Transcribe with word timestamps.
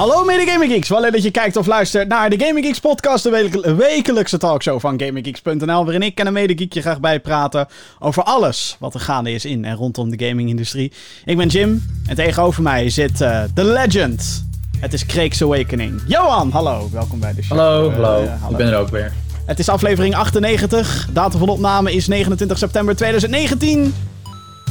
Hallo 0.00 0.24
mede 0.24 0.50
Gaming 0.50 0.72
Geeks, 0.72 0.88
wel 0.88 1.00
leuk 1.00 1.12
dat 1.12 1.22
je 1.22 1.30
kijkt 1.30 1.56
of 1.56 1.66
luistert 1.66 2.08
naar 2.08 2.30
de 2.30 2.44
Gaming 2.44 2.64
Geeks 2.66 2.80
podcast, 2.80 3.22
de 3.22 3.30
wekel- 3.30 3.74
wekelijkse 3.76 4.38
talkshow 4.38 4.80
van 4.80 5.00
GamingGeeks.nl, 5.00 5.84
waarin 5.84 6.02
ik 6.02 6.18
en 6.18 6.26
een 6.26 6.32
mede 6.32 6.52
geek 6.56 6.72
je 6.72 6.80
graag 6.80 7.00
bijpraten 7.00 7.66
over 7.98 8.22
alles 8.22 8.76
wat 8.78 8.94
er 8.94 9.00
gaande 9.00 9.32
is 9.32 9.44
in 9.44 9.64
en 9.64 9.74
rondom 9.76 10.16
de 10.16 10.26
gaming-industrie. 10.26 10.92
Ik 11.24 11.36
ben 11.36 11.48
Jim 11.48 11.82
en 12.06 12.14
tegenover 12.16 12.62
mij 12.62 12.90
zit 12.90 13.20
eh, 13.20 13.42
The 13.54 13.64
Legend. 13.64 14.44
Het 14.78 14.92
is 14.92 15.06
Creek's 15.06 15.42
Awakening. 15.42 16.02
Johan, 16.06 16.50
hallo, 16.50 16.88
welkom 16.92 17.20
bij 17.20 17.34
de 17.34 17.42
show. 17.42 17.58
Hallo, 17.58 17.88
Eh, 17.88 17.94
hallo. 17.94 18.26
hallo. 18.26 18.50
Ik 18.50 18.56
ben 18.56 18.66
er 18.66 18.76
ook 18.78 18.88
weer. 18.88 19.12
Het 19.46 19.58
is 19.58 19.68
aflevering 19.68 20.14
98, 20.14 21.08
datum 21.12 21.38
van 21.38 21.48
opname 21.48 21.92
is 21.92 22.06
29 22.06 22.58
september 22.58 22.96
2019. 22.96 23.94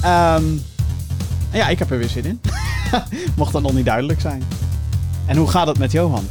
Ehm, 0.03 0.43
ja, 1.53 1.67
ik 1.67 1.80
heb 1.80 1.91
er 1.91 1.98
weer 1.98 2.09
zin 2.09 2.25
in. 2.25 2.41
Mocht 3.38 3.53
dat 3.53 3.61
nog 3.61 3.73
niet 3.73 3.85
duidelijk 3.85 4.21
zijn. 4.21 4.43
En 5.29 5.38
hoe 5.38 5.49
gaat 5.49 5.67
het 5.67 5.77
met 5.77 5.91
Johan? 5.91 6.27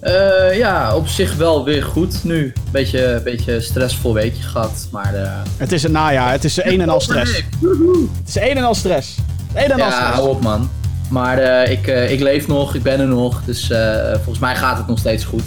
Eh, 0.00 0.56
ja, 0.56 0.94
op 0.96 1.08
zich 1.08 1.34
wel 1.36 1.64
weer 1.64 1.82
goed 1.82 2.24
nu. 2.24 2.52
Beetje, 2.70 3.20
beetje 3.24 3.60
stressvol 3.60 4.14
weekje 4.14 4.42
gehad, 4.42 4.88
maar... 4.90 5.14
eh, 5.14 5.30
Het 5.56 5.72
is 5.72 5.82
een 5.82 5.92
najaar, 5.92 6.30
het 6.32 6.44
is 6.44 6.62
een 6.64 6.80
en 6.80 6.88
al 6.88 7.00
stress. 7.00 7.32
Het 7.36 8.28
is 8.28 8.36
een 8.36 8.56
en 8.56 8.64
al 8.64 8.74
stress. 8.74 9.14
Een 9.54 9.62
en 9.64 9.70
al 9.72 9.78
Ja, 9.78 9.90
stress. 9.90 10.12
hou 10.14 10.28
op 10.28 10.42
man. 10.42 10.70
Maar 11.10 11.38
eh, 11.38 11.70
ik, 11.72 11.86
ik 12.10 12.20
leef 12.20 12.46
nog, 12.46 12.74
ik 12.74 12.82
ben 12.82 13.00
er 13.00 13.06
nog, 13.06 13.42
dus 13.44 13.70
volgens 14.14 14.38
mij 14.38 14.56
gaat 14.56 14.76
het 14.76 14.86
nog 14.86 14.98
steeds 14.98 15.24
goed. 15.24 15.44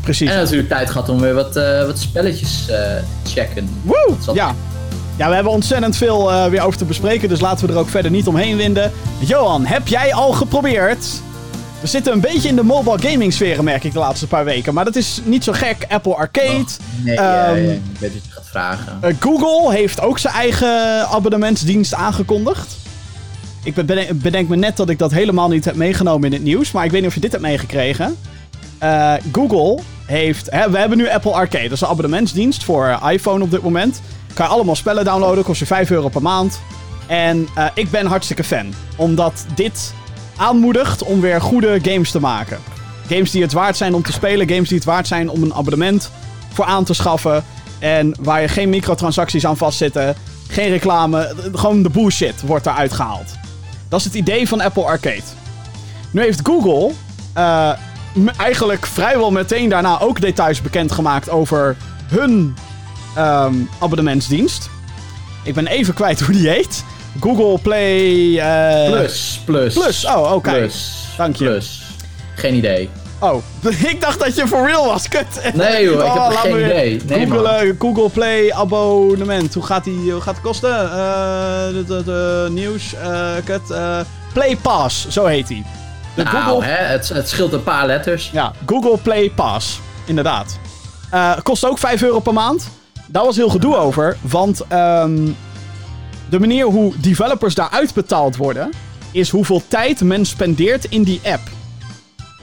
Precies. 0.00 0.30
En 0.30 0.36
natuurlijk 0.36 0.68
tijd 0.68 0.90
gehad 0.90 1.08
om 1.08 1.20
weer 1.20 1.34
wat, 1.34 1.54
wat 1.86 1.98
spelletjes 1.98 2.64
te 2.66 3.00
checken. 3.26 3.68
Woe! 3.82 4.14
Ja. 4.34 4.54
Ja, 5.18 5.28
we 5.28 5.34
hebben 5.34 5.52
ontzettend 5.52 5.96
veel 5.96 6.30
eh, 6.32 6.46
weer 6.46 6.62
over 6.62 6.78
te 6.78 6.84
bespreken, 6.84 7.28
dus 7.28 7.40
laten 7.40 7.66
we 7.66 7.72
er 7.72 7.78
ook 7.78 7.88
verder 7.88 8.10
niet 8.10 8.26
omheen 8.26 8.56
winden. 8.56 8.92
Johan, 9.18 9.66
heb 9.66 9.88
jij 9.88 10.14
al 10.14 10.32
geprobeerd? 10.32 11.06
We 11.80 11.86
zitten 11.86 12.12
een 12.12 12.20
beetje 12.20 12.48
in 12.48 12.56
de 12.56 12.62
mobile 12.62 12.98
gaming 13.08 13.32
sfeer, 13.32 13.64
merk 13.64 13.84
ik 13.84 13.92
de 13.92 13.98
laatste 13.98 14.26
paar 14.26 14.44
weken. 14.44 14.74
Maar 14.74 14.84
dat 14.84 14.96
is 14.96 15.20
niet 15.24 15.44
zo 15.44 15.52
gek. 15.52 15.86
Apple 15.88 16.14
Arcade. 16.14 16.64
Nee, 17.04 17.16
Ehm, 17.16 17.24
ja, 17.24 17.54
ja, 17.54 17.72
ik 17.72 17.80
weet 17.98 18.12
wat 18.12 18.24
je 18.24 18.30
gaat 18.30 18.46
vragen. 18.50 18.98
Eh, 19.00 19.14
Google 19.20 19.72
heeft 19.74 20.00
ook 20.00 20.18
zijn 20.18 20.34
eigen 20.34 21.06
abonnementsdienst 21.08 21.94
aangekondigd. 21.94 22.76
Ik 23.64 23.74
be- 23.74 23.84
bedenk, 23.84 24.22
bedenk 24.22 24.48
me 24.48 24.56
net 24.56 24.76
dat 24.76 24.88
ik 24.88 24.98
dat 24.98 25.10
helemaal 25.10 25.48
niet 25.48 25.64
heb 25.64 25.74
meegenomen 25.74 26.26
in 26.26 26.32
het 26.32 26.42
nieuws. 26.42 26.72
Maar 26.72 26.84
ik 26.84 26.90
weet 26.90 27.00
niet 27.00 27.08
of 27.08 27.14
je 27.14 27.20
dit 27.20 27.30
hebt 27.32 27.42
meegekregen. 27.44 28.16
Eh, 28.78 29.12
Google 29.32 29.78
heeft... 30.06 30.50
Hè, 30.50 30.70
we 30.70 30.78
hebben 30.78 30.98
nu 30.98 31.08
Apple 31.10 31.32
Arcade. 31.32 31.62
Dat 31.62 31.72
is 31.72 31.80
een 31.80 31.86
abonnementsdienst 31.88 32.64
voor 32.64 32.98
iPhone 33.10 33.44
op 33.44 33.50
dit 33.50 33.62
moment. 33.62 34.00
Kan 34.38 34.46
je 34.46 34.52
allemaal 34.52 34.76
spellen 34.76 35.04
downloaden. 35.04 35.44
Kost 35.44 35.60
je 35.60 35.66
5 35.66 35.90
euro 35.90 36.08
per 36.08 36.22
maand. 36.22 36.60
En 37.06 37.48
eh, 37.54 37.66
ik 37.74 37.90
ben 37.90 38.06
hartstikke 38.06 38.44
fan. 38.44 38.74
Omdat 38.96 39.46
dit 39.54 39.94
aanmoedigt 40.36 41.02
om 41.02 41.20
weer 41.20 41.40
goede 41.40 41.78
games 41.82 42.10
te 42.10 42.20
maken. 42.20 42.58
Games 43.08 43.30
die 43.30 43.42
het 43.42 43.52
waard 43.52 43.76
zijn 43.76 43.94
om 43.94 44.02
te 44.02 44.12
spelen. 44.12 44.48
Games 44.48 44.68
die 44.68 44.76
het 44.78 44.86
waard 44.86 45.06
zijn 45.06 45.30
om 45.30 45.42
een 45.42 45.54
abonnement 45.54 46.10
voor 46.52 46.64
aan 46.64 46.84
te 46.84 46.94
schaffen. 46.94 47.44
En 47.78 48.14
waar 48.20 48.40
je 48.40 48.48
geen 48.48 48.68
microtransacties 48.68 49.46
aan 49.46 49.56
vastzitten. 49.56 50.14
Geen 50.48 50.68
reclame. 50.68 51.34
Gewoon 51.52 51.82
de 51.82 51.90
bullshit 51.90 52.40
wordt 52.40 52.66
eruit 52.66 52.92
gehaald. 52.92 53.34
Dat 53.88 53.98
is 53.98 54.04
het 54.04 54.14
idee 54.14 54.48
van 54.48 54.60
Apple 54.60 54.84
Arcade. 54.84 55.22
Nu 56.10 56.20
heeft 56.20 56.40
Google 56.42 56.92
eh, 57.32 57.72
eigenlijk 58.36 58.86
vrijwel 58.86 59.30
meteen 59.30 59.68
daarna 59.68 60.00
ook 60.00 60.20
details 60.20 60.62
bekendgemaakt 60.62 61.30
over 61.30 61.76
hun 62.06 62.54
ehm, 63.18 63.54
abonnementsdienst. 63.78 64.68
Ik 65.44 65.54
ben 65.54 65.66
even 65.66 65.94
kwijt 65.94 66.20
hoe 66.20 66.34
die 66.34 66.48
heet. 66.48 66.84
Google 67.20 67.58
Play... 67.62 68.38
eh, 68.38 68.90
Plus, 68.90 69.40
plus. 69.44 69.74
Plus, 69.74 70.04
oh, 70.06 70.32
oké. 70.34 70.50
Plus. 70.52 71.04
Dank 71.16 71.36
je. 71.36 71.44
Plus. 71.44 71.82
Geen 72.34 72.54
idee. 72.54 72.90
Oh, 73.20 73.42
ik 73.92 74.00
dacht 74.00 74.18
dat 74.20 74.36
je 74.36 74.46
for 74.46 74.66
real 74.66 74.84
was. 74.84 75.08
Kut. 75.08 75.26
Nee 75.54 75.84
joh, 75.84 75.92
ik 75.94 76.00
Oh, 76.04 76.12
heb 76.24 76.32
laat 76.32 76.42
geen 76.42 76.64
idee. 76.64 77.00
Nee 77.06 77.26
Google, 77.26 77.74
Google 77.78 78.08
Play 78.08 78.52
abonnement. 78.52 79.54
Hoe 79.54 79.62
gaat 79.64 79.84
die 79.84 80.12
hoe 80.12 80.20
gaat 80.20 80.34
het 80.34 80.42
kosten? 80.44 80.70
Eh, 80.82 80.88
de, 81.68 81.84
de, 81.86 82.02
de 82.04 82.46
nieuws. 82.50 82.94
eh, 82.94 83.30
kut. 83.44 83.62
Play 84.32 84.56
Pass, 84.56 85.08
zo 85.08 85.24
heet 85.24 85.46
die. 85.46 85.64
De 86.14 86.22
Nou, 86.22 86.36
Google, 86.36 86.64
hè, 86.64 86.84
het, 86.84 87.08
het 87.08 87.28
scheelt 87.28 87.52
een 87.52 87.62
paar 87.62 87.86
letters. 87.86 88.30
ja, 88.32 88.52
Google 88.66 88.98
Play 88.98 89.30
Pass. 89.30 89.80
Inderdaad. 90.04 90.58
Kost 91.42 91.64
ook 91.66 91.78
5 91.78 92.02
euro 92.02 92.18
per 92.20 92.32
maand. 92.32 92.68
Daar 93.10 93.24
was 93.24 93.36
heel 93.36 93.48
gedoe 93.48 93.76
over. 93.76 94.16
Want 94.20 94.60
ehm, 94.68 95.28
de 96.30 96.40
manier 96.40 96.64
hoe 96.64 96.92
developers 97.00 97.54
daaruit 97.54 97.94
betaald 97.94 98.36
worden. 98.36 98.70
is 99.10 99.30
hoeveel 99.30 99.62
tijd 99.68 100.00
men 100.00 100.26
spendeert 100.26 100.84
in 100.84 101.02
die 101.02 101.20
app. 101.24 101.40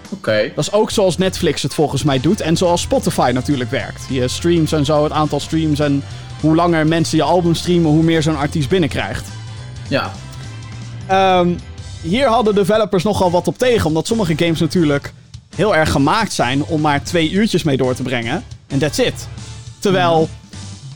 Oké. 0.10 0.52
Dat 0.56 0.66
is 0.66 0.72
ook 0.72 0.92
zoals 0.92 1.18
Netflix 1.18 1.62
het 1.62 1.74
volgens 1.74 2.04
mij 2.04 2.20
doet. 2.20 2.42
En 2.42 2.58
zoals 2.58 2.82
Spotify 2.82 3.32
natuurlijk 3.34 3.70
werkt. 3.70 4.06
Je 4.10 4.28
streams 4.28 4.72
en 4.72 4.86
zo, 4.86 5.04
het 5.04 5.12
aantal 5.12 5.40
streams. 5.40 5.80
En 5.80 6.04
hoe 6.40 6.56
langer 6.56 6.88
mensen 6.88 7.18
je 7.18 7.24
album 7.24 7.56
streamen, 7.56 7.92
hoe 7.92 8.04
meer 8.04 8.22
zo'n 8.22 8.38
artiest 8.38 8.70
binnenkrijgt. 8.70 9.28
Ja. 9.88 10.12
Ehm, 11.08 11.50
hier 12.02 12.28
hadden 12.28 12.56
developers 12.56 13.04
nogal 13.04 13.32
wat 13.32 13.48
op 13.48 13.58
tegen. 13.58 13.86
Omdat 13.86 14.08
sommige 14.08 14.38
games 14.38 14.60
natuurlijk 14.60 15.14
heel 15.56 15.76
erg 15.76 15.92
gemaakt 15.92 16.34
zijn 16.34 16.64
om 16.64 16.82
maar 16.82 17.04
twee 17.04 17.32
uurtjes 17.32 17.64
mee 17.64 17.78
door 17.78 17.96
te 17.96 18.04
brengen. 18.04 18.44
En 18.68 18.80
that's 18.80 18.98
it. 18.98 19.28
Terwijl, 19.80 20.30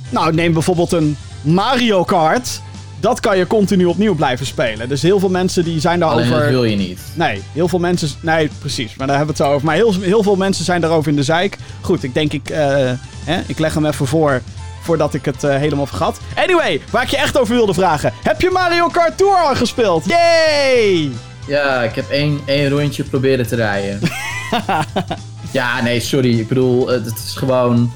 nou 0.09 0.33
neem 0.33 0.53
bijvoorbeeld 0.53 0.91
een 0.91 1.17
Mario 1.41 2.03
Kart. 2.03 2.61
Dat 2.99 3.19
kan 3.19 3.37
je 3.37 3.47
continu 3.47 3.85
opnieuw 3.85 4.15
blijven 4.15 4.45
spelen. 4.45 4.89
Dus 4.89 5.01
heel 5.01 5.19
veel 5.19 5.29
mensen 5.29 5.63
die 5.63 5.79
zijn 5.79 6.03
Alleen 6.03 6.17
daarover... 6.17 6.41
dat 6.43 6.49
wil 6.51 6.63
je 6.63 6.75
niet. 6.75 6.99
Nee, 7.13 7.41
heel 7.53 7.67
veel 7.67 7.79
mensen. 7.79 8.09
Nee, 8.21 8.49
precies. 8.59 8.95
Maar 8.95 9.07
daar 9.07 9.17
hebben 9.17 9.35
we 9.35 9.41
het 9.41 9.49
zo 9.51 9.55
over. 9.55 9.65
Maar 9.65 9.75
heel, 9.75 9.93
heel 10.01 10.23
veel 10.23 10.35
mensen 10.35 10.65
zijn 10.65 10.81
daarover 10.81 11.09
in 11.09 11.15
de 11.15 11.23
zeik. 11.23 11.57
Goed, 11.81 12.03
ik 12.03 12.13
denk 12.13 12.33
ik. 12.33 12.49
eh, 12.49 12.91
hè, 13.23 13.41
ik 13.45 13.59
leg 13.59 13.73
hem 13.73 13.85
even 13.85 14.07
voor. 14.07 14.41
Voordat 14.83 15.13
ik 15.13 15.25
het 15.25 15.43
eh, 15.43 15.55
helemaal 15.55 15.85
vergat. 15.85 16.19
Anyway, 16.35 16.81
waar 16.91 17.03
ik 17.03 17.09
je 17.09 17.17
echt 17.17 17.37
over 17.39 17.55
wilde 17.55 17.73
vragen. 17.73 18.13
Heb 18.23 18.41
je 18.41 18.49
Mario 18.49 18.87
Kart 18.87 19.17
Tour 19.17 19.35
al 19.35 19.55
gespeeld? 19.55 20.05
Yay! 20.05 21.11
Ja, 21.47 21.81
ik 21.83 21.95
heb 21.95 22.09
één, 22.09 22.39
één 22.45 22.69
rondje 22.69 23.03
proberen 23.03 23.47
te 23.47 23.55
rijden. 23.55 23.99
ja, 25.51 25.81
nee, 25.81 25.99
sorry. 25.99 26.39
Ik 26.39 26.47
bedoel, 26.47 26.87
het 26.87 27.05
is 27.25 27.33
gewoon... 27.35 27.91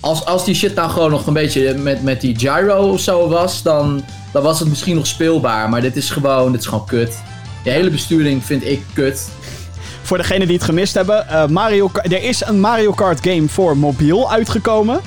Als, 0.00 0.24
als 0.24 0.44
die 0.44 0.54
shit 0.54 0.74
nou 0.74 0.90
gewoon 0.90 1.10
nog 1.10 1.26
een 1.26 1.32
beetje 1.32 1.74
met, 1.74 2.02
met 2.02 2.20
die 2.20 2.38
gyro 2.38 2.90
of 2.92 3.00
zo 3.00 3.28
was, 3.28 3.62
dan, 3.62 4.04
dan 4.32 4.42
was 4.42 4.58
het 4.58 4.68
misschien 4.68 4.96
nog 4.96 5.06
speelbaar. 5.06 5.68
Maar 5.68 5.80
dit 5.80 5.96
is 5.96 6.10
gewoon, 6.10 6.52
dit 6.52 6.60
is 6.60 6.66
gewoon 6.66 6.86
kut. 6.86 7.18
De 7.64 7.70
hele 7.70 7.90
besturing 7.90 8.44
vind 8.44 8.64
ik 8.66 8.82
kut. 8.92 9.28
Voor 10.02 10.16
degenen 10.18 10.46
die 10.46 10.56
het 10.56 10.64
gemist 10.64 10.94
hebben. 10.94 11.28
eh, 11.28 11.46
Mario, 11.46 11.90
er 12.02 12.22
is 12.22 12.44
een 12.46 12.60
Mario 12.60 12.92
Kart 12.92 13.18
game 13.22 13.48
voor 13.48 13.76
mobiel 13.76 14.30
uitgekomen. 14.30 15.00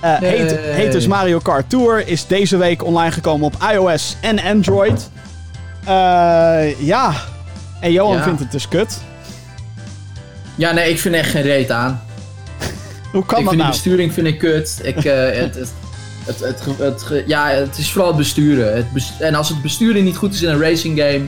Eh, 0.00 0.20
Nee. 0.20 0.30
heet, 0.36 0.56
heet 0.60 0.92
dus 0.92 1.06
Mario 1.06 1.38
Kart 1.38 1.70
Tour. 1.70 2.08
Is 2.08 2.26
deze 2.26 2.56
week 2.56 2.84
online 2.84 3.10
gekomen 3.12 3.46
op 3.46 3.54
iOS 3.72 4.16
en 4.20 4.40
Android. 4.42 5.10
Eh, 5.84 6.80
ja. 6.86 7.12
En 7.80 7.92
Johan 7.92 8.16
Ja. 8.16 8.22
vindt 8.22 8.40
het 8.40 8.52
dus 8.52 8.68
kut. 8.68 8.98
Ja, 10.54 10.72
nee, 10.72 10.90
ik 10.90 10.98
vind 11.00 11.14
echt 11.14 11.30
geen 11.30 11.42
reet 11.42 11.70
aan. 11.70 12.00
Hoe 13.12 13.24
kan 13.26 13.38
ik 13.38 13.44
dat 13.44 13.52
vind 13.54 13.56
nou? 13.56 13.56
die 13.56 13.66
besturing 13.82 14.12
vind 14.12 14.26
ik 14.26 14.38
kut. 14.38 14.80
Ik, 14.82 15.04
eh, 15.04 15.14
het, 15.42 15.54
het, 15.54 15.72
het, 16.24 16.40
het, 16.78 16.78
het 16.78 17.24
ja, 17.26 17.48
het 17.48 17.78
is 17.78 17.90
vooral 17.90 18.08
het 18.08 18.16
besturen. 18.18 18.76
Het 18.76 19.12
en 19.18 19.34
als 19.34 19.48
het 19.48 19.62
besturen 19.62 20.04
niet 20.04 20.16
goed 20.16 20.34
is 20.34 20.42
in 20.42 20.48
een 20.48 20.60
racing 20.60 20.98
game, 20.98 21.22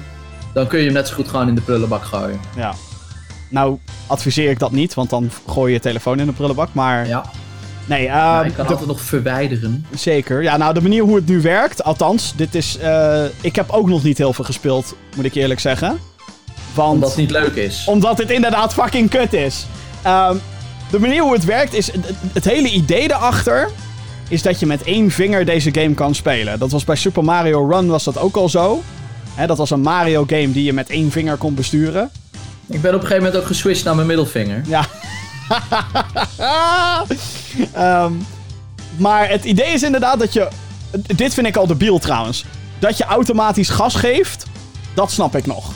dan 0.55 0.67
kun 0.67 0.79
je 0.79 0.85
hem 0.85 0.95
net 0.95 1.09
zo 1.09 1.15
goed 1.15 1.29
gewoon 1.29 1.49
in 1.49 1.55
de 1.55 1.61
prullenbak 1.61 2.05
gooien. 2.05 2.41
Ja. 2.57 2.75
Nou, 3.49 3.79
adviseer 4.07 4.51
ik 4.51 4.59
dat 4.59 4.73
niet, 4.73 4.95
want 4.95 5.11
dan 5.11 5.31
gooi 5.49 5.69
je 5.69 5.75
je 5.77 5.83
telefoon 5.83 6.21
in 6.21 6.27
de 6.27 6.33
prullenbak. 6.33 6.69
Maar 6.73 7.07
Ja, 7.07 7.25
nee, 7.87 8.09
maar 8.09 8.47
ik 8.47 8.55
kan 8.55 8.65
de- 8.67 8.71
altijd 8.71 8.89
nog 8.89 9.01
verwijderen. 9.01 9.87
zeker. 9.95 10.43
Ja, 10.43 10.57
nou, 10.57 10.75
de 10.75 10.81
manier 10.83 11.03
hoe 11.03 11.17
het 11.17 11.27
nu 11.29 11.41
werkt, 11.41 11.85
althans, 11.85 12.33
dit 12.37 12.55
is. 12.55 12.79
eh, 12.79 13.25
ik 13.41 13.57
heb 13.57 13.71
ook 13.71 13.89
nog 13.89 14.03
niet 14.03 14.19
heel 14.19 14.33
veel 14.33 14.45
gespeeld, 14.45 14.95
moet 15.17 15.25
ik 15.25 15.35
eerlijk 15.35 15.61
zeggen. 15.61 15.99
Want, 16.75 16.93
Omdat 16.95 17.09
het 17.09 17.19
niet 17.19 17.31
leuk 17.31 17.55
is. 17.55 17.85
omdat 17.87 18.17
dit 18.17 18.31
inderdaad 18.31 18.75
fucking 18.75 19.11
kut 19.11 19.33
is. 19.33 19.67
Ehm, 20.03 20.37
de 20.91 20.99
manier 20.99 21.23
hoe 21.23 21.33
het 21.33 21.45
werkt 21.45 21.75
is. 21.75 21.93
Het, 21.93 22.05
het 22.33 22.45
hele 22.45 22.71
idee 22.71 23.09
daarachter. 23.09 23.71
Is 24.29 24.43
dat 24.43 24.61
je 24.61 24.67
met 24.67 24.83
één 24.83 25.11
vinger 25.11 25.45
deze 25.45 25.75
game 25.75 25.95
kan 25.95 26.15
spelen. 26.15 26.59
Dat 26.59 26.71
was 26.71 26.85
bij 26.85 26.97
Super 26.97 27.25
Mario 27.25 27.69
Run 27.69 27.87
was 27.87 28.05
dat 28.05 28.19
ook 28.19 28.37
al 28.37 28.49
zo. 28.49 28.83
Dat 29.47 29.59
was 29.59 29.71
een 29.71 29.81
Mario 29.81 30.25
game 30.27 30.53
die 30.53 30.65
je 30.65 30.73
met 30.73 30.91
één 30.91 31.11
vinger 31.11 31.37
kon 31.37 31.55
besturen. 31.55 32.11
Ik 32.67 32.81
ben 32.81 32.95
op 32.95 33.01
een 33.01 33.07
gegeven 33.07 33.23
moment 33.23 33.43
ook 33.43 33.47
geswitcht 33.47 33.85
naar 33.85 33.95
mijn 33.95 34.07
middelvinger. 34.07 34.63
Ja. 34.67 34.87
Ehm, 37.73 38.13
maar 38.97 39.29
het 39.29 39.45
idee 39.45 39.73
is 39.73 39.83
inderdaad 39.83 40.19
dat 40.19 40.33
je. 40.33 40.49
Dit 41.17 41.35
vind 41.35 41.47
ik 41.47 41.57
al 41.57 41.67
debiel 41.67 41.99
trouwens. 41.99 42.45
Dat 42.79 42.97
je 42.97 43.05
automatisch 43.05 43.69
gas 43.69 43.95
geeft, 43.95 44.47
dat 44.95 45.11
snap 45.11 45.37
ik 45.37 45.47
nog. 45.47 45.73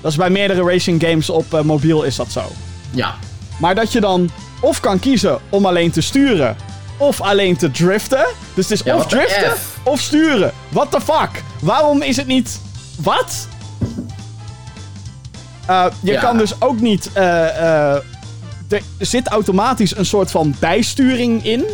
Dat 0.00 0.10
is 0.10 0.16
bij 0.16 0.30
meerdere 0.30 0.62
racing 0.62 1.02
games 1.02 1.30
op 1.30 1.54
eh, 1.54 1.60
mobiel 1.60 2.02
is 2.02 2.16
dat 2.16 2.32
zo. 2.32 2.42
Ja. 2.90 3.14
Maar 3.56 3.74
dat 3.74 3.92
je 3.92 4.00
dan 4.00 4.30
of 4.60 4.80
kan 4.80 4.98
kiezen 4.98 5.38
om 5.48 5.66
alleen 5.66 5.90
te 5.90 6.00
sturen, 6.00 6.56
of 6.96 7.20
alleen 7.20 7.56
te 7.56 7.70
driften. 7.70 8.26
Dus 8.54 8.68
het 8.68 8.78
is 8.78 8.84
Ja, 8.84 8.94
of 8.96 9.06
driften 9.06 9.52
of 9.82 10.00
sturen. 10.00 10.52
What 10.68 10.90
the 10.90 11.00
fuck? 11.00 11.42
Waarom 11.60 12.02
is 12.02 12.16
het 12.16 12.26
niet. 12.26 12.60
Wat? 13.02 13.48
Eh, 15.66 15.84
je 16.00 16.12
Ja. 16.12 16.20
kan 16.20 16.38
dus 16.38 16.60
ook 16.60 16.80
niet. 16.80 17.10
eh, 17.12 17.92
eh, 17.92 18.02
er 18.68 18.82
zit 18.98 19.28
automatisch 19.28 19.96
een 19.96 20.06
soort 20.06 20.30
van 20.30 20.54
bijsturing 20.58 21.44
in. 21.44 21.64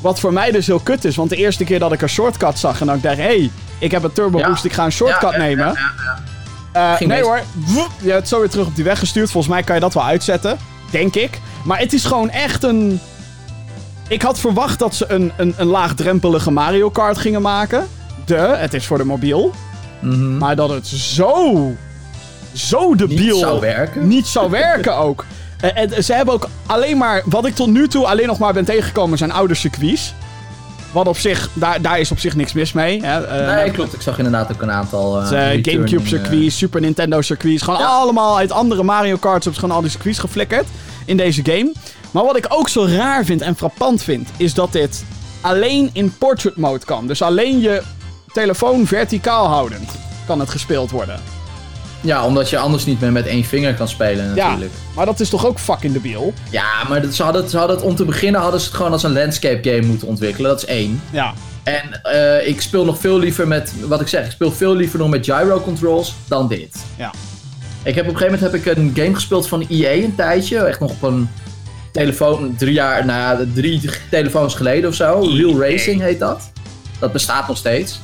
Wat 0.00 0.20
voor 0.20 0.32
mij 0.32 0.50
dus 0.50 0.66
heel 0.66 0.78
kut 0.80 1.04
is. 1.04 1.16
Want 1.16 1.30
de 1.30 1.36
eerste 1.36 1.64
keer 1.64 1.78
dat 1.78 1.92
ik 1.92 2.02
een 2.02 2.08
shortcut 2.08 2.58
zag 2.58 2.80
en 2.80 2.88
ik 2.88 3.02
dacht: 3.02 3.16
hé, 3.16 3.22
hey, 3.22 3.50
ik 3.78 3.90
heb 3.90 4.02
een 4.02 4.12
turbo 4.12 4.38
Ja. 4.38 4.48
boost, 4.48 4.64
ik 4.64 4.72
ga 4.72 4.84
een 4.84 4.92
shortcut 4.92 5.36
nemen. 5.36 5.78
Eh, 6.74 6.98
nee 6.98 7.22
hoor, 7.22 7.40
je 8.00 8.10
hebt 8.10 8.28
zo 8.28 8.38
weer 8.40 8.48
terug 8.48 8.66
op 8.66 8.74
die 8.74 8.84
weg 8.84 8.98
gestuurd. 8.98 9.30
Volgens 9.30 9.52
mij 9.54 9.62
kan 9.62 9.74
je 9.74 9.80
dat 9.80 9.94
wel 9.94 10.04
uitzetten. 10.04 10.58
Denk 10.90 11.14
ik. 11.14 11.40
Maar 11.64 11.78
het 11.78 11.92
is 11.92 12.04
gewoon 12.04 12.30
echt 12.30 12.62
een. 12.62 13.00
Ik 14.08 14.22
had 14.22 14.38
verwacht 14.38 14.78
dat 14.78 14.94
ze 14.94 15.04
een, 15.08 15.32
een, 15.36 15.54
een 15.56 15.66
laagdrempelige 15.66 16.50
Mario 16.50 16.90
Kart 16.90 17.18
gingen 17.18 17.42
maken. 17.42 17.86
De, 18.24 18.34
het 18.36 18.74
is 18.74 18.86
voor 18.86 18.98
de 18.98 19.04
mobiel. 19.04 19.52
Mhm. 20.00 20.38
Maar 20.38 20.56
dat 20.56 20.68
het 20.68 20.86
zo. 20.86 21.72
Zo 22.52 22.94
debiel. 22.94 23.34
Niet 23.34 23.40
zou 23.44 23.60
werken. 23.60 24.08
Niet 24.08 24.26
zou 24.26 24.50
werken 24.50 24.96
ook. 24.96 25.24
Eh, 25.60 25.70
En 25.96 26.04
ze 26.04 26.12
hebben 26.14 26.34
ook 26.34 26.48
alleen 26.66 26.96
maar. 26.98 27.22
Wat 27.24 27.46
ik 27.46 27.54
tot 27.54 27.68
nu 27.68 27.88
toe 27.88 28.06
alleen 28.06 28.26
nog 28.26 28.38
maar 28.38 28.52
ben 28.52 28.64
tegengekomen 28.64 29.18
zijn 29.18 29.32
oude 29.32 29.54
circuits. 29.54 30.14
Wat 30.94 31.08
op 31.08 31.18
zich. 31.18 31.48
Daar, 31.52 31.80
daar 31.82 31.98
is 32.00 32.10
op 32.10 32.18
zich 32.18 32.36
niks 32.36 32.52
mis 32.52 32.72
mee. 32.72 33.02
Hè. 33.04 33.26
Eh, 33.26 33.54
Nee, 33.56 33.70
klopt. 33.70 33.94
Ik 33.94 34.00
zag 34.00 34.16
inderdaad 34.18 34.52
ook 34.52 34.62
een 34.62 34.70
aantal. 34.70 35.20
eh, 35.22 35.54
eh, 35.54 35.58
Gamecube 35.62 36.06
circuits, 36.08 36.56
Super 36.58 36.80
Nintendo 36.80 37.20
circuits. 37.20 37.62
Gewoon 37.62 37.80
Ja. 37.80 37.86
allemaal 37.86 38.36
uit 38.36 38.52
andere 38.52 38.82
Mario 38.82 39.16
Karts 39.16 39.44
hebben 39.44 39.60
gewoon 39.60 39.76
al 39.76 39.82
die 39.82 39.90
circuits 39.90 40.18
geflikkerd 40.18 40.66
in 41.04 41.16
deze 41.16 41.40
game. 41.44 41.72
Maar 42.10 42.24
wat 42.24 42.36
ik 42.36 42.46
ook 42.48 42.68
zo 42.68 42.86
raar 42.88 43.24
vind 43.24 43.40
en 43.40 43.56
frappant 43.56 44.02
vind, 44.02 44.28
is 44.36 44.54
dat 44.54 44.72
dit 44.72 45.04
alleen 45.40 45.90
in 45.92 46.14
portrait 46.18 46.56
mode 46.56 46.84
kan. 46.84 47.06
Dus 47.06 47.22
alleen 47.22 47.60
je 47.60 47.82
telefoon 48.32 48.86
verticaal 48.86 49.46
houdend 49.46 49.90
kan 50.26 50.40
het 50.40 50.50
gespeeld 50.50 50.90
worden. 50.90 51.20
Ja, 52.04 52.26
omdat 52.26 52.50
je 52.50 52.58
anders 52.58 52.84
niet 52.84 53.00
meer 53.00 53.12
met 53.12 53.26
één 53.26 53.44
vinger 53.44 53.74
kan 53.74 53.88
spelen 53.88 54.34
Ja, 54.34 54.46
natuurlijk. 54.46 54.72
maar 54.94 55.06
dat 55.06 55.20
is 55.20 55.28
toch 55.28 55.46
ook 55.46 55.58
fucking 55.58 55.92
debiel? 55.92 56.32
Ja, 56.50 56.84
maar 56.88 57.02
dat, 57.02 57.14
ze, 57.14 57.22
hadden, 57.22 57.48
ze 57.48 57.58
hadden 57.58 57.76
het 57.76 57.84
om 57.84 57.94
te 57.94 58.04
beginnen 58.04 58.40
hadden 58.40 58.60
ze 58.60 58.66
het 58.66 58.76
gewoon 58.76 58.92
als 58.92 59.02
een 59.02 59.12
landscape 59.12 59.70
game 59.70 59.86
moeten 59.86 60.08
ontwikkelen. 60.08 60.50
Dat 60.50 60.62
is 60.62 60.68
één. 60.68 61.02
Ja. 61.10 61.32
En 61.62 62.02
eh, 62.02 62.48
ik 62.48 62.60
speel 62.60 62.84
nog 62.84 62.98
veel 62.98 63.18
liever 63.18 63.48
met, 63.48 63.72
wat 63.86 64.00
ik 64.00 64.08
zeg, 64.08 64.24
ik 64.24 64.30
speel 64.30 64.52
veel 64.52 64.74
liever 64.74 64.98
nog 64.98 65.08
met 65.08 65.24
gyro 65.24 65.60
controls 65.60 66.14
dan 66.28 66.48
dit. 66.48 66.76
Ja. 66.96 67.12
Ik 67.82 67.94
heb 67.94 68.04
op 68.04 68.10
een 68.12 68.18
gegeven 68.18 68.40
moment 68.40 68.64
heb 68.64 68.76
ik 68.76 68.76
een 68.76 68.92
game 68.94 69.14
gespeeld 69.14 69.48
van 69.48 69.66
EA 69.68 69.92
een 69.92 70.14
tijdje. 70.14 70.58
Echt 70.58 70.80
nog 70.80 70.90
op 70.90 71.02
een 71.02 71.28
telefoon, 71.92 72.54
drie 72.58 72.72
jaar, 72.72 73.06
nou 73.06 73.20
ja, 73.20 73.46
drie 73.54 73.90
telefoons 74.10 74.54
geleden 74.54 74.88
of 74.88 74.94
zo. 74.94 75.20
Real 75.20 75.60
Racing 75.60 76.00
heet 76.00 76.18
dat. 76.18 76.50
Dat 76.98 77.12
bestaat 77.12 77.48
nog 77.48 77.56
steeds. 77.56 78.00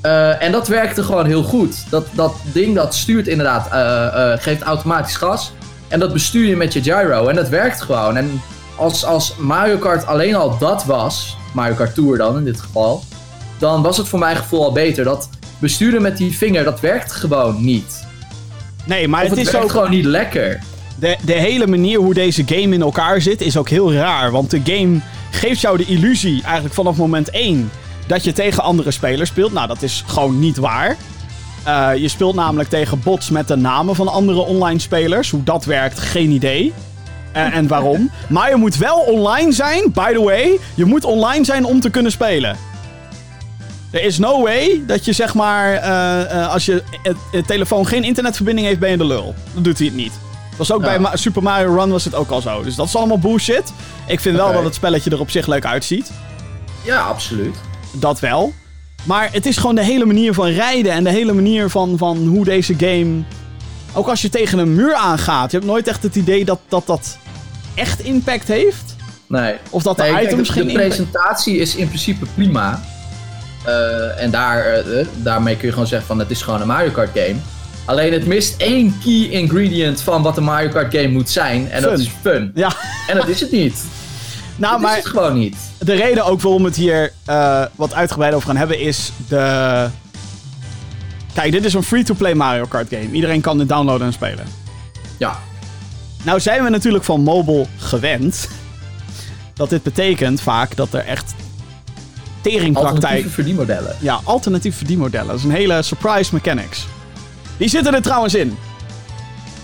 Eh, 0.00 0.42
en 0.42 0.52
dat 0.52 0.68
werkte 0.68 1.02
gewoon 1.02 1.26
heel 1.26 1.42
goed. 1.42 1.90
Dat, 1.90 2.06
dat 2.12 2.34
ding 2.52 2.74
dat 2.74 2.94
stuurt 2.94 3.28
inderdaad, 3.28 3.68
eh, 3.72 4.32
eh, 4.32 4.40
geeft 4.40 4.62
automatisch 4.62 5.16
gas. 5.16 5.52
En 5.88 5.98
dat 6.00 6.12
bestuur 6.12 6.46
je 6.46 6.56
met 6.56 6.72
je 6.72 6.82
gyro. 6.82 7.26
En 7.28 7.34
dat 7.34 7.48
werkt 7.48 7.82
gewoon. 7.82 8.16
En 8.16 8.42
als, 8.76 9.04
als 9.04 9.34
Mario 9.38 9.76
Kart 9.76 10.06
alleen 10.06 10.34
al 10.34 10.58
dat 10.58 10.84
was, 10.84 11.36
Mario 11.54 11.74
Kart 11.74 11.94
Tour 11.94 12.18
dan 12.18 12.36
in 12.36 12.44
dit 12.44 12.60
geval, 12.60 13.02
dan 13.58 13.82
was 13.82 13.96
het 13.96 14.08
voor 14.08 14.18
mijn 14.18 14.36
gevoel 14.36 14.64
al 14.64 14.72
beter. 14.72 15.04
Dat 15.04 15.28
besturen 15.58 16.02
met 16.02 16.16
die 16.16 16.36
vinger, 16.36 16.64
dat 16.64 16.80
werkt 16.80 17.12
gewoon 17.12 17.64
niet. 17.64 18.06
Nee, 18.84 19.08
maar 19.08 19.20
het 19.20 19.30
het, 19.30 19.38
is 19.38 19.44
werkt 19.44 19.64
ook 19.64 19.70
gewoon 19.70 19.90
niet 19.90 20.04
lekker. 20.04 20.60
De, 20.98 21.16
de 21.24 21.32
hele 21.32 21.66
manier 21.66 21.98
hoe 21.98 22.14
deze 22.14 22.42
game 22.46 22.74
in 22.74 22.82
elkaar 22.82 23.20
zit 23.20 23.40
is 23.40 23.56
ook 23.56 23.68
heel 23.68 23.92
raar. 23.92 24.30
Want 24.30 24.50
de 24.50 24.60
game 24.64 25.00
geeft 25.30 25.60
jou 25.60 25.76
de 25.76 25.84
illusie, 25.84 26.42
eigenlijk 26.42 26.74
vanaf 26.74 26.96
moment 26.96 27.30
1, 27.30 27.70
dat 28.10 28.24
je 28.24 28.32
tegen 28.32 28.62
andere 28.62 28.90
spelers 28.90 29.28
speelt. 29.28 29.52
Nou, 29.52 29.66
dat 29.66 29.82
is 29.82 30.04
gewoon 30.06 30.38
niet 30.38 30.56
waar. 30.56 30.96
Eh, 31.64 31.90
je 31.96 32.08
speelt 32.08 32.34
namelijk 32.34 32.68
tegen 32.68 33.00
bots 33.00 33.30
met 33.30 33.48
de 33.48 33.56
namen 33.56 33.94
van 33.94 34.08
andere 34.08 34.40
online 34.40 34.78
spelers. 34.78 35.30
Hoe 35.30 35.42
dat 35.42 35.64
werkt, 35.64 35.98
geen 35.98 36.30
idee. 36.30 36.72
Eh, 37.32 37.56
en 37.56 37.66
waarom. 37.66 38.10
Maar 38.28 38.50
je 38.50 38.56
moet 38.56 38.76
wel 38.76 38.96
online 38.98 39.52
zijn, 39.52 39.92
by 39.92 40.12
the 40.12 40.22
way. 40.22 40.58
Je 40.74 40.84
moet 40.84 41.04
online 41.04 41.44
zijn 41.44 41.64
om 41.64 41.80
te 41.80 41.90
kunnen 41.90 42.12
spelen. 42.12 42.56
Er 43.90 44.02
is 44.02 44.18
no 44.18 44.42
way 44.42 44.82
dat 44.86 45.04
je 45.04 45.12
zeg 45.12 45.34
maar, 45.34 45.72
eh, 45.74 46.52
als 46.52 46.66
je 46.66 46.82
telefoon 47.46 47.86
geen 47.86 48.04
internetverbinding 48.04 48.66
heeft, 48.66 48.80
ben 48.80 48.90
je 48.90 48.96
de 48.96 49.04
lul. 49.04 49.34
Dan 49.54 49.62
doet 49.62 49.78
hij 49.78 49.86
het 49.86 49.96
niet. 49.96 50.12
Dat 50.48 50.68
was 50.68 50.72
ook 50.72 50.84
Ja. 50.84 50.98
bij 50.98 51.16
Super 51.16 51.42
Mario 51.42 51.74
Run 51.74 51.90
was 51.90 52.04
het 52.04 52.14
ook 52.14 52.30
al 52.30 52.40
zo. 52.40 52.62
Dus 52.62 52.74
dat 52.74 52.86
is 52.86 52.96
allemaal 52.96 53.18
bullshit. 53.18 53.72
Ik 54.06 54.20
vind 54.20 54.36
wel 54.36 54.52
dat 54.52 54.64
het 54.64 54.74
spelletje 54.74 55.10
er 55.10 55.20
op 55.20 55.30
zich 55.30 55.46
leuk 55.46 55.64
uitziet. 55.66 56.10
Ja, 56.82 57.00
absoluut. 57.00 57.56
Dat 57.92 58.20
wel. 58.20 58.52
Maar 59.02 59.28
het 59.32 59.46
is 59.46 59.56
gewoon 59.56 59.74
de 59.74 59.84
hele 59.84 60.04
manier 60.04 60.34
van 60.34 60.46
rijden 60.46 60.92
en 60.92 61.04
de 61.04 61.10
hele 61.10 61.32
manier 61.32 61.70
van, 61.70 61.98
van 61.98 62.26
hoe 62.26 62.44
deze 62.44 62.74
game. 62.78 63.22
Ook 63.92 64.08
als 64.08 64.22
je 64.22 64.28
tegen 64.28 64.58
een 64.58 64.74
muur 64.74 64.94
aangaat, 64.94 65.50
je 65.50 65.56
hebt 65.56 65.70
nooit 65.70 65.88
echt 65.88 66.02
het 66.02 66.16
idee 66.16 66.44
dat 66.44 66.60
dat, 66.68 66.86
dat 66.86 67.18
echt 67.74 68.00
impact 68.00 68.48
heeft. 68.48 68.96
Nee. 69.26 69.54
Of 69.70 69.82
dat 69.82 69.96
de 69.96 70.02
Nee, 70.02 70.12
kijk, 70.12 70.26
items 70.26 70.48
de, 70.48 70.52
geen 70.52 70.66
de 70.66 70.72
impact 70.72 70.88
presentatie 70.88 71.56
is 71.56 71.74
in 71.74 71.86
principe 71.86 72.26
prima. 72.34 72.82
Eh, 73.64 74.22
en 74.22 74.30
daar, 74.30 74.64
eh, 74.64 75.00
eh, 75.00 75.06
daarmee 75.16 75.56
kun 75.56 75.66
je 75.66 75.72
gewoon 75.72 75.88
zeggen 75.88 76.08
van 76.08 76.18
het 76.18 76.30
is 76.30 76.42
gewoon 76.42 76.60
een 76.60 76.66
Mario 76.66 76.90
Kart 76.90 77.10
game. 77.14 77.36
Alleen 77.84 78.12
het 78.12 78.26
mist 78.26 78.60
één 78.60 78.98
key 79.04 79.28
ingredient 79.28 80.00
van 80.00 80.22
wat 80.22 80.36
een 80.36 80.44
Mario 80.44 80.68
Kart 80.68 80.94
game 80.94 81.08
moet 81.08 81.30
zijn. 81.30 81.70
En 81.70 81.82
dat 81.82 81.98
is 81.98 82.10
fun. 82.20 82.50
Ja, 82.54 82.72
En 83.08 83.16
dat 83.16 83.28
is 83.28 83.40
het 83.40 83.50
niet. 83.50 83.84
nou, 84.60 84.72
dat 84.72 84.80
maar 84.80 84.98
is 84.98 85.04
het 85.04 85.12
gewoon 85.12 85.34
niet. 85.34 85.56
de 85.78 85.94
reden 85.94 86.24
ook 86.24 86.40
waarom 86.40 86.62
we 86.62 86.68
het 86.68 86.76
hier 86.76 87.12
eh, 87.24 87.64
wat 87.74 87.94
uitgebreid 87.94 88.34
over 88.34 88.46
gaan 88.46 88.56
hebben 88.56 88.80
is 88.80 89.12
de. 89.28 89.88
Kijk, 91.34 91.52
dit 91.52 91.64
is 91.64 91.74
een 91.74 91.82
free-to-play 91.82 92.34
Mario 92.34 92.64
Kart 92.64 92.88
game. 92.88 93.10
Iedereen 93.10 93.40
kan 93.40 93.58
dit 93.58 93.68
downloaden 93.68 94.06
en 94.06 94.12
spelen. 94.12 94.46
Ja. 95.18 95.38
Nou 96.22 96.40
zijn 96.40 96.62
we 96.62 96.68
natuurlijk 96.68 97.04
van 97.04 97.20
mobile 97.20 97.66
gewend. 97.76 98.48
Dat 99.54 99.70
dit 99.70 99.82
betekent 99.82 100.40
vaak 100.40 100.76
dat 100.76 100.92
er 100.92 101.04
echt 101.04 101.34
teringpraktijk... 102.40 102.94
Alternatieve 102.94 103.30
verdienmodellen. 103.30 103.96
Ja, 104.00 104.20
alternatieve 104.24 104.76
verdienmodellen. 104.76 105.26
Dat 105.26 105.36
is 105.36 105.44
een 105.44 105.50
hele 105.50 105.82
surprise 105.82 106.34
mechanics. 106.34 106.86
Die 107.56 107.68
zitten 107.68 107.94
er 107.94 108.02
trouwens 108.02 108.34
in. 108.34 108.56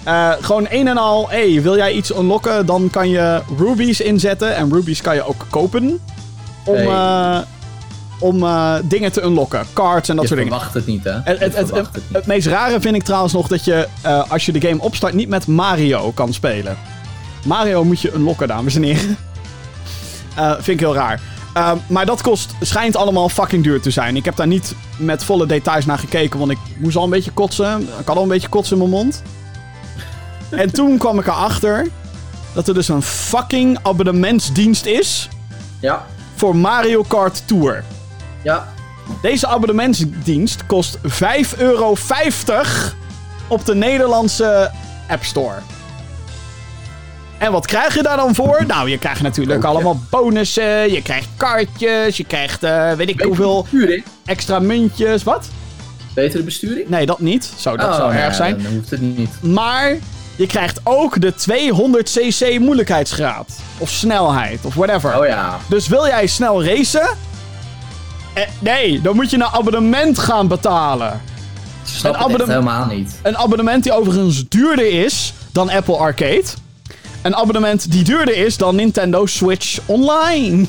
Eh, 0.07 0.33
gewoon 0.41 0.67
een 0.71 0.89
en 0.89 0.97
al, 0.97 1.29
hey, 1.29 1.63
wil 1.63 1.77
jij 1.77 1.93
iets 1.93 2.11
unlocken, 2.17 2.67
dan 2.67 2.89
kan 2.91 3.09
je 3.09 3.43
rubies 3.59 4.01
inzetten. 4.01 4.57
En 4.57 4.73
rubies 4.73 5.01
kan 5.01 5.15
je 5.15 5.27
ook 5.29 5.47
kopen. 5.51 6.01
Om, 6.65 6.75
Hey. 6.75 6.87
eh, 6.87 7.39
om 8.19 8.43
eh, 8.43 8.75
dingen 8.85 9.13
te 9.13 9.23
unlocken. 9.23 9.67
Cards 9.73 10.09
en 10.09 10.17
dat 10.17 10.29
Je 10.29 10.31
soort 10.35 10.41
dingen. 10.41 10.55
verwacht 10.57 10.75
het 10.75 10.87
niet, 10.87 11.05
hè? 11.05 11.11
Het, 11.13 11.39
Je 11.39 11.45
het, 11.45 11.57
het, 11.57 11.71
het, 11.71 11.89
niet. 12.13 12.27
meest 12.27 12.47
rare 12.47 12.81
vind 12.81 12.95
ik 12.95 13.03
trouwens 13.03 13.33
nog 13.33 13.49
dat 13.49 13.65
je, 13.65 13.89
als 14.29 14.47
je 14.47 14.53
de 14.53 14.69
game 14.69 14.81
opstart, 14.83 15.15
niet 15.15 15.29
met 15.29 15.47
Mario 15.47 16.13
kan 16.13 16.33
spelen. 16.33 16.77
Mario 17.45 17.85
moet 17.85 18.01
je 18.01 18.13
unlocken, 18.15 18.49
dames 18.49 18.75
en 18.75 18.83
heren. 18.83 19.17
Vind 20.57 20.67
ik 20.69 20.81
heel 20.81 20.95
raar. 20.95 21.21
Eh, 21.55 21.73
maar 21.87 22.07
dat 22.07 22.23
kost, 22.23 22.51
schijnt 22.61 22.97
allemaal 22.97 23.29
fucking 23.29 23.63
duur 23.65 23.81
te 23.81 23.91
zijn. 23.91 24.17
Ik 24.17 24.25
heb 24.25 24.37
daar 24.37 24.47
niet 24.47 24.75
met 24.97 25.25
volle 25.25 25.47
details 25.47 25.87
naar 25.87 25.99
gekeken, 25.99 26.39
want 26.39 26.51
ik 26.51 26.59
moest 26.79 26.97
al 26.97 27.05
een 27.05 27.11
beetje 27.11 27.31
kotsen. 27.31 27.81
Ik 28.01 28.07
had 28.07 28.17
al 28.17 28.23
een 28.23 28.29
beetje 28.29 28.49
kotsen 28.49 28.73
in 28.77 28.79
mijn 28.79 28.91
mond. 29.03 29.23
en 30.63 30.71
toen 30.73 30.99
kwam 30.99 31.19
ik 31.19 31.27
erachter 31.27 31.87
dat 32.53 32.69
er 32.69 32.75
dus 32.75 32.89
een 32.89 33.03
fucking 33.03 33.79
abonnementsdienst 33.83 34.87
is 34.87 35.29
Ja. 35.81 36.07
voor 36.35 36.57
Mario 36.57 37.03
Kart 37.03 37.43
Tour. 37.47 37.85
Ja. 38.43 38.69
Deze 39.23 39.47
abonnementsdienst 39.47 40.67
kost 40.67 40.99
5,50 41.03 41.59
euro 41.59 41.97
op 43.49 43.65
de 43.65 43.75
Nederlandse 43.75 44.71
App 45.09 45.25
Store. 45.25 45.55
En 47.39 47.53
wat 47.53 47.67
krijg 47.67 47.95
je 47.95 48.03
daar 48.03 48.17
dan 48.17 48.35
voor? 48.35 48.65
Nou, 48.67 48.91
je 48.91 48.99
krijgt 48.99 49.23
natuurlijk 49.23 49.61
Koopje. 49.61 49.75
allemaal 49.77 50.01
bonussen. 50.11 50.93
Je 50.93 51.03
krijgt 51.03 51.29
kaartjes. 51.37 52.17
Je 52.17 52.25
krijgt, 52.25 52.63
eh, 52.63 52.93
weet 52.93 53.09
ik 53.09 53.17
Betere 53.17 53.27
hoeveel, 53.29 53.67
besturing. 53.71 54.05
extra 54.25 54.59
muntjes. 54.59 55.23
Wat? 55.23 55.49
Betere 56.15 56.43
besturing? 56.43 56.89
Nee, 56.89 57.07
dat 57.07 57.21
niet. 57.21 57.53
Zo, 57.57 57.77
dat 57.77 57.89
Oh, 57.89 57.97
zou 57.97 58.13
erg 58.15 58.35
zijn. 58.35 58.63
Dan 58.63 58.73
hoeft 58.73 58.91
het 58.91 59.01
niet. 59.01 59.31
Maar 59.43 59.97
je 60.37 60.47
krijgt 60.47 60.81
ook 60.85 61.21
de 61.21 61.35
200cc 61.35 62.61
moeilijkheidsgraad. 62.61 63.49
Of 63.79 63.91
snelheid, 63.91 64.65
of 64.65 64.75
whatever. 64.75 65.19
Oh 65.19 65.27
ja. 65.27 65.59
Dus 65.69 65.89
wil 65.89 66.07
jij 66.07 66.27
snel 66.27 66.65
racen? 66.65 67.09
Eh, 68.35 68.43
nee, 68.59 69.01
dan 69.01 69.15
moet 69.15 69.31
je 69.31 69.37
een 69.37 69.45
abonnement 69.45 70.19
gaan 70.19 70.49
betalen. 70.49 71.21
Ik 71.85 71.93
snap 71.93 72.15
Een 72.15 72.19
abonnement- 72.21 72.49
helemaal 72.51 72.87
niet. 72.87 73.19
Een 73.23 73.37
abonnement 73.39 73.83
die 73.83 73.93
overigens 73.93 74.49
duurder 74.49 75.05
is 75.05 75.33
dan 75.53 75.71
Apple 75.71 75.97
Arcade. 75.97 76.45
Een 77.23 77.37
abonnement 77.37 77.91
die 77.91 78.05
duurder 78.05 78.37
is 78.37 78.57
dan 78.57 78.75
Nintendo 78.75 79.27
Switch 79.27 79.79
Online. 79.87 80.67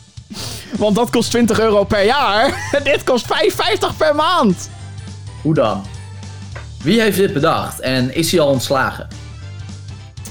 Want 0.78 0.96
dat 0.96 1.10
kost 1.10 1.30
20 1.30 1.60
euro 1.60 1.84
per 1.84 2.04
jaar. 2.04 2.68
Dit 2.84 3.04
kost 3.04 3.24
5,50 3.24 3.96
per 3.96 4.14
maand. 4.14 4.68
Hoe 5.42 5.54
dan? 5.54 5.84
Wie 6.86 7.00
heeft 7.00 7.16
dit 7.16 7.32
bedacht 7.32 7.80
en 7.80 8.14
is 8.14 8.30
hij 8.30 8.40
al 8.40 8.48
ontslagen? 8.48 9.08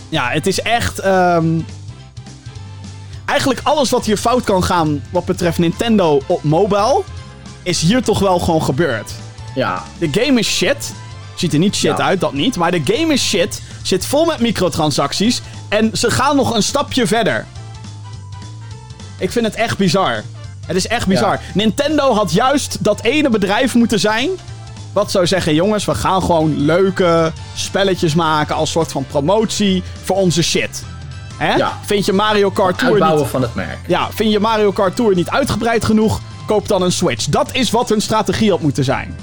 Ja, 0.09 0.29
het 0.29 0.47
is 0.47 0.61
echt. 0.61 0.99
ehm, 0.99 1.45
Eigenlijk 3.25 3.59
alles 3.63 3.89
wat 3.89 4.05
hier 4.05 4.17
fout 4.17 4.43
kan 4.43 4.63
gaan 4.63 5.03
wat 5.09 5.25
betreft 5.25 5.57
Nintendo 5.57 6.21
op 6.25 6.43
mobile. 6.43 7.01
Is 7.63 7.81
hier 7.81 8.03
toch 8.03 8.19
wel 8.19 8.39
gewoon 8.39 8.63
gebeurd. 8.63 9.11
Ja, 9.55 9.83
De 9.97 10.07
game 10.11 10.39
is 10.39 10.47
shit. 10.55 10.93
Ziet 11.35 11.53
er 11.53 11.59
niet 11.59 11.75
shit 11.75 11.97
Ja. 11.97 12.03
uit, 12.03 12.19
dat 12.19 12.33
niet. 12.33 12.55
Maar 12.55 12.71
de 12.71 12.81
game 12.85 13.13
is 13.13 13.27
shit. 13.27 13.61
Zit 13.83 14.05
vol 14.05 14.25
met 14.25 14.39
microtransacties. 14.39 15.41
En 15.69 15.89
ze 15.97 16.11
gaan 16.11 16.35
nog 16.35 16.55
een 16.55 16.63
stapje 16.63 17.07
verder. 17.07 17.45
Ik 19.17 19.31
vind 19.31 19.45
het 19.45 19.55
echt 19.55 19.77
bizar. 19.77 20.23
Het 20.65 20.75
is 20.75 20.87
echt 20.87 21.07
bizar. 21.07 21.31
Ja. 21.33 21.39
Nintendo 21.53 22.13
had 22.13 22.31
juist 22.31 22.77
dat 22.83 23.01
ene 23.01 23.29
bedrijf 23.29 23.73
moeten 23.75 23.99
zijn. 23.99 24.29
Wat 24.95 25.11
zou 25.11 25.27
zeggen, 25.27 25.53
jongens, 25.53 25.85
we 25.85 25.95
gaan 25.95 26.21
gewoon 26.21 26.57
leuke 26.65 27.31
spelletjes 27.55 28.13
maken 28.15 28.55
als 28.55 28.71
soort 28.71 28.91
van 28.91 29.05
promotie 29.05 29.83
voor 30.03 30.15
onze 30.15 30.43
shit. 30.43 30.83
Hè? 31.37 31.55
Ja. 31.55 31.79
Vind 31.85 32.05
je 32.05 32.13
Mario 32.13 32.49
Kart 32.49 32.77
Tour 32.77 32.91
Uitbouwen 32.91 33.21
niet, 33.21 33.31
van 33.31 33.41
het 33.41 33.55
merk. 33.55 33.77
ja, 33.87 34.07
vind 34.13 34.31
je 34.31 34.39
Mario 34.39 34.71
Kart 34.71 34.95
Tour 34.95 35.15
niet 35.15 35.29
uitgebreid 35.29 35.85
genoeg? 35.85 36.21
Koop 36.45 36.67
dan 36.67 36.81
een 36.81 36.91
Switch. 36.91 37.25
Dat 37.25 37.49
is 37.51 37.71
wat 37.71 37.89
hun 37.89 38.01
strategie 38.01 38.49
had 38.49 38.61
moeten 38.61 38.83
zijn. 38.83 39.15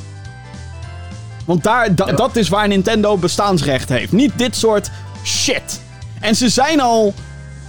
Want 1.45 1.63
daar, 1.63 1.95
da- 1.95 2.13
dat 2.13 2.37
is 2.37 2.49
waar 2.49 2.69
Nintendo 2.69 3.17
bestaansrecht 3.17 3.89
heeft. 3.89 4.13
Niet 4.13 4.33
dit 4.37 4.57
soort 4.57 4.91
shit. 5.25 5.81
En 6.21 6.35
ze 6.37 6.49
zijn 6.49 6.81
al 6.81 7.15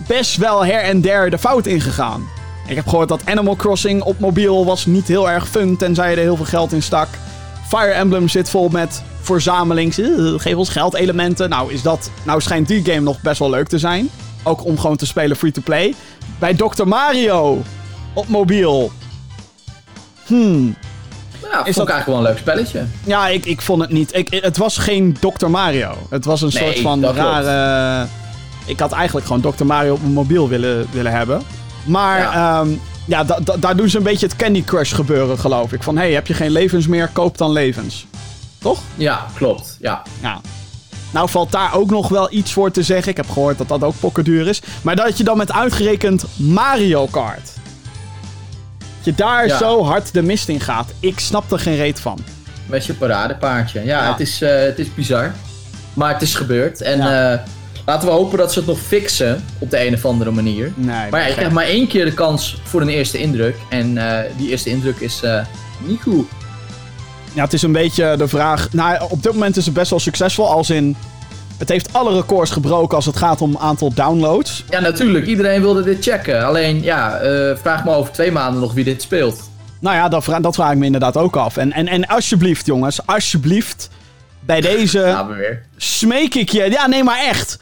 best 0.07 0.38
wel 0.38 0.65
her 0.65 0.81
en 0.81 1.01
der 1.01 1.29
de 1.29 1.38
fout 1.38 1.65
ingegaan. 1.65 2.27
Ik 2.67 2.75
heb 2.75 2.88
gehoord 2.88 3.10
dat 3.10 3.22
Animal 3.25 3.55
Crossing 3.55 4.01
op 4.01 4.19
mobiel 4.19 4.65
was 4.65 4.86
niet 4.86 5.07
heel 5.07 5.29
erg 5.29 5.48
fun, 5.48 5.77
tenzij 5.77 6.10
je 6.10 6.15
er 6.15 6.22
heel 6.22 6.36
veel 6.36 6.45
geld 6.45 6.72
in 6.74 6.83
stak. 6.83 7.07
Fire 7.67 7.91
Emblem 7.91 8.27
zit 8.27 8.50
vol 8.50 8.70
met 8.70 9.03
verzamelings... 9.22 9.98
eh, 9.98 10.10
geef 10.38 10.55
ons 10.55 10.70
geld 10.70 10.93
elementen. 10.96 11.50
Nou, 11.50 11.74
is 11.74 11.82
dat, 11.82 12.10
nou 12.24 12.41
schijnt 12.41 12.67
die 12.67 12.86
game 12.86 13.00
nog 13.00 13.22
best 13.22 13.39
wel 13.39 13.50
leuk 13.50 13.67
te 13.67 13.79
zijn. 13.79 14.10
Ook 14.43 14.65
om 14.65 14.79
gewoon 14.79 14.96
te 14.98 15.05
spelen 15.05 15.38
free-to-play. 15.38 15.93
Bij 16.39 16.53
Dr. 16.53 16.84
Mario 16.86 17.62
op 18.13 18.27
mobiel. 18.27 18.91
Hmm. 20.25 20.75
Ja, 21.41 21.50
vond 21.55 21.67
Is 21.67 21.74
ik 21.74 21.75
dat- 21.75 21.89
eigenlijk 21.89 22.05
wel 22.05 22.15
een 22.17 22.24
leuk 22.24 22.38
spelletje. 22.38 22.86
Ja, 23.03 23.27
ik, 23.27 23.46
ik 23.46 23.62
vond 23.62 23.82
het 23.82 23.91
niet. 23.91 24.15
Ik, 24.15 24.27
het 24.43 24.58
was 24.58 24.77
geen 24.77 25.17
Dr. 25.20 25.48
Mario. 25.48 25.91
Het 26.10 26.25
was 26.25 26.41
een 26.41 26.51
Nee, 26.53 26.63
soort 26.63 26.79
van 26.79 27.00
klopt. 27.00 27.15
rare. 27.17 28.08
Ik 28.65 28.79
had 28.79 28.91
eigenlijk 28.91 29.25
gewoon 29.27 29.53
Dr. 29.55 29.65
Mario 29.65 29.93
op 29.93 30.01
mijn 30.01 30.13
mobiel 30.13 30.48
willen, 30.50 30.88
willen 30.91 31.12
hebben. 31.12 31.41
Maar 31.84 32.20
Ja. 32.20 32.34
ja, 32.34 32.65
ja 33.05 33.24
da- 33.24 33.39
da- 33.43 33.57
daar 33.57 33.75
doen 33.75 33.89
ze 33.89 33.98
een 33.98 34.03
beetje 34.03 34.25
het 34.25 34.36
Candy 34.36 34.63
Crush 34.63 34.95
gebeuren, 34.95 35.39
geloof 35.39 35.74
ik. 35.74 35.83
Van 35.83 35.98
hey, 35.98 36.12
heb 36.13 36.27
je 36.27 36.33
geen 36.33 36.51
levens 36.51 36.88
meer? 36.88 37.07
Koop 37.13 37.38
dan 37.38 37.51
levens. 37.51 38.05
Toch? 38.57 38.79
Ja, 38.95 39.25
klopt. 39.36 39.77
Ja. 39.81 40.01
Ja. 40.22 40.41
Nou 41.12 41.29
valt 41.29 41.51
daar 41.51 41.74
ook 41.75 41.89
nog 41.89 42.10
wel 42.10 42.27
iets 42.33 42.53
voor 42.53 42.72
te 42.72 42.83
zeggen. 42.83 43.12
Ik 43.12 43.17
heb 43.17 43.29
gehoord 43.29 43.57
dat 43.57 43.67
dat 43.67 43.83
ook 43.83 44.00
pokkenduur 44.00 44.48
is. 44.48 44.62
Maar 44.81 44.95
dat 44.95 45.17
je 45.17 45.24
dan 45.24 45.38
met 45.38 45.51
uitgerekend 45.51 46.25
Mario 46.36 47.05
Kart. 47.07 47.51
Dat 48.77 49.05
je 49.05 49.13
daar 49.24 49.48
Ja. 49.48 49.57
zo 49.57 49.83
hard 49.83 50.13
de 50.13 50.22
mist 50.22 50.48
in 50.50 50.60
gaat. 50.60 50.91
Ik 51.00 51.19
snap 51.19 51.51
er 51.51 51.60
geen 51.60 51.75
reet 51.75 52.00
van. 52.00 52.19
Met 52.65 52.86
je 52.86 52.93
paradepaardje. 52.93 53.79
Ja, 53.86 54.03
Ja. 54.03 54.12
Het, 54.12 54.19
is, 54.19 54.41
eh, 54.41 54.60
het 54.62 54.79
is 54.79 54.93
bizar. 54.93 55.31
Maar 55.93 56.13
het 56.13 56.22
is 56.22 56.36
gebeurd. 56.36 56.81
En 56.81 56.98
Ja. 56.98 57.31
eh, 57.33 57.39
laten 57.85 58.07
we 58.07 58.13
hopen 58.13 58.37
dat 58.37 58.53
ze 58.53 58.59
het 58.59 58.67
nog 58.67 58.79
fixen 58.79 59.43
op 59.59 59.69
de 59.69 59.85
een 59.87 59.93
of 59.93 60.05
andere 60.05 60.31
manier. 60.31 60.71
Nee, 60.75 61.09
Maar 61.11 61.19
ja, 61.21 61.27
je 61.27 61.33
krijgt 61.33 61.51
maar 61.53 61.65
één 61.65 61.87
keer 61.87 62.05
de 62.05 62.13
kans 62.13 62.57
voor 62.63 62.81
een 62.81 62.89
eerste 62.89 63.17
indruk. 63.17 63.55
En 63.69 63.97
eh, 63.97 64.29
die 64.37 64.49
eerste 64.49 64.69
indruk 64.69 64.99
is 64.99 65.21
eh, 65.23 65.39
niet 65.85 66.01
goed. 66.01 66.27
Ja, 67.33 67.43
het 67.43 67.53
is 67.53 67.61
een 67.61 67.71
beetje 67.71 68.15
de 68.17 68.27
vraag. 68.27 68.67
Nou, 68.71 69.05
op 69.09 69.23
dit 69.23 69.33
moment 69.33 69.57
is 69.57 69.65
het 69.65 69.73
best 69.73 69.89
wel 69.89 69.99
succesvol. 69.99 70.47
Als 70.49 70.69
in. 70.69 70.95
Het 71.57 71.69
heeft 71.69 71.93
alle 71.93 72.13
records 72.15 72.51
gebroken 72.51 72.95
als 72.95 73.05
het 73.05 73.17
gaat 73.17 73.41
om 73.41 73.57
aantal 73.57 73.93
downloads. 73.93 74.63
Ja, 74.69 74.79
natuurlijk. 74.79 75.25
Iedereen 75.25 75.61
wilde 75.61 75.83
dit 75.83 76.03
checken. 76.03 76.45
Alleen, 76.45 76.81
ja, 76.83 77.17
eh, 77.17 77.55
vraag 77.61 77.83
me 77.85 77.91
over 77.91 78.13
twee 78.13 78.31
maanden 78.31 78.61
nog 78.61 78.73
wie 78.73 78.83
dit 78.83 79.01
speelt. 79.01 79.49
Nou 79.79 79.95
ja, 79.95 80.09
dat, 80.09 80.23
vra- 80.23 80.39
dat 80.39 80.55
vraag 80.55 80.71
ik 80.71 80.77
me 80.77 80.85
inderdaad 80.85 81.17
ook 81.17 81.35
af. 81.35 81.57
En, 81.57 81.71
en, 81.73 81.87
en 81.87 82.07
alsjeblieft, 82.07 82.65
jongens, 82.65 83.05
alsjeblieft. 83.05 83.89
Bij 84.39 84.61
deze 84.77 84.99
we 85.27 85.33
weer. 85.33 85.65
smeek 85.77 86.35
ik 86.35 86.49
je. 86.49 86.69
Ja, 86.71 86.87
nee, 86.87 87.03
maar 87.03 87.19
echt. 87.19 87.59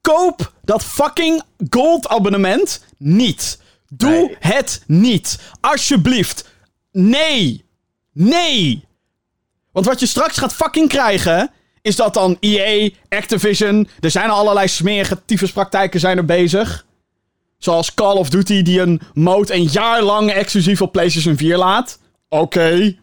Koop 0.00 0.52
dat 0.62 0.84
fucking 0.84 1.42
gold 1.70 2.08
abonnement 2.08 2.84
niet. 2.98 3.60
Doe 3.88 4.10
Nee. 4.10 4.36
het 4.38 4.82
niet. 4.86 5.38
Alsjeblieft. 5.60 6.48
Nee. 6.92 7.64
Nee. 8.12 8.84
Want 9.72 9.86
wat 9.86 10.00
je 10.00 10.06
straks 10.06 10.38
gaat 10.38 10.54
fucking 10.54 10.88
krijgen. 10.88 11.50
Is 11.82 11.96
dat 11.96 12.14
dan 12.14 12.36
EA, 12.40 12.90
Activision. 13.08 13.88
Er 14.00 14.10
zijn 14.10 14.30
allerlei 14.30 14.68
smerige 14.68 15.24
tyfuspraktijken 15.24 16.00
zijn 16.00 16.16
er 16.16 16.24
bezig. 16.24 16.86
Zoals 17.58 17.94
Call 17.94 18.16
of 18.16 18.28
Duty 18.30 18.62
die 18.62 18.80
een 18.80 19.00
mode 19.14 19.54
een 19.54 19.62
jaar 19.64 20.02
lang 20.02 20.30
exclusief 20.30 20.82
op 20.82 20.92
PlayStation 20.92 21.36
4 21.36 21.56
laat. 21.56 21.98
Oké. 22.28 22.96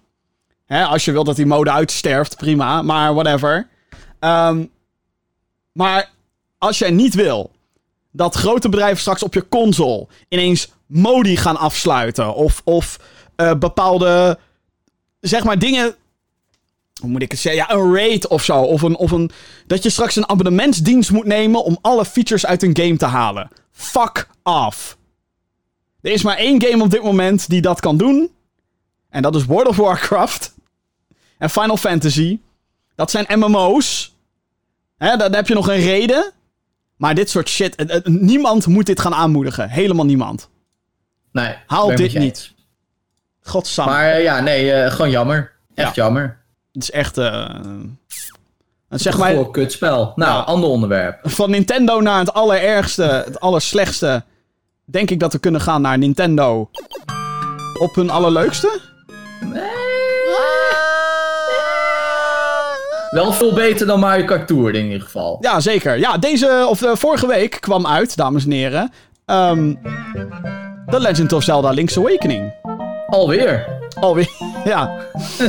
Als 0.67 1.05
je 1.05 1.11
wil 1.11 1.23
dat 1.23 1.35
die 1.35 1.45
mode 1.45 1.71
uitsterft, 1.71 2.37
prima. 2.37 2.81
Maar 2.81 3.13
whatever. 3.13 3.67
Ehm, 4.19 4.65
maar 5.71 6.09
als 6.57 6.77
jij 6.77 6.91
niet 6.91 7.13
wil 7.13 7.51
dat 8.11 8.35
grote 8.35 8.69
bedrijven 8.69 8.99
straks 8.99 9.23
op 9.23 9.33
je 9.33 9.47
console 9.47 10.07
ineens 10.29 10.71
modi 10.85 11.37
gaan 11.37 11.57
afsluiten. 11.57 12.35
Of, 12.35 12.61
of 12.63 12.99
eh, 13.35 13.53
bepaalde, 13.53 14.39
zeg 15.19 15.43
maar, 15.43 15.59
dingen. 15.59 15.95
Hoe 17.01 17.09
moet 17.09 17.21
ik 17.21 17.31
het 17.31 17.39
zeggen? 17.39 17.61
Ja, 17.61 17.71
een 17.71 17.93
raid 17.93 18.27
of 18.27 18.43
zo. 18.43 18.61
Of, 18.61 18.81
een, 18.81 18.95
of 18.95 19.11
een. 19.11 19.31
Dat 19.67 19.83
je 19.83 19.89
straks 19.89 20.15
een 20.15 20.29
abonnementsdienst 20.29 21.11
moet 21.11 21.25
nemen 21.25 21.63
om 21.63 21.77
alle 21.81 22.05
features 22.05 22.45
uit 22.45 22.63
een 22.63 22.77
game 22.77 22.97
te 22.97 23.05
halen. 23.05 23.49
Fuck 23.71 24.27
off. 24.43 24.97
Er 26.01 26.11
is 26.11 26.23
maar 26.23 26.37
één 26.37 26.61
game 26.61 26.83
op 26.83 26.91
dit 26.91 27.03
moment 27.03 27.49
die 27.49 27.61
dat 27.61 27.79
kan 27.79 27.97
doen. 27.97 28.31
En 29.09 29.21
dat 29.21 29.35
is 29.35 29.45
World 29.45 29.67
of 29.67 29.75
Warcraft. 29.75 30.55
En 31.37 31.49
Final 31.49 31.77
Fantasy. 31.77 32.39
Dat 32.95 33.11
zijn 33.11 33.39
MMO's. 33.39 34.15
Hè, 34.97 35.17
dan 35.17 35.33
heb 35.33 35.47
je 35.47 35.53
nog 35.53 35.67
een 35.67 35.81
reden. 35.81 36.33
Maar 36.97 37.15
dit 37.15 37.29
soort 37.29 37.49
shit. 37.49 37.75
eh, 37.75 37.95
eh, 37.95 38.03
Niemand 38.05 38.65
moet 38.67 38.85
dit 38.85 38.99
gaan 38.99 39.13
aanmoedigen. 39.13 39.69
Helemaal 39.69 40.05
niemand. 40.05 40.49
Nee, 41.31 41.55
Haal 41.67 41.95
dit 41.95 42.13
niet. 42.13 42.53
Godsamme. 43.41 43.91
Maar 43.91 44.09
eh, 44.11 44.23
ja, 44.23 44.39
nee, 44.39 44.89
gewoon 44.91 45.11
jammer. 45.11 45.51
Echt 45.75 45.95
jammer. 45.95 46.39
Het 46.73 46.83
is 46.83 46.91
echt. 46.91 47.17
eh 47.17 47.49
zeg 48.89 49.17
maar. 49.17 49.29
Gewoon 49.29 49.51
kutspel. 49.51 50.11
Nou, 50.15 50.31
Ja. 50.31 50.39
ander 50.39 50.69
onderwerp. 50.69 51.19
Van 51.23 51.49
Nintendo 51.49 52.01
naar 52.01 52.19
het 52.19 52.33
allerergste. 52.33 53.03
Het 53.03 53.39
allerslechtste. 53.39 54.23
Denk 54.85 55.09
ik 55.11 55.19
dat 55.19 55.33
we 55.33 55.39
kunnen 55.39 55.61
gaan 55.61 55.81
naar 55.81 55.97
Nintendo. 55.97 56.69
Op 57.79 57.95
hun 57.95 58.09
allerleukste? 58.09 58.79
Wel 63.09 63.31
veel 63.33 63.53
beter 63.53 63.87
dan 63.87 63.99
Mario 63.99 64.25
Kart 64.25 64.47
Tour 64.47 64.75
in 64.75 64.85
ieder 64.85 65.01
geval. 65.01 65.37
Ja, 65.41 65.59
zeker. 65.59 65.97
Ja, 65.99 66.17
deze, 66.17 66.65
of 66.69 66.81
eh, 66.81 66.91
vorige 66.95 67.27
week 67.27 67.57
kwam 67.59 67.87
uit, 67.87 68.17
dames 68.17 68.45
en 68.45 68.51
heren. 68.51 68.91
ehm 69.25 69.73
The 70.89 70.99
Legend 70.99 71.33
of 71.33 71.43
Zelda 71.43 71.69
Link's 71.69 71.97
Awakening. 71.97 72.53
Alweer. 73.07 73.65
Alweer. 73.99 74.29
Ja. 74.65 74.91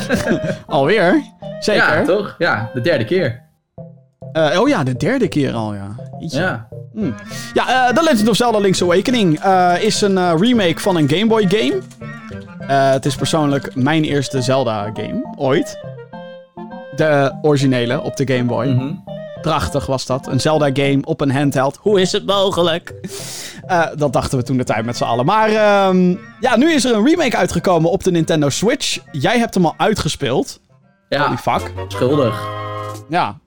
Alweer. 0.67 1.23
Zeker. 1.61 1.99
Ja, 1.99 2.05
toch? 2.05 2.35
Ja, 2.39 2.71
de 2.75 2.81
derde 2.81 3.05
keer. 3.05 3.43
Eh, 4.33 4.61
oh 4.61 4.69
ja, 4.69 4.83
de 4.85 4.97
derde 4.97 5.29
keer 5.29 5.53
al, 5.53 5.75
ja. 5.75 5.97
Jeetje. 6.19 6.39
Ja. 6.39 6.69
Ja, 7.55 7.89
eh, 7.89 7.95
The 7.95 8.03
Legend 8.03 8.29
of 8.29 8.37
Zelda 8.37 8.59
Link's 8.59 8.83
Awakening 8.83 9.41
is 9.81 10.01
een 10.01 10.39
remake 10.39 10.81
van 10.81 10.97
een 10.97 11.09
Game 11.09 11.27
Boy 11.27 11.47
game. 11.49 11.79
Het 12.93 13.07
is 13.07 13.15
persoonlijk 13.17 13.75
mijn 13.75 14.05
eerste 14.05 14.43
Zelda 14.43 14.91
game, 14.95 15.35
ooit. 15.37 15.79
De 16.99 17.39
originele 17.43 18.01
op 18.03 18.17
de 18.17 18.33
Game 18.35 18.45
Boy. 18.45 18.67
Mhm. 18.67 18.93
Prachtig 19.41 19.87
was 19.87 20.07
dat. 20.07 20.27
Een 20.27 20.41
Zelda 20.41 20.71
game 20.73 20.99
op 21.05 21.21
een 21.21 21.31
handheld. 21.31 21.79
Hoe 21.81 22.01
is 22.01 22.13
het 22.13 22.27
mogelijk? 22.27 22.95
Eh, 23.67 23.87
dat 23.97 24.13
dachten 24.13 24.39
we 24.39 24.45
toen 24.45 24.57
de 24.57 24.65
tijd 24.65 24.85
met 24.85 24.97
z'n 24.97 25.05
allen. 25.05 25.25
Maar 25.25 25.49
ehm, 25.49 26.15
ja, 26.41 26.57
nu 26.57 26.73
is 26.73 26.85
er 26.85 26.95
een 26.95 27.05
remake 27.07 27.37
uitgekomen 27.37 27.91
op 27.91 28.05
de 28.05 28.11
Nintendo 28.11 28.49
Switch. 28.49 28.99
Jij 29.13 29.39
hebt 29.39 29.55
hem 29.55 29.65
al 29.65 29.75
uitgespeeld. 29.77 30.61
Ja, 31.09 31.25
Holy 31.25 31.37
fuck. 31.37 31.73
schuldig. 31.89 32.49
Ja. 33.09 33.39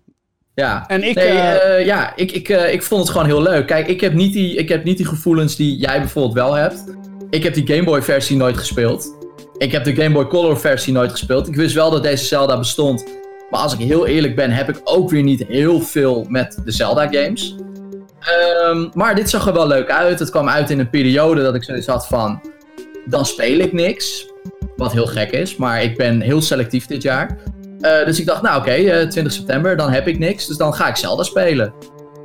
Ja. 0.55 0.83
En 0.87 1.03
ik, 1.03 1.15
Nee, 1.15 1.27
eh, 1.27 1.77
eh, 1.79 1.85
ja, 1.85 2.15
ik, 2.15 2.31
ik, 2.31 2.49
ik 2.49 2.83
vond 2.83 3.01
het 3.01 3.09
gewoon 3.09 3.25
heel 3.25 3.41
leuk. 3.41 3.67
Kijk, 3.67 3.87
ik 3.87 4.01
heb, 4.01 4.13
niet 4.13 4.33
die, 4.33 4.55
ik 4.55 4.69
heb 4.69 4.83
niet 4.83 4.97
die 4.97 5.05
gevoelens 5.05 5.55
die 5.55 5.77
jij 5.77 5.99
bijvoorbeeld 5.99 6.33
wel 6.33 6.53
hebt. 6.53 6.83
Ik 7.29 7.43
heb 7.43 7.53
die 7.53 7.67
Game 7.67 7.83
Boy 7.83 8.01
versie 8.01 8.37
nooit 8.37 8.57
gespeeld. 8.57 9.15
Ik 9.57 9.71
heb 9.71 9.83
de 9.83 9.95
Game 9.95 10.11
Boy 10.11 10.27
Color 10.27 10.59
versie 10.59 10.93
nooit 10.93 11.11
gespeeld. 11.11 11.47
Ik 11.47 11.55
wist 11.55 11.73
wel 11.75 11.91
dat 11.91 12.03
deze 12.03 12.25
Zelda 12.25 12.57
bestond. 12.57 13.19
Maar 13.51 13.59
als 13.59 13.73
ik 13.73 13.79
heel 13.79 14.07
eerlijk 14.07 14.35
ben, 14.35 14.51
heb 14.51 14.69
ik 14.69 14.81
ook 14.83 15.09
weer 15.09 15.23
niet 15.23 15.45
heel 15.47 15.81
veel 15.81 16.25
met 16.29 16.61
de 16.65 16.71
Zelda 16.71 17.07
games. 17.07 17.55
Ehm, 18.19 18.89
maar 18.93 19.15
dit 19.15 19.29
zag 19.29 19.47
er 19.47 19.53
wel 19.53 19.67
leuk 19.67 19.89
uit. 19.89 20.19
Het 20.19 20.29
kwam 20.29 20.49
uit 20.49 20.69
in 20.69 20.79
een 20.79 20.89
periode 20.89 21.41
dat 21.41 21.55
ik 21.55 21.63
zoiets 21.63 21.87
had 21.87 22.07
van... 22.07 22.41
Dan 23.05 23.25
speel 23.25 23.59
ik 23.59 23.73
niks. 23.73 24.29
Wat 24.75 24.91
heel 24.91 25.05
gek 25.05 25.31
is, 25.31 25.55
maar 25.55 25.83
ik 25.83 25.97
ben 25.97 26.21
heel 26.21 26.41
selectief 26.41 26.85
dit 26.85 27.01
jaar. 27.01 27.37
Eh, 27.81 28.05
dus 28.05 28.19
ik 28.19 28.25
dacht, 28.25 28.41
nou 28.41 28.59
oké, 28.59 28.71
eh, 28.71 29.07
20 29.07 29.33
september, 29.33 29.77
dan 29.77 29.91
heb 29.91 30.07
ik 30.07 30.19
niks. 30.19 30.47
Dus 30.47 30.57
dan 30.57 30.73
ga 30.73 30.87
ik 30.87 30.95
Zelda 30.95 31.23
spelen. 31.23 31.73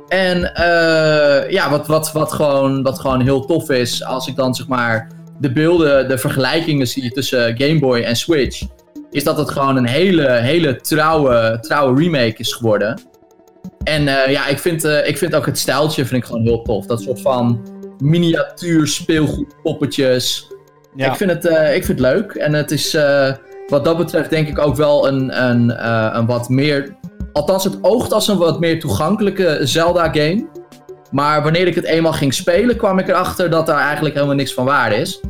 En 0.07 0.55
eh, 0.55 1.49
ja, 1.51 1.69
wat, 1.69 1.87
wat, 1.87 2.11
wat, 2.11 2.31
gewoon, 2.31 2.83
wat 2.83 2.99
gewoon 2.99 3.21
heel 3.21 3.45
tof 3.45 3.69
is, 3.69 4.03
als 4.03 4.27
ik 4.27 4.35
dan 4.35 4.55
zeg 4.55 4.67
maar 4.67 5.07
de 5.39 5.51
beelden, 5.51 6.07
de 6.07 6.17
vergelijkingen 6.17 6.87
zie 6.87 7.11
tussen 7.11 7.57
Game 7.57 7.79
Boy 7.79 7.99
en 7.99 8.15
Switch. 8.15 8.61
Is 9.11 9.23
dat 9.23 9.37
het 9.37 9.51
gewoon 9.51 9.77
een 9.77 9.87
hele, 9.87 10.31
hele 10.31 10.75
trouwe, 10.75 11.57
trouwe 11.61 11.99
remake 11.99 12.35
is 12.37 12.53
geworden. 12.53 13.01
En 13.83 14.07
eh, 14.07 14.31
ja, 14.31 14.47
ik 14.47 14.59
vind, 14.59 14.83
eh, 14.83 15.07
ik 15.07 15.17
vind 15.17 15.35
ook 15.35 15.45
het 15.45 15.57
stijltje 15.57 16.05
vind 16.05 16.21
ik 16.23 16.27
gewoon 16.29 16.41
heel 16.41 16.61
tof. 16.61 16.85
Dat 16.85 17.01
soort 17.01 17.21
van 17.21 17.67
miniatuur 17.97 18.87
speelgoed 18.87 19.55
poppetjes. 19.63 20.47
Ja. 20.95 21.11
Ik, 21.11 21.15
vind 21.15 21.31
het, 21.31 21.45
eh, 21.45 21.75
ik 21.75 21.85
vind 21.85 21.99
het 21.99 22.07
leuk. 22.07 22.31
En 22.31 22.53
het 22.53 22.71
is 22.71 22.97
wat 23.67 23.85
dat 23.85 23.97
betreft 23.97 24.29
denk 24.29 24.47
ik 24.47 24.59
ook 24.59 24.75
wel 24.75 25.07
een, 25.07 25.43
een, 25.43 25.85
een 26.17 26.25
wat 26.25 26.49
meer... 26.49 26.95
Althans, 27.33 27.63
het 27.63 27.77
oogt 27.81 28.13
als 28.13 28.27
een 28.27 28.37
wat 28.37 28.59
meer 28.59 28.79
toegankelijke 28.79 29.59
Zelda-game. 29.63 30.47
Maar 31.11 31.43
wanneer 31.43 31.67
ik 31.67 31.75
het 31.75 31.85
eenmaal 31.85 32.13
ging 32.13 32.33
spelen, 32.33 32.77
kwam 32.77 32.99
ik 32.99 33.07
erachter 33.07 33.49
dat 33.49 33.65
daar 33.65 33.79
eigenlijk 33.79 34.15
helemaal 34.15 34.35
niks 34.35 34.53
van 34.53 34.65
waar 34.65 34.93
is. 34.93 35.21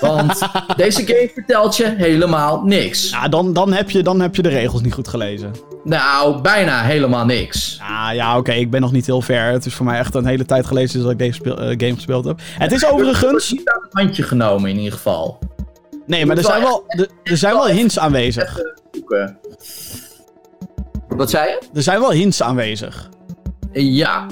Want 0.00 0.38
deze 0.76 1.06
game 1.06 1.30
vertelt 1.34 1.76
je 1.76 1.94
helemaal 1.96 2.62
niks. 2.62 3.10
Ja, 3.10 3.28
dan, 3.28 3.52
dan, 3.52 3.72
heb 3.72 3.90
je, 3.90 4.02
dan 4.02 4.20
heb 4.20 4.36
je 4.36 4.42
de 4.42 4.48
regels 4.48 4.80
niet 4.82 4.92
goed 4.92 5.08
gelezen. 5.08 5.52
Nou, 5.84 6.40
bijna 6.40 6.82
helemaal 6.82 7.24
niks. 7.24 7.78
Ah, 7.82 8.14
ja, 8.14 8.38
oké, 8.38 8.52
ik 8.52 8.70
ben 8.70 8.80
nog 8.80 8.92
niet 8.92 9.06
heel 9.06 9.20
ver. 9.22 9.44
Het 9.44 9.66
is 9.66 9.74
voor 9.74 9.86
mij 9.86 9.98
echt 9.98 10.14
een 10.14 10.26
hele 10.26 10.44
tijd 10.44 10.66
geleden 10.66 11.02
dat 11.02 11.10
ik 11.10 11.18
deze 11.18 11.32
speel- 11.32 11.58
eh, 11.58 11.68
game 11.68 11.94
gespeeld 11.94 12.24
heb. 12.24 12.40
Het 12.58 12.72
is 12.72 12.86
overigens... 12.86 13.52
niet 13.52 13.70
aan 13.70 13.82
het 13.82 13.92
handje 13.92 14.22
genomen 14.22 14.70
in 14.70 14.76
ieder 14.76 14.92
geval. 14.92 15.38
Nee, 16.06 16.26
maar 16.26 16.36
er 16.36 16.44
zijn 16.44 16.62
wel, 16.62 16.84
er, 16.86 17.08
er 17.22 17.36
zijn 17.36 17.54
wel 17.54 17.66
hints 17.68 17.98
aanwezig. 17.98 18.60
Wat 21.08 21.30
zei 21.30 21.48
je? 21.48 21.60
Er 21.74 21.82
zijn 21.82 22.00
wel 22.00 22.10
hints 22.12 22.42
aanwezig. 22.42 23.08
Ja, 23.72 24.26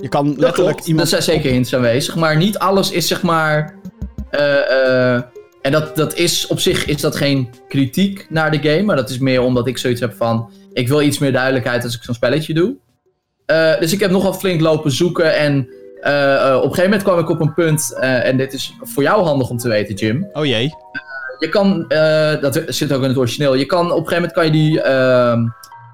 Je 0.00 0.08
kan 0.08 0.34
letterlijk 0.36 0.80
iemand... 0.80 1.12
Er 1.12 1.22
zijn 1.22 1.22
zeker 1.38 1.50
hints 1.50 1.74
aanwezig, 1.74 2.16
maar 2.16 2.36
niet 2.36 2.58
alles 2.58 2.90
is 2.90 3.06
zeg 3.08 3.22
maar... 3.22 3.77
eh, 4.30 5.14
eh, 5.14 5.22
en 5.62 5.72
dat, 5.72 5.96
dat 5.96 6.14
is 6.14 6.46
op 6.46 6.60
zich 6.60 6.86
is 6.86 7.00
dat 7.00 7.16
geen 7.16 7.50
kritiek 7.68 8.26
naar 8.28 8.50
de 8.50 8.68
game, 8.68 8.82
maar 8.82 8.96
dat 8.96 9.10
is 9.10 9.18
meer 9.18 9.42
omdat 9.42 9.66
ik 9.66 9.78
zoiets 9.78 10.00
heb 10.00 10.14
van... 10.14 10.50
Ik 10.72 10.88
wil 10.88 11.02
iets 11.02 11.18
meer 11.18 11.32
duidelijkheid 11.32 11.84
als 11.84 11.94
ik 11.96 12.02
zo'n 12.02 12.14
spelletje 12.14 12.54
doe. 12.54 12.76
Eh, 13.46 13.78
dus 13.80 13.92
ik 13.92 14.00
heb 14.00 14.10
nogal 14.10 14.32
flink 14.32 14.60
lopen 14.60 14.90
zoeken 14.90 15.36
en 15.36 15.58
op 15.98 16.04
een 16.04 16.60
gegeven 16.60 16.82
moment 16.82 17.02
kwam 17.02 17.18
ik 17.18 17.28
op 17.28 17.40
een 17.40 17.54
punt... 17.54 17.96
en 18.00 18.36
dit 18.36 18.52
is 18.52 18.74
voor 18.80 19.02
jou 19.02 19.22
handig 19.22 19.50
om 19.50 19.58
te 19.58 19.68
weten, 19.68 19.94
Jim. 19.94 20.28
Oh 20.32 20.46
jee. 20.46 20.74
Je 21.38 21.48
kan, 21.48 21.84
dat 22.40 22.62
zit 22.66 22.92
ook 22.92 23.02
in 23.02 23.08
het 23.08 23.18
origineel, 23.18 23.54
je 23.54 23.66
kan 23.66 23.92
op 23.92 23.98
een 23.98 24.08
gegeven 24.08 24.14
moment 24.14 24.32
kan 24.32 24.44
je 24.44 24.50
die... 24.50 24.80
ehm, 24.80 25.46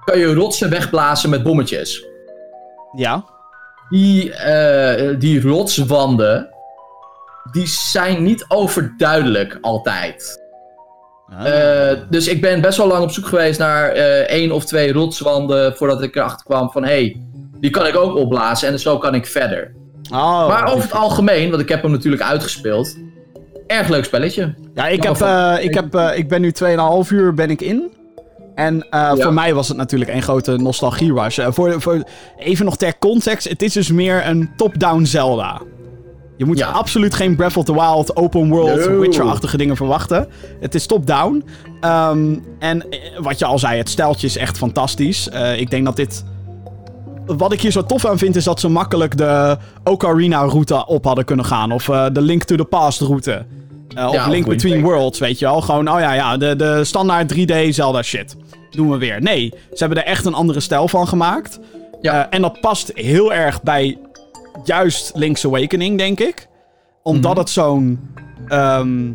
kan 0.04 0.18
je 0.18 0.34
rotsen 0.34 0.70
wegblazen 0.70 1.30
met 1.30 1.42
bommetjes. 1.42 2.04
Ja. 2.96 3.24
Die, 3.88 4.32
die 5.18 5.40
rotswanden, 5.40 6.53
die 7.50 7.66
zijn 7.66 8.22
niet 8.22 8.44
overduidelijk 8.48 9.58
altijd. 9.60 10.42
Ah. 11.28 11.90
Eh, 11.90 11.98
dus 12.10 12.28
ik 12.28 12.40
ben 12.40 12.60
best 12.60 12.78
wel 12.78 12.86
lang 12.86 13.02
op 13.02 13.10
zoek 13.10 13.26
geweest 13.26 13.58
naar 13.58 13.88
eh, 13.88 14.20
één 14.20 14.52
of 14.52 14.64
twee 14.64 14.92
rotswanden 14.92 15.76
voordat 15.76 16.02
ik 16.02 16.16
erachter 16.16 16.46
kwam 16.46 16.70
van 16.70 16.82
hé, 16.84 16.88
hey, 16.88 17.20
die 17.60 17.70
kan 17.70 17.86
ik 17.86 17.96
ook 17.96 18.16
opblazen 18.16 18.68
en 18.68 18.78
zo 18.78 18.98
kan 18.98 19.14
ik 19.14 19.26
verder. 19.26 19.74
oh, 20.12 20.48
maar 20.48 20.66
over 20.66 20.82
het 20.82 20.92
algemeen, 20.92 21.50
want 21.50 21.62
ik 21.62 21.68
heb 21.68 21.82
hem 21.82 21.90
natuurlijk 21.90 22.22
uitgespeeld, 22.22 22.96
erg 23.66 23.88
leuk 23.88 24.04
spelletje. 24.04 24.54
Ja, 24.74 24.86
ik, 24.86 25.02
heb, 25.02 25.20
eh, 25.20 25.54
ik, 25.60 25.74
heb, 25.74 25.94
ik 26.14 26.28
ben 26.28 26.40
nu 26.40 26.52
2,5 27.04 27.10
uur 27.10 27.34
ben 27.34 27.50
ik 27.50 27.60
in. 27.60 27.92
En 28.54 28.86
voor 28.90 29.32
mij 29.32 29.54
was 29.54 29.68
het 29.68 29.76
natuurlijk 29.76 30.10
een 30.10 30.22
grote 30.22 30.56
nostalgie 30.56 31.12
rush. 31.12 31.38
Eh, 31.38 31.46
voor, 31.50 31.80
voor, 31.80 32.02
even 32.36 32.64
nog 32.64 32.76
ter 32.76 32.98
context, 32.98 33.48
het 33.48 33.62
is 33.62 33.72
dus 33.72 33.90
meer 33.90 34.26
een 34.26 34.50
top-down 34.56 35.04
Zelda. 35.04 35.60
Je 36.36 36.44
moet 36.44 36.58
Ja. 36.58 36.68
absoluut 36.68 37.14
geen 37.14 37.36
Breath 37.36 37.56
of 37.56 37.64
the 37.64 37.72
Wild, 37.72 38.16
open 38.16 38.48
world, 38.48 38.88
No. 38.88 38.98
Witcher-achtige 38.98 39.56
dingen 39.56 39.76
verwachten. 39.76 40.28
Het 40.60 40.74
is 40.74 40.86
top-down. 40.86 41.44
Ehm, 41.80 42.34
en 42.58 42.90
eh, 42.90 42.98
wat 43.20 43.38
je 43.38 43.44
al 43.44 43.58
zei, 43.58 43.78
het 43.78 43.88
stijltje 43.88 44.26
is 44.26 44.36
echt 44.36 44.56
fantastisch. 44.58 45.28
Eh, 45.28 45.60
ik 45.60 45.70
denk 45.70 45.84
dat 45.84 45.96
dit... 45.96 46.24
Wat 47.26 47.52
ik 47.52 47.60
hier 47.60 47.70
zo 47.70 47.84
tof 47.84 48.04
aan 48.06 48.18
vind, 48.18 48.36
is 48.36 48.44
dat 48.44 48.60
ze 48.60 48.68
makkelijk 48.68 49.16
de 49.16 49.56
Ocarina-route 49.84 50.86
op 50.86 51.04
hadden 51.04 51.24
kunnen 51.24 51.44
gaan. 51.44 51.72
Of 51.72 51.88
eh, 51.88 52.06
de 52.12 52.20
Link 52.20 52.42
to 52.42 52.56
the 52.56 52.64
Past-route. 52.64 53.44
Of 53.96 54.12
Ja, 54.12 54.28
Link 54.28 54.46
Between. 54.48 54.82
Worlds, 54.82 55.18
weet 55.18 55.38
je 55.38 55.44
wel. 55.44 55.60
Gewoon, 55.60 55.88
oh 55.90 56.00
ja, 56.00 56.12
ja, 56.12 56.36
de, 56.36 56.56
de 56.56 56.84
standaard 56.84 57.34
3D 57.34 57.68
Zelda 57.68 58.02
shit. 58.02 58.36
Doen 58.70 58.90
we 58.90 58.96
weer. 58.98 59.22
Nee, 59.22 59.52
ze 59.72 59.76
hebben 59.84 59.98
er 59.98 60.04
echt 60.10 60.24
een 60.26 60.34
andere 60.34 60.60
stijl 60.60 60.88
van 60.88 61.08
gemaakt. 61.08 61.58
Ja. 62.00 62.30
En 62.30 62.42
dat 62.42 62.60
past 62.60 62.90
heel 62.94 63.32
erg 63.32 63.62
bij 63.62 63.98
juist 64.64 65.12
Link's 65.14 65.44
Awakening, 65.44 65.98
denk 65.98 66.20
ik. 66.20 66.46
Omdat 67.02 67.30
Mhm. 67.30 67.40
het 67.40 67.50
zo'n 67.50 68.00
ehm 68.48 69.12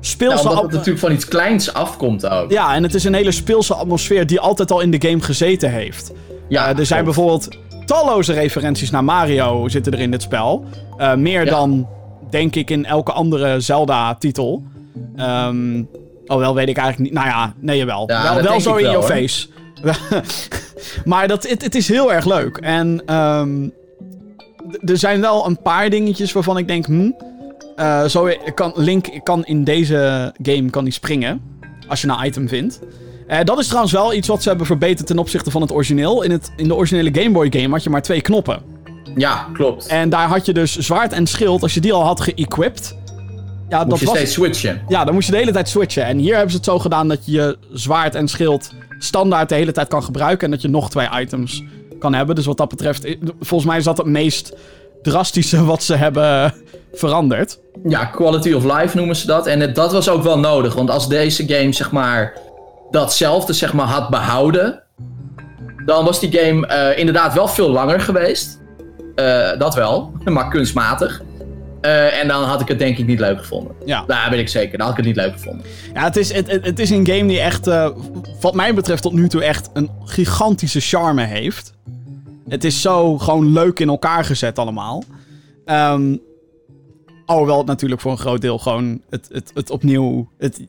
speelse... 0.00 0.34
Nou, 0.44 0.48
omdat 0.48 0.62
het 0.64 0.72
natuurlijk 0.72 0.98
van 0.98 1.12
iets 1.12 1.28
kleins 1.28 1.72
afkomt 1.74 2.28
ook. 2.28 2.50
Ja, 2.50 2.74
en 2.74 2.82
het 2.82 2.94
is 2.94 3.04
een 3.04 3.14
hele 3.14 3.32
speelse 3.32 3.74
atmosfeer 3.74 4.26
die 4.26 4.40
altijd 4.40 4.70
al 4.70 4.80
in 4.80 4.90
de 4.90 5.08
game 5.08 5.20
gezeten 5.20 5.70
heeft. 5.70 6.12
Ja, 6.48 6.68
Eh, 6.72 6.78
er 6.78 6.86
zijn 6.86 7.04
bijvoorbeeld 7.04 7.48
talloze 7.84 8.32
referenties 8.32 8.90
naar 8.90 9.04
Mario 9.04 9.68
zitten 9.68 9.92
er 9.92 10.00
in 10.00 10.10
dit 10.10 10.22
spel. 10.22 10.64
Eh, 10.96 11.14
meer 11.14 11.44
Ja. 11.44 11.50
dan, 11.50 11.88
denk 12.30 12.54
ik, 12.54 12.70
in 12.70 12.84
elke 12.84 13.12
andere 13.12 13.60
Zelda-titel. 13.60 14.62
Ehm 15.16 15.82
oh, 16.26 16.38
wel 16.38 16.54
weet 16.54 16.68
ik 16.68 16.76
eigenlijk 16.76 17.10
niet. 17.10 17.20
Nou 17.22 17.30
ja, 17.34 17.54
nee. 17.60 17.76
Ja, 17.78 17.84
wel 17.84 18.06
wel 18.06 18.42
denk 18.42 18.60
zo 18.60 18.74
in 18.76 18.82
wel, 18.84 18.92
your 18.92 19.12
hoor. 19.12 19.16
face. 19.16 19.46
maar 21.04 21.28
dat, 21.28 21.48
het, 21.48 21.62
het 21.62 21.74
is 21.74 21.88
heel 21.88 22.12
erg 22.12 22.24
leuk. 22.24 22.56
En 22.56 23.02
ehm, 23.06 23.68
er 24.84 24.98
zijn 24.98 25.20
wel 25.20 25.46
een 25.46 25.62
paar 25.62 25.90
dingetjes 25.90 26.32
waarvan 26.32 26.58
ik 26.58 26.68
denk... 26.68 26.86
Hm, 26.86 27.10
eh, 27.76 28.04
zo 28.04 28.28
kan, 28.54 28.72
Link 28.74 29.20
kan 29.22 29.44
in 29.44 29.64
deze 29.64 30.32
game 30.42 30.70
kan 30.70 30.82
hij 30.82 30.92
springen. 30.92 31.40
Als 31.88 32.00
je 32.00 32.08
een 32.08 32.26
item 32.26 32.48
vindt. 32.48 32.80
Eh, 33.26 33.38
dat 33.44 33.58
is 33.58 33.66
trouwens 33.66 33.92
wel 33.92 34.14
iets 34.14 34.28
wat 34.28 34.42
ze 34.42 34.48
hebben 34.48 34.66
verbeterd 34.66 35.06
ten 35.06 35.18
opzichte 35.18 35.50
van 35.50 35.60
het 35.60 35.72
origineel. 35.72 36.22
In, 36.22 36.30
het, 36.30 36.52
in 36.56 36.68
de 36.68 36.74
originele 36.74 37.20
Game 37.20 37.30
Boy 37.30 37.46
game 37.50 37.68
had 37.68 37.82
je 37.82 37.90
maar 37.90 38.02
twee 38.02 38.20
knoppen. 38.20 38.62
Ja, 39.16 39.48
klopt. 39.52 39.86
En 39.86 40.08
daar 40.08 40.28
had 40.28 40.46
je 40.46 40.52
dus 40.52 40.76
zwaard 40.78 41.12
en 41.12 41.26
schild. 41.26 41.62
Als 41.62 41.74
je 41.74 41.80
die 41.80 41.92
al 41.92 42.04
had 42.04 42.20
geëquipt. 42.20 42.96
Ja, 43.68 43.80
Moet 43.80 43.90
dat 43.90 43.98
je 44.00 44.06
was, 44.06 44.16
steeds 44.16 44.32
switchen. 44.32 44.82
ja, 44.88 45.04
dan 45.04 45.14
moest 45.14 45.26
je 45.26 45.32
de 45.32 45.38
hele 45.38 45.52
tijd 45.52 45.68
switchen. 45.68 46.04
En 46.04 46.18
hier 46.18 46.32
hebben 46.32 46.50
ze 46.50 46.56
het 46.56 46.66
zo 46.66 46.78
gedaan 46.78 47.08
dat 47.08 47.26
je 47.26 47.32
je 47.32 47.58
zwaard 47.72 48.14
en 48.14 48.28
schild 48.28 48.72
standaard 48.98 49.48
de 49.48 49.54
hele 49.54 49.72
tijd 49.72 49.88
kan 49.88 50.02
gebruiken. 50.02 50.44
En 50.44 50.50
dat 50.50 50.62
je 50.62 50.68
nog 50.68 50.90
twee 50.90 51.08
items 51.20 51.62
kan 51.98 52.14
hebben. 52.14 52.34
Dus 52.34 52.46
wat 52.46 52.56
dat 52.56 52.68
betreft, 52.68 53.16
volgens 53.40 53.70
mij 53.70 53.78
is 53.78 53.84
dat 53.84 53.98
het 53.98 54.06
meest 54.06 54.56
drastische 55.02 55.64
wat 55.64 55.82
ze 55.82 55.94
hebben 55.94 56.54
veranderd. 56.92 57.58
Ja, 57.88 58.04
quality 58.04 58.52
of 58.52 58.64
life 58.64 58.96
noemen 58.96 59.16
ze 59.16 59.26
dat. 59.26 59.46
En 59.46 59.72
dat 59.72 59.92
was 59.92 60.08
ook 60.08 60.22
wel 60.22 60.38
nodig. 60.38 60.74
Want 60.74 60.90
als 60.90 61.08
deze 61.08 61.48
game, 61.48 61.72
zeg 61.72 61.90
maar, 61.90 62.38
datzelfde 62.90 63.52
zeg 63.52 63.72
maar, 63.72 63.86
had 63.86 64.08
behouden. 64.08 64.82
Dan 65.86 66.04
was 66.04 66.20
die 66.20 66.38
game 66.38 66.66
eh, 66.66 66.98
inderdaad 66.98 67.34
wel 67.34 67.48
veel 67.48 67.70
langer 67.70 68.00
geweest. 68.00 68.60
Eh, 69.14 69.58
dat 69.58 69.74
wel, 69.74 70.12
maar 70.24 70.48
kunstmatig. 70.48 71.22
Eh, 71.84 72.20
en 72.20 72.28
dan 72.28 72.44
had 72.44 72.60
ik 72.60 72.68
het 72.68 72.78
denk 72.78 72.98
ik 72.98 73.06
niet 73.06 73.18
leuk 73.18 73.38
gevonden. 73.38 73.74
Ja. 73.84 74.04
Daar 74.06 74.30
ben 74.30 74.38
ik 74.38 74.48
zeker. 74.48 74.78
Dan 74.78 74.86
had 74.86 74.98
ik 74.98 75.04
het 75.04 75.06
niet 75.06 75.24
leuk 75.24 75.32
gevonden. 75.32 75.66
Ja, 75.94 76.04
het 76.04 76.16
is, 76.16 76.32
het, 76.32 76.50
het, 76.50 76.78
is 76.78 76.90
een 76.90 77.06
game 77.06 77.26
die 77.26 77.40
echt, 77.40 77.66
eh, 77.66 77.90
wat 78.40 78.54
mij 78.54 78.74
betreft 78.74 79.02
tot 79.02 79.12
nu 79.12 79.28
toe 79.28 79.44
echt 79.44 79.70
een 79.72 79.90
gigantische 80.04 80.80
charme 80.80 81.24
heeft. 81.24 81.72
Het 82.48 82.64
is 82.64 82.80
zo 82.80 83.18
gewoon 83.18 83.52
leuk 83.52 83.80
in 83.80 83.88
elkaar 83.88 84.24
gezet 84.24 84.58
allemaal. 84.58 85.04
Ehm 85.64 86.16
alhoewel 87.26 87.58
het 87.58 87.66
natuurlijk 87.66 88.00
voor 88.00 88.10
een 88.10 88.18
groot 88.18 88.40
deel 88.40 88.58
gewoon 88.58 89.00
het, 89.10 89.28
het, 89.32 89.50
het 89.54 89.70
opnieuw... 89.70 90.28
Het, 90.38 90.60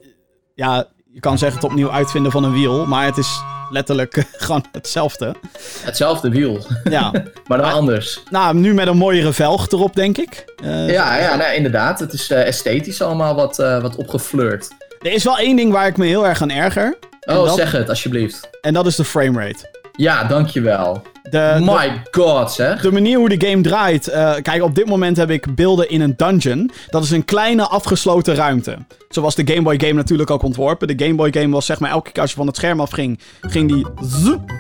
ja, 0.56 0.88
je 1.16 1.22
kan 1.22 1.38
zeggen 1.38 1.60
het 1.62 1.70
opnieuw 1.70 1.92
uitvinden 1.92 2.32
van 2.32 2.44
een 2.44 2.54
wiel, 2.54 2.86
maar 2.86 3.06
het 3.06 3.18
is 3.18 3.42
letterlijk 3.70 4.26
gewoon 4.38 4.66
hetzelfde. 4.72 5.36
Hetzelfde 5.84 6.30
wiel, 6.30 6.66
Ja, 6.84 7.12
maar 7.48 7.58
dan 7.58 7.72
anders. 7.72 8.24
nou, 8.30 8.56
nu 8.56 8.74
met 8.74 8.88
een 8.88 8.98
mooiere 8.98 9.34
velg 9.34 9.72
erop, 9.72 9.96
denk 9.96 10.18
ik. 10.18 10.46
Eh, 10.64 10.90
Ja, 10.90 11.16
ja 11.18 11.52
inderdaad. 11.52 12.00
Het 12.00 12.14
is 12.14 12.30
eh, 12.30 12.48
esthetisch 12.48 13.02
allemaal 13.02 13.36
wat, 13.36 13.60
eh, 13.60 13.82
wat 13.82 13.96
opgeflirt. 13.96 14.68
Er 15.00 15.12
is 15.12 15.24
wel 15.24 15.38
één 15.38 15.56
ding 15.56 15.72
waar 15.72 15.88
ik 15.88 15.98
me 15.98 16.06
heel 16.06 16.28
erg 16.28 16.42
aan 16.42 16.52
erger. 16.52 16.98
Oh, 17.22 17.46
dat, 17.46 17.56
zeg 17.56 17.72
het 17.72 17.90
alsjeblieft. 17.90 18.50
en 18.62 18.74
dat 18.74 18.86
is 18.86 18.96
de 18.96 19.06
framerate. 19.06 19.75
Ja, 19.98 20.24
dankjewel. 20.24 21.02
De, 21.24 21.30
de- 21.30 21.62
My 21.64 22.02
god, 22.12 22.52
zeg. 22.52 22.82
De 22.82 22.92
manier 22.92 23.18
hoe 23.18 23.30
de 23.38 23.48
game 23.48 23.62
draait. 23.62 24.08
eh, 24.08 24.34
kijk, 24.42 24.64
op 24.64 24.76
dit 24.76 24.86
moment 24.86 25.18
heb 25.18 25.30
ik 25.30 25.56
beelden 25.56 25.90
in 25.90 26.02
een 26.02 26.14
dungeon. 26.18 26.72
Dat 26.90 27.04
is 27.04 27.12
een 27.12 27.26
kleine 27.26 27.68
afgesloten 27.68 28.36
ruimte. 28.36 28.78
Zoals 29.10 29.36
de 29.36 29.48
Game 29.48 29.62
Boy 29.62 29.80
game 29.80 29.94
natuurlijk 29.94 30.30
ook 30.32 30.44
ontworpen. 30.44 30.88
De 30.98 31.04
Game 31.06 31.16
Boy 31.16 31.34
game 31.34 31.50
was 31.54 31.66
zeg 31.66 31.80
maar 31.80 31.90
elke 31.92 32.12
keer 32.12 32.22
als 32.22 32.32
je 32.32 32.38
van 32.38 32.48
het 32.48 32.56
scherm 32.56 32.80
afging, 32.80 33.20
ging 33.42 33.72
die 33.74 33.86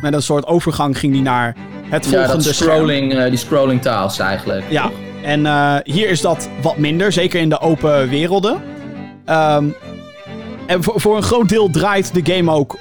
met 0.01 0.13
een 0.13 0.21
soort 0.21 0.45
overgang 0.45 0.97
ging 0.97 1.13
die 1.13 1.21
naar 1.21 1.55
het 1.89 2.05
Ja, 2.05 2.11
volgende 2.11 2.43
dat 2.43 2.53
scherm. 2.55 2.71
scrolling, 2.71 3.13
eh, 3.13 3.29
die 3.29 3.37
scrolling 3.37 3.81
taals 3.81 4.19
eigenlijk. 4.19 4.63
Ja, 4.69 4.89
en 5.23 5.45
eh, 5.45 5.75
hier 5.83 6.09
is 6.09 6.21
dat 6.21 6.49
wat 6.61 6.77
minder, 6.77 7.11
zeker 7.11 7.39
in 7.41 7.49
de 7.49 7.59
open 7.59 8.09
werelden. 8.09 8.61
Ehm, 9.25 9.65
en 10.67 10.83
voor, 10.83 11.01
voor 11.01 11.15
een 11.17 11.23
groot 11.23 11.49
deel 11.49 11.69
draait 11.69 12.13
de 12.13 12.33
game 12.33 12.51
ook 12.51 12.77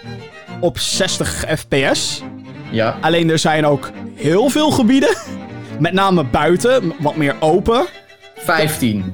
op 0.61 0.79
60 0.79 1.45
fps. 1.59 2.23
Ja. 2.75 2.97
Alleen 3.01 3.31
er 3.31 3.39
zijn 3.39 3.67
ook 3.67 3.91
heel 4.15 4.49
veel 4.49 4.71
gebieden. 4.71 5.17
Met 5.79 5.93
name 5.93 6.25
buiten, 6.25 6.93
wat 6.99 7.17
meer 7.17 7.35
open. 7.41 7.85
15. 8.37 9.13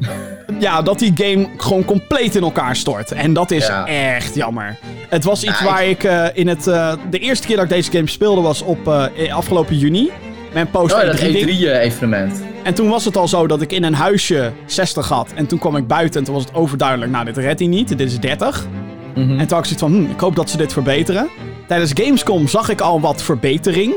ja, 0.58 0.82
dat 0.82 0.98
die 0.98 1.12
game 1.14 1.48
gewoon 1.56 1.84
compleet 1.84 2.34
in 2.36 2.42
elkaar 2.42 2.76
stort. 2.76 3.12
En 3.12 3.32
dat 3.32 3.50
is 3.50 3.66
Ja. 3.66 3.86
echt 3.86 4.34
jammer. 4.34 4.76
Het 5.08 5.24
was 5.24 5.44
iets 5.44 5.62
waar 5.62 5.84
ik 5.84 6.04
eh, 6.04 6.24
in 6.32 6.48
het... 6.48 6.66
eh, 6.66 6.92
de 7.10 7.18
eerste 7.18 7.46
keer 7.46 7.56
dat 7.56 7.64
ik 7.64 7.70
deze 7.70 7.90
game 7.90 8.08
speelde 8.08 8.40
was 8.40 8.62
op 8.62 8.88
eh, 8.88 9.34
afgelopen 9.34 9.78
juni. 9.78 10.10
Mijn 10.52 10.70
post 10.70 10.94
Oh, 10.94 11.00
dat 11.00 11.16
E3 11.20 11.20
ding. 11.20 11.50
E3-evenement. 11.50 12.42
En 12.62 12.74
toen 12.74 12.88
was 12.88 13.04
het 13.04 13.16
al 13.16 13.28
zo 13.28 13.46
dat 13.46 13.60
ik 13.62 13.72
in 13.72 13.84
een 13.84 13.94
huisje 13.94 14.52
60 14.66 15.08
had. 15.08 15.32
En 15.34 15.46
toen 15.46 15.58
kwam 15.58 15.76
ik 15.76 15.86
buiten 15.86 16.18
en 16.20 16.26
toen 16.26 16.34
was 16.34 16.44
het 16.44 16.54
overduidelijk. 16.54 17.10
Nou, 17.12 17.24
dit 17.24 17.36
redt 17.36 17.58
hij 17.58 17.68
niet. 17.68 17.88
Dit 17.88 18.00
is 18.00 18.18
30. 18.20 18.66
Mhm. 19.14 19.20
En 19.20 19.26
toen 19.28 19.38
had 19.38 19.58
ik 19.58 19.64
zoiets 19.64 19.78
van, 19.82 19.92
hm, 19.92 20.10
ik 20.10 20.20
hoop 20.20 20.36
dat 20.36 20.50
ze 20.50 20.56
dit 20.56 20.72
verbeteren. 20.72 21.28
Tijdens 21.70 21.92
Gamescom 21.94 22.48
zag 22.48 22.68
ik 22.68 22.80
al 22.80 23.00
wat 23.00 23.22
verbetering. 23.22 23.94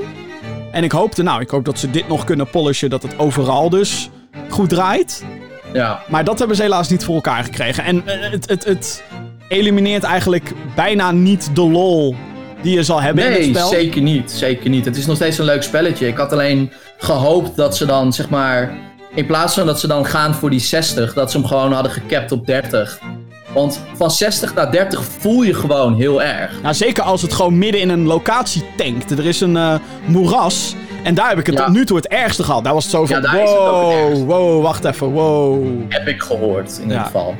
En 0.71 0.83
ik 0.83 0.91
hoopte, 0.91 1.23
nou, 1.23 1.41
ik 1.41 1.49
hoop 1.49 1.65
dat 1.65 1.79
ze 1.79 1.89
dit 1.89 2.07
nog 2.07 2.23
kunnen 2.23 2.49
polishen. 2.49 2.89
Dat 2.89 3.03
het 3.03 3.19
overal 3.19 3.69
dus 3.69 4.09
goed 4.49 4.69
draait. 4.69 5.23
Ja. 5.73 6.03
Maar 6.07 6.23
dat 6.23 6.39
hebben 6.39 6.55
ze 6.55 6.61
helaas 6.61 6.89
niet 6.89 7.03
voor 7.03 7.15
elkaar 7.15 7.43
gekregen. 7.43 7.83
En 7.83 8.07
eh, 8.07 8.31
het, 8.31 8.49
het, 8.49 8.65
het 8.65 9.03
elimineert 9.47 10.03
eigenlijk 10.03 10.51
bijna 10.75 11.11
niet 11.11 11.55
de 11.55 11.61
lol 11.61 12.15
die 12.61 12.75
je 12.75 12.83
zal 12.83 13.01
hebben 13.01 13.25
in 13.25 13.31
het 13.31 13.39
Nee, 13.39 13.49
spel. 13.49 13.67
zeker 13.67 14.01
niet. 14.01 14.31
Zeker 14.31 14.69
niet. 14.69 14.85
Het 14.85 14.97
is 14.97 15.05
nog 15.05 15.15
steeds 15.15 15.37
een 15.37 15.45
leuk 15.45 15.63
spelletje. 15.63 16.07
Ik 16.07 16.17
had 16.17 16.31
alleen 16.31 16.71
gehoopt 16.97 17.55
dat 17.55 17.77
ze 17.77 17.85
dan, 17.85 18.13
zeg 18.13 18.29
maar... 18.29 18.73
In 19.15 19.25
plaats 19.25 19.53
van 19.53 19.65
dat 19.65 19.79
ze 19.79 19.87
dan 19.87 20.05
gaan 20.05 20.35
voor 20.35 20.49
die 20.49 20.59
60, 20.59 21.13
dat 21.13 21.31
ze 21.31 21.37
hem 21.37 21.47
gewoon 21.47 21.73
hadden 21.73 21.91
gecapt 21.91 22.31
op 22.31 22.45
30. 22.45 22.99
Want 23.53 23.79
van 23.95 24.11
60 24.11 24.53
naar 24.53 24.71
30 24.71 25.03
voel 25.19 25.41
je 25.41 25.53
gewoon 25.53 25.95
heel 25.95 26.21
erg. 26.21 26.61
Nou, 26.61 26.73
zeker 26.73 27.03
als 27.03 27.21
het 27.21 27.33
gewoon 27.33 27.57
midden 27.57 27.81
in 27.81 27.89
een 27.89 28.05
locatie 28.05 28.63
tankt. 28.77 29.11
Er 29.11 29.25
is 29.25 29.41
een 29.41 29.57
eh, 29.57 29.75
moeras. 30.05 30.75
En 31.03 31.13
daar 31.15 31.29
heb 31.29 31.39
ik 31.39 31.45
het 31.45 31.57
Ja. 31.57 31.65
tot 31.65 31.73
nu 31.73 31.85
toe 31.85 31.97
het 31.97 32.07
ergste 32.07 32.43
gehad. 32.43 32.63
Daar 32.63 32.73
was 32.73 32.83
het 32.83 32.91
zo 32.93 33.05
van, 33.05 33.15
Ja, 33.15 33.21
daar 33.21 33.43
is 33.43 33.49
het 33.49 33.59
wow, 33.59 34.25
wow, 34.25 34.61
wacht 34.63 34.85
even, 34.85 35.07
wow. 35.11 35.65
Heb 35.89 36.07
ik 36.07 36.21
gehoord, 36.21 36.77
in 36.77 36.83
ieder 36.87 36.99
geval. 37.03 37.35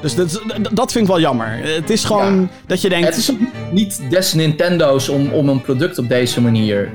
Dus 0.00 0.14
dat, 0.14 0.42
dat 0.72 0.92
vind 0.92 1.04
ik 1.04 1.10
wel 1.10 1.20
jammer. 1.20 1.58
Het 1.62 1.90
is 1.90 2.04
gewoon 2.04 2.40
Ja. 2.40 2.48
dat 2.66 2.80
je 2.80 2.88
denkt... 2.88 3.06
Het 3.06 3.16
is 3.16 3.32
niet 3.70 4.00
des 4.10 4.34
Nintendo's 4.34 5.08
om, 5.08 5.30
om 5.32 5.48
een 5.48 5.60
product 5.60 5.98
op 5.98 6.08
deze 6.08 6.40
manier. 6.40 6.90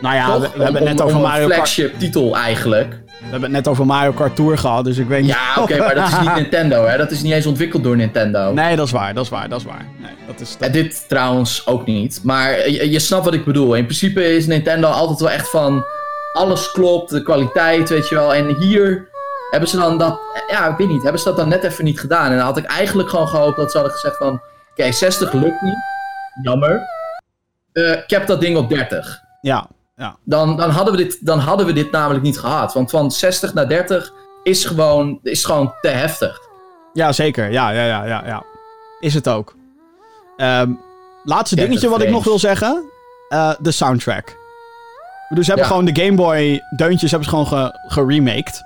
nou 0.00 0.14
ja, 0.14 0.26
toch? 0.26 0.40
we, 0.42 0.50
we 0.58 0.62
hebben 0.64 0.82
het 0.82 0.90
net 0.90 1.00
om- 1.00 1.06
over 1.06 1.16
om 1.18 1.24
een 1.24 1.28
Mario 1.30 1.42
Kart. 1.46 1.54
flagship 1.54 1.98
titel 1.98 2.36
eigenlijk. 2.36 3.02
We 3.24 3.30
hebben 3.30 3.54
het 3.54 3.64
net 3.64 3.68
over 3.68 3.86
Mario 3.86 4.12
Kart 4.12 4.36
Tour 4.36 4.58
gehad, 4.58 4.84
dus 4.84 4.98
ik 4.98 5.06
weet 5.06 5.22
niet... 5.22 5.30
Ja, 5.30 5.54
oké, 5.62 5.78
maar 5.78 5.94
dat 5.94 6.08
is 6.08 6.20
niet 6.20 6.34
Nintendo, 6.34 6.84
hè? 6.84 6.96
Dat 6.96 7.10
is 7.10 7.22
niet 7.22 7.32
eens 7.32 7.46
ontwikkeld 7.46 7.82
door 7.82 7.96
Nintendo. 7.96 8.52
Nee, 8.52 8.76
dat 8.76 8.86
is 8.86 8.92
waar, 8.92 9.14
dat 9.14 9.24
is 9.24 9.30
waar, 9.30 9.48
dat 9.48 9.60
is 9.60 9.66
waar. 9.66 9.86
Nee, 9.98 10.10
dat 10.26 10.40
is... 10.40 10.56
En 10.60 10.72
dit 10.72 11.08
trouwens 11.08 11.66
ook 11.66 11.86
niet. 11.86 12.20
Maar 12.22 12.70
je, 12.70 12.90
je 12.90 12.98
snapt 12.98 13.24
wat 13.24 13.34
ik 13.34 13.44
bedoel. 13.44 13.74
In 13.74 13.84
principe 13.84 14.34
is 14.34 14.46
Nintendo 14.46 14.88
altijd 14.88 15.20
wel 15.20 15.30
echt 15.30 15.50
van... 15.50 15.84
Alles 16.32 16.70
klopt, 16.70 17.10
de 17.10 17.22
kwaliteit, 17.22 17.88
weet 17.88 18.08
je 18.08 18.14
wel. 18.14 18.34
En 18.34 18.56
hier 18.56 19.08
hebben 19.50 19.68
ze 19.68 19.76
dan 19.76 19.98
dat... 19.98 20.20
Ja, 20.48 20.68
ik 20.68 20.76
weet 20.76 20.88
niet. 20.88 21.02
Hebben 21.02 21.20
ze 21.20 21.28
dat 21.28 21.36
dan 21.36 21.48
net 21.48 21.64
even 21.64 21.84
niet 21.84 22.00
gedaan. 22.00 22.30
En 22.30 22.36
dan 22.36 22.46
had 22.46 22.56
ik 22.56 22.64
eigenlijk 22.64 23.08
gewoon 23.08 23.28
gehoopt 23.28 23.56
dat 23.56 23.70
ze 23.70 23.76
hadden 23.76 23.96
gezegd 23.96 24.16
van... 24.16 24.40
Oké, 24.70 24.92
60 24.92 25.32
lukt 25.32 25.60
niet. 25.60 25.78
Jammer. 26.42 26.80
Eh, 27.72 27.92
ik 27.92 28.10
heb 28.10 28.26
dat 28.26 28.40
ding 28.40 28.56
op 28.56 28.68
30. 28.68 29.20
Ja, 29.40 29.68
ja. 29.96 30.16
Dan, 30.24 30.56
dan, 30.56 30.70
hadden 30.70 30.96
we 30.96 31.02
dit, 31.02 31.26
dan 31.26 31.38
hadden 31.38 31.66
we 31.66 31.72
dit 31.72 31.90
namelijk 31.90 32.22
niet 32.24 32.38
gehad. 32.38 32.72
Want 32.74 32.90
van 32.90 33.10
60 33.10 33.54
naar 33.54 33.68
30 33.68 34.12
is 34.42 34.64
gewoon, 34.64 35.18
is 35.22 35.44
gewoon 35.44 35.72
te 35.80 35.88
heftig. 35.88 36.40
ja, 36.92 37.12
zeker. 37.12 37.50
Ja, 37.50 37.70
ja, 37.70 37.84
ja, 37.86 38.04
ja, 38.06 38.22
ja. 38.26 38.42
Is 39.00 39.14
het 39.14 39.28
ook. 39.28 39.56
Ehm, 40.36 40.72
laatste 41.24 41.54
30 41.54 41.56
dingetje 41.56 41.88
wat 41.88 42.02
ik 42.02 42.10
nog 42.10 42.24
wil 42.24 42.38
zeggen. 42.38 42.82
Eh, 43.28 43.52
de 43.58 43.70
soundtrack. 43.70 44.36
Dus 45.28 45.44
ze 45.46 45.50
hebben 45.52 45.68
Ja. 45.70 45.76
gewoon 45.76 45.84
de 45.94 46.02
Game 46.02 46.14
Boy 46.16 46.60
deuntjes 46.76 47.10
hebben 47.10 47.28
ze 47.30 47.36
gewoon 47.36 47.46
ge- 47.46 47.78
geremaked. 47.88 48.62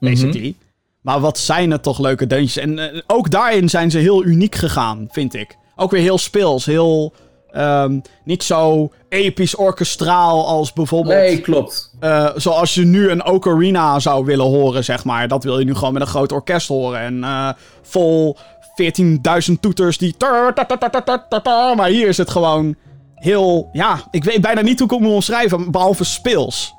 Mhm. 0.00 0.10
basically. 0.12 0.54
Maar 1.00 1.20
wat 1.20 1.38
zijn 1.38 1.70
het 1.70 1.82
toch 1.82 1.98
leuke 1.98 2.26
deuntjes. 2.26 2.56
En 2.56 2.78
eh, 2.78 3.00
ook 3.06 3.30
daarin 3.30 3.68
zijn 3.68 3.90
ze 3.90 3.98
heel 3.98 4.24
uniek 4.24 4.54
gegaan, 4.54 5.06
vind 5.10 5.34
ik. 5.34 5.56
Ook 5.76 5.90
weer 5.90 6.00
heel 6.02 6.18
speels, 6.18 6.64
heel... 6.64 7.12
ehm, 7.52 8.00
niet 8.24 8.42
zo 8.42 8.90
episch 9.08 9.56
orkestraal 9.56 10.46
als 10.46 10.72
bijvoorbeeld... 10.72 11.18
Nee, 11.18 11.40
klopt. 11.40 11.94
eh, 12.00 12.28
zoals 12.36 12.74
je 12.74 12.84
nu 12.84 13.10
een 13.10 13.26
ocarina 13.26 13.98
zou 13.98 14.24
willen 14.24 14.46
horen, 14.46 14.84
zeg 14.84 15.04
maar. 15.04 15.28
Dat 15.28 15.44
wil 15.44 15.58
je 15.58 15.64
nu 15.64 15.74
gewoon 15.74 15.92
met 15.92 16.02
een 16.02 16.08
groot 16.08 16.32
orkest 16.32 16.68
horen. 16.68 17.00
En 17.00 17.24
eh, 17.24 17.48
vol 17.82 18.36
14.000 19.48 19.60
toeters 19.60 19.98
die... 19.98 20.14
Maar 21.76 21.88
hier 21.88 22.08
is 22.08 22.16
het 22.16 22.30
gewoon 22.30 22.76
heel... 23.14 23.68
Ja, 23.72 24.00
ik 24.10 24.24
weet 24.24 24.40
bijna 24.40 24.60
niet 24.60 24.78
hoe 24.78 24.88
ik 24.88 24.94
het 24.94 25.02
moet 25.02 25.14
omschrijven, 25.14 25.70
behalve 25.70 26.04
speels. 26.04 26.74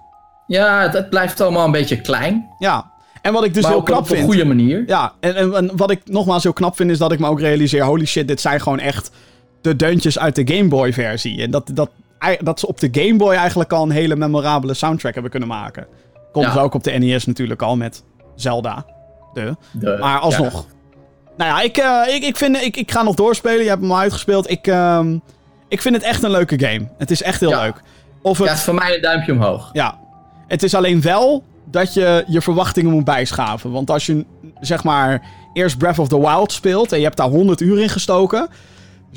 Ja, 0.47 0.89
het, 0.89 1.10
blijft 1.10 1.41
allemaal 1.41 1.65
een 1.65 1.71
beetje 1.71 2.01
klein. 2.01 2.49
Ja. 2.60 2.91
En 3.21 3.34
wat 3.34 3.43
ik 3.43 3.53
dus 3.53 3.67
heel 3.67 3.84
knap 3.84 3.99
op 3.99 4.10
een 4.10 4.15
vind... 4.15 4.27
goede 4.27 4.45
manier. 4.45 4.84
Ja, 4.88 5.13
en, 5.19 5.36
en, 5.36 5.56
en 5.56 5.71
wat 5.75 5.91
ik 5.91 6.01
nogmaals 6.06 6.43
heel 6.43 6.53
knap 6.53 6.75
vind 6.75 6.91
is 6.91 6.97
dat 6.97 7.12
ik 7.12 7.19
me 7.19 7.27
ook 7.27 7.39
realiseer... 7.39 7.84
holy 7.84 8.06
shit, 8.06 8.27
dit 8.27 8.41
zijn 8.41 8.62
gewoon 8.62 8.80
echt 8.80 9.12
de 9.62 9.76
deuntjes 9.76 10.20
uit 10.20 10.36
de 10.36 10.56
Game 10.56 10.67
Boy 10.70 10.93
versie. 10.93 11.41
En 11.41 11.52
dat, 11.52 11.70
dat, 11.74 11.89
dat 12.39 12.60
ze 12.60 12.67
op 12.67 12.80
de 12.80 12.89
Game 12.91 13.15
Boy 13.15 13.34
eigenlijk 13.36 13.74
al 13.74 13.84
een 13.84 13.89
hele 13.91 14.15
memorabele 14.15 14.74
soundtrack 14.74 15.13
hebben 15.13 15.32
kunnen 15.32 15.50
maken. 15.50 15.88
Komt 16.32 16.46
Ja. 16.46 16.54
dus 16.54 16.62
ook 16.62 16.74
op 16.74 16.84
de 16.84 16.91
NES 16.91 17.26
natuurlijk 17.26 17.62
al 17.62 17.76
met 17.78 18.04
Zelda. 18.36 18.86
De. 19.34 19.56
De- 19.72 19.98
Maar 20.00 20.20
alsnog. 20.20 20.54
ja. 20.54 20.76
Nou 21.38 21.50
ja, 21.52 21.62
ik, 21.62 21.78
eh, 21.78 22.15
ik, 22.15 22.24
ik, 22.24 22.38
vind, 22.38 22.62
ik, 22.62 22.78
ik 22.78 22.91
ga 22.91 23.04
nog 23.04 23.15
doorspelen. 23.15 23.63
Je 23.63 23.70
hebt 23.70 23.82
hem 23.82 23.91
al 23.91 23.98
uitgespeeld. 23.98 24.50
Ik, 24.50 24.67
ehm, 24.67 25.17
ik 25.67 25.82
vind 25.82 25.96
het 25.96 26.04
echt 26.04 26.24
een 26.24 26.32
leuke 26.32 26.60
game. 26.60 26.88
Het 26.98 27.12
is 27.12 27.22
echt 27.22 27.39
heel 27.39 27.50
Ja. 27.50 27.62
leuk. 27.62 27.82
Of 28.22 28.38
het, 28.38 28.48
Ja, 28.48 28.56
voor 28.56 28.74
mij 28.74 28.96
een 28.96 29.02
duimpje 29.02 29.32
omhoog. 29.32 29.70
ja. 29.74 30.00
Het 30.48 30.63
is 30.63 30.76
alleen 30.76 31.02
wel 31.02 31.43
dat 31.65 31.93
je 31.93 32.24
je 32.28 32.41
verwachtingen 32.41 32.91
moet 32.91 33.04
bijschaven. 33.04 33.72
Want 33.72 33.89
als 33.89 34.06
je, 34.06 34.26
zeg 34.60 34.84
maar, 34.84 35.22
eerst 35.54 35.78
Breath 35.78 36.00
of 36.00 36.08
the 36.08 36.20
Wild 36.20 36.52
speelt 36.52 36.91
en 36.91 36.98
je 36.98 37.04
hebt 37.04 37.17
daar 37.17 37.28
100 37.30 37.62
uur 37.62 37.80
in 37.82 37.89
gestoken, 37.89 38.48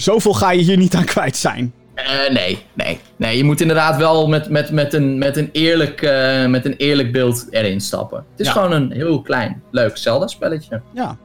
zoveel 0.03 0.35
ga 0.35 0.51
je 0.53 0.63
hier 0.63 0.77
niet 0.77 0.95
aan 0.95 1.05
kwijt 1.05 1.37
zijn. 1.37 1.73
Eh, 1.95 2.33
nee, 2.33 2.59
nee. 2.75 2.99
Nee, 3.17 3.37
je 3.37 3.45
moet 3.45 3.61
inderdaad 3.61 3.97
wel 3.97 4.29
met, 4.29 4.49
met, 4.49 4.71
met, 4.71 4.93
een, 4.93 5.19
met, 5.19 5.37
een, 5.37 5.49
eerlijk, 5.53 6.03
eh, 6.03 6.47
met 6.47 6.65
een 6.65 6.75
eerlijk 6.77 7.13
beeld 7.13 7.47
erin 7.51 7.81
stappen. 7.81 8.19
Het 8.31 8.41
is 8.41 8.47
Ja. 8.47 8.53
gewoon 8.53 8.73
een 8.73 8.93
heel 8.93 9.23
klein, 9.23 9.63
leuk 9.71 9.97
Zelda-spelletje. 9.97 10.81
Ja. 10.95 11.17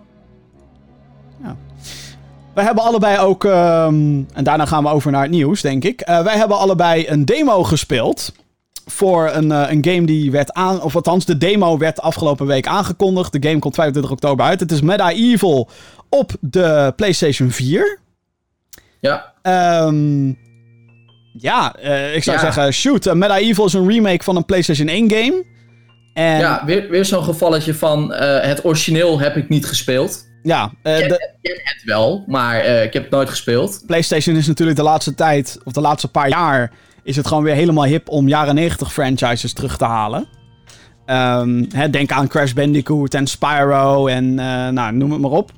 ja. 1.43 1.55
Wij 2.53 2.63
hebben 2.63 2.83
allebei 2.83 3.19
ook, 3.19 3.45
ehm, 3.45 4.21
en 4.33 4.43
daarna 4.43 4.65
gaan 4.65 4.83
we 4.83 4.89
over 4.89 5.11
naar 5.11 5.21
het 5.21 5.31
nieuws, 5.31 5.61
denk 5.61 5.83
ik. 5.83 6.01
Eh, 6.01 6.23
wij 6.23 6.37
hebben 6.37 6.57
allebei 6.57 7.07
een 7.07 7.25
demo 7.25 7.63
gespeeld. 7.63 8.33
Voor 8.85 9.29
een, 9.33 9.49
een 9.49 9.85
game 9.85 10.05
die 10.05 10.31
werd 10.31 10.53
aan. 10.53 10.81
Of 10.81 10.95
althans, 10.95 11.25
de 11.25 11.37
demo 11.37 11.77
werd 11.77 12.01
afgelopen 12.01 12.45
week 12.45 12.67
aangekondigd. 12.67 13.31
De 13.31 13.47
game 13.47 13.59
komt 13.59 13.75
25 13.75 14.11
oktober 14.11 14.45
uit. 14.45 14.59
Het 14.59 14.71
is 14.71 14.81
Medieval 14.81 15.69
op 16.09 16.31
de 16.39 16.93
PlayStation 16.95 17.51
4. 17.51 17.99
Ja, 19.09 19.33
Ehm 19.41 20.33
ja, 21.37 21.75
eh, 21.75 22.15
ik 22.15 22.23
zou 22.23 22.37
Ja. 22.37 22.43
zeggen, 22.43 22.73
shoot. 22.73 23.05
Uh, 23.05 23.13
Medieval 23.13 23.65
is 23.65 23.73
een 23.73 23.87
remake 23.89 24.23
van 24.23 24.35
een 24.35 24.45
PlayStation 24.45 24.87
1 24.87 25.11
game. 25.11 25.43
En 26.13 26.23
ja, 26.25 26.39
ja 26.39 26.65
weer, 26.65 26.89
weer 26.89 27.05
zo'n 27.05 27.23
gevalletje 27.23 27.73
van 27.73 28.13
eh, 28.13 28.47
het 28.47 28.65
origineel 28.65 29.19
heb 29.19 29.35
ik 29.35 29.49
niet 29.49 29.65
gespeeld. 29.65 30.25
eh, 30.83 30.93
Ik 30.99 30.99
ken, 30.99 31.09
de, 31.09 31.29
ken 31.41 31.59
het 31.63 31.81
wel, 31.85 32.23
maar 32.27 32.65
ik 32.65 32.93
heb 32.93 33.01
het 33.03 33.11
nooit 33.11 33.29
gespeeld. 33.29 33.83
PlayStation 33.85 34.35
is 34.35 34.47
natuurlijk 34.47 34.77
de 34.77 34.83
laatste 34.83 35.13
tijd, 35.15 35.57
of 35.63 35.73
de 35.73 35.81
laatste 35.81 36.07
paar 36.07 36.29
jaar, 36.29 36.71
is 37.03 37.15
het 37.15 37.27
gewoon 37.27 37.43
weer 37.43 37.55
helemaal 37.55 37.85
hip 37.85 38.09
om 38.09 38.27
jaren 38.27 38.55
90 38.55 38.93
franchises 38.93 39.53
terug 39.53 39.77
te 39.77 39.85
halen. 39.85 40.27
Ehm, 41.05 41.65
hè, 41.75 41.89
denk 41.89 42.11
aan 42.11 42.27
Crash 42.27 42.51
Bandicoot 42.53 43.13
en 43.13 43.27
Spyro 43.27 44.07
en 44.07 44.33
nou, 44.73 44.93
noem 44.93 45.11
het 45.11 45.21
maar 45.21 45.31
op. 45.31 45.51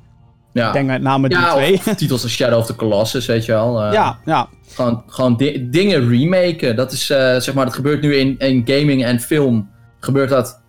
Ja, 0.58 0.67
Ik 0.67 0.74
denk 0.74 0.88
met 0.88 1.02
name 1.02 1.30
die 1.30 1.38
ja 1.38 1.54
twee. 1.54 1.82
titels 1.96 2.24
als 2.24 2.32
Shadow 2.32 2.60
of 2.60 2.65
the 2.65 2.76
Colossus, 2.76 3.26
weet 3.26 3.46
je 3.46 3.52
wel. 3.52 3.84
eh, 3.84 3.93
ja, 3.93 4.20
ja, 4.26 4.48
Gewoon, 4.74 5.04
gewoon 5.08 5.38
di- 5.38 5.70
dingen 5.70 6.10
remaken. 6.10 6.76
Dat 6.76 6.91
is, 6.91 7.10
eh, 7.10 7.17
zeg 7.39 7.54
maar, 7.54 7.65
dat 7.65 7.74
gebeurt 7.74 8.02
nu 8.02 8.15
in, 8.15 8.36
in 8.38 8.62
gaming 8.65 9.06
en 9.06 9.20
film. 9.20 9.70
Gebeurt 10.00 10.30
dat 10.30 10.62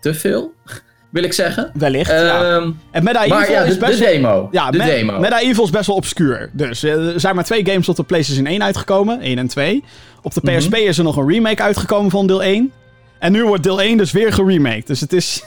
te 0.00 0.14
veel, 0.14 0.52
wil 1.10 1.22
ik 1.22 1.32
zeggen. 1.32 1.70
wellicht. 1.74 2.10
ja. 2.10 2.56
Ehm, 2.56 2.70
En 2.90 3.04
maar 3.04 3.26
ja, 3.50 3.62
is 3.62 3.72
de, 3.74 3.78
best 3.80 3.98
de 3.98 4.04
demo. 4.04 4.48
Ja, 4.50 4.70
de 4.70 4.78
demo. 4.78 5.18
Medieval 5.18 5.64
is 5.64 5.70
best 5.70 5.86
wel 5.86 5.96
obscuur. 5.96 6.50
Dus 6.52 6.82
eh, 6.82 7.12
er 7.14 7.20
zijn 7.20 7.34
maar 7.34 7.44
twee 7.44 7.66
games 7.66 7.88
op 7.88 7.96
de 7.96 8.02
PlayStation 8.02 8.46
1 8.46 8.62
uitgekomen. 8.62 9.20
1 9.20 9.38
en 9.38 9.46
2. 9.48 9.84
Op 10.22 10.34
de 10.34 10.40
Mhm. 10.42 10.56
PSP 10.56 10.74
is 10.74 10.98
er 10.98 11.04
nog 11.04 11.16
een 11.16 11.28
remake 11.28 11.62
uitgekomen 11.62 12.10
van 12.10 12.26
deel 12.26 12.42
1. 12.42 12.72
En 13.18 13.32
nu 13.32 13.44
wordt 13.44 13.62
deel 13.62 13.80
1 13.82 13.96
dus 13.96 14.12
weer 14.12 14.32
geremaked. 14.32 14.86
Dus 14.86 15.00
het 15.00 15.12
is 15.12 15.44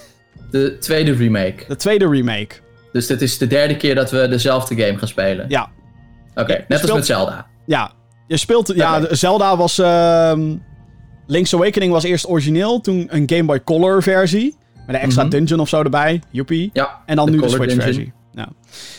De 0.52 0.78
tweede 0.80 1.14
remake. 1.14 1.64
de 1.68 1.76
tweede 1.76 2.08
remake. 2.10 2.56
Dus 2.92 3.08
dit 3.08 3.22
is 3.22 3.38
de 3.38 3.48
derde 3.48 3.78
keer 3.78 3.96
dat 3.96 4.12
we 4.12 4.28
dezelfde 4.28 4.76
game 4.82 4.98
gaan 4.98 5.08
spelen. 5.08 5.46
Ja, 5.50 5.70
Oké, 6.36 6.66
net 6.68 6.82
als 6.82 6.92
met 6.94 7.06
Zelda. 7.06 7.46
ja. 7.66 7.92
Je 8.28 8.38
speelt... 8.38 8.72
Ja, 8.76 9.08
Zelda 9.16 9.58
was... 9.58 9.78
ehm, 9.78 10.56
Link's 11.28 11.54
Awakening 11.54 11.92
was 11.92 12.04
eerst 12.04 12.28
origineel. 12.30 12.82
Toen 12.82 13.08
een 13.12 13.24
Game 13.26 13.44
Boy 13.44 13.64
Color 13.64 14.04
versie. 14.04 14.56
Met 14.88 14.96
een 14.96 15.02
extra 15.02 15.22
Mhm. 15.22 15.32
dungeon 15.32 15.60
of 15.60 15.70
zo 15.70 15.82
erbij. 15.84 16.22
Joepie. 16.32 16.70
Ja, 16.74 17.00
En 17.06 17.16
dan 17.16 17.26
de 17.26 17.32
nu 17.32 17.38
de 17.40 17.48
Switch 17.50 17.66
Dungeon. 17.66 17.82
versie. 17.82 18.14
Ja. 18.32 18.48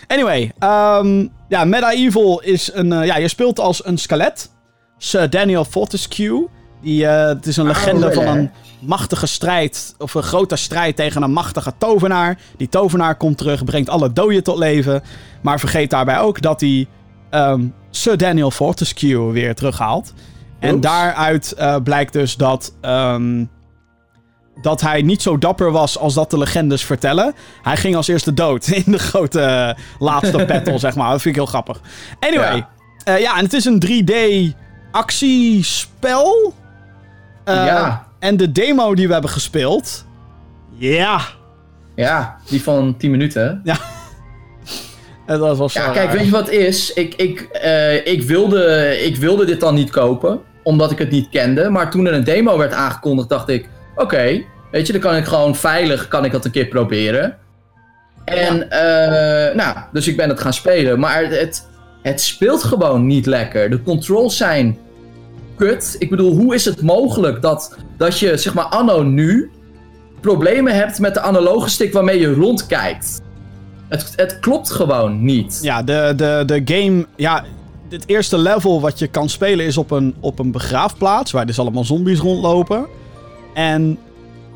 Anyway, 0.07 0.53
ehm 0.59 1.26
ja, 1.48 1.64
Medieval 1.64 2.40
is 2.42 2.70
een... 2.74 2.92
eh, 2.92 3.07
ja, 3.07 3.16
je 3.16 3.29
speelt 3.29 3.59
als 3.59 3.87
een 3.87 3.98
skelet. 3.98 4.50
Sir 4.98 5.31
Daniel 5.31 5.64
Fortescue. 5.64 6.48
Die, 6.82 7.06
eh, 7.06 7.26
het 7.26 7.46
is 7.46 7.56
een 7.56 7.68
Oh, 7.68 7.76
legende 7.76 8.12
van 8.12 8.26
een 8.26 8.50
machtige 8.78 9.26
strijd, 9.26 9.94
of 9.98 10.14
een 10.14 10.22
grote 10.22 10.56
strijd 10.56 10.96
tegen 10.96 11.22
een 11.22 11.32
machtige 11.32 11.72
tovenaar. 11.78 12.38
Die 12.56 12.68
tovenaar 12.68 13.16
komt 13.16 13.38
terug, 13.38 13.64
brengt 13.64 13.88
alle 13.88 14.12
doden 14.12 14.42
tot 14.42 14.58
leven. 14.58 15.02
Maar 15.42 15.58
vergeet 15.60 15.90
daarbij 15.90 16.18
ook 16.18 16.40
dat 16.40 16.60
hij 16.60 16.86
ehm, 17.30 17.66
Sir 17.90 18.16
Daniel 18.16 18.50
Fortescue 18.50 19.32
weer 19.32 19.54
terughaalt. 19.54 20.12
En 20.58 20.80
daaruit 20.80 21.52
eh, 21.52 21.76
blijkt 21.84 22.12
dus 22.12 22.36
dat, 22.36 22.74
ehm, 22.80 23.44
dat 24.62 24.80
hij 24.80 25.02
niet 25.02 25.22
zo 25.22 25.38
dapper 25.38 25.70
was 25.70 25.98
als 25.98 26.14
dat 26.14 26.30
de 26.30 26.38
legendes 26.38 26.84
vertellen. 26.84 27.34
Hij 27.62 27.76
ging 27.76 27.96
als 27.96 28.08
eerste 28.08 28.34
dood 28.34 28.66
in 28.84 28.92
de 28.92 28.98
grote 28.98 29.40
eh, 29.40 29.84
laatste 29.98 30.44
battle, 30.48 30.78
zeg 30.78 30.94
maar. 30.94 31.10
Dat 31.10 31.22
vind 31.22 31.36
ik 31.36 31.40
heel 31.40 31.50
grappig. 31.50 31.80
Anyway, 32.20 32.66
ja 33.04 33.36
en 33.36 33.44
het 33.44 33.52
is 33.52 33.64
een 33.64 33.82
3D 33.86 34.14
actiespel. 34.90 36.54
Eh, 37.50 37.66
Ja. 37.66 38.06
En 38.18 38.36
de 38.36 38.52
demo 38.52 38.94
die 38.94 39.06
we 39.06 39.12
hebben 39.12 39.30
gespeeld. 39.30 40.04
Ja. 40.76 41.20
Ja, 41.94 42.36
die 42.48 42.62
van 42.62 42.96
10 42.96 43.10
minuten. 43.10 43.60
Het 45.26 45.38
was 45.40 45.58
wel 45.58 45.68
zo 45.68 45.80
Ja, 45.80 45.88
kijk, 45.90 46.10
weet 46.10 46.24
je 46.24 46.30
wat 46.30 46.46
het 46.46 46.54
is? 46.54 46.92
Ik, 46.92 47.14
ik, 47.14 47.40
eh, 47.40 48.06
ik, 48.06 48.22
wilde, 48.22 48.96
ik 49.04 49.16
wilde 49.16 49.44
dit 49.44 49.60
dan 49.60 49.74
niet 49.74 49.90
kopen, 49.90 50.40
omdat 50.62 50.90
ik 50.90 50.98
het 50.98 51.10
niet 51.10 51.28
kende. 51.28 51.68
Maar 51.68 51.90
toen 51.90 52.06
er 52.06 52.12
een 52.12 52.24
demo 52.24 52.58
werd 52.58 52.72
aangekondigd, 52.72 53.28
dacht 53.28 53.48
ik... 53.48 53.68
Oké, 53.96 54.42
weet 54.70 54.86
je, 54.86 54.92
dan 54.92 55.00
kan 55.02 55.16
ik 55.16 55.24
gewoon 55.24 55.56
veilig 55.56 56.08
kan 56.08 56.24
ik 56.24 56.32
dat 56.32 56.44
een 56.44 56.50
keer 56.50 56.66
proberen. 56.66 57.36
En, 58.24 58.70
eh, 58.70 59.54
nou, 59.54 59.76
dus 59.92 60.08
ik 60.08 60.16
ben 60.16 60.28
het 60.28 60.40
gaan 60.40 60.52
spelen. 60.52 60.98
Maar 60.98 61.24
het, 61.24 61.68
het 62.02 62.20
speelt 62.20 62.64
gewoon 62.64 63.06
niet 63.06 63.26
lekker. 63.26 63.70
De 63.70 63.82
controls 63.82 64.36
zijn 64.36 64.78
kut. 65.60 65.96
Ik 65.98 66.10
bedoel, 66.10 66.36
hoe 66.36 66.54
is 66.54 66.64
het 66.64 66.82
mogelijk 66.82 67.42
dat, 67.42 67.76
dat 67.96 68.18
je, 68.18 68.36
zeg 68.36 68.54
maar, 68.54 68.64
anno 68.64 69.02
nu... 69.02 69.50
problemen 70.20 70.74
hebt 70.74 70.98
met 70.98 71.14
de 71.14 71.20
analoge 71.20 71.68
stick 71.68 71.92
waarmee 71.92 72.20
je 72.20 72.34
rondkijkt? 72.34 73.20
Het, 73.88 74.12
het 74.16 74.38
klopt 74.40 74.70
gewoon 74.70 75.24
niet. 75.24 75.58
Ja, 75.62 75.82
de, 75.82 76.12
de, 76.16 76.42
de 76.46 76.62
game. 76.64 77.06
Ja, 77.16 77.44
het 77.88 78.02
eerste 78.06 78.38
level 78.38 78.80
wat 78.80 78.98
je 78.98 79.06
kan 79.06 79.28
spelen 79.28 79.66
is 79.66 79.76
op 79.76 79.90
een, 79.90 80.14
op 80.20 80.38
een 80.38 80.50
begraafplaats. 80.50 81.32
Waar 81.32 81.46
dus 81.46 81.58
allemaal 81.58 81.84
zombies 81.84 82.18
rondlopen. 82.18 82.86
En 83.54 83.98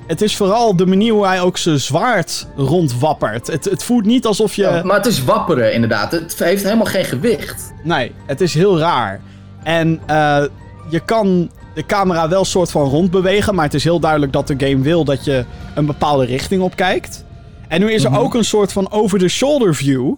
het 0.07 0.23
is 0.23 0.37
vooral 0.37 0.77
de 0.77 0.87
manier 0.87 1.13
hoe 1.13 1.27
hij 1.27 1.41
ook 1.41 1.57
zijn 1.57 1.81
zwaard 1.81 2.47
rondwappert. 2.57 3.47
Het, 3.47 3.65
het 3.65 3.83
voelt 3.83 4.05
niet 4.05 4.27
alsof 4.27 4.55
je. 4.55 4.63
Ja, 4.63 4.83
maar 4.83 4.97
het 4.97 5.07
is 5.07 5.25
wapperen, 5.25 5.73
inderdaad. 5.73 6.13
Het 6.13 6.39
heeft 6.39 6.63
helemaal 6.63 6.87
geen 6.87 7.05
gewicht. 7.05 7.73
Nee, 7.83 8.13
het 8.27 8.41
is 8.41 8.55
heel 8.55 8.79
raar. 8.79 9.21
En 9.63 10.01
eh, 10.07 10.45
je 10.89 11.01
kan 11.01 11.51
de 11.75 11.87
camera 11.87 12.29
wel 12.29 12.45
soort 12.45 12.71
van 12.71 12.89
rondbewegen. 12.89 13.55
Maar 13.55 13.65
het 13.65 13.75
is 13.75 13.85
heel 13.85 14.01
duidelijk 14.01 14.33
dat 14.33 14.47
de 14.47 14.55
game 14.59 14.83
wil 14.83 15.05
dat 15.05 15.25
je 15.25 15.45
een 15.75 15.87
bepaalde 15.87 16.25
richting 16.25 16.63
op 16.63 16.77
kijkt. 16.77 17.25
En 17.69 17.81
nu 17.81 17.93
is 17.93 18.05
er 18.05 18.11
Mhm. 18.11 18.21
ook 18.21 18.35
een 18.35 18.45
soort 18.45 18.73
van 18.73 18.91
over-the-shoulder 18.91 19.75
view. 19.75 20.13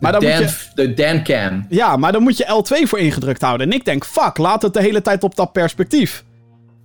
Maar 0.00 0.12
de, 0.12 0.18
dan 0.20 0.28
je. 0.40 0.48
de 0.74 0.94
Dan 0.94 1.22
Cam. 1.24 1.66
Ja, 1.68 1.96
maar 1.96 2.12
dan 2.12 2.22
moet 2.22 2.36
je 2.36 2.44
L2 2.62 2.88
voor 2.88 2.98
ingedrukt 2.98 3.42
houden. 3.42 3.66
En 3.66 3.72
ik 3.72 3.84
denk, 3.84 4.04
fuck, 4.04 4.38
laat 4.38 4.62
het 4.62 4.74
de 4.74 4.80
hele 4.80 5.02
tijd 5.02 5.24
op 5.24 5.34
dat 5.36 5.52
perspectief. 5.52 6.24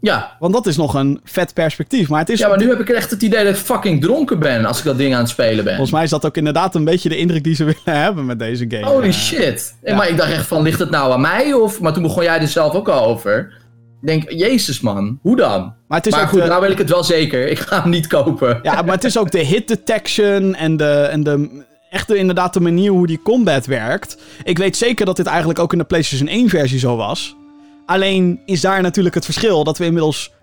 Ja. 0.02 0.36
Want 0.40 0.54
dat 0.54 0.68
is 0.68 0.78
nog 0.78 0.94
een 0.94 1.20
vet 1.24 1.54
perspectief. 1.54 2.10
Maar 2.10 2.20
het 2.20 2.30
is. 2.30 2.40
ja, 2.40 2.48
maar 2.48 2.58
nu 2.58 2.70
heb 2.70 2.80
ik 2.80 2.90
echt 2.90 3.12
het 3.12 3.22
idee 3.22 3.44
dat 3.44 3.54
ik 3.56 3.60
fucking 3.62 4.02
dronken 4.02 4.40
ben 4.40 4.66
als 4.66 4.78
ik 4.80 4.84
dat 4.84 4.98
ding 4.98 5.14
aan 5.14 5.20
het 5.20 5.30
spelen 5.30 5.64
ben. 5.64 5.74
Volgens 5.74 5.92
mij 5.92 6.04
is 6.04 6.10
dat 6.10 6.26
ook 6.26 6.38
inderdaad 6.38 6.76
een 6.76 6.84
beetje 6.84 7.10
de 7.10 7.18
indruk 7.18 7.44
die 7.44 7.56
ze 7.56 7.64
willen 7.84 8.02
hebben 8.04 8.26
met 8.26 8.40
deze 8.40 8.66
game. 8.70 8.86
Holy 8.86 9.12
shit. 9.12 9.76
ja. 9.84 9.96
Maar 9.96 10.10
ik 10.10 10.18
dacht 10.18 10.32
echt 10.32 10.46
van, 10.48 10.62
ligt 10.62 10.80
het 10.80 10.90
nou 10.90 11.12
aan 11.12 11.22
mij? 11.22 11.54
Of... 11.54 11.80
Maar 11.82 11.94
toen 11.94 12.04
begon 12.04 12.24
jij 12.24 12.40
er 12.40 12.48
zelf 12.48 12.74
ook 12.74 12.88
al 12.90 13.06
over. 13.06 13.54
Ik 14.02 14.08
denk, 14.08 14.32
jezus 14.32 14.80
man, 14.80 15.20
hoe 15.22 15.36
dan? 15.36 15.74
Maar 15.88 15.98
het 15.98 16.08
is 16.08 16.14
maar 16.14 16.22
ook 16.24 16.30
goed, 16.30 16.42
de- 16.42 16.48
nou 16.48 16.62
weet 16.62 16.72
ik 16.72 16.78
het 16.78 16.90
wel 16.90 17.04
zeker. 17.04 17.48
Ik 17.48 17.60
ga 17.60 17.82
hem 17.82 17.90
niet 17.90 18.08
kopen. 18.08 18.60
Ja, 18.64 18.82
maar 18.82 18.96
het 18.96 19.04
is 19.04 19.18
ook 19.18 19.32
de 19.32 19.40
hit 19.40 19.68
detection 19.68 20.56
en 20.56 20.78
de, 20.78 20.92
en 20.92 21.24
de 21.24 21.66
echt 21.90 22.08
de, 22.08 22.18
inderdaad 22.18 22.54
de 22.54 22.60
manier 22.60 22.92
hoe 22.92 23.08
die 23.08 23.22
combat 23.24 23.66
werkt. 23.66 24.18
Ik 24.44 24.58
weet 24.58 24.78
zeker 24.78 25.06
dat 25.06 25.16
dit 25.16 25.26
eigenlijk 25.26 25.60
ook 25.60 25.72
in 25.72 25.78
de 25.78 25.84
PlayStation 25.84 26.28
1 26.30 26.50
versie 26.50 26.80
zo 26.80 26.96
was. 26.96 27.36
Alleen 27.88 28.40
is 28.46 28.62
daar 28.62 28.82
natuurlijk 28.82 29.16
het 29.16 29.26
verschil 29.26 29.64
dat 29.64 29.78
we 29.78 29.86
inmiddels 29.86 30.34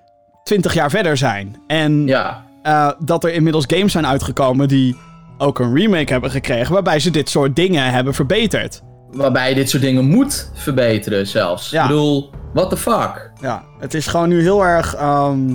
20 0.45 0.75
jaar 0.75 0.91
verder 0.91 1.17
zijn. 1.17 1.57
En 1.67 2.07
Ja. 2.07 2.45
eh, 2.63 2.91
dat 2.99 3.25
er 3.25 3.33
inmiddels 3.33 3.65
games 3.67 3.93
zijn 3.93 4.07
uitgekomen 4.07 4.69
die 4.69 4.97
ook 5.39 5.59
een 5.59 5.75
remake 5.77 6.13
hebben 6.13 6.31
gekregen, 6.31 6.73
waarbij 6.73 6.99
ze 6.99 7.11
dit 7.11 7.29
soort 7.29 7.57
dingen 7.57 7.91
hebben 7.93 8.15
verbeterd. 8.15 8.83
Waarbij 9.11 9.49
je 9.49 9.55
dit 9.55 9.71
soort 9.71 9.83
dingen 9.83 10.05
moet 10.05 10.51
verbeteren 10.55 11.27
zelfs. 11.27 11.71
Ja. 11.71 11.83
Ik 11.83 11.89
bedoel, 11.89 12.31
what 12.55 12.71
the 12.71 12.77
fuck? 12.77 13.31
Ja, 13.41 13.65
het 13.79 13.95
is 13.95 14.07
gewoon 14.07 14.29
nu 14.29 14.41
heel 14.43 14.65
erg. 14.65 14.95
ehm, 14.95 15.55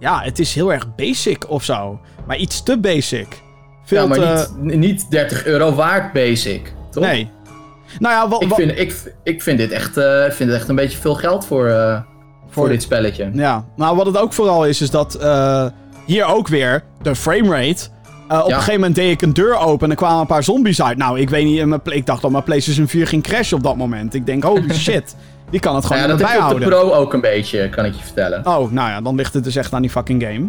ja, 0.00 0.20
het 0.22 0.38
is 0.38 0.54
heel 0.54 0.72
erg 0.72 0.94
basic 0.94 1.50
of 1.50 1.64
zo. 1.64 2.00
Maar 2.26 2.36
iets 2.36 2.62
te 2.62 2.78
basic. 2.78 3.42
Veel 3.84 4.02
ja, 4.02 4.06
maar 4.08 4.18
te. 4.18 4.48
niet, 4.60 4.76
niet 4.78 5.10
30 5.10 5.44
euro 5.44 5.72
waard 5.74 6.12
basic. 6.12 6.74
Toch? 6.90 7.04
Nee. 7.04 7.30
Nou 7.98 8.14
ja, 8.14 8.28
wa- 8.28 8.36
Ik 8.40 8.54
vind, 8.54 8.78
ik, 8.78 9.12
ik 9.22 9.42
vind 9.42 9.58
dit 9.58 9.70
echt, 9.70 9.96
eh, 9.96 10.22
vind 10.22 10.50
het 10.50 10.58
echt 10.58 10.68
een 10.68 10.74
beetje 10.74 10.98
veel 10.98 11.14
geld 11.14 11.46
voor, 11.46 11.66
eh, 11.68 12.00
voor 12.48 12.68
dit 12.68 12.82
spelletje. 12.82 13.30
Ja, 13.32 13.64
maar 13.76 13.94
wat 13.94 14.06
het 14.06 14.18
ook 14.18 14.32
vooral 14.32 14.66
is, 14.66 14.80
is 14.80 14.90
dat 14.90 15.14
eh, 15.14 15.66
hier 16.06 16.24
ook 16.26 16.48
weer 16.48 16.82
de 17.02 17.14
framerate. 17.16 17.88
eh 18.28 18.38
op 18.42 18.48
Ja. 18.48 18.54
een 18.54 18.54
gegeven 18.54 18.74
moment 18.80 18.94
deed 18.94 19.10
ik 19.10 19.22
een 19.22 19.32
deur 19.32 19.56
open 19.58 19.84
en 19.84 19.90
er 19.90 19.96
kwamen 19.96 20.20
een 20.20 20.26
paar 20.26 20.44
zombies 20.44 20.82
uit. 20.82 20.96
Nou, 20.98 21.20
ik 21.20 21.30
weet 21.30 21.44
niet, 21.44 21.66
mijn 21.66 21.80
ik 21.84 22.06
dacht 22.06 22.22
dat 22.22 22.30
mijn 22.30 22.44
PlayStation 22.44 22.88
4 22.88 23.06
ging 23.06 23.22
crashen 23.22 23.56
op 23.56 23.62
dat 23.62 23.76
moment. 23.76 24.14
Ik 24.14 24.26
denk, 24.26 24.42
holy 24.44 24.72
shit, 24.84 25.16
die 25.50 25.60
kan 25.60 25.74
het 25.74 25.84
Nou 25.88 25.94
gewoon 25.94 26.10
ja, 26.10 26.18
dat 26.18 26.28
heb 26.28 26.28
je 26.38 26.42
op 26.44 26.48
de 26.48 26.54
bijhouden. 26.58 26.68
Pro 26.90 27.00
ook 27.02 27.12
een 27.12 27.20
beetje, 27.20 27.68
kan 27.68 27.84
ik 27.84 27.94
je 27.94 28.02
vertellen. 28.04 28.38
Oh, 28.46 28.70
nou 28.70 28.90
ja, 28.90 29.00
dan 29.00 29.14
ligt 29.14 29.34
het 29.34 29.44
dus 29.44 29.56
echt 29.56 29.72
aan 29.72 29.82
die 29.82 29.90
fucking 29.90 30.22
game. 30.22 30.48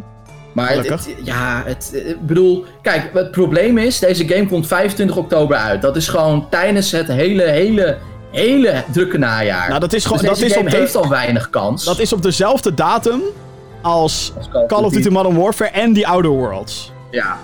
Maar 0.56 0.70
het, 0.70 0.76
Gelukkig. 0.86 1.06
het- 1.06 1.26
ja, 1.26 1.64
het, 1.66 1.92
ik 2.06 2.26
bedoel, 2.28 2.66
kijk, 2.82 3.10
het 3.14 3.32
probleem 3.32 3.78
is, 3.78 4.00
deze 4.00 4.28
game 4.28 4.48
komt 4.48 4.68
25 4.68 5.18
oktober 5.18 5.58
uit. 5.58 5.82
Dat 5.82 5.96
is 5.96 6.08
gewoon 6.08 6.48
tijdens 6.50 6.92
het 6.92 7.08
hele, 7.08 7.44
hele, 7.44 7.98
hele 8.32 8.84
drukke 8.92 9.18
najaar. 9.18 9.68
Nou, 9.68 9.80
dat 9.80 9.94
is 9.94 10.04
gewoon- 10.06 10.18
Dus 10.20 10.28
dat 10.28 10.40
is 10.40 10.58
op 10.58 10.70
de- 10.70 10.76
heeft 10.78 10.96
al 10.96 11.10
weinig 11.10 11.50
kans. 11.50 11.84
Dat 11.86 12.00
is 12.00 12.14
op 12.14 12.22
dezelfde 12.22 12.74
datum 12.74 13.22
als 13.82 14.34
Als 14.38 14.50
Call 14.68 14.84
of 14.84 14.92
Duty 14.94 15.10
Modern 15.10 15.36
Warfare 15.38 15.70
en 15.72 15.94
The 15.94 16.08
Outer 16.08 16.32
Worlds. 16.32 16.92
Ja. 17.12 17.38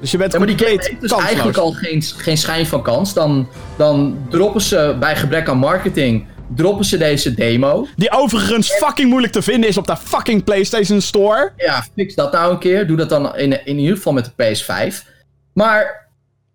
Dus 0.00 0.10
je 0.10 0.18
bent 0.18 0.32
ja, 0.32 0.38
maar 0.38 0.46
die 0.46 0.58
game 0.58 0.70
heeft 0.70 0.86
dus 1.00 1.10
kansloos. 1.10 1.22
eigenlijk 1.24 1.58
al 1.58 1.72
geen, 1.72 2.02
geen 2.16 2.36
schijn 2.38 2.66
van 2.66 2.82
kans. 2.82 3.14
Dan, 3.14 3.48
dan 3.76 4.18
droppen 4.30 4.60
ze 4.60 4.96
bij 5.00 5.16
gebrek 5.16 5.48
aan 5.48 5.58
marketing, 5.58 6.26
droppen 6.56 6.84
ze 6.84 6.96
deze 6.96 7.34
demo. 7.34 7.86
Die 7.96 8.10
overigens 8.10 8.70
fucking 8.72 9.08
moeilijk 9.08 9.32
te 9.32 9.42
vinden 9.42 9.68
is 9.68 9.76
op 9.76 9.86
de 9.86 9.96
fucking 9.96 10.44
PlayStation 10.44 11.00
Store. 11.00 11.52
Ja, 11.56 11.84
fix 11.94 12.14
dat 12.14 12.32
nou 12.32 12.52
een 12.52 12.58
keer. 12.58 12.86
Doe 12.86 12.96
dat 12.96 13.08
dan 13.08 13.36
in, 13.36 13.66
in 13.66 13.78
ieder 13.78 13.96
geval 13.96 14.12
met 14.12 14.32
de 14.36 14.56
PS5. 14.56 15.08
Maar 15.52 16.08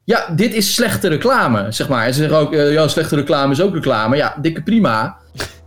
ja, 0.04 0.28
dit 0.36 0.54
is 0.54 0.74
slechte 0.74 1.08
reclame, 1.08 1.72
zeg 1.72 1.90
maar. 1.90 2.06
En 2.06 2.14
ze 2.14 2.20
zeggen 2.20 2.38
ook, 2.38 2.54
eh, 2.54 2.72
ja, 2.74 2.88
slechte 2.88 3.16
reclame 3.16 3.52
is 3.52 3.62
ook 3.62 3.74
reclame. 3.74 4.16
Ja, 4.16 4.36
dikke 4.42 4.64
prima. 4.64 5.18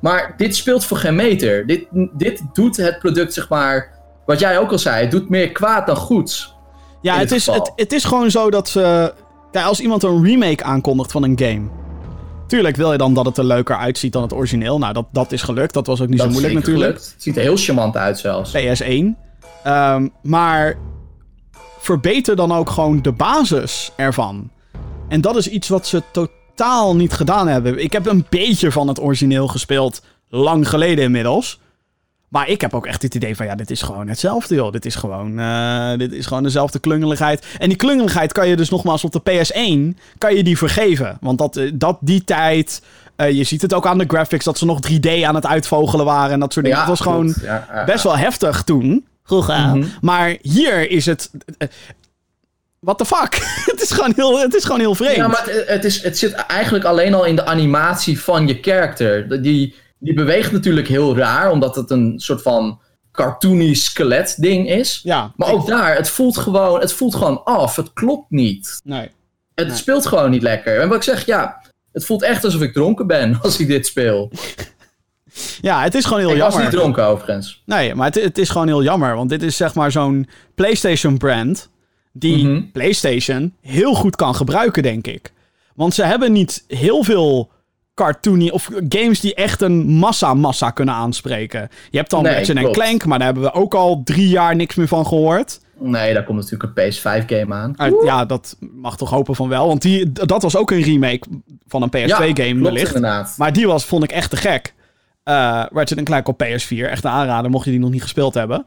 Maar 0.01 0.35
dit 0.37 0.57
speelt 0.57 0.85
voor 0.85 0.97
geen 0.97 1.15
meter. 1.15 1.67
Dit, 1.67 1.87
dit 2.13 2.43
doet 2.53 2.77
het 2.77 2.99
product, 2.99 3.33
zeg 3.33 3.49
maar, 3.49 3.91
wat 4.27 4.41
jij 4.41 4.59
ook 4.59 4.71
al 4.71 4.79
zei, 4.79 5.01
het 5.03 5.11
doet 5.11 5.29
meer 5.29 5.53
kwaad 5.53 5.87
dan 5.87 5.97
goeds. 5.97 6.55
Ja, 7.01 7.19
het 7.19 7.33
is, 7.33 7.47
het, 7.47 7.73
het 7.77 7.93
is 7.93 8.05
gewoon 8.05 8.31
zo 8.31 8.51
dat 8.51 8.69
ze... 8.69 9.15
Als 9.53 9.81
iemand 9.81 10.03
een 10.03 10.25
remake 10.25 10.65
aankondigt 10.65 11.13
van 11.13 11.23
een 11.23 11.39
game... 11.39 11.82
Tuurlijk 12.53 12.77
wil 12.77 12.93
je 12.93 12.99
dan 12.99 13.15
dat 13.15 13.27
het 13.27 13.39
er 13.39 13.45
leuker 13.45 13.77
uitziet 13.77 14.13
dan 14.13 14.23
het 14.23 14.33
origineel. 14.33 14.79
Nou, 14.79 14.93
dat, 14.93 15.07
dat 15.13 15.33
is 15.33 15.43
gelukt. 15.43 15.75
Dat 15.75 15.87
was 15.87 16.01
ook 16.01 16.09
niet 16.09 16.19
dat 16.19 16.27
zo 16.27 16.33
moeilijk 16.33 16.55
natuurlijk. 16.55 16.85
gelukt. 16.85 17.13
Het 17.13 17.23
ziet 17.23 17.37
er 17.37 17.43
heel 17.43 17.57
charmant 17.57 17.97
uit 17.97 18.19
zelfs. 18.19 18.57
PS1. 18.57 19.05
Ehm, 19.63 20.09
maar 20.23 20.79
verbeter 21.79 22.37
dan 22.37 22.53
ook 22.53 22.71
gewoon 22.71 23.03
de 23.03 23.13
basis 23.13 23.93
ervan. 23.97 24.51
En 25.09 25.21
dat 25.21 25.37
is 25.37 25.49
iets 25.49 25.69
wat 25.69 25.87
ze 25.87 26.03
totaal 26.13 26.97
niet 26.97 27.13
gedaan 27.13 27.49
hebben. 27.49 27.83
Ik 27.83 27.93
heb 27.93 28.07
een 28.07 28.27
beetje 28.29 28.73
van 28.73 28.89
het 28.89 29.01
origineel 29.01 29.49
gespeeld. 29.49 30.03
Lang 30.29 30.69
geleden 30.69 31.05
inmiddels. 31.05 31.61
Maar 32.33 32.49
ik 32.49 32.61
heb 32.61 32.75
ook 32.75 32.87
echt 32.87 33.03
het 33.03 33.15
idee 33.15 33.37
van, 33.37 33.47
ja, 33.47 33.55
dit 33.55 33.71
is 33.71 33.83
gewoon 33.83 34.09
hetzelfde, 34.09 34.55
joh. 34.55 34.73
Dit 34.73 34.85
is 34.85 34.95
gewoon, 34.95 35.39
eh, 35.39 35.99
dit 35.99 36.13
is 36.13 36.27
gewoon 36.27 36.43
dezelfde 36.43 36.79
klungeligheid. 36.79 37.47
En 37.59 37.69
die 37.69 37.77
klungeligheid 37.77 38.33
kan 38.33 38.49
je 38.49 38.57
dus 38.57 38.71
nogmaals 38.71 39.05
op 39.05 39.13
de 39.13 39.21
PS1, 39.21 39.99
kan 40.19 40.35
je 40.35 40.43
die 40.43 40.59
vergeven. 40.59 41.19
Want 41.21 41.39
dat, 41.39 41.57
eh, 41.57 41.71
dat 41.75 41.99
die 42.01 42.25
tijd, 42.25 42.83
eh, 43.17 43.31
je 43.31 43.45
ziet 43.45 43.63
het 43.63 43.75
ook 43.75 43.87
aan 43.87 43.99
de 43.99 44.05
graphics, 44.09 44.45
dat 44.45 44.59
ze 44.59 44.65
nog 44.65 44.81
3D 44.81 45.23
aan 45.23 45.35
het 45.35 45.47
uitvogelen 45.47 46.05
waren 46.05 46.33
en 46.33 46.41
dat 46.41 46.53
soort 46.53 46.65
dingen. 46.65 46.81
Ja, 46.81 46.87
dat 46.87 46.99
was 46.99 47.07
gewoon 47.07 47.33
goed. 47.33 47.43
Ja, 47.43 47.85
best 47.87 48.05
wel 48.05 48.17
heftig 48.17 48.63
toen. 48.63 49.07
Vroeger. 49.25 49.59
Mhm. 49.59 49.85
Maar 50.01 50.37
hier 50.43 50.91
is 50.91 51.07
het... 51.07 51.31
What 52.79 52.99
the 52.99 53.05
fuck? 53.05 53.35
het, 53.71 53.83
is 53.83 53.91
gewoon 53.91 54.13
heel, 54.17 54.41
het 54.41 54.55
is 54.55 54.65
gewoon 54.65 54.81
heel 54.81 54.95
vreemd. 54.95 55.17
Ja, 55.17 55.29
maar 55.29 55.45
het, 55.45 55.69
het, 55.69 55.85
is, 55.85 56.03
het 56.03 56.19
zit 56.19 56.33
eigenlijk 56.33 56.85
alleen 56.85 57.15
al 57.15 57.25
in 57.25 57.37
de 57.37 57.45
animatie 57.45 58.21
van 58.21 58.47
je 58.47 58.59
character. 58.61 59.43
Die, 59.43 59.75
die 60.03 60.15
beweegt 60.15 60.53
natuurlijk 60.53 60.89
heel 60.89 61.17
raar, 61.17 61.51
omdat 61.51 61.75
het 61.77 61.91
een 61.91 62.15
soort 62.21 62.43
van 62.43 62.81
cartoony 63.13 63.75
skelet 63.75 64.37
ding 64.39 64.69
is. 64.71 65.01
Ja, 65.03 65.33
Maar 65.37 65.53
ook 65.53 65.67
daar, 65.67 65.97
het 65.97 66.09
voelt 66.11 66.37
gewoon, 66.39 66.81
het 66.81 66.93
voelt 66.93 67.15
gewoon 67.15 67.45
af. 67.45 67.77
Het 67.77 67.93
klopt 67.93 68.31
niet. 68.31 68.81
Nee. 68.85 69.11
Het 69.55 69.67
Nee. 69.67 69.77
speelt 69.77 70.07
gewoon 70.07 70.31
niet 70.31 70.43
lekker. 70.43 70.81
En 70.81 70.89
wat 70.89 70.97
ik 70.97 71.03
zeg, 71.03 71.27
ja, 71.27 71.63
het 71.93 72.05
voelt 72.05 72.23
echt 72.23 72.45
alsof 72.45 72.61
ik 72.61 72.73
dronken 72.73 73.07
ben 73.07 73.39
als 73.43 73.59
ik 73.61 73.67
dit 73.67 73.87
speel. 73.87 74.31
Ja, 75.61 75.83
het 75.83 75.95
is 75.95 76.05
gewoon 76.05 76.19
heel 76.19 76.31
Ik 76.35 76.39
was 76.41 76.53
jammer. 76.53 76.71
niet 76.71 76.79
dronken 76.81 77.05
overigens. 77.05 77.63
Nee, 77.67 77.95
maar 77.95 78.07
het, 78.07 78.15
het 78.23 78.39
is 78.39 78.49
gewoon 78.49 78.67
heel 78.67 78.83
jammer. 78.83 79.15
Want 79.17 79.29
dit 79.29 79.43
is 79.43 79.57
zeg 79.57 79.75
maar 79.75 79.93
zo'n 79.93 80.29
PlayStation-brand. 80.55 81.71
Die 82.13 82.45
Mhm. 82.47 82.63
PlayStation 82.73 83.55
heel 83.61 83.95
goed 83.95 84.17
kan 84.17 84.35
gebruiken, 84.35 84.83
denk 84.83 85.07
ik. 85.07 85.33
Want 85.75 85.95
ze 85.95 86.05
hebben 86.05 86.33
niet 86.33 86.65
heel 86.69 87.03
veel 87.05 87.51
cartoony 87.95 88.49
of 88.51 88.69
games 88.89 89.21
die 89.21 89.35
echt 89.35 89.61
een 89.61 89.87
massa-massa 89.87 90.71
kunnen 90.71 90.95
aanspreken. 90.95 91.69
Je 91.91 91.99
hebt 91.99 92.11
dan 92.11 92.23
Nee, 92.23 92.35
Ratchet. 92.35 92.71
Clank, 92.71 93.05
maar 93.07 93.19
daar 93.19 93.27
hebben 93.27 93.45
we 93.45 93.53
ook 93.53 93.75
al 93.75 94.03
drie 94.05 94.29
jaar 94.29 94.57
niks 94.57 94.75
meer 94.75 94.89
van 94.89 95.07
gehoord. 95.07 95.61
Nee, 95.79 96.15
daar 96.15 96.25
komt 96.25 96.39
natuurlijk 96.39 96.79
een 96.79 96.93
PS5-game 96.93 97.55
aan. 97.55 97.75
Uit- 97.77 97.95
ja, 98.05 98.25
dat 98.25 98.57
mag 98.61 98.97
toch 98.97 99.11
hopen 99.11 99.35
van 99.35 99.49
wel. 99.49 99.67
Want 99.67 99.83
die, 99.83 100.13
dat 100.13 100.43
was 100.43 100.57
ook 100.57 100.71
een 100.71 100.83
remake 100.83 101.27
van 101.67 101.83
een 101.83 101.89
PS2-game 101.89 102.33
klopt 102.51 102.63
wellicht. 102.63 102.95
inderdaad. 102.95 103.35
Maar 103.39 103.53
die 103.53 103.67
was, 103.67 103.85
vond 103.85 104.05
ik 104.05 104.13
echt 104.13 104.31
te 104.31 104.37
gek. 104.37 104.75
Eh 105.23 105.65
Ratchet 105.73 106.03
Clank 106.03 106.29
op 106.29 106.43
PS4. 106.45 106.89
Echt 106.91 107.05
een 107.05 107.11
aanrader, 107.11 107.51
mocht 107.51 107.65
je 107.65 107.71
die 107.71 107.81
nog 107.81 107.91
niet 107.91 108.03
gespeeld 108.03 108.35
hebben. 108.35 108.67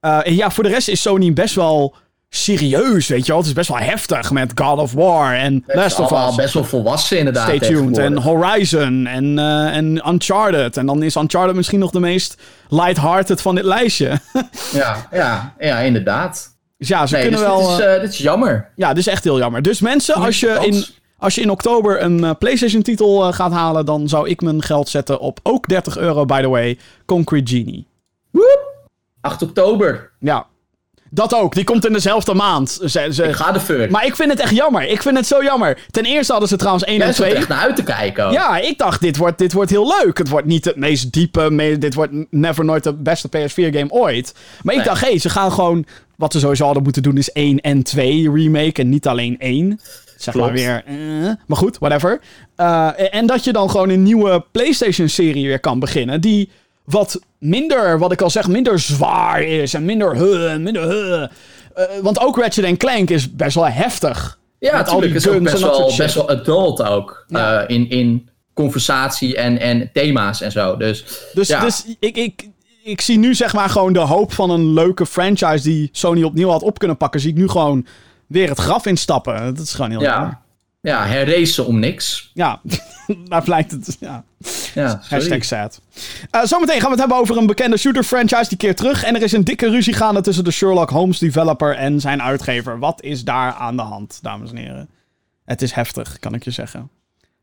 Eh, 0.00 0.26
en 0.26 0.34
ja, 0.34 0.50
voor 0.50 0.64
de 0.64 0.70
rest 0.70 0.88
is 0.88 1.00
Sony 1.02 1.32
best 1.32 1.54
wel 1.54 1.94
serieus, 2.42 3.06
weet 3.08 3.20
je 3.20 3.26
wel. 3.26 3.36
Het 3.36 3.46
is 3.46 3.52
best 3.52 3.68
wel 3.68 3.78
heftig 3.78 4.30
met 4.30 4.52
God 4.54 4.78
of 4.78 4.92
War 4.92 5.34
en 5.34 5.64
Last 5.66 5.98
of 5.98 6.28
Us. 6.28 6.34
best 6.34 6.54
wel 6.54 6.64
volwassen 6.64 7.18
inderdaad. 7.18 7.46
Stay 7.46 7.58
tuned. 7.58 7.98
En. 7.98 8.16
Horizon 8.18 9.06
en, 9.06 9.38
eh, 9.38 9.76
en 9.76 10.02
Uncharted. 10.08 10.76
En 10.76 10.86
dan 10.86 11.02
is 11.02 11.14
Uncharted 11.16 11.54
misschien 11.56 11.78
nog 11.78 11.90
de 11.90 12.00
meest 12.00 12.42
lighthearted 12.68 13.42
van 13.42 13.54
dit 13.54 13.64
lijstje. 13.64 14.10
Ja, 14.72 15.08
ja, 15.12 15.54
ja, 15.58 15.78
inderdaad. 15.78 16.56
dus 16.78 16.88
ja, 16.88 17.06
ze 17.06 17.14
Nee, 17.14 17.22
kunnen 17.22 17.40
dus 17.40 17.48
wel... 17.48 17.60
dit, 17.60 17.78
is, 17.78 17.84
eh, 17.84 17.94
eh, 17.94 18.00
dit 18.00 18.10
is 18.10 18.18
jammer. 18.18 18.68
Ja, 18.76 18.88
dit 18.88 18.98
is 18.98 19.06
echt 19.06 19.24
heel 19.24 19.38
jammer. 19.38 19.62
Dus 19.62 19.80
mensen, 19.80 20.14
als 20.14 20.40
je 20.40 20.58
in, 20.62 20.84
als 21.18 21.34
je 21.34 21.40
in 21.40 21.50
oktober 21.50 22.02
een 22.02 22.36
PlayStation-titel 22.38 23.32
gaat 23.32 23.52
halen, 23.52 23.86
dan 23.86 24.08
zou 24.08 24.28
ik 24.28 24.40
mijn 24.40 24.62
geld 24.62 24.88
zetten 24.88 25.18
op 25.20 25.40
ook 25.42 25.68
30 25.68 25.96
euro, 25.98 26.24
by 26.24 26.40
the 26.40 26.48
way, 26.48 26.78
Concrete 27.06 27.56
Genie. 27.56 27.86
Woep! 28.30 28.74
8 29.20 29.42
oktober. 29.42 30.10
Ja, 30.18 30.46
dat 31.16 31.34
ook. 31.34 31.54
Die 31.54 31.64
komt 31.64 31.86
in 31.86 31.92
dezelfde 31.92 32.34
maand. 32.34 32.78
Ze, 32.84 33.08
ze- 33.10 33.24
Ik 33.24 33.34
ga 33.34 33.52
de 33.52 33.60
fuck. 33.60 33.90
Maar 33.90 34.06
ik 34.06 34.16
vind 34.16 34.30
het 34.30 34.40
echt 34.40 34.54
jammer. 34.54 34.88
Ik 34.88 35.02
vind 35.02 35.16
het 35.16 35.26
zo 35.26 35.42
jammer. 35.42 35.78
Ten 35.90 36.04
eerste 36.04 36.30
hadden 36.32 36.48
ze 36.50 36.56
trouwens 36.56 36.84
1 36.84 36.96
Jij 36.96 37.06
en 37.06 37.14
zat 37.14 37.22
er 37.24 37.30
2. 37.30 37.40
echt 37.40 37.48
naar 37.48 37.58
uit 37.60 37.76
te 37.76 37.82
kijken. 37.82 38.26
ook. 38.26 38.32
Ja, 38.32 38.58
ik 38.58 38.78
dacht, 38.78 39.00
dit 39.00 39.16
wordt, 39.16 39.38
dit 39.38 39.52
wordt 39.52 39.70
heel 39.70 39.94
leuk. 40.02 40.18
Het 40.18 40.28
wordt 40.28 40.46
niet 40.46 40.64
het 40.64 40.76
meest 40.76 41.12
diepe, 41.12 41.50
me- 41.50 41.78
dit 41.78 41.94
wordt 41.94 42.12
never 42.30 42.64
nooit 42.64 42.84
de 42.84 42.92
beste 42.94 43.28
PS4-game 43.28 43.90
ooit. 43.90 44.34
Maar 44.62 44.74
ik 44.74 44.84
dacht, 44.84 45.00
hé, 45.00 45.08
hey, 45.10 45.18
ze 45.18 45.28
gaan 45.28 45.52
gewoon... 45.52 45.86
Wat 46.16 46.32
ze 46.32 46.38
sowieso 46.38 46.64
hadden 46.64 46.82
moeten 46.82 47.02
doen 47.02 47.16
is 47.16 47.32
1 47.32 47.60
en 47.60 47.82
2 47.82 48.30
remake 48.32 48.80
en 48.80 48.88
niet 48.88 49.06
alleen 49.06 49.36
1. 49.38 49.80
Zeg 50.16 50.34
maar 50.34 50.52
weer... 50.52 50.82
eh, 50.86 50.94
maar 51.46 51.58
goed, 51.58 51.78
whatever. 51.78 52.20
Eh, 52.56 53.14
en 53.14 53.26
dat 53.26 53.44
je 53.44 53.52
dan 53.52 53.70
gewoon 53.70 53.88
een 53.88 54.02
nieuwe 54.02 54.44
PlayStation-serie 54.52 55.46
weer 55.46 55.60
kan 55.60 55.78
beginnen. 55.78 56.20
Die 56.20 56.50
wat 56.86 57.20
minder, 57.38 57.98
wat 57.98 58.12
ik 58.12 58.20
al 58.20 58.30
zeg, 58.30 58.48
minder 58.48 58.78
zwaar 58.78 59.42
is. 59.42 59.74
En 59.74 59.84
minder 59.84 60.16
huh, 60.16 60.56
minder 60.56 60.82
huh. 60.82 61.22
Eh, 61.74 61.84
want 62.02 62.20
ook 62.20 62.36
Ratchet 62.36 62.76
Clank 62.76 63.10
is 63.10 63.34
best 63.34 63.54
wel 63.54 63.68
heftig. 63.68 64.38
Ja, 64.58 64.76
natuurlijk. 64.76 65.14
is 65.14 65.28
ook 65.28 65.42
best 65.42 65.60
wel, 65.60 65.92
best 65.96 66.14
wel 66.14 66.30
adult 66.30 66.82
ook. 66.82 67.24
Ja. 67.28 67.62
eh, 67.62 67.76
in, 67.76 67.90
in 67.90 68.28
conversatie 68.54 69.36
en, 69.36 69.58
en 69.60 69.90
thema's 69.92 70.40
en 70.40 70.52
zo. 70.52 70.76
Dus, 70.76 71.04
Dus, 71.34 71.48
ja. 71.48 71.60
dus 71.60 71.84
ik, 71.98 72.16
ik, 72.16 72.48
ik 72.84 73.00
zie 73.00 73.18
nu 73.18 73.34
zeg 73.34 73.54
maar 73.54 73.68
gewoon 73.68 73.92
de 73.92 73.98
hoop 73.98 74.32
van 74.32 74.50
een 74.50 74.72
leuke 74.72 75.06
franchise 75.06 75.62
die 75.62 75.88
Sony 75.92 76.22
opnieuw 76.22 76.48
had 76.48 76.62
op 76.62 76.78
kunnen 76.78 76.96
pakken. 76.96 77.20
Zie 77.20 77.30
ik 77.30 77.36
nu 77.36 77.48
gewoon 77.48 77.86
weer 78.26 78.48
het 78.48 78.58
graf 78.58 78.86
instappen. 78.86 79.54
Dat 79.54 79.64
is 79.64 79.74
gewoon 79.74 79.90
heel 79.90 80.00
ja, 80.00 80.42
ja 80.86 81.06
herracen 81.06 81.66
om 81.66 81.78
niks. 81.78 82.30
Ja, 82.34 82.60
daar 83.28 83.42
blijkt 83.42 83.70
het. 83.70 83.96
Ja. 84.00 84.24
Ja. 84.74 85.00
Hashtag 85.08 85.44
sad. 85.44 85.80
Eh, 86.30 86.42
zometeen 86.44 86.74
gaan 86.74 86.84
we 86.84 86.90
het 86.90 86.98
hebben 86.98 87.16
over 87.16 87.36
een 87.36 87.46
bekende 87.46 87.76
shooter 87.76 88.02
franchise 88.02 88.48
die 88.48 88.58
keert 88.58 88.76
terug. 88.76 89.04
En 89.04 89.14
er 89.14 89.22
is 89.22 89.32
een 89.32 89.44
dikke 89.44 89.70
ruzie 89.70 89.94
gaande 89.94 90.20
tussen 90.20 90.44
de 90.44 90.50
Sherlock 90.50 90.90
Holmes 90.90 91.18
developer 91.18 91.74
en 91.74 92.00
zijn 92.00 92.22
uitgever. 92.22 92.78
Wat 92.78 93.02
is 93.02 93.24
daar 93.24 93.52
aan 93.52 93.76
de 93.76 93.82
hand, 93.82 94.18
dames 94.22 94.50
en 94.50 94.56
heren? 94.56 94.88
Het 95.44 95.62
is 95.62 95.72
heftig, 95.72 96.18
kan 96.18 96.34
ik 96.34 96.44
je 96.44 96.50
zeggen. 96.50 96.90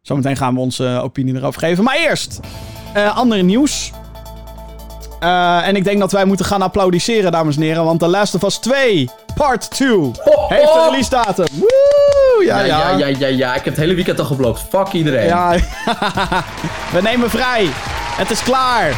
Zometeen 0.01 0.37
gaan 0.37 0.53
we 0.53 0.59
onze 0.59 0.99
opinie 1.03 1.35
erover 1.35 1.59
geven. 1.59 1.83
Maar 1.83 1.97
eerst, 1.97 2.39
eh 2.93 3.17
andere 3.17 3.41
nieuws. 3.41 3.91
Eh, 5.23 5.67
en 5.67 5.75
ik 5.75 5.83
denk 5.83 5.99
dat 5.99 6.11
wij 6.11 6.25
moeten 6.25 6.45
gaan 6.45 6.61
applaudisseren, 6.61 7.31
dames 7.31 7.55
en 7.55 7.61
heren. 7.61 7.83
Want 7.83 7.99
The 7.99 8.07
Last 8.07 8.35
of 8.35 8.43
Us 8.43 8.57
2, 8.57 9.09
Part 9.35 9.69
2, 9.69 9.87
Ho, 9.89 10.11
heeft 10.47 10.75
een 10.75 10.83
release 10.83 11.09
datum. 11.09 11.45
Woe! 11.51 12.43
Ja, 12.45 12.59
Ja, 12.59 12.65
ja. 12.65 12.97
ja, 12.97 13.07
ja, 13.07 13.17
ja, 13.17 13.27
ja. 13.27 13.49
Ik 13.55 13.63
heb 13.63 13.73
het 13.73 13.77
hele 13.77 13.93
weekend 13.93 14.19
al 14.19 14.25
geblokt. 14.25 14.65
Fuck 14.69 14.91
iedereen. 14.91 15.25
Ja, 15.25 15.51
we 16.93 17.01
nemen 17.01 17.29
vrij. 17.29 17.67
Het 18.15 18.31
is 18.31 18.43
klaar. 18.43 18.91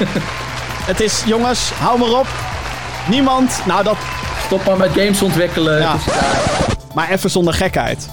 het 0.90 1.00
is, 1.00 1.22
jongens, 1.26 1.70
hou 1.70 1.98
maar 1.98 2.18
op. 2.18 2.26
Niemand, 3.08 3.60
nou 3.66 3.84
dat, 3.84 3.96
Stop 4.48 4.64
maar 4.64 4.76
met 4.76 4.90
games 4.90 5.22
ontwikkelen. 5.22 5.78
Ja. 5.78 5.96
Maar 6.94 7.10
even 7.10 7.30
zonder 7.30 7.54
gekheid. 7.54 8.08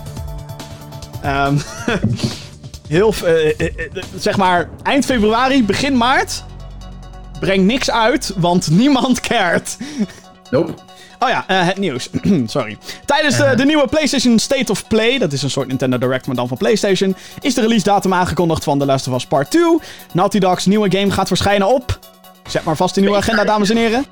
Ehm, 1.21 1.55
heel, 2.88 3.13
eh, 3.25 3.59
eh, 3.59 3.73
zeg 4.17 4.38
maar, 4.38 4.69
eind 4.83 5.05
februari, 5.05 5.63
begin 5.63 5.97
maart. 5.97 6.43
Breng 7.39 7.65
niks 7.65 7.91
uit, 7.91 8.33
want 8.35 8.69
niemand 8.69 9.19
cared. 9.19 9.77
Nope. 10.49 10.73
Oh 11.19 11.29
ja, 11.29 11.43
eh, 11.47 11.67
het 11.67 11.77
nieuws. 11.77 12.09
Sorry. 12.45 12.77
Tijdens 13.05 13.37
de, 13.37 13.53
de 13.55 13.65
nieuwe 13.65 13.87
PlayStation 13.87 14.39
State 14.39 14.71
of 14.71 14.87
Play, 14.87 15.17
dat 15.17 15.31
is 15.31 15.43
een 15.43 15.49
soort 15.49 15.67
Nintendo 15.67 15.97
Direct, 15.97 16.27
maar 16.27 16.35
dan 16.35 16.47
van 16.47 16.57
PlayStation, 16.57 17.15
is 17.41 17.53
de 17.53 17.61
release 17.61 17.83
datum 17.83 18.13
aangekondigd 18.13 18.63
van 18.63 18.79
The 18.79 18.85
Last 18.85 19.07
of 19.07 19.15
Us 19.15 19.25
Part 19.25 19.51
2. 19.51 19.77
Naughty 20.13 20.39
Dog's 20.39 20.65
nieuwe 20.65 20.97
game 20.97 21.11
gaat 21.11 21.27
verschijnen 21.27 21.67
op. 21.67 21.99
Zet 22.47 22.63
maar 22.63 22.75
vast 22.75 22.97
in 22.97 23.03
uw 23.03 23.15
agenda, 23.15 23.43
dames 23.43 23.69
en 23.69 23.77
heren. 23.77 24.05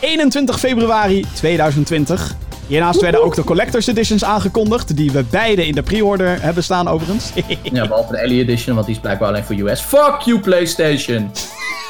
21 0.00 0.58
februari 0.58 1.26
2020. 1.34 2.34
Hiernaast 2.66 3.00
werden 3.00 3.24
ook 3.24 3.34
de 3.34 3.44
Collector's 3.44 3.86
Editions 3.86 4.24
aangekondigd, 4.24 4.96
die 4.96 5.10
we 5.10 5.24
beide 5.30 5.66
in 5.66 5.74
de 5.74 5.82
pre-order 5.82 6.42
hebben 6.42 6.62
staan 6.62 6.88
overigens. 6.88 7.32
Ja, 7.62 7.88
behalve 7.88 8.12
de 8.12 8.18
Ellie 8.18 8.40
Edition, 8.42 8.74
want 8.74 8.86
die 8.86 8.94
is 8.94 9.00
blijkbaar 9.00 9.28
alleen 9.28 9.44
voor 9.44 9.56
US. 9.56 9.80
Fuck 9.80 10.20
you, 10.24 10.40
PlayStation. 10.40 11.30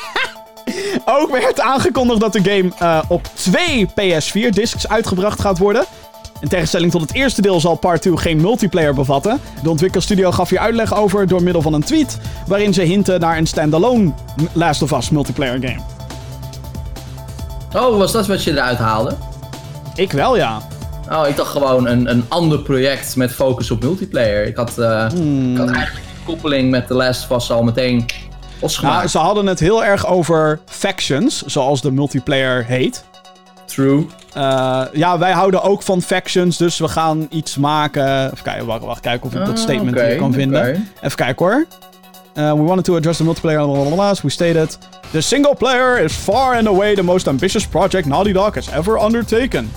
Ook 1.21 1.31
werd 1.31 1.61
aangekondigd 1.61 2.21
dat 2.21 2.33
de 2.33 2.43
game 2.43 2.71
eh, 2.79 2.99
op 3.09 3.29
twee 3.35 3.87
PS4-discs 3.89 4.89
uitgebracht 4.89 5.41
gaat 5.41 5.59
worden. 5.59 5.85
In 6.41 6.49
tegenstelling 6.49 6.93
tot 6.93 7.01
het 7.01 7.15
eerste 7.15 7.43
deel 7.43 7.61
zal 7.61 7.75
Part 7.77 8.03
2 8.03 8.17
geen 8.17 8.41
multiplayer 8.41 8.95
bevatten. 8.95 9.41
De 9.63 9.71
ontwikkelstudio 9.71 10.33
gaf 10.33 10.49
hier 10.49 10.59
uitleg 10.59 10.95
over 10.95 11.27
door 11.27 11.43
middel 11.43 11.63
van 11.63 11.73
een 11.73 11.85
tweet, 11.85 12.19
waarin 12.47 12.75
ze 12.75 12.83
hinten 12.83 13.21
naar 13.21 13.37
een 13.39 13.47
standalone 13.47 14.13
Last 14.53 14.83
of 14.83 14.93
Us 14.93 15.11
multiplayer 15.11 15.59
game. 15.61 15.81
Oh, 17.77 17.97
was 17.97 18.13
dat 18.13 18.27
wat 18.27 18.45
je 18.45 18.51
eruit 18.51 18.79
haalde? 18.79 19.17
Ik 19.95 20.13
wel, 20.13 20.37
ja. 20.37 20.61
Oh, 21.11 21.29
ik 21.29 21.37
dacht 21.37 21.51
gewoon 21.51 21.87
een, 21.87 22.11
een 22.11 22.25
ander 22.29 22.59
project 22.59 23.17
met 23.17 23.33
focus 23.33 23.71
op 23.71 23.83
multiplayer. 23.83 24.47
Ik 24.47 24.57
had, 24.57 24.79
eh, 24.79 25.07
Hmm. 25.09 25.53
ik 25.53 25.59
had 25.59 25.71
eigenlijk 25.71 26.07
koppeling 26.25 26.71
met 26.71 26.87
The 26.87 26.95
Last 26.95 27.31
of 27.31 27.37
Us 27.37 27.51
al 27.51 27.63
meteen. 27.63 28.07
Nou, 28.81 29.07
ze 29.09 29.19
hadden 29.19 29.47
het 29.47 29.61
heel 29.61 29.85
erg 29.85 30.07
over 30.07 30.61
factions, 30.67 31.43
zoals 31.43 31.81
de 31.81 31.91
multiplayer 31.93 32.65
heet. 32.65 33.05
True. 33.65 34.07
Eh, 34.33 34.83
ja, 34.93 35.19
wij 35.19 35.33
houden 35.33 35.63
ook 35.63 35.83
van 35.83 36.03
factions, 36.03 36.57
dus 36.57 36.79
we 36.79 36.89
gaan 36.89 37.27
iets 37.31 37.57
maken. 37.57 38.25
Even 38.25 38.43
kijken, 38.43 38.67
wacht, 38.67 38.83
wacht 38.85 39.01
kijken 39.01 39.27
of 39.27 39.33
ik 39.35 39.39
dat 39.39 39.49
Ah, 39.49 39.57
statement 39.57 40.01
hier 40.01 40.17
kan 40.17 40.33
vinden. 40.33 40.89
Even 41.01 41.17
kijken 41.17 41.47
hoor. 41.47 41.67
Uh, 42.35 42.53
we 42.53 42.63
wanted 42.63 42.85
to 42.85 42.97
address 42.97 43.17
the 43.17 43.25
multiplayer, 43.25 43.65
blablabla, 43.65 44.09
as 44.09 44.21
we 44.21 44.31
stated. 44.31 44.79
The 45.11 45.21
single 45.21 45.55
player 45.55 45.99
is 45.99 46.13
far 46.13 46.57
and 46.57 46.67
away 46.67 46.95
the 46.95 47.03
most 47.03 47.29
ambitious 47.29 47.67
project 47.67 48.07
Naughty 48.07 48.33
Dog 48.33 48.55
has 48.55 48.69
ever 48.69 49.03
undertaken. 49.05 49.73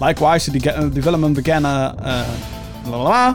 Likewise, 0.00 0.50
the 0.50 0.58
de- 0.58 0.74
uh, 0.78 0.84
development 0.92 1.34
began. 1.42 1.64
Uh, 1.64 1.88
uh. 2.92 3.28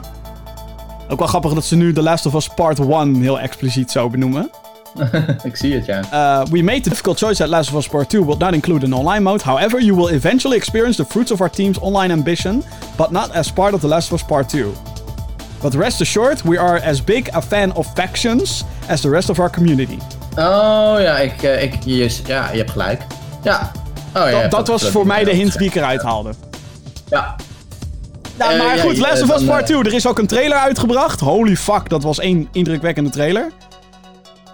Ook 1.09 1.19
wel 1.19 1.27
grappig 1.27 1.53
dat 1.53 1.65
ze 1.65 1.75
nu 1.75 1.93
The 1.93 2.01
Last 2.01 2.25
of 2.25 2.33
Us 2.35 2.47
Part 2.47 2.79
1 2.79 3.15
heel 3.21 3.39
expliciet 3.39 3.91
zo 3.91 4.09
benoemen. 4.09 4.49
ik 5.43 5.55
zie 5.55 5.73
het, 5.73 5.85
ja. 5.85 5.99
Uh, 6.13 6.45
we 6.51 6.63
made 6.63 6.81
the 6.81 6.89
difficult 6.89 7.17
choice 7.17 7.37
that 7.37 7.47
Last 7.47 7.69
of 7.69 7.75
Us 7.75 7.87
Part 7.87 8.09
2 8.09 8.25
will 8.25 8.37
not 8.37 8.53
include 8.53 8.85
an 8.85 8.93
online 8.93 9.23
mode. 9.23 9.43
However, 9.43 9.81
you 9.81 9.95
will 9.95 10.09
eventually 10.15 10.57
experience 10.57 11.03
the 11.03 11.05
fruits 11.09 11.31
of 11.31 11.39
our 11.41 11.49
team's 11.49 11.79
online 11.79 12.11
ambition, 12.11 12.63
but 12.95 13.11
not 13.11 13.31
as 13.35 13.51
part 13.51 13.73
of 13.73 13.81
The 13.81 13.87
Last 13.87 14.07
of 14.11 14.13
Us 14.13 14.23
Part 14.23 14.49
2. 14.49 14.71
But 15.61 15.73
rest 15.75 16.01
assured, 16.01 16.41
we 16.43 16.59
are 16.59 16.79
as 16.85 17.03
big 17.03 17.29
a 17.33 17.41
fan 17.41 17.71
of 17.73 17.87
factions 17.93 18.63
as 18.87 19.01
the 19.01 19.09
rest 19.09 19.29
of 19.29 19.39
our 19.39 19.49
community. 19.49 19.97
Oh 20.35 20.95
ja, 20.99 21.17
ik, 21.17 21.43
eh, 21.43 21.63
ik, 21.63 21.73
je, 21.85 22.19
ja, 22.25 22.51
je 22.51 22.57
hebt 22.57 22.71
gelijk. 22.71 23.01
Ja. 23.43 23.71
Oh, 24.15 24.29
ja, 24.29 24.47
Dat, 24.47 24.67
was 24.67 24.89
voor 24.89 25.07
mij 25.07 25.23
de 25.23 25.31
hint 25.31 25.57
die 25.57 25.67
ik 25.67 25.75
eruit 25.75 26.01
haalde. 26.01 26.33
Ja. 27.09 27.35
Nou, 28.37 28.51
Eh, 28.51 28.57
maar 28.57 28.77
goed, 28.77 28.97
Last 28.97 29.21
of 29.21 29.35
Us 29.35 29.43
Part 29.43 29.61
eh, 29.61 29.65
2. 29.65 29.83
Er 29.83 29.93
is 29.93 30.07
ook 30.07 30.19
een 30.19 30.27
trailer 30.27 30.57
uitgebracht. 30.57 31.19
Holy 31.19 31.55
fuck, 31.55 31.89
dat 31.89 32.03
was 32.03 32.19
één 32.19 32.47
indrukwekkende 32.51 33.09
trailer. 33.09 33.51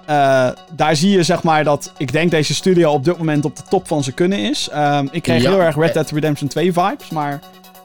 Eh, 0.10 0.48
daar 0.72 0.96
zie 0.96 1.12
je 1.12 1.24
zeg 1.24 1.44
maar 1.44 1.64
dat 1.64 1.92
ik 1.98 2.12
denk 2.12 2.32
deze 2.32 2.56
studio 2.56 2.92
op 2.92 3.04
dit 3.04 3.18
moment 3.18 3.46
op 3.46 3.56
de 3.56 3.62
top 3.70 3.88
van 3.88 4.04
zijn 4.04 4.16
kunnen 4.16 4.40
is. 4.40 4.70
Ehm, 4.72 5.08
ik 5.12 5.22
kreeg 5.22 5.42
Ja. 5.42 5.50
heel 5.50 5.62
erg 5.62 5.76
Red 5.76 5.94
Dead 5.94 6.10
Redemption 6.12 6.48
2 6.48 6.74
vibes, 6.74 7.10
maar... 7.10 7.40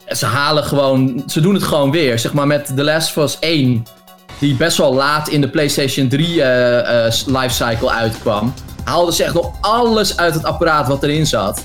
Ze 0.09 0.27
halen 0.27 0.65
gewoon, 0.65 1.23
ze 1.27 1.41
doen 1.41 1.55
het 1.55 1.63
gewoon 1.63 1.91
weer. 1.91 2.19
Zeg 2.19 2.33
maar 2.33 2.47
met 2.47 2.67
The 2.77 2.85
Last 2.85 3.17
of 3.17 3.25
Us 3.25 3.37
1. 3.41 3.85
die 4.39 4.55
best 4.55 4.77
wel 4.77 4.95
laat 4.95 5.29
in 5.29 5.41
de 5.41 5.49
PlayStation 5.49 6.09
3 6.09 6.43
eh, 6.43 7.07
eh, 7.07 7.13
lifecycle 7.27 7.91
uitkwam, 7.91 8.55
haalden 8.85 9.15
ze 9.15 9.25
echt 9.25 9.35
nog 9.35 9.51
alles 9.61 10.17
uit 10.17 10.35
het 10.35 10.45
apparaat 10.45 10.89
wat 10.89 11.03
erin 11.03 11.27
zat. 11.27 11.65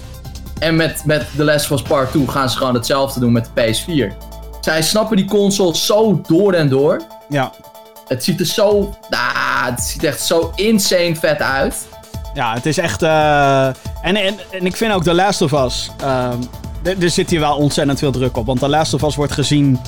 En 0.59 0.75
met, 0.75 1.01
met 1.05 1.25
The 1.35 1.43
Last 1.43 1.71
of 1.71 1.79
Us 1.81 1.87
Part 1.87 2.11
2 2.11 2.27
gaan 2.27 2.49
ze 2.49 2.57
gewoon 2.57 2.73
hetzelfde 2.73 3.19
doen 3.19 3.31
met 3.31 3.49
de 3.53 3.61
PS4. 3.61 4.13
Zij 4.61 4.81
snappen 4.81 5.17
die 5.17 5.25
console 5.25 5.75
zo 5.77 6.21
door 6.27 6.53
en 6.53 6.69
door. 6.69 7.01
Ja. 7.29 7.51
Het 8.09 8.23
ziet 8.23 8.39
er 8.39 8.45
zo. 8.45 8.95
Ah, 9.09 9.65
het 9.65 9.81
ziet 9.83 10.03
echt 10.03 10.21
zo 10.21 10.51
insane 10.55 11.15
vet 11.15 11.41
uit. 11.41 11.87
Ja, 12.33 12.53
het 12.53 12.65
is 12.65 12.77
echt. 12.77 13.01
eh, 13.01 13.65
en, 14.01 14.15
en, 14.15 14.35
en 14.51 14.65
ik 14.65 14.75
vind 14.75 14.93
ook 14.93 15.03
The 15.03 15.13
Last 15.13 15.41
of 15.41 15.51
Us. 15.51 15.91
ehm, 16.01 16.37
er- 16.99 17.09
zit 17.09 17.29
hier 17.29 17.39
wel 17.39 17.55
ontzettend 17.55 17.99
veel 17.99 18.11
druk 18.11 18.37
op. 18.37 18.45
Want 18.45 18.59
The 18.59 18.69
Last 18.69 18.93
of 18.93 19.01
Us 19.03 19.15
wordt 19.15 19.33
gezien 19.33 19.79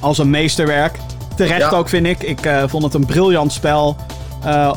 als 0.00 0.18
een 0.18 0.30
meesterwerk. 0.30 0.96
Terecht 1.36 1.60
Ja. 1.60 1.68
ook, 1.70 1.88
vind 1.88 2.06
ik. 2.06 2.22
Ik 2.22 2.40
eh, 2.46 2.62
vond 2.66 2.82
het 2.82 2.94
een 2.94 3.06
briljant 3.06 3.52
spel. 3.52 3.96
eh, 4.44 4.72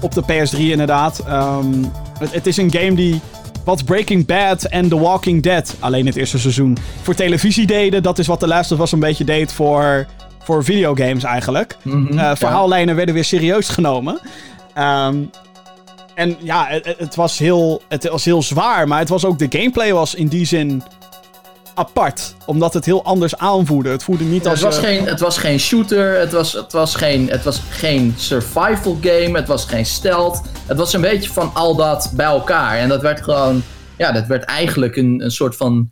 op 0.00 0.14
de 0.14 0.22
PS3 0.22 0.58
inderdaad. 0.70 1.18
Ehm, 1.26 1.84
het, 2.18 2.32
het 2.32 2.46
is 2.46 2.56
een 2.56 2.72
game 2.72 2.94
die. 2.94 3.20
Wat 3.64 3.84
Breaking 3.84 4.26
Bad 4.26 4.64
en 4.64 4.88
The 4.88 4.98
Walking 4.98 5.42
Dead, 5.42 5.74
alleen 5.78 6.06
het 6.06 6.16
eerste 6.16 6.38
seizoen, 6.38 6.76
voor 7.02 7.14
televisie 7.14 7.66
deden. 7.66 8.02
Dat 8.02 8.18
is 8.18 8.26
wat 8.26 8.40
The 8.40 8.46
Last 8.46 8.72
of 8.72 8.80
Us 8.80 8.92
een 8.92 9.00
beetje 9.00 9.24
deed 9.24 9.52
voor, 9.52 10.06
voor 10.46 10.64
videogames 10.64 11.24
eigenlijk. 11.24 11.76
Mhm, 11.82 12.18
Eh, 12.18 12.30
verhaallijnen 12.36 12.96
werden 12.96 13.14
weer 13.14 13.24
serieus 13.24 13.68
genomen. 13.68 14.20
Ehm, 14.74 15.16
en 16.14 16.36
ja, 16.40 16.66
het, 16.68 16.94
het 16.98 17.14
was 17.14 17.38
heel, 17.38 17.82
het 17.88 18.08
was 18.08 18.24
heel 18.24 18.42
zwaar, 18.42 18.88
maar 18.88 18.98
het 18.98 19.08
was 19.08 19.24
ook 19.24 19.38
de 19.38 19.46
gameplay 19.58 19.92
was 19.92 20.14
in 20.14 20.26
die 20.28 20.44
zin 20.46 20.82
apart. 21.74 22.34
Omdat 22.46 22.74
het 22.74 22.84
heel 22.84 23.04
anders 23.04 23.36
aanvoerde. 23.36 23.88
Het 23.90 24.02
voelde 24.02 24.24
niet 24.24 24.44
Ja, 24.44 24.50
als... 24.50 24.60
het, 24.60 24.68
was 24.74 24.78
geen, 24.84 25.06
het 25.06 25.20
was 25.20 25.38
geen 25.38 25.58
shooter, 25.60 26.18
het 26.18 26.32
was, 26.32 26.52
het, 26.52 26.72
was 26.72 26.94
geen, 26.94 27.28
het 27.30 27.42
was 27.44 27.60
geen 27.70 28.14
survival 28.16 28.98
game, 29.00 29.36
het 29.38 29.48
was 29.48 29.64
geen 29.64 29.86
stealth. 29.86 30.42
Het 30.66 30.76
was 30.76 30.92
een 30.92 31.00
beetje 31.00 31.30
van 31.32 31.50
al 31.54 31.76
dat 31.76 32.12
bij 32.14 32.26
elkaar. 32.26 32.78
En 32.78 32.88
dat 32.88 33.02
werd 33.02 33.22
gewoon, 33.22 33.62
ja, 33.98 34.12
dat 34.12 34.26
werd 34.26 34.44
eigenlijk 34.44 34.96
een, 34.96 35.20
een 35.24 35.30
soort 35.30 35.56
van 35.56 35.90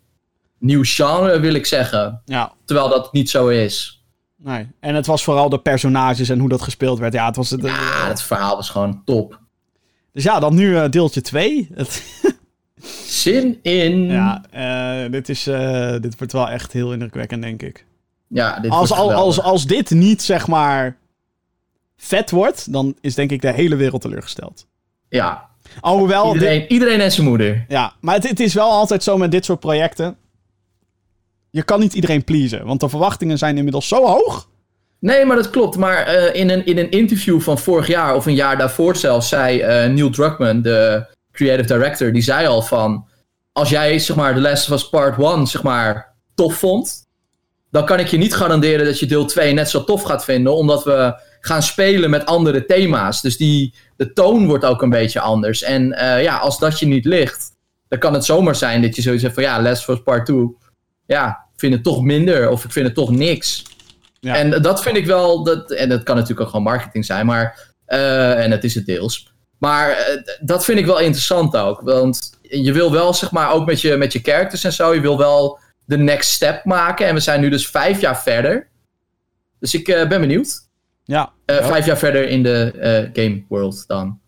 nieuw 0.58 0.82
genre, 0.84 1.40
wil 1.40 1.54
ik 1.54 1.66
zeggen. 1.66 2.22
Ja, 2.24 2.52
Terwijl 2.64 2.88
dat 2.88 3.12
niet 3.12 3.30
zo 3.30 3.48
is. 3.48 4.03
Nee. 4.44 4.68
En 4.80 4.94
het 4.94 5.06
was 5.06 5.24
vooral 5.24 5.48
de 5.48 5.58
personages 5.58 6.28
en 6.28 6.38
hoe 6.38 6.48
dat 6.48 6.62
gespeeld 6.62 6.98
werd. 6.98 7.12
Ja, 7.12 7.26
het 7.26 7.36
was... 7.36 7.50
Het, 7.50 7.62
Ja, 7.62 8.06
het 8.08 8.22
verhaal 8.22 8.56
was 8.56 8.70
gewoon 8.70 9.02
top. 9.04 9.40
Dus 10.12 10.24
ja, 10.24 10.40
dan 10.40 10.54
nu 10.54 10.76
eh, 10.76 10.90
deeltje 10.90 11.20
2. 11.20 11.68
Zin 13.06 13.58
in. 13.62 14.02
ja, 14.04 14.44
eh, 14.50 15.10
dit, 15.10 15.28
is, 15.28 15.46
eh, 15.46 15.96
dit 16.00 16.18
wordt 16.18 16.32
wel 16.32 16.48
echt 16.48 16.72
heel 16.72 16.92
indrukwekkend, 16.92 17.42
denk 17.42 17.62
ik. 17.62 17.86
Ja, 18.28 18.60
dit 18.60 18.70
Als, 18.70 18.88
wordt 18.88 19.02
al, 19.02 19.12
als, 19.12 19.40
als 19.40 19.66
dit 19.66 19.90
niet, 19.90 20.22
zeg 20.22 20.46
maar, 20.46 20.96
vet 21.96 22.30
wordt, 22.30 22.72
dan 22.72 22.96
is 23.00 23.14
denk 23.14 23.30
ik 23.30 23.40
de 23.40 23.52
hele 23.52 23.76
wereld 23.76 24.00
teleurgesteld. 24.02 24.66
Ja, 25.08 25.48
Alhoewel, 25.80 26.24
dit- 26.24 26.32
iedereen, 26.34 26.72
iedereen 26.72 27.00
en 27.00 27.12
zijn 27.12 27.26
moeder. 27.26 27.64
ja, 27.68 27.92
maar 28.00 28.14
het, 28.14 28.28
het 28.28 28.40
is 28.40 28.54
wel 28.54 28.70
altijd 28.70 29.02
zo 29.02 29.16
met 29.18 29.30
dit 29.30 29.44
soort 29.44 29.60
projecten. 29.60 30.16
Je 31.54 31.62
kan 31.62 31.80
niet 31.80 31.94
iedereen 31.94 32.24
pleasen, 32.24 32.64
want 32.64 32.80
de 32.80 32.88
verwachtingen 32.88 33.38
zijn 33.38 33.56
inmiddels 33.56 33.88
zo 33.88 34.06
hoog. 34.06 34.48
Nee, 34.98 35.24
maar 35.24 35.36
dat 35.36 35.50
klopt. 35.50 35.76
Maar 35.76 36.06
eh, 36.06 36.40
in, 36.40 36.50
een, 36.50 36.66
in 36.66 36.78
een 36.78 36.90
interview 36.90 37.40
van 37.40 37.58
vorig 37.58 37.86
jaar, 37.86 38.14
of 38.14 38.26
een 38.26 38.34
jaar 38.34 38.58
daarvoor 38.58 38.96
zelfs, 38.96 39.28
zei 39.28 39.60
eh, 39.60 39.90
Neil 39.90 40.10
Druckmann, 40.10 40.62
de 40.62 41.06
creative 41.32 41.74
director, 41.74 42.12
die 42.12 42.22
zei 42.22 42.46
al 42.46 42.62
van... 42.62 43.06
Als 43.52 43.70
jij, 43.70 43.98
zeg 43.98 44.16
maar, 44.16 44.34
The 44.34 44.40
Last 44.40 44.70
of 44.70 44.76
Us 44.76 44.88
Part 44.88 45.18
1, 45.18 45.46
zeg 45.46 45.62
maar, 45.62 46.14
tof 46.34 46.54
vond... 46.54 47.06
dan 47.70 47.84
kan 47.84 47.98
ik 47.98 48.06
je 48.06 48.16
niet 48.16 48.34
garanderen 48.34 48.84
dat 48.84 48.98
je 48.98 49.06
deel 49.06 49.24
2 49.24 49.52
net 49.52 49.70
zo 49.70 49.84
tof 49.84 50.02
gaat 50.02 50.24
vinden, 50.24 50.54
omdat 50.54 50.84
we 50.84 51.20
gaan 51.40 51.62
spelen 51.62 52.10
met 52.10 52.26
andere 52.26 52.66
thema's. 52.66 53.20
Dus 53.20 53.36
die, 53.36 53.74
de 53.96 54.12
toon 54.12 54.46
wordt 54.46 54.64
ook 54.64 54.82
een 54.82 54.90
beetje 54.90 55.20
anders. 55.20 55.62
En 55.62 55.92
eh, 55.92 56.22
ja, 56.22 56.36
als 56.36 56.58
dat 56.58 56.78
je 56.78 56.86
niet 56.86 57.04
ligt, 57.04 57.52
dan 57.88 57.98
kan 57.98 58.14
het 58.14 58.24
zomaar 58.24 58.56
zijn 58.56 58.82
dat 58.82 58.96
je 58.96 59.02
zoiets 59.02 59.22
hebt 59.22 59.34
van... 59.34 59.42
Ja, 59.42 59.62
Last 59.62 59.88
of 59.88 59.94
Us 59.96 60.02
Part 60.02 60.26
2, 60.26 60.56
ja, 61.06 61.43
vind 61.56 61.74
het 61.74 61.82
toch 61.82 62.02
minder, 62.02 62.50
of 62.50 62.64
ik 62.64 62.72
vind 62.72 62.86
het 62.86 62.94
toch 62.94 63.10
niks. 63.10 63.64
Ja. 64.20 64.36
En 64.36 64.62
dat 64.62 64.82
vind 64.82 64.96
ik 64.96 65.06
wel, 65.06 65.44
dat, 65.44 65.70
en 65.70 65.88
dat 65.88 66.02
kan 66.02 66.14
natuurlijk 66.14 66.40
ook 66.40 66.48
gewoon 66.48 66.64
marketing 66.64 67.04
zijn, 67.04 67.26
maar, 67.26 67.72
eh, 67.86 68.42
en 68.42 68.50
dat 68.50 68.64
is 68.64 68.74
het 68.74 68.86
deels. 68.86 69.32
Maar 69.58 69.90
eh, 69.90 70.22
dat 70.40 70.64
vind 70.64 70.78
ik 70.78 70.86
wel 70.86 70.98
interessant 70.98 71.56
ook, 71.56 71.80
want 71.80 72.38
je 72.40 72.72
wil 72.72 72.92
wel, 72.92 73.14
zeg 73.14 73.30
maar, 73.30 73.52
ook 73.52 73.66
met 73.66 73.80
je, 73.80 73.96
met 73.96 74.12
je 74.12 74.20
characters 74.22 74.64
en 74.64 74.72
zo, 74.72 74.94
je 74.94 75.00
wil 75.00 75.18
wel 75.18 75.58
de 75.84 75.98
next 75.98 76.30
step 76.30 76.64
maken. 76.64 77.06
En 77.06 77.14
we 77.14 77.20
zijn 77.20 77.40
nu 77.40 77.48
dus 77.48 77.68
vijf 77.68 78.00
jaar 78.00 78.22
verder. 78.22 78.68
Dus 79.60 79.74
ik 79.74 79.88
eh, 79.88 80.08
ben 80.08 80.20
benieuwd. 80.20 80.68
Ja, 81.04 81.32
ja. 81.46 81.64
Vijf 81.64 81.86
jaar 81.86 81.98
verder 81.98 82.28
in 82.28 82.42
de 82.42 83.10
game 83.12 83.44
world 83.48 83.84
dan. 83.86 84.20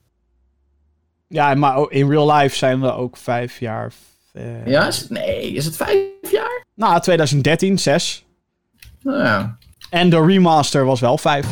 ja 1.29 1.55
maar 1.55 1.91
in 1.91 2.11
real 2.11 2.33
life 2.33 2.57
zijn 2.57 2.81
we 2.81 2.93
ook 2.93 3.16
vijf 3.16 3.59
jaar. 3.59 3.93
Ver. 4.37 4.70
Ja, 4.70 4.87
is 4.87 4.99
het, 4.99 5.11
nee, 5.11 5.53
is 5.53 5.64
het 5.64 5.76
vijf 5.76 6.30
jaar? 6.30 6.64
Nou, 6.74 7.01
2013, 7.01 7.78
zes. 7.78 8.24
Nou 9.03 9.22
ja. 9.22 9.57
En 9.91 10.11
de 10.11 10.24
remaster 10.24 10.84
was 10.84 11.01
wel 11.01 11.18
vijf. 11.18 11.47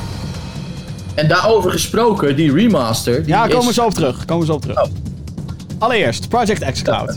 En 1.15 1.29
daarover 1.29 1.71
gesproken, 1.71 2.37
die 2.37 2.53
remaster. 2.53 3.17
Die 3.19 3.29
Ja, 3.29 3.47
komen 3.47 3.67
we 3.67 3.73
zo 3.73 3.85
op 3.85 3.95
terug. 3.95 4.25
Komen 4.25 4.47
we 4.47 4.53
zo 4.53 4.57
op 4.57 4.61
terug. 4.63 4.83
Oh. 4.83 4.91
Allereerst, 5.79 6.29
Project 6.29 6.73
X 6.73 6.83
Cloud. 6.83 7.17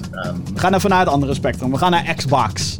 We 0.53 0.59
gaan 0.59 0.73
even 0.73 0.89
naar 0.89 0.99
het 0.99 1.09
andere 1.09 1.33
spectrum. 1.33 1.71
We 1.71 1.77
gaan 1.77 1.91
naar 1.91 2.13
Xbox. 2.15 2.77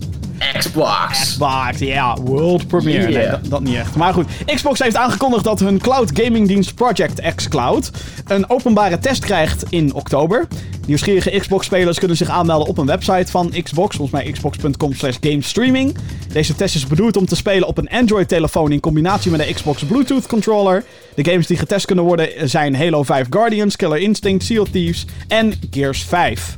Xbox. 0.58 1.20
Xbox, 1.20 1.80
ja, 1.80 2.16
world 2.16 2.68
premiere. 2.68 3.12
Nee, 3.12 3.30
dat, 3.30 3.40
dat 3.50 3.62
niet 3.62 3.76
echt. 3.76 3.96
Maar 3.96 4.14
goed, 4.14 4.28
Xbox 4.46 4.80
heeft 4.80 4.96
aangekondigd 4.96 5.44
dat 5.44 5.60
hun 5.60 5.78
cloud 5.80 6.12
gaming 6.14 6.48
dienst 6.48 6.76
Project 6.76 7.36
X 7.36 7.48
Cloud 7.48 7.92
een 8.28 8.50
openbare 8.50 9.00
test 9.00 9.26
krijgt 9.26 9.64
in 9.70 9.94
oktober. 9.94 10.48
Nieuwsgierige 10.88 11.40
Xbox-spelers 11.40 12.00
kunnen 12.00 12.18
zich 12.18 12.30
aanmelden 12.30 12.68
op 12.68 12.78
een 12.78 12.86
website 12.86 13.32
van 13.32 13.54
Xbox, 13.64 13.96
volgens 13.96 14.22
mij 14.22 14.32
xbox.com 14.32 14.94
slash 14.94 15.18
gamestreaming. 15.22 15.96
Deze 16.32 16.56
test 16.56 16.76
is 16.76 16.88
bedoeld 16.88 17.18
om 17.18 17.26
te 17.26 17.36
spelen 17.36 17.68
op 17.68 17.78
een 17.78 17.90
Android-telefoon 17.90 18.72
in 18.72 18.80
combinatie 18.80 19.32
met 19.32 19.40
een 19.40 19.54
Xbox 19.54 19.84
Bluetooth-controller. 19.84 20.84
De 21.16 21.26
games 21.26 21.48
die 21.48 21.58
getest 21.58 21.86
kunnen 21.86 22.06
worden 22.06 22.50
zijn 22.50 22.76
Halo 22.76 23.04
5 23.04 23.28
Guardians, 23.30 23.76
Killer 23.76 23.98
Instinct, 23.98 24.44
Sea 24.44 24.62
of 24.62 24.70
Thieves 24.70 25.06
en 25.28 25.54
Gears 25.72 26.04
5. 26.04 26.56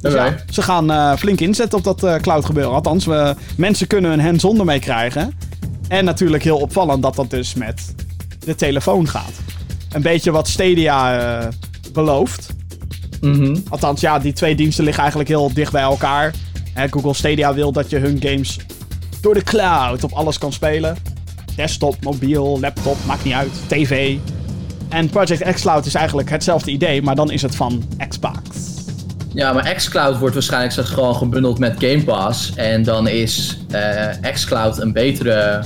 Dus 0.00 0.12
ja, 0.12 0.36
ze 0.50 0.62
gaan 0.62 0.90
eh, 0.90 1.16
flink 1.16 1.40
inzetten 1.40 1.78
op 1.78 1.84
dat 1.84 2.04
eh, 2.04 2.14
cloud 2.14 2.44
gebeuren. 2.44 2.72
Althans, 2.72 3.06
we, 3.06 3.34
mensen 3.56 3.86
kunnen 3.86 4.12
een 4.12 4.20
hands-on 4.20 4.58
ermee 4.58 4.80
krijgen. 4.80 5.38
En 5.88 6.04
natuurlijk 6.04 6.42
heel 6.42 6.58
opvallend 6.58 7.02
dat 7.02 7.14
dat 7.14 7.30
dus 7.30 7.54
met 7.54 7.94
de 8.38 8.54
telefoon 8.54 9.08
gaat. 9.08 9.32
Een 9.92 10.02
beetje 10.02 10.30
wat 10.30 10.48
Stadia 10.48 11.50
belooft. 12.04 12.48
Mhm. 13.20 13.56
Althans, 13.68 14.00
ja, 14.00 14.18
die 14.18 14.32
twee 14.32 14.54
diensten 14.54 14.84
liggen 14.84 15.02
eigenlijk 15.02 15.30
heel 15.30 15.52
dicht 15.54 15.72
bij 15.72 15.82
elkaar. 15.82 16.34
Hè, 16.72 16.86
Google 16.90 17.14
Stadia 17.14 17.54
wil 17.54 17.72
dat 17.72 17.90
je 17.90 17.98
hun 17.98 18.16
games 18.22 18.58
door 19.20 19.34
de 19.34 19.42
cloud 19.42 20.04
op 20.04 20.12
alles 20.12 20.38
kan 20.38 20.52
spelen. 20.52 20.96
Desktop, 21.56 21.96
mobiel, 22.04 22.58
laptop, 22.60 22.96
maakt 23.06 23.24
niet 23.24 23.34
uit. 23.34 23.50
TV. 23.66 24.16
En 24.88 25.08
Project 25.08 25.52
xCloud 25.52 25.86
is 25.86 25.94
eigenlijk 25.94 26.30
hetzelfde 26.30 26.70
idee, 26.70 27.02
maar 27.02 27.14
dan 27.14 27.30
is 27.30 27.42
het 27.42 27.56
van 27.56 27.82
Xbox. 28.08 28.38
Ja, 29.34 29.52
maar 29.52 29.74
xCloud 29.74 30.18
wordt 30.18 30.34
waarschijnlijk 30.34 30.88
gewoon 30.88 31.14
gebundeld 31.14 31.58
met 31.58 31.74
Game 31.78 32.04
Pass. 32.04 32.54
En 32.54 32.82
dan 32.82 33.08
is 33.08 33.58
eh, 33.70 34.32
xCloud 34.32 34.80
een 34.80 34.92
betere. 34.92 35.64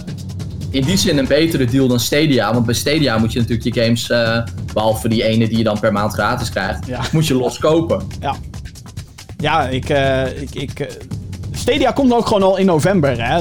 In 0.73 0.83
die 0.85 0.97
zin 0.97 1.19
een 1.19 1.27
betere 1.27 1.65
deal 1.65 1.89
dan 1.89 2.01
Stadia. 2.01 2.53
Want 2.53 2.67
bij 2.67 2.75
Stadia 2.75 3.19
moet 3.19 3.33
je 3.33 3.39
natuurlijk 3.39 3.75
je 3.77 3.83
games. 3.83 4.11
eh, 4.11 4.39
behalve 4.73 5.09
die 5.09 5.23
ene 5.25 5.49
die 5.49 5.59
je 5.59 5.65
dan 5.65 5.81
per 5.81 5.93
maand 5.93 6.13
gratis 6.13 6.51
krijgt. 6.51 6.87
Ja. 6.87 7.01
Moet 7.13 7.27
je 7.27 7.35
los 7.35 7.59
kopen. 7.59 8.07
Ja. 8.21 8.35
Ja, 9.39 9.67
ik... 9.69 9.89
eh, 9.89 10.41
ik, 10.43 10.55
ik 10.55 10.81
eh, 10.81 10.87
Stadia 11.53 11.91
komt 11.91 12.13
ook 12.13 12.27
gewoon 12.27 12.43
al 12.43 12.57
in 12.57 12.67
november, 12.67 13.11
hè. 13.27 13.37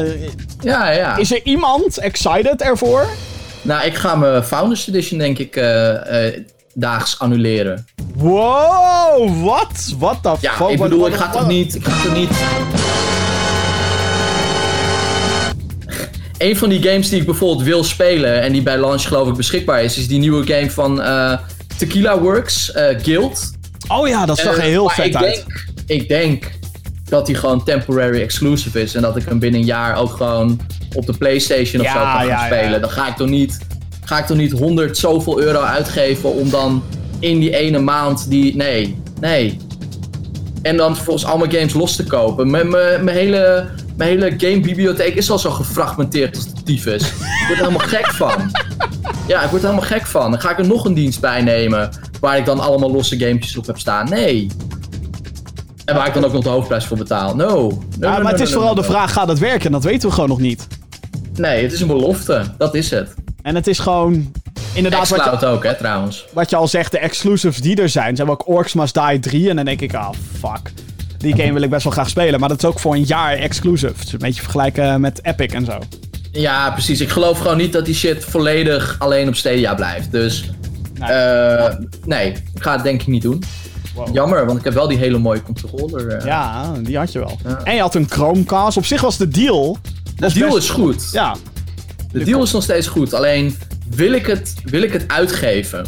Ja, 0.61 0.91
ja. 0.91 1.15
Is 1.17 1.31
er 1.31 1.41
iemand 1.43 1.97
excited 1.97 2.61
ervoor? 2.61 3.07
Nou, 3.61 3.85
ik 3.85 3.95
ga 3.95 4.15
mijn 4.15 4.43
Founders 4.43 4.87
Edition 4.87 5.19
denk 5.19 5.37
ik 5.37 5.63
daags 6.73 7.19
annuleren. 7.19 7.85
Wow, 8.15 9.43
wat? 9.43 9.93
Wat 9.99 10.23
de 10.23 10.33
Ja, 10.41 10.53
fuck? 10.53 10.69
ik 10.69 10.77
Wat- 10.77 10.89
bedoel, 10.89 11.07
ik 11.07 11.13
ga 11.13 11.29
toch 11.29 11.47
niet. 11.47 11.75
Ik 11.75 11.85
ga 11.87 12.03
toch 12.03 12.13
niet. 12.13 12.29
Een 16.41 16.57
van 16.57 16.69
die 16.69 16.81
games 16.83 17.09
die 17.09 17.19
ik 17.19 17.25
bijvoorbeeld 17.25 17.67
wil 17.67 17.83
spelen 17.83 18.41
en 18.41 18.51
die 18.51 18.61
bij 18.61 18.79
launch 18.79 19.01
geloof 19.01 19.27
ik 19.27 19.33
beschikbaar 19.33 19.83
is, 19.83 19.97
is 19.97 20.07
die 20.07 20.19
nieuwe 20.19 20.53
game 20.53 20.71
van 20.71 21.01
eh, 21.01 21.37
Tequila 21.77 22.19
Works, 22.19 22.71
eh, 22.71 22.99
Guild. 23.01 23.51
Oh 23.87 24.07
ja, 24.07 24.25
dat 24.25 24.37
zag 24.37 24.53
er 24.53 24.59
Eh, 24.59 24.65
heel 24.65 24.89
vet 24.89 25.05
ik 25.05 25.15
uit. 25.15 25.33
Denk, 25.33 25.65
ik 25.85 26.07
denk 26.07 26.51
dat 27.03 27.25
die 27.25 27.35
gewoon 27.35 27.63
temporary 27.63 28.21
exclusive 28.21 28.81
is 28.81 28.95
en 28.95 29.01
dat 29.01 29.17
ik 29.17 29.25
hem 29.25 29.39
binnen 29.39 29.59
een 29.59 29.65
jaar 29.65 29.97
ook 29.97 30.11
gewoon 30.11 30.59
op 30.95 31.05
de 31.05 31.13
PlayStation 31.13 31.81
of 31.81 31.87
Ja, 31.87 31.93
zo 31.93 31.99
kan 31.99 32.07
gaan 32.07 32.25
ja, 32.25 32.45
ja. 32.47 32.55
spelen. 32.55 32.81
Dan 32.81 32.89
ga 32.89 33.07
ik 33.07 33.15
toch 33.15 33.29
niet, 33.29 33.57
ga 34.03 34.19
ik 34.19 34.25
toch 34.25 34.37
niet 34.37 34.51
100 34.51 34.97
zoveel 34.97 35.41
euro 35.41 35.59
uitgeven 35.59 36.33
om 36.33 36.49
dan 36.49 36.83
in 37.19 37.39
die 37.39 37.55
ene 37.55 37.79
maand 37.79 38.29
die. 38.29 38.55
Nee, 38.55 39.01
nee. 39.19 39.57
En 40.61 40.77
dan 40.77 40.95
vervolgens 40.95 41.25
al 41.25 41.37
mijn 41.37 41.51
games 41.51 41.73
los 41.73 41.95
te 41.95 42.03
kopen. 42.03 42.49
Mijn 42.49 42.69
mijn 42.69 43.07
hele 43.07 43.69
mijn 43.95 44.09
hele 44.09 44.33
gamebibliotheek 44.37 45.15
is 45.15 45.31
al 45.31 45.39
zo 45.39 45.49
gefragmenteerd 45.49 46.35
als 46.35 46.53
de 46.53 46.63
tyfus. 46.63 47.03
Ik 47.03 47.45
word 47.47 47.59
er 47.59 47.65
helemaal 47.65 47.87
gek 47.87 48.07
van. 48.07 48.51
Ja, 49.27 49.41
ik 49.41 49.49
word 49.49 49.63
er 49.63 49.69
helemaal 49.69 49.89
gek 49.89 50.07
van. 50.07 50.31
Dan 50.31 50.41
ga 50.41 50.51
ik 50.51 50.59
er 50.59 50.67
nog 50.67 50.85
een 50.85 50.93
dienst 50.93 51.19
bij 51.19 51.41
nemen 51.41 51.89
waar 52.19 52.37
ik 52.37 52.45
dan 52.45 52.59
allemaal 52.59 52.91
losse 52.91 53.19
gamepjes 53.19 53.57
op 53.57 53.65
heb 53.65 53.77
staan. 53.77 54.09
Nee. 54.09 54.47
En 55.85 55.95
waar 55.95 56.07
ik 56.07 56.13
dan 56.13 56.25
ook 56.25 56.33
nog 56.33 56.43
de 56.43 56.49
hoofdprijs 56.49 56.85
voor 56.85 56.97
betaal. 56.97 57.35
No. 57.35 57.45
no 57.45 57.81
Ja, 57.99 58.17
no, 58.17 58.23
maar 58.23 58.31
het 58.31 58.41
is 58.41 58.53
vooral 58.53 58.75
de 58.75 58.83
vraag, 58.83 59.13
gaat 59.13 59.27
het 59.27 59.39
werken? 59.39 59.65
En 59.65 59.71
dat 59.71 59.83
weten 59.83 60.09
we 60.09 60.13
gewoon 60.13 60.29
nog 60.29 60.39
niet. 60.39 60.67
Nee, 61.35 61.63
het 61.63 61.73
is 61.73 61.81
een 61.81 61.87
belofte. 61.87 62.43
Dat 62.57 62.75
is 62.75 62.89
het. 62.89 63.13
En 63.41 63.55
het 63.55 63.67
is 63.67 63.79
gewoon... 63.79 64.31
Inderdaad, 64.73 65.09
wat 65.09 65.39
je, 65.41 65.45
ook, 65.47 65.63
hè, 65.63 65.75
trouwens. 65.75 66.25
wat 66.33 66.49
je 66.49 66.55
al 66.55 66.67
zegt, 66.67 66.91
de 66.91 66.99
exclusives 66.99 67.61
die 67.61 67.81
er 67.81 67.89
zijn. 67.89 68.15
Hebben 68.15 68.33
ook 68.33 68.47
Orcs 68.47 68.73
Must 68.73 68.93
Die 68.93 69.19
3. 69.19 69.49
En 69.49 69.55
dan 69.55 69.65
denk 69.65 69.81
ik, 69.81 69.93
ah, 69.93 70.09
fuck. 70.39 70.71
Die 71.21 71.35
game 71.35 71.53
wil 71.53 71.61
ik 71.61 71.69
best 71.69 71.83
wel 71.83 71.93
graag 71.93 72.09
spelen. 72.09 72.39
Maar 72.39 72.49
dat 72.49 72.57
is 72.63 72.69
ook 72.69 72.79
voor 72.79 72.93
een 72.93 73.03
jaar 73.03 73.33
exclusive. 73.33 73.93
Een 74.11 74.17
beetje 74.17 74.41
vergelijken 74.41 75.01
met 75.01 75.19
Epic 75.23 75.47
en 75.53 75.65
zo. 75.65 75.79
Ja, 76.31 76.71
precies. 76.71 77.01
Ik 77.01 77.09
geloof 77.09 77.37
gewoon 77.39 77.57
niet 77.57 77.73
dat 77.73 77.85
die 77.85 77.95
shit 77.95 78.25
volledig 78.25 78.95
alleen 78.99 79.27
op 79.27 79.35
Stadia 79.35 79.73
blijft. 79.75 80.11
Dus, 80.11 80.49
Nee. 80.99 81.09
eh, 81.11 81.75
nee, 82.05 82.31
ik 82.31 82.41
ga 82.55 82.73
het 82.73 82.83
denk 82.83 83.01
ik 83.01 83.07
niet 83.07 83.21
doen. 83.21 83.43
Wow. 83.95 84.13
Jammer, 84.13 84.45
want 84.45 84.57
ik 84.59 84.63
heb 84.63 84.73
wel 84.73 84.87
die 84.87 84.97
hele 84.97 85.17
mooie 85.17 85.41
controller. 85.43 86.07
eh. 86.07 86.25
Ja, 86.25 86.71
die 86.81 86.97
had 86.97 87.11
je 87.11 87.19
wel. 87.19 87.39
Ja. 87.47 87.61
En 87.63 87.75
je 87.75 87.81
had 87.81 87.95
een 87.95 88.07
Chromecast. 88.09 88.77
Op 88.77 88.85
zich 88.85 89.01
was 89.01 89.17
de 89.17 89.27
deal... 89.27 89.77
de 90.15 90.33
deal 90.33 90.57
is 90.57 90.69
goed. 90.69 91.09
Ja, 91.11 91.35
De 92.11 92.23
deal 92.23 92.43
is 92.43 92.51
nog 92.51 92.63
steeds 92.63 92.87
goed. 92.87 93.13
Alleen 93.13 93.57
wil 93.89 94.13
ik 94.13 94.25
het, 94.25 94.53
wil 94.63 94.81
ik 94.81 94.93
het 94.93 95.03
uitgeven. 95.07 95.85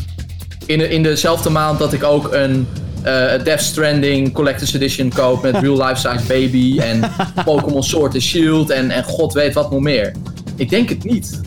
In, 0.66 0.78
de, 0.78 0.90
in 0.90 1.04
dezelfde 1.04 1.50
maand 1.50 1.80
dat 1.80 1.94
ik 1.94 2.04
ook 2.04 2.34
een 2.34 2.68
eh, 3.04 3.44
Death 3.44 3.62
Stranding 3.62 4.34
Collector's 4.34 4.74
Edition 4.74 5.10
koop 5.10 5.42
met 5.42 5.58
Real 5.58 5.86
Life 5.86 5.96
Size 5.96 6.26
Baby 6.28 6.80
en 6.80 7.12
Pokémon 7.46 7.84
Sword 7.84 8.14
and 8.14 8.22
Shield 8.22 8.70
en, 8.70 8.90
en 8.90 9.04
god 9.04 9.34
weet 9.34 9.54
wat 9.54 9.72
nog 9.72 9.80
meer. 9.80 10.12
Ik 10.56 10.70
denk 10.70 10.90
het 10.90 11.04
niet. 11.04 11.42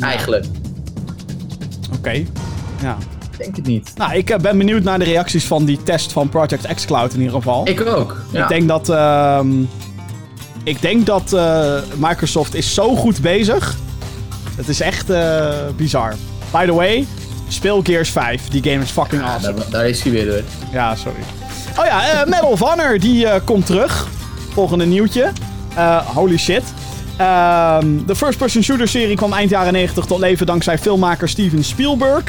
Eigenlijk. 0.00 0.44
oké. 1.96 2.24
Ja. 2.82 2.96
Ik 3.30 3.38
denk 3.38 3.56
het 3.56 3.66
niet. 3.66 3.92
Nou, 3.96 4.14
ik 4.14 4.30
eh, 4.30 4.38
ben 4.38 4.58
benieuwd 4.58 4.82
naar 4.82 4.98
de 4.98 5.04
reacties 5.04 5.44
van 5.44 5.64
die 5.64 5.82
test 5.82 6.12
van 6.12 6.28
Project 6.28 6.74
xCloud 6.74 7.12
in 7.12 7.18
ieder 7.20 7.34
geval. 7.34 7.68
Ik 7.68 7.86
ook. 7.86 8.20
Ja. 8.32 8.42
Ik 8.42 8.48
denk 8.48 8.68
dat... 8.68 8.88
ehm, 8.88 9.50
ik 10.64 10.80
denk 10.82 11.06
dat 11.06 11.32
eh, 11.32 11.74
Microsoft 11.96 12.54
is 12.54 12.74
zo 12.74 12.96
goed 12.96 13.20
bezig. 13.20 13.76
Het 14.56 14.68
is 14.68 14.80
echt 14.80 15.06
bizar. 15.76 16.14
By 16.52 16.66
the 16.66 16.74
way, 16.74 17.06
speel 17.52 17.80
Gears 17.82 18.10
5. 18.10 18.48
Die 18.48 18.62
game 18.62 18.82
is 18.82 18.90
fucking 18.90 19.22
Ja, 19.22 19.28
awesome. 19.34 19.54
daar, 19.54 19.70
daar 19.70 19.88
is 19.88 20.02
hij 20.02 20.12
weer 20.12 20.26
door. 20.26 20.42
Ja, 20.72 20.94
sorry. 20.96 21.20
Oh 21.78 21.84
ja, 21.84 22.10
eh, 22.20 22.26
Medal 22.26 22.50
of 22.50 22.60
Honor, 22.60 22.98
die 22.98 23.26
eh, 23.26 23.40
komt 23.44 23.66
terug. 23.66 24.08
Volgende 24.52 24.86
nieuwtje. 24.86 25.30
Eh, 25.74 25.96
holy 26.06 26.36
shit. 26.38 26.62
Ehm, 27.16 28.04
de 28.06 28.16
first-person 28.16 28.62
shooter 28.62 28.88
serie 28.88 29.16
kwam 29.16 29.32
eind 29.32 29.50
jaren 29.50 29.72
90 29.72 30.04
tot 30.04 30.18
leven 30.18 30.46
dankzij 30.46 30.78
filmmaker 30.78 31.28
Steven 31.28 31.64
Spielberg. 31.64 32.22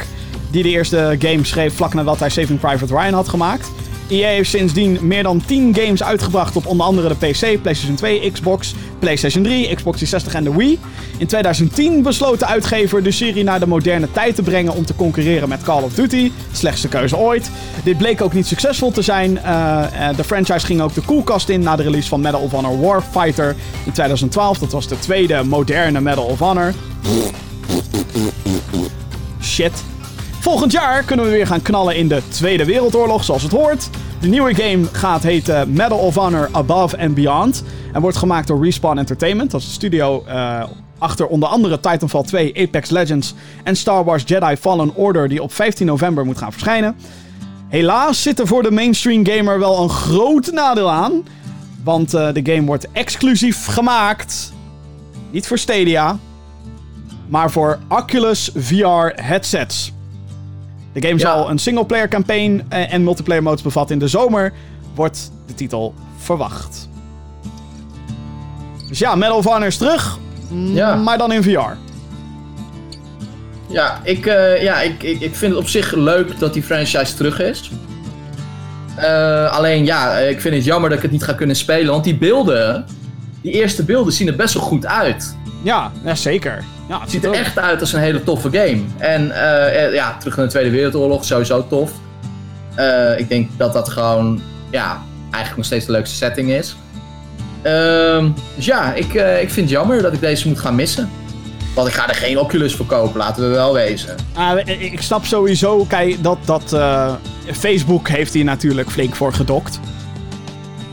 Die 0.50 0.62
de 0.62 0.68
eerste 0.68 1.16
game 1.18 1.44
schreef 1.44 1.74
vlak 1.74 1.94
nadat 1.94 2.18
hij 2.18 2.28
Saving 2.28 2.60
Private 2.60 2.94
Ryan 2.94 3.12
had 3.14 3.28
gemaakt. 3.28 3.68
EA 4.08 4.28
heeft 4.28 4.50
sindsdien 4.50 4.98
meer 5.02 5.22
dan 5.22 5.42
10 5.46 5.74
games 5.74 6.02
uitgebracht 6.02 6.56
op 6.56 6.66
onder 6.66 6.86
andere 6.86 7.08
de 7.08 7.14
PC, 7.14 7.62
PlayStation 7.62 7.94
2, 7.94 8.30
Xbox, 8.32 8.74
PlayStation 8.98 9.42
3, 9.42 9.74
Xbox 9.74 9.98
360 9.98 10.34
en 10.34 10.44
de 10.44 10.54
Wii. 10.56 10.78
In 11.18 11.26
2010 11.26 12.02
besloot 12.02 12.38
de 12.38 12.46
uitgever 12.46 13.02
de 13.02 13.10
serie 13.10 13.44
naar 13.44 13.60
de 13.60 13.66
moderne 13.66 14.10
tijd 14.12 14.34
te 14.34 14.42
brengen 14.42 14.74
om 14.74 14.84
te 14.84 14.94
concurreren 14.94 15.48
met 15.48 15.62
Call 15.62 15.82
of 15.82 15.94
Duty. 15.94 16.32
Slechtste 16.52 16.88
keuze 16.88 17.16
ooit. 17.16 17.50
Dit 17.84 17.98
bleek 17.98 18.20
ook 18.20 18.32
niet 18.32 18.46
succesvol 18.46 18.90
te 18.90 19.02
zijn. 19.02 19.38
Eh, 19.38 20.08
eh, 20.08 20.16
de 20.16 20.24
franchise 20.24 20.66
ging 20.66 20.80
ook 20.80 20.94
de 20.94 21.00
koelkast 21.00 21.48
in 21.48 21.60
na 21.60 21.76
de 21.76 21.82
release 21.82 22.08
van 22.08 22.20
Medal 22.20 22.40
of 22.40 22.50
Honor 22.50 22.80
Warfighter 22.80 23.56
in 23.84 23.92
2012. 23.92 24.58
Dat 24.58 24.72
was 24.72 24.88
de 24.88 24.98
tweede 24.98 25.42
moderne 25.42 26.00
Medal 26.00 26.24
of 26.24 26.38
Honor. 26.38 26.72
Shit. 29.42 29.93
Volgend 30.44 30.72
jaar 30.72 31.02
kunnen 31.02 31.24
we 31.24 31.30
weer 31.30 31.46
gaan 31.46 31.62
knallen 31.62 31.96
in 31.96 32.08
de 32.08 32.22
Tweede 32.28 32.64
Wereldoorlog, 32.64 33.24
zoals 33.24 33.42
het 33.42 33.52
hoort. 33.52 33.90
De 34.20 34.28
nieuwe 34.28 34.54
game 34.54 34.86
gaat 34.92 35.22
heten 35.22 35.72
Medal 35.72 35.98
of 35.98 36.14
Honor 36.14 36.48
Above 36.52 36.98
and 36.98 37.14
Beyond. 37.14 37.64
En 37.92 38.00
wordt 38.00 38.16
gemaakt 38.16 38.46
door 38.46 38.64
Respawn 38.64 38.98
Entertainment. 38.98 39.50
Dat 39.50 39.60
is 39.60 39.66
de 39.66 39.72
studio 39.72 40.24
eh, 40.26 40.62
achter 40.98 41.26
onder 41.26 41.48
andere 41.48 41.80
Titanfall 41.80 42.22
2, 42.22 42.54
Apex 42.56 42.90
Legends 42.90 43.34
en 43.62 43.76
Star 43.76 44.04
Wars 44.04 44.22
Jedi 44.26 44.56
Fallen 44.56 44.94
Order, 44.94 45.28
die 45.28 45.42
op 45.42 45.52
15 45.52 45.86
november 45.86 46.24
moet 46.24 46.38
gaan 46.38 46.52
verschijnen. 46.52 46.96
Helaas 47.68 48.22
zit 48.22 48.38
er 48.38 48.46
voor 48.46 48.62
de 48.62 48.70
mainstream 48.70 49.26
gamer 49.26 49.58
wel 49.58 49.82
een 49.82 49.90
groot 49.90 50.52
nadeel 50.52 50.90
aan. 50.90 51.26
Want 51.84 52.14
eh, 52.14 52.32
de 52.32 52.52
game 52.52 52.66
wordt 52.66 52.88
exclusief 52.92 53.66
gemaakt. 53.66 54.52
Niet 55.30 55.46
voor 55.46 55.58
Stadia, 55.58 56.18
maar 57.28 57.50
voor 57.50 57.78
Oculus 57.88 58.50
VR 58.54 59.12
headsets. 59.14 59.93
De 60.94 61.00
game 61.00 61.18
Ja. 61.18 61.18
zal 61.18 61.50
een 61.50 61.58
singleplayer 61.58 62.08
campaign 62.08 62.62
eh, 62.68 62.92
en 62.92 63.04
multiplayer 63.04 63.42
modes 63.42 63.62
bevatten. 63.62 63.94
In 63.94 64.00
de 64.00 64.08
zomer 64.08 64.52
wordt 64.94 65.30
de 65.46 65.54
titel 65.54 65.94
verwacht. 66.16 66.88
Dus 68.88 68.98
ja, 68.98 69.14
Medal 69.14 69.36
of 69.36 69.44
Honor 69.44 69.66
is 69.66 69.76
terug, 69.76 70.18
Ja. 70.72 70.94
maar 70.94 71.18
dan 71.18 71.32
in 71.32 71.42
VR. 71.42 71.76
Ja, 73.68 74.00
ik, 74.04 74.26
eh, 74.26 74.62
ja 74.62 74.80
ik, 74.80 75.02
ik, 75.02 75.20
ik 75.20 75.34
vind 75.34 75.52
het 75.52 75.60
op 75.62 75.68
zich 75.68 75.92
leuk 75.92 76.38
dat 76.38 76.52
die 76.54 76.62
franchise 76.62 77.14
terug 77.14 77.40
is. 77.40 77.70
Eh, 78.96 79.52
alleen 79.52 79.84
ja, 79.84 80.16
ik 80.18 80.40
vind 80.40 80.54
het 80.54 80.64
jammer 80.64 80.88
dat 80.88 80.96
ik 80.98 81.02
het 81.04 81.12
niet 81.12 81.22
ga 81.24 81.32
kunnen 81.32 81.56
spelen. 81.56 81.92
Want 81.92 82.04
die 82.04 82.16
beelden, 82.18 82.84
die 83.40 83.52
eerste 83.52 83.84
beelden 83.84 84.12
zien 84.12 84.28
er 84.28 84.36
best 84.36 84.54
wel 84.54 84.62
goed 84.62 84.86
uit. 84.86 85.36
Ja, 85.64 85.90
ja 86.04 86.14
zeker. 86.14 86.64
Ja, 86.88 87.00
het 87.00 87.10
ziet 87.10 87.24
er 87.24 87.32
echt 87.32 87.58
uit 87.58 87.80
als 87.80 87.92
een 87.92 88.00
hele 88.00 88.22
toffe 88.22 88.48
game. 88.52 88.80
En 88.98 89.30
eh, 89.30 89.94
ja, 89.94 90.16
terug 90.18 90.36
naar 90.36 90.44
de 90.44 90.50
Tweede 90.50 90.70
Wereldoorlog, 90.70 91.24
sowieso 91.24 91.66
tof. 91.66 91.90
Eh, 92.74 93.18
ik 93.18 93.28
denk 93.28 93.50
dat 93.56 93.72
dat 93.72 93.88
gewoon, 93.88 94.40
ja, 94.70 95.02
eigenlijk 95.24 95.56
nog 95.56 95.64
steeds 95.66 95.86
de 95.86 95.92
leukste 95.92 96.16
setting 96.16 96.50
is. 96.50 96.76
Ehm, 97.62 98.28
dus 98.56 98.64
ja, 98.64 98.92
ik, 98.94 99.14
eh, 99.14 99.42
ik 99.42 99.50
vind 99.50 99.70
het 99.70 99.78
jammer 99.78 100.02
dat 100.02 100.12
ik 100.12 100.20
deze 100.20 100.48
moet 100.48 100.58
gaan 100.58 100.74
missen. 100.74 101.10
Want 101.74 101.88
ik 101.88 101.94
ga 101.94 102.08
er 102.08 102.14
geen 102.14 102.38
Oculus 102.38 102.74
voor 102.74 102.86
kopen, 102.86 103.18
laten 103.18 103.42
we 103.42 103.48
wel 103.54 103.72
wezen. 103.72 104.14
Ah, 104.34 104.58
ik- 104.64 105.00
snap 105.02 105.24
sowieso, 105.24 105.84
kijk, 105.84 106.22
dat, 106.22 106.38
dat 106.44 106.76
Facebook 107.52 108.08
heeft 108.08 108.32
hier 108.34 108.44
natuurlijk 108.44 108.90
flink 108.90 109.14
voor 109.14 109.32
gedokt. 109.32 109.80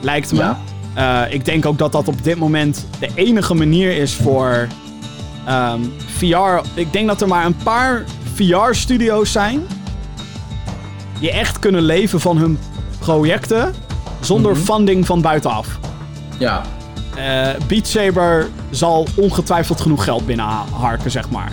Lijkt 0.02 0.32
me. 0.32 0.38
Ja. 0.40 0.60
Eh, 0.94 1.22
ik 1.30 1.46
denk 1.46 1.66
ook 1.66 1.78
dat 1.78 1.92
dat 1.92 2.08
op 2.08 2.24
dit 2.24 2.38
moment 2.38 2.86
de 3.00 3.10
enige 3.16 3.54
manier 3.54 3.98
is 3.98 4.14
voor 4.14 4.68
ehm, 5.46 5.80
VR. 6.18 6.62
Ik 6.74 6.94
denk 6.94 7.08
dat 7.08 7.22
er 7.22 7.28
maar 7.28 7.46
een 7.46 7.56
paar 7.64 8.04
VR-studio's 8.34 9.32
zijn 9.32 9.62
die 11.20 11.32
echt 11.32 11.60
kunnen 11.60 11.82
leven 11.82 12.20
van 12.20 12.38
hun 12.38 12.60
projecten 13.00 13.74
zonder 14.20 14.52
Mhm. 14.52 14.62
funding 14.62 15.06
van 15.06 15.22
buitenaf. 15.22 15.80
Ja, 16.38 16.62
Eh 17.16 17.48
Beat 17.68 17.88
Saber 17.88 18.48
zal 18.70 19.08
ongetwijfeld 19.16 19.82
genoeg 19.82 20.04
geld 20.04 20.26
binnenharken, 20.26 21.12
zeg 21.12 21.30
maar. 21.30 21.52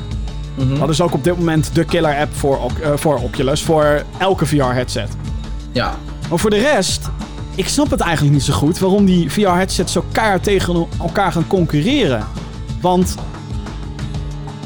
Mhm. 0.55 0.79
Dat 0.79 0.89
is 0.89 1.01
ook 1.01 1.13
op 1.13 1.25
dit 1.25 1.39
moment 1.39 1.75
de 1.75 1.85
killer 1.85 2.17
app 2.19 2.35
voor, 2.37 2.59
eh, 2.83 2.91
voor 2.95 3.15
Oculus, 3.23 3.63
voor 3.63 4.03
elke 4.19 4.47
VR-headset. 4.47 5.09
ja. 5.73 5.95
Maar 6.29 6.39
voor 6.39 6.51
de 6.51 6.59
rest, 6.59 7.09
ik 7.59 7.69
snap 7.69 7.91
het 7.91 8.01
eigenlijk 8.01 8.35
niet 8.35 8.45
zo 8.45 8.53
goed 8.53 8.79
waarom 8.79 9.05
die 9.05 9.31
VR-headsets 9.31 9.93
zo 9.93 10.05
keihard 10.13 10.43
tegen 10.43 10.87
elkaar 11.01 11.33
gaan 11.33 11.47
concurreren. 11.47 12.27
Want 12.81 13.15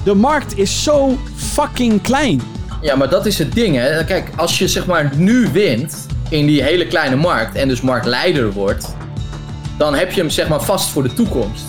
de 0.05 0.15
markt 0.15 0.59
is 0.59 0.83
zo 0.83 1.19
fucking 1.35 2.03
klein. 2.03 2.43
Ja, 2.81 2.97
maar 2.97 3.09
dat 3.09 3.27
is 3.27 3.39
het 3.39 3.53
ding, 3.53 3.77
hè. 3.77 4.05
Kijk, 4.05 4.31
als 4.37 4.59
je 4.59 4.69
zeg 4.69 4.87
maar 4.87 5.11
nu 5.17 5.49
wint 5.53 6.07
in 6.29 6.47
die 6.47 6.63
hele 6.63 6.87
kleine 6.87 7.17
markt 7.17 7.55
en 7.55 7.69
dus 7.69 7.81
marktleider 7.81 8.53
wordt, 8.53 8.95
dan 9.79 9.95
heb 9.95 10.13
je 10.13 10.21
hem 10.21 10.31
zeg 10.31 10.49
maar 10.49 10.63
vast 10.63 10.89
voor 10.89 11.03
de 11.03 11.15
toekomst. 11.15 11.65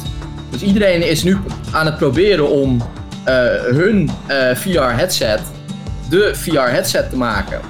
Dus 0.49 0.61
iedereen 0.61 1.07
is 1.07 1.23
nu 1.23 1.37
aan 1.71 1.85
het 1.85 1.97
proberen 1.97 2.49
om 2.49 2.81
eh, 3.23 3.35
hun 3.63 4.09
eh, 4.25 4.55
VR-headset 4.55 5.41
de 6.09 6.31
VR-headset 6.35 7.09
te 7.09 7.15
maken. 7.15 7.61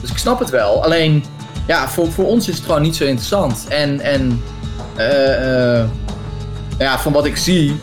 Dus 0.00 0.10
ik 0.10 0.16
snap 0.16 0.38
het 0.38 0.50
wel. 0.50 0.84
Alleen, 0.84 1.24
ja, 1.70 1.88
voor, 1.88 2.12
voor 2.12 2.26
ons 2.26 2.48
is 2.48 2.56
het 2.56 2.64
gewoon 2.64 2.82
niet 2.82 2.96
zo 2.96 3.04
interessant. 3.04 3.66
En, 3.68 4.00
en 4.00 4.42
eh, 4.96 5.84
ja, 6.78 6.98
van 6.98 7.12
wat 7.12 7.24
ik 7.24 7.36
zie, 7.36 7.80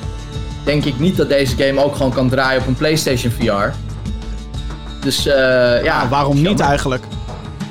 denk 0.64 0.86
ik 0.86 1.00
niet 1.00 1.18
dat 1.18 1.30
deze 1.30 1.56
game 1.56 1.84
ook 1.84 1.96
gewoon 1.96 2.12
kan 2.14 2.30
draaien 2.30 2.62
op 2.62 2.68
een 2.68 2.76
PlayStation 2.76 3.32
VR. 3.32 3.76
Dus 5.00 5.26
eh, 5.26 5.36
ja, 5.36 5.80
Ja, 5.84 6.08
waarom 6.08 6.36
niet 6.36 6.44
jammer. 6.46 6.66
eigenlijk? 6.66 7.04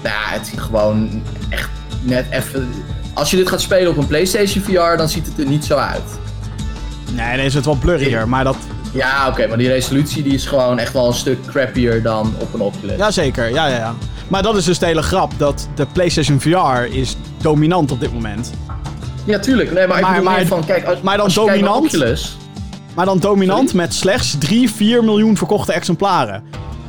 Nou, 0.02 0.14
ja, 0.14 0.38
het 0.38 0.46
ziet 0.46 0.60
gewoon 0.60 1.22
echt 1.48 1.70
net 2.02 2.26
even. 2.30 2.68
Als 3.14 3.30
je 3.30 3.36
dit 3.36 3.48
gaat 3.48 3.60
spelen 3.60 3.90
op 3.90 3.96
een 3.96 4.06
PlayStation 4.06 4.62
VR, 4.64 4.96
dan 4.96 5.08
ziet 5.08 5.26
het 5.26 5.38
er 5.38 5.46
niet 5.46 5.64
zo 5.64 5.76
uit. 5.76 6.18
Nee, 7.12 7.36
dan 7.36 7.44
is 7.44 7.54
het 7.54 7.64
wel 7.64 7.74
blurrier, 7.74 8.28
maar 8.28 8.44
dat... 8.44 8.56
Ja, 8.92 9.28
oké, 9.28 9.46
maar 9.46 9.58
die 9.58 9.68
resolutie 9.68 10.22
die 10.22 10.34
is 10.34 10.46
gewoon 10.46 10.78
echt 10.78 10.92
wel 10.92 11.06
een 11.06 11.14
stuk 11.14 11.46
crappier 11.46 12.02
dan 12.02 12.34
op 12.38 12.54
een 12.54 12.60
Oculus. 12.60 12.96
Jazeker, 12.98 13.50
ja, 13.50 13.66
ja, 13.66 13.76
ja. 13.76 13.94
Maar 14.28 14.42
dat 14.42 14.56
is 14.56 14.64
dus 14.64 14.78
de 14.78 14.86
hele 14.86 15.02
grap, 15.02 15.32
dat 15.36 15.68
de 15.74 15.86
PlayStation 15.92 16.40
VR 16.40 16.94
is 16.96 17.16
dominant 17.40 17.90
op 17.92 18.00
dit 18.00 18.12
moment. 18.12 18.52
Ja, 19.24 19.38
tuurlijk. 19.38 19.72
Nee, 19.72 19.86
maar, 19.86 20.00
Maar- 20.00 20.16
ik 20.16 20.22
maar- 20.22 20.46
van, 20.46 20.64
kijk, 20.64 20.84
als, 20.84 21.00
maar 21.00 21.16
dan 21.16 21.24
als 21.24 21.34
dominant? 21.34 21.84
Oculus, 21.86 22.36
Maar 22.94 23.04
dan 23.06 23.18
dominant 23.18 23.74
met 23.74 23.94
slechts 23.94 24.36
3, 24.38 24.70
4 24.70 25.04
miljoen 25.04 25.36
verkochte 25.36 25.72
exemplaren. 25.72 26.44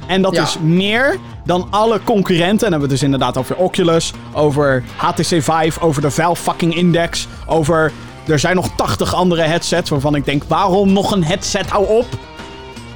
En 0.07 0.21
dat 0.21 0.35
Ja. 0.35 0.43
is 0.43 0.57
meer 0.61 1.17
dan 1.45 1.67
alle 1.69 1.99
concurrenten. 2.03 2.65
En 2.65 2.71
dan 2.71 2.79
hebben 2.79 2.79
we 2.79 2.93
het 2.93 2.93
dus 2.93 3.03
inderdaad 3.03 3.37
over 3.37 3.55
Oculus, 3.55 4.13
over 4.33 4.83
HTC 4.95 5.25
Vive, 5.43 5.79
over 5.81 6.01
de 6.01 6.11
Valve 6.11 6.41
fucking 6.43 6.75
Index, 6.75 7.27
over... 7.45 7.91
Er 8.27 8.39
zijn 8.39 8.55
nog 8.55 8.69
80 8.75 9.13
andere 9.15 9.41
headsets 9.41 9.89
waarvan 9.89 10.15
ik 10.15 10.25
denk, 10.25 10.43
waarom 10.47 10.93
nog 10.93 11.11
een 11.11 11.23
headset? 11.23 11.69
Hou 11.69 11.87
op! 11.87 12.05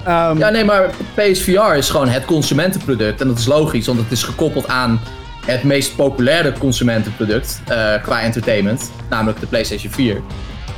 Ehm, 0.06 0.38
Ja, 0.38 0.50
nee, 0.50 0.66
maar 0.66 0.90
PSVR 1.14 1.76
is 1.76 1.90
gewoon 1.90 2.08
het 2.08 2.26
consumentenproduct. 2.26 3.22
En 3.22 3.28
dat 3.28 3.38
is 3.38 3.46
logisch, 3.46 3.86
want 3.86 4.00
het 4.00 4.12
is 4.12 4.24
gekoppeld 4.24 4.68
aan 4.68 5.00
het 5.46 5.64
meest 5.64 5.96
populaire 5.96 6.54
consumentenproduct 6.58 7.62
eh, 7.68 7.94
qua 8.02 8.22
entertainment. 8.22 8.92
Namelijk 9.10 9.40
de 9.40 9.46
PlayStation 9.48 9.92
4. 9.92 10.22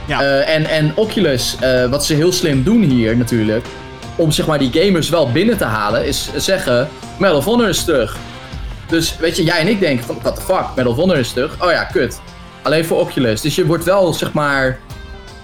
Ja. 0.08 0.22
Eh, 0.22 0.56
en, 0.56 0.66
en 0.66 0.92
Oculus, 0.96 1.56
eh, 1.60 1.86
wat 1.86 2.06
ze 2.06 2.14
heel 2.14 2.32
slim 2.32 2.64
doen 2.64 2.82
hier 2.82 3.18
natuurlijk, 3.18 3.66
om 4.16 4.32
zeg 4.32 4.46
maar 4.48 4.60
die 4.60 4.72
gamers 4.74 5.10
wel 5.10 5.32
binnen 5.32 5.58
te 5.58 5.64
halen, 5.64 6.06
is 6.06 6.30
zeggen, 6.36 6.88
Medal 7.18 7.38
of 7.38 7.46
Honor 7.46 7.70
is 7.70 7.84
terug. 7.84 8.18
Dus 8.88 9.18
weet 9.18 9.36
je, 9.38 9.44
jij 9.44 9.60
en 9.60 9.68
ik 9.68 9.80
denken 9.80 10.06
van, 10.06 10.18
what 10.22 10.36
the 10.36 10.42
fuck, 10.42 10.66
Medal 10.76 10.92
of 10.92 10.98
Honor 10.98 11.18
is 11.18 11.32
terug. 11.32 11.64
Oh 11.64 11.72
ja, 11.72 11.84
kut. 11.84 12.22
Alleen 12.62 12.86
voor 12.86 13.00
Oculus. 13.00 13.42
Dus 13.42 13.56
je 13.56 13.66
wordt 13.66 13.84
wel, 13.84 14.14
zeg 14.14 14.34
maar, 14.34 14.80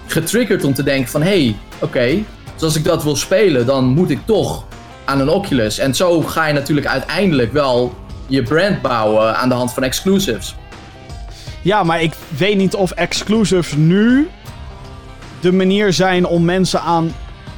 getriggerd 0.06 0.64
om 0.64 0.74
te 0.74 0.82
denken 0.82 1.10
van, 1.10 1.22
hé, 1.22 1.28
hey, 1.28 1.56
oké, 1.78 2.18
dus 2.60 2.68
als 2.68 2.76
ik 2.78 2.84
dat 2.84 3.02
wil 3.02 3.16
spelen, 3.16 3.66
dan 3.66 3.84
moet 3.84 4.10
ik 4.10 4.18
toch 4.24 4.64
aan 5.04 5.20
een 5.20 5.28
Oculus. 5.28 5.78
En 5.78 5.94
zo 5.94 6.20
ga 6.20 6.46
je 6.46 6.52
natuurlijk 6.52 6.86
uiteindelijk 6.86 7.52
wel 7.52 7.94
je 8.26 8.42
brand 8.42 8.82
bouwen 8.82 9.36
aan 9.36 9.48
de 9.48 9.54
hand 9.54 9.72
van 9.72 9.82
exclusives. 9.82 10.54
Ja, 11.62 11.82
maar 11.82 12.02
ik 12.02 12.12
weet 12.36 12.56
niet 12.56 12.74
of 12.74 12.90
exclusives 12.90 13.74
nu 13.76 14.28
de 15.40 15.52
manier 15.52 15.92
zijn 15.92 16.26
om 16.26 16.44
mensen 16.44 16.80
aan 16.80 17.14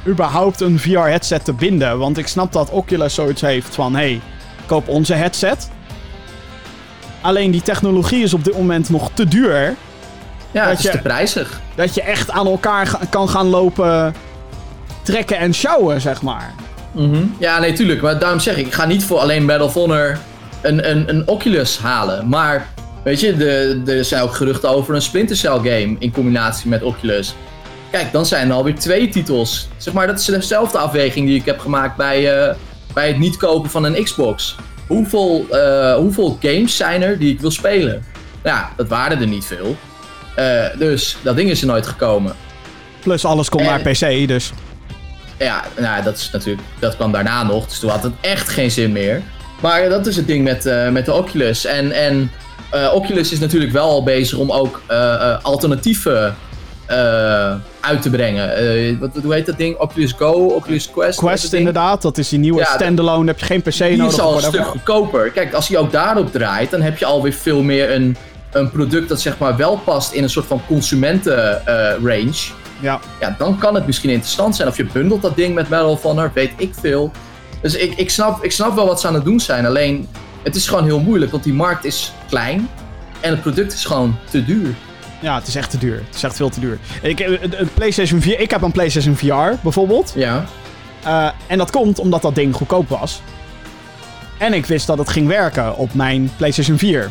überhaupt 0.07 0.61
een 0.61 0.79
VR-headset 0.79 1.45
te 1.45 1.53
binden. 1.53 1.97
Want 1.97 2.17
ik 2.17 2.27
snap 2.27 2.51
dat 2.51 2.69
Oculus 2.69 3.13
zoiets 3.13 3.41
heeft 3.41 3.75
van: 3.75 3.95
hey, 3.95 4.21
koop 4.65 4.87
onze 4.87 5.13
headset. 5.13 5.69
Alleen 7.21 7.51
die 7.51 7.61
technologie 7.61 8.23
is 8.23 8.33
op 8.33 8.43
dit 8.43 8.57
moment 8.57 8.89
nog 8.89 9.09
te 9.13 9.27
duur. 9.27 9.75
Ja, 10.51 10.61
Dat 10.61 10.69
het 10.69 10.77
is 10.79 10.85
je- 10.85 10.91
te 10.91 10.97
prijzig. 10.97 11.59
Dat 11.75 11.93
je 11.95 12.01
echt 12.01 12.31
aan 12.31 12.47
elkaar 12.47 12.97
kan 13.09 13.29
gaan 13.29 13.47
lopen 13.47 14.15
trekken 15.03 15.37
en 15.37 15.53
sjouwen, 15.53 16.01
zeg 16.01 16.21
maar. 16.21 16.53
Ja, 17.39 17.59
nee, 17.59 17.73
tuurlijk. 17.73 18.01
Maar 18.01 18.19
daarom 18.19 18.39
zeg 18.39 18.57
ik, 18.57 18.65
ik 18.65 18.73
ga 18.73 18.85
niet 18.85 19.03
voor 19.03 19.17
alleen 19.19 19.45
Medal 19.45 19.65
of 19.67 19.73
Honor 19.73 20.17
een, 20.61 20.89
een, 20.89 21.09
een 21.09 21.27
Oculus 21.27 21.77
halen. 21.77 22.29
Maar, 22.29 22.67
weet 23.03 23.19
je, 23.19 23.37
de, 23.37 23.81
er 23.85 24.05
zijn 24.05 24.21
ook 24.23 24.35
geruchten 24.35 24.69
over 24.69 24.95
een 24.95 25.01
Splinter 25.01 25.35
Cell 25.35 25.57
game 25.57 25.95
in 25.99 26.11
combinatie 26.11 26.69
met 26.69 26.83
Oculus. 26.83 27.35
Kijk, 27.91 28.11
dan 28.11 28.25
zijn 28.25 28.49
er 28.49 28.55
alweer 28.55 28.75
twee 28.75 29.09
titels. 29.09 29.67
Zeg 29.77 29.93
maar, 29.93 30.07
dat 30.07 30.19
is 30.19 30.25
dezelfde 30.25 30.77
afweging 30.77 31.27
die 31.27 31.35
ik 31.39 31.45
heb 31.45 31.59
gemaakt 31.59 31.95
bij, 31.97 32.39
eh, 32.41 32.55
bij 32.93 33.07
het 33.07 33.17
niet 33.17 33.37
kopen 33.37 33.69
van 33.69 33.83
een 33.83 34.03
Xbox. 34.03 34.55
Hoeveel, 34.87 35.45
eh, 35.49 35.95
hoeveel 35.95 36.37
games 36.41 36.77
zijn 36.77 37.01
er 37.01 37.19
die 37.19 37.33
ik 37.33 37.41
wil 37.41 37.51
spelen? 37.51 38.03
Ja, 38.43 38.69
dat 38.77 38.87
waren 38.87 39.19
er 39.21 39.27
niet 39.27 39.45
veel. 39.45 39.75
Eh, 40.35 40.65
dus 40.77 41.17
dat 41.21 41.35
ding 41.35 41.49
is 41.49 41.61
er 41.61 41.67
nooit 41.67 41.87
gekomen. 41.87 42.33
Plus 42.99 43.25
alles 43.25 43.49
komt 43.49 43.61
En- 43.63 43.67
naar 43.69 43.79
PC, 43.81 44.27
dus. 44.27 44.51
Ja, 45.37 45.63
nou, 45.79 46.03
dat 46.03 46.17
is 46.17 46.29
natuurlijk, 46.31 46.67
dat 46.79 46.95
kwam 46.95 47.11
daarna 47.11 47.43
nog, 47.43 47.67
dus 47.67 47.79
toen 47.79 47.89
had 47.89 48.03
het 48.03 48.13
echt 48.21 48.49
geen 48.49 48.71
zin 48.71 48.91
meer. 48.91 49.21
Maar 49.61 49.89
dat 49.89 50.07
is 50.07 50.15
het 50.15 50.27
ding 50.27 50.43
met, 50.43 50.65
eh, 50.65 50.89
met 50.89 51.05
de 51.05 51.13
Oculus. 51.13 51.65
En, 51.65 51.91
en 51.91 52.31
eh, 52.71 52.93
Oculus 52.93 53.31
is 53.31 53.39
natuurlijk 53.39 53.71
wel 53.71 53.89
al 53.89 54.03
bezig 54.03 54.37
om 54.37 54.51
ook 54.51 54.81
eh, 54.87 55.37
alternatieven 55.41 56.35
uit 57.79 58.01
te 58.01 58.09
brengen. 58.09 58.99
Wat, 58.99 59.09
hoe 59.23 59.33
heet 59.33 59.45
dat 59.45 59.57
ding? 59.57 59.77
Oculus 59.77 60.11
Go, 60.11 60.31
Oculus 60.31 60.91
Quest? 60.91 61.19
Quest 61.19 61.53
inderdaad, 61.53 62.01
dat 62.01 62.17
is 62.17 62.29
die 62.29 62.39
nieuwe 62.39 62.59
Ja, 62.59 62.65
standalone. 62.65 63.27
Heb 63.27 63.39
je 63.39 63.45
geen 63.45 63.61
PC 63.61 63.77
Die 63.77 63.97
nodig. 63.97 64.13
is 64.13 64.19
al 64.19 64.35
een 64.35 64.41
stuk 64.41 64.65
goedkoper. 64.65 65.29
Kijk, 65.31 65.53
als 65.53 65.67
die 65.67 65.77
ook 65.77 65.91
daarop 65.91 66.31
draait, 66.31 66.71
dan 66.71 66.81
heb 66.81 66.97
je 66.97 67.05
alweer 67.05 67.33
veel 67.33 67.61
meer 67.61 67.91
een, 67.91 68.17
een 68.51 68.71
product 68.71 69.09
dat 69.09 69.21
zeg 69.21 69.37
maar 69.37 69.57
wel 69.57 69.77
past 69.77 70.11
in 70.13 70.23
een 70.23 70.29
soort 70.29 70.45
van 70.45 70.61
consumenten 70.67 71.61
range. 72.03 72.51
Ja. 72.83 72.99
ja, 73.19 73.35
dan 73.37 73.57
kan 73.57 73.75
het 73.75 73.85
misschien 73.85 74.09
interessant 74.09 74.55
zijn. 74.55 74.67
Of 74.67 74.77
je 74.77 74.85
bundelt 74.85 75.21
dat 75.21 75.35
ding 75.35 75.53
met 75.55 75.69
Medal 75.69 75.89
of 75.91 76.01
Honor, 76.01 76.31
weet 76.33 76.51
ik 76.57 76.73
veel. 76.79 77.11
Dus 77.61 77.75
ik, 77.75 77.93
ik, 77.97 78.09
snap, 78.09 78.43
ik 78.43 78.51
snap 78.51 78.75
wel 78.75 78.85
wat 78.85 79.01
ze 79.01 79.07
aan 79.07 79.13
het 79.13 79.23
doen 79.25 79.39
zijn. 79.39 79.65
Alleen, 79.65 80.07
het 80.43 80.55
is 80.55 80.67
gewoon 80.67 80.83
heel 80.83 80.99
moeilijk, 80.99 81.31
want 81.31 81.43
die 81.43 81.53
markt 81.53 81.85
is 81.85 82.13
klein. 82.29 82.69
En 83.19 83.29
het 83.31 83.41
product 83.41 83.73
is 83.73 83.85
gewoon 83.85 84.15
te 84.29 84.45
duur. 84.45 84.75
Ja, 85.19 85.35
het 85.35 85.47
is 85.47 85.55
echt 85.55 85.69
te 85.69 85.77
duur. 85.77 85.95
Het 86.05 86.15
is 86.15 86.23
echt 86.23 86.35
veel 86.35 86.49
te 86.49 86.59
duur. 86.59 86.79
Ik, 87.01 87.19
eh, 87.19 87.41
een- 87.41 87.59
een 87.61 87.69
PlayStation 87.73 88.21
4, 88.21 88.39
ik 88.39 88.51
heb 88.51 88.61
een 88.61 88.71
PlayStation 88.71 89.15
VR 89.15 89.55
bijvoorbeeld. 89.63 90.13
Ja. 90.15 90.45
Eh, 91.03 91.29
en 91.47 91.57
dat 91.57 91.71
komt 91.71 91.99
omdat 91.99 92.21
dat 92.21 92.35
ding 92.35 92.55
goedkoop 92.55 92.89
was. 92.89 93.21
En 94.37 94.53
ik 94.53 94.65
wist 94.65 94.87
dat 94.87 94.97
het 94.97 95.09
ging 95.09 95.27
werken 95.27 95.75
op 95.77 95.93
mijn 95.93 96.31
PlayStation 96.37 96.77
4. 96.77 97.09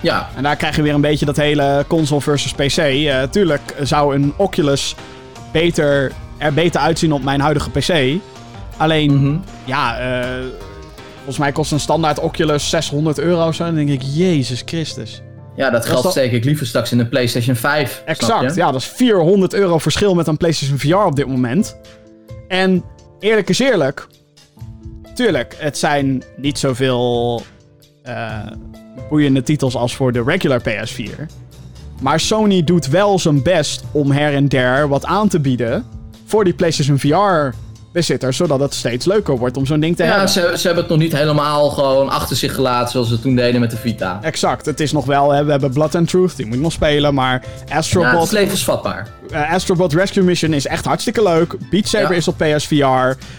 Ja, 0.00 0.28
En 0.36 0.42
daar 0.42 0.56
krijg 0.56 0.76
je 0.76 0.82
weer 0.82 0.94
een 0.94 1.00
beetje 1.00 1.26
dat 1.26 1.36
hele 1.36 1.84
console 1.88 2.20
versus 2.20 2.52
PC. 2.52 2.76
Eh, 2.78 3.22
tuurlijk 3.22 3.74
zou 3.82 4.14
een 4.14 4.32
Oculus 4.36 4.94
beter, 5.52 6.12
er 6.38 6.52
beter 6.54 6.80
uitzien 6.80 7.12
op 7.12 7.22
mijn 7.22 7.40
huidige 7.40 7.70
PC. 7.70 8.20
Alleen, 8.76 9.14
Mhm. 9.14 9.36
ja, 9.64 9.98
eh, 9.98 10.26
volgens 11.14 11.38
mij 11.38 11.52
kost 11.52 11.72
een 11.72 11.80
standaard 11.80 12.18
Oculus 12.18 12.68
600 12.70 13.18
euro 13.18 13.46
of 13.46 13.54
zo. 13.54 13.64
Dan 13.64 13.74
denk 13.74 13.88
ik, 13.88 14.02
Jezus 14.02 14.62
Christus. 14.64 15.22
ja 15.56 15.70
dat 15.70 15.86
geld 15.86 16.02
dat- 16.02 16.12
steek 16.12 16.32
ik 16.32 16.44
liever 16.44 16.66
straks 16.66 16.92
in 16.92 16.98
een 16.98 17.08
PlayStation 17.08 17.56
5. 17.56 17.90
snap 17.90 18.08
Exact, 18.08 18.54
ja, 18.54 18.70
dat 18.72 18.80
is 18.80 18.86
400 18.86 19.54
euro 19.54 19.78
verschil 19.78 20.14
met 20.14 20.26
een 20.26 20.36
PlayStation 20.36 20.78
VR 20.78 20.94
op 21.06 21.16
dit 21.16 21.26
moment. 21.26 21.76
En 22.48 22.84
eerlijk 23.20 23.48
is 23.48 23.58
eerlijk, 23.58 24.06
tuurlijk, 25.14 25.54
het 25.58 25.78
zijn 25.78 26.22
niet 26.36 26.58
zoveel 26.58 27.42
eh, 28.02 28.38
boeiende 29.08 29.42
titels 29.42 29.76
als 29.76 29.96
voor 29.96 30.12
de 30.12 30.22
regular 30.22 30.60
PS4. 30.60 31.26
Maar 32.00 32.20
Sony 32.20 32.64
doet 32.64 32.86
wel 32.86 33.18
zijn 33.18 33.42
best 33.42 33.84
om 33.92 34.10
her 34.10 34.34
en 34.34 34.48
der 34.48 34.88
wat 34.88 35.04
aan 35.04 35.28
te 35.28 35.40
bieden 35.40 35.84
voor 36.24 36.44
die 36.44 36.54
PlayStation 36.54 36.98
VR 36.98 37.56
zodat 38.28 38.60
het 38.60 38.74
steeds 38.74 39.06
leuker 39.06 39.36
wordt 39.38 39.56
om 39.56 39.66
zo'n 39.66 39.80
ding 39.80 39.96
te 39.96 40.02
Ja, 40.04 40.10
hebben. 40.10 40.28
ze, 40.28 40.52
ze 40.56 40.66
hebben 40.66 40.82
het 40.84 40.88
nog 40.92 40.98
niet 41.02 41.12
helemaal 41.16 41.70
gewoon 41.70 42.08
achter 42.08 42.36
zich 42.36 42.54
gelaten 42.54 42.90
zoals 42.92 43.08
ze 43.08 43.20
toen 43.20 43.34
deden 43.36 43.60
met 43.60 43.70
de 43.70 43.76
Vita. 43.76 44.18
Exact, 44.22 44.66
het 44.66 44.80
is 44.80 44.92
nog 44.92 45.04
wel, 45.04 45.30
hè, 45.32 45.44
we 45.44 45.50
hebben 45.50 45.70
Blood 45.72 45.94
and 45.94 46.08
Truth, 46.08 46.36
die 46.36 46.46
moet 46.46 46.60
nog 46.60 46.72
spelen, 46.72 47.14
maar 47.14 47.42
Ja, 47.68 47.76
Astrobot... 47.76 48.12
het 48.12 48.22
is 48.22 48.30
levensvatbaar. 48.30 49.08
Uh, 49.32 49.52
Astrobot 49.52 49.92
Rescue 49.92 50.22
Mission 50.24 50.52
is 50.52 50.66
echt 50.66 50.84
hartstikke 50.84 51.22
leuk. 51.22 51.54
Beat 51.70 51.86
Saber 51.88 52.10
Ja. 52.10 52.16
is 52.16 52.28
op 52.28 52.36
PSVR. 52.38 52.84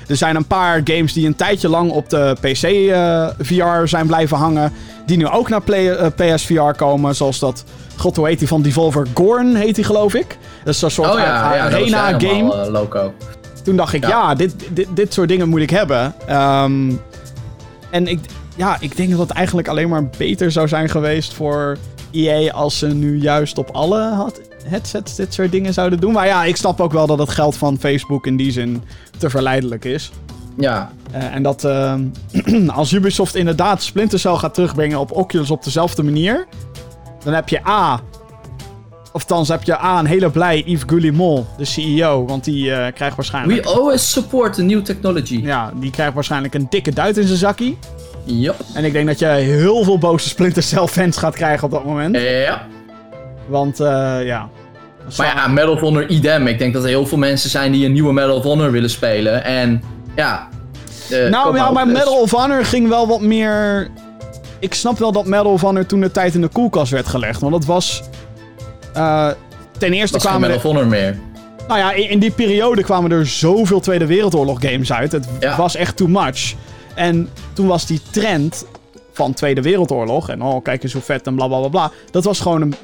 Er 0.08 0.16
zijn 0.16 0.36
een 0.36 0.45
paar 0.47 0.82
games 0.84 1.14
die 1.14 1.28
een 1.28 1.36
tijdje 1.36 1.70
lang 1.70 1.91
op 1.91 2.10
de 2.10 2.36
PC 2.41 2.64
eh, 2.64 3.28
VR 3.39 3.88
zijn 3.88 4.08
blijven 4.08 4.38
hangen. 4.38 4.74
Die 5.05 5.18
nu 5.18 5.28
ook 5.28 5.49
naar 5.49 5.62
play, 5.62 5.89
eh, 5.95 6.08
PSVR 6.36 6.72
komen. 6.78 7.16
Zoals 7.16 7.39
dat, 7.39 7.64
god 7.95 8.16
hoe 8.16 8.28
heet 8.28 8.39
die 8.39 8.47
van 8.47 8.62
Devolver? 8.62 9.08
Gorn 9.14 9.55
heet 9.55 9.76
die 9.76 9.84
geloof 9.84 10.14
ik. 10.14 10.38
Dat 10.64 10.74
is 10.74 10.82
een 10.82 10.91
soort 10.91 11.10
Oh 11.10 11.20
ja, 11.20 11.55
ja 11.55 11.70
dat 11.70 11.80
was 11.80 11.93
arena 11.93 12.08
game. 12.20 12.28
helemaal 12.34 12.62
eh, 12.66 12.72
loco. 12.72 13.14
Toen 13.68 13.76
dacht 13.76 13.93
ik, 13.93 14.01
ja, 14.03 14.09
Ja. 14.09 14.36
dit, 14.36 14.55
dit, 14.74 14.88
dit 14.93 15.13
soort 15.13 15.28
dingen 15.30 15.49
moet 15.49 15.59
ik 15.61 15.70
hebben. 15.70 16.13
Ehm, 16.28 16.91
en 17.89 18.07
ik, 18.07 18.20
ja, 18.55 18.78
ik 18.80 18.95
denk 18.97 19.09
dat 19.09 19.20
het 19.20 19.30
eigenlijk 19.30 19.68
alleen 19.68 19.89
maar 19.89 20.09
beter 20.18 20.51
zou 20.51 20.68
zijn 20.68 20.89
geweest 20.89 21.34
voor 21.34 21.78
EA 22.11 22.51
als 22.51 22.78
ze 22.78 22.88
nu 22.88 23.18
juist 23.22 23.57
op 23.57 23.70
alle 23.72 24.01
had- 24.13 24.41
headsets 24.65 25.15
dit 25.15 25.34
soort 25.34 25.51
dingen 25.51 25.74
zouden 25.74 25.99
doen. 25.99 26.13
Maar 26.13 26.26
ja, 26.28 26.43
ik 26.43 26.55
snap 26.55 26.82
ook 26.82 26.91
wel 26.91 27.07
dat 27.07 27.20
het 27.20 27.30
geld 27.30 27.55
van 27.57 27.78
Facebook 27.80 28.26
in 28.28 28.38
die 28.38 28.51
zin 28.51 28.84
te 29.18 29.30
verleidelijk 29.30 29.86
is. 29.86 30.11
Ja, 30.57 30.91
Eh, 31.11 31.36
en 31.36 31.43
dat 31.43 31.63
ehm, 31.63 32.01
als 32.80 32.91
Ubisoft 32.91 33.36
inderdaad 33.36 33.82
Splinter 33.84 34.20
Cell 34.20 34.36
gaat 34.36 34.53
terugbrengen 34.53 34.99
op 34.99 35.11
Oculus 35.11 35.51
op 35.51 35.63
dezelfde 35.63 36.03
manier, 36.03 36.45
dan 37.24 37.34
heb 37.34 37.49
je 37.49 37.68
A. 37.68 37.99
Of 39.18 39.24
thans 39.24 39.47
heb 39.47 39.63
je 39.63 39.78
A 39.78 39.99
een 39.99 40.05
hele 40.05 40.30
blij 40.30 40.63
Yves 40.65 40.84
Goulimont, 40.88 41.47
de 41.57 41.65
CEO, 41.65 42.26
want 42.26 42.43
die 42.43 42.72
eh, 42.72 42.93
krijgt 42.93 43.15
waarschijnlijk... 43.15 43.63
we 43.63 43.70
always 43.70 44.11
support 44.11 44.53
the 44.53 44.61
new 44.61 44.82
technology. 44.82 45.39
Ja, 45.43 45.72
die 45.76 45.91
krijgt 45.91 46.13
waarschijnlijk 46.13 46.53
een 46.53 46.68
dikke 46.70 46.93
duit 46.93 47.18
in 47.18 47.28
zijn 47.28 47.38
zakkie. 47.38 47.78
Yep. 48.24 48.55
En 48.74 48.86
ik 48.86 48.93
denk 48.93 49.07
dat 49.07 49.20
je 49.20 49.26
heel 49.26 49.84
veel 49.84 49.97
boze 49.97 50.30
Splinter 50.30 50.63
Cell 50.63 50.88
fans 50.88 51.18
gaat 51.18 51.36
krijgen 51.36 51.63
op 51.63 51.72
dat 51.72 51.86
moment. 51.86 52.15
Ja. 52.15 52.68
Want, 53.47 53.80
eh, 53.80 54.26
ja. 54.26 54.49
Maar 55.18 55.36
ja, 55.36 55.47
Medal 55.47 55.74
of 55.74 55.80
Honor 55.80 56.07
idem. 56.07 56.47
Ik 56.47 56.59
denk 56.59 56.74
dat 56.74 56.84
er 56.84 56.89
heel 56.89 57.05
veel 57.05 57.18
mensen 57.18 57.49
zijn 57.49 57.72
die 57.72 57.86
een 57.86 57.93
nieuwe 57.93 58.13
Medal 58.13 58.36
of 58.36 58.43
Honor 58.43 58.72
willen 58.72 58.89
spelen. 58.89 59.43
En 59.43 59.84
ja. 60.15 60.47
eh, 61.09 61.30
nou 61.30 61.55
ja, 61.55 61.72
maar 61.72 61.84
Oculus. 61.84 61.99
Medal 61.99 62.22
of 62.22 62.32
Honor 62.32 62.65
ging 62.65 62.89
wel 62.89 63.07
wat 63.07 63.22
meer... 63.22 63.88
Ik 64.59 64.74
snap 64.74 64.97
wel 64.97 65.11
dat 65.11 65.26
Medal 65.26 65.51
of 65.51 65.61
Honor 65.61 65.86
toen 65.86 66.01
de 66.01 66.11
tijd 66.11 66.34
in 66.34 66.41
de 66.41 66.47
koelkast 66.47 66.91
werd 66.91 67.07
gelegd. 67.07 67.41
Want 67.41 67.53
dat 67.53 67.65
was... 67.65 68.03
eh, 68.98 69.30
ten 69.78 69.93
eerste 69.93 70.18
kwamen 70.18 70.50
er... 70.50 70.56
of 70.56 70.62
Honor 70.62 70.88
meer. 70.88 71.18
Nou 71.68 71.80
ja, 71.80 71.91
in, 71.91 72.10
in 72.10 72.20
die 72.20 72.32
periode 72.32 72.84
kwamen 72.84 73.12
er 73.12 73.26
zoveel 73.28 73.80
Tweede 73.80 74.06
Wereldoorlog 74.06 74.58
games 74.62 74.93
uit. 74.93 75.12
Het 75.12 75.28
Ja. 75.39 75.58
was 75.58 75.76
echt 75.76 75.98
too 75.98 76.08
much. 76.08 76.54
En 76.95 77.30
toen 77.54 77.68
was 77.68 77.86
die 77.86 78.02
trend 78.12 78.66
van 79.14 79.34
Tweede 79.34 79.62
Wereldoorlog... 79.62 80.30
En 80.30 80.41
oh, 80.41 80.64
kijk 80.64 80.84
eens 80.84 80.93
hoe 80.93 81.02
vet 81.02 81.28
en 81.28 81.36
bla 81.36 81.48
bla 81.48 81.60
bla 81.60 81.68
bla. 81.68 81.91
Dat 82.12 82.24
was 82.24 82.39
gewoon 82.39 82.62
een 82.62 82.76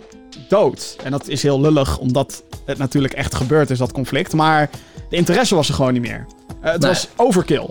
dood. 0.49 0.95
En 1.03 1.11
dat 1.11 1.28
is 1.28 1.43
heel 1.43 1.61
lullig, 1.61 1.97
omdat 1.97 2.43
het 2.66 2.78
natuurlijk 2.78 3.14
echt 3.14 3.36
gebeurd 3.36 3.70
is, 3.70 3.78
dat 3.78 3.91
conflict. 3.91 4.34
Maar 4.34 4.70
de 5.09 5.16
interesse 5.16 5.55
was 5.55 5.68
er 5.68 5.74
gewoon 5.74 5.93
niet 5.93 6.01
meer. 6.01 6.26
Eh, 6.61 6.72
het 6.72 6.82
Nee. 6.82 6.89
was 6.89 7.07
overkill. 7.16 7.70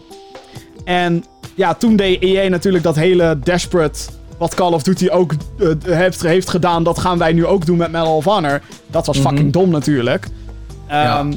En 0.84 1.24
ja, 1.54 1.74
toen 1.74 1.96
deed 1.96 2.22
EA 2.22 2.48
natuurlijk 2.48 2.84
dat 2.84 2.96
hele 2.96 3.38
desperate... 3.42 4.00
wat 4.42 4.54
Call 4.54 4.72
of 4.72 4.82
Duty 4.82 5.08
ook 5.08 5.32
eh, 5.58 5.68
heeft, 5.82 6.22
heeft 6.22 6.50
gedaan... 6.50 6.82
dat 6.84 6.98
gaan 6.98 7.18
wij 7.18 7.32
nu 7.32 7.46
ook 7.46 7.66
doen 7.66 7.76
met 7.76 7.92
Medal 7.92 8.16
of 8.16 8.24
Honor. 8.24 8.60
Dat 8.86 9.06
was 9.06 9.18
Mhm. 9.18 9.28
fucking 9.28 9.52
dom 9.52 9.70
natuurlijk. 9.70 10.26
Ja. 10.88 11.18
Ehm, 11.18 11.32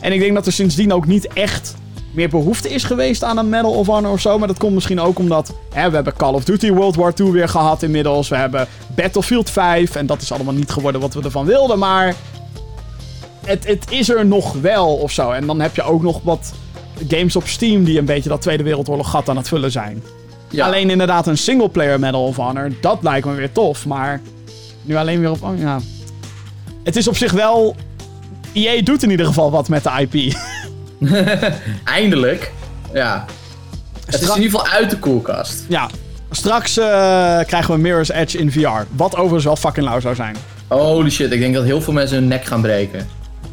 En 0.00 0.12
ik 0.12 0.20
denk 0.20 0.34
dat 0.34 0.46
er 0.46 0.52
sindsdien 0.52 0.92
ook 0.92 1.06
niet 1.06 1.28
echt 1.32 1.74
meer 2.14 2.28
behoefte 2.28 2.68
is 2.68 2.84
geweest 2.84 3.24
aan 3.24 3.38
een 3.38 3.48
Medal 3.48 3.72
of 3.72 3.86
Honor 3.86 4.12
of 4.12 4.20
zo. 4.20 4.38
Maar 4.38 4.48
dat 4.48 4.58
komt 4.58 4.74
misschien 4.74 5.00
ook 5.00 5.18
omdat 5.18 5.52
hè, 5.72 5.88
we 5.88 5.94
hebben 5.94 6.16
Call 6.16 6.32
of 6.34 6.44
Duty 6.44 6.70
World 6.72 6.96
War 6.96 7.12
II 7.20 7.30
weer 7.30 7.48
gehad 7.48 7.82
inmiddels. 7.82 8.28
We 8.28 8.36
hebben 8.36 8.66
Battlefield 8.96 9.50
5 9.50 9.94
en 9.96 10.06
dat 10.06 10.22
is 10.22 10.32
allemaal 10.32 10.54
niet 10.54 10.70
geworden 10.70 11.00
wat 11.00 11.14
we 11.14 11.22
ervan 11.22 11.46
wilden. 11.46 11.78
Maar 11.78 12.14
het, 13.46 13.66
het 13.66 13.84
is 13.90 14.08
er 14.08 14.26
nog 14.26 14.52
wel 14.60 14.94
of 14.94 15.10
zo. 15.12 15.30
En 15.30 15.46
dan 15.46 15.60
heb 15.60 15.76
je 15.76 15.82
ook 15.82 16.02
nog 16.02 16.20
wat 16.22 16.52
games 17.08 17.36
op 17.36 17.46
Steam 17.46 17.84
die 17.84 17.98
een 17.98 18.04
beetje 18.04 18.28
dat 18.28 18.42
Tweede 18.42 18.62
Wereldoorlog 18.62 19.10
gat 19.10 19.28
aan 19.28 19.36
het 19.36 19.48
vullen 19.48 19.70
zijn. 19.72 20.02
Ja. 20.50 20.66
Alleen 20.66 20.90
inderdaad 20.90 21.26
een 21.26 21.38
singleplayer 21.38 22.00
Medal 22.00 22.26
of 22.26 22.36
Honor, 22.36 22.72
dat 22.80 22.98
lijkt 23.02 23.26
me 23.26 23.34
weer 23.34 23.52
tof. 23.52 23.86
Maar 23.86 24.20
nu 24.82 24.96
alleen 24.96 25.20
weer 25.20 25.30
op... 25.30 25.42
oh, 25.42 25.58
ja. 25.58 25.80
Het 26.84 26.96
is 26.96 27.08
op 27.08 27.16
zich 27.16 27.32
wel... 27.32 27.76
EA 28.52 28.82
doet 28.82 29.02
in 29.02 29.10
ieder 29.10 29.26
geval 29.26 29.50
wat 29.50 29.68
met 29.68 29.82
de 29.84 30.06
IP. 30.08 30.36
Eindelijk. 31.84 32.52
Ja. 32.92 33.24
Het 34.06 34.22
is 34.22 34.28
in 34.28 34.42
ieder 34.42 34.58
geval 34.58 34.66
uit 34.66 34.90
de 34.90 34.98
koelkast. 34.98 35.64
Ja, 35.68 35.88
straks 36.30 36.78
eh, 36.78 36.84
krijgen 37.46 37.74
we 37.74 37.80
Mirror's 37.80 38.08
Edge 38.08 38.38
in 38.38 38.52
VR. 38.52 38.86
Wat 38.90 39.16
overigens 39.16 39.44
wel 39.44 39.56
fucking 39.56 39.86
lauw 39.86 40.00
zou 40.00 40.14
zijn. 40.14 40.36
Holy 40.68 41.10
shit, 41.10 41.32
ik 41.32 41.40
denk 41.40 41.54
dat 41.54 41.64
heel 41.64 41.80
veel 41.80 41.92
mensen 41.92 42.16
hun 42.16 42.28
nek 42.28 42.44
gaan 42.44 42.60
breken. 42.60 43.08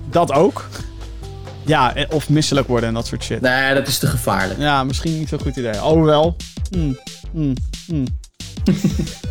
Dat 0.10 0.32
ook. 0.32 0.68
Ja, 1.66 1.96
eh, 1.96 2.06
of 2.10 2.30
misselijk 2.30 2.68
worden 2.68 2.90
en 2.90 2.96
dat 2.96 3.08
soort 3.08 3.24
shit. 3.24 3.42
Nee, 3.42 3.74
dat 3.74 3.88
is 3.88 3.98
te 3.98 4.08
gevaarlijk. 4.08 4.60
Ja, 4.60 4.84
misschien 4.84 5.18
niet 5.18 5.30
zo'n 5.30 5.40
goed 5.40 5.56
idee. 5.56 5.84
Oh 5.84 6.06
wel. 6.70 6.80
Hmm, 6.82 6.96
hmm, 7.32 7.54
hmm. 7.88 8.06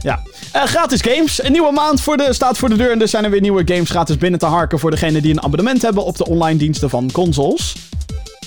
ja. 0.03 0.23
Eh, 0.53 0.63
gratis 0.63 1.01
games. 1.01 1.43
Een 1.43 1.53
nieuwe 1.53 1.73
maand 1.73 2.01
voor 2.01 2.17
de, 2.17 2.33
staat 2.33 2.59
voor 2.59 2.69
de 2.69 2.77
deur. 2.77 2.91
En 2.91 3.01
er 3.01 3.09
zijn 3.09 3.25
er 3.25 3.31
weer 3.31 3.41
nieuwe 3.41 3.63
games 3.65 3.91
gratis 3.91 4.17
binnen 4.17 4.41
te 4.41 4.47
harken 4.47 4.79
voor 4.79 4.91
degenen 4.91 5.23
die 5.23 5.33
een 5.33 5.43
abonnement 5.43 5.83
hebben 5.83 6.05
op 6.05 6.17
de 6.17 6.27
online 6.27 6.59
diensten 6.59 6.91
van 6.91 7.11
consoles. 7.13 7.75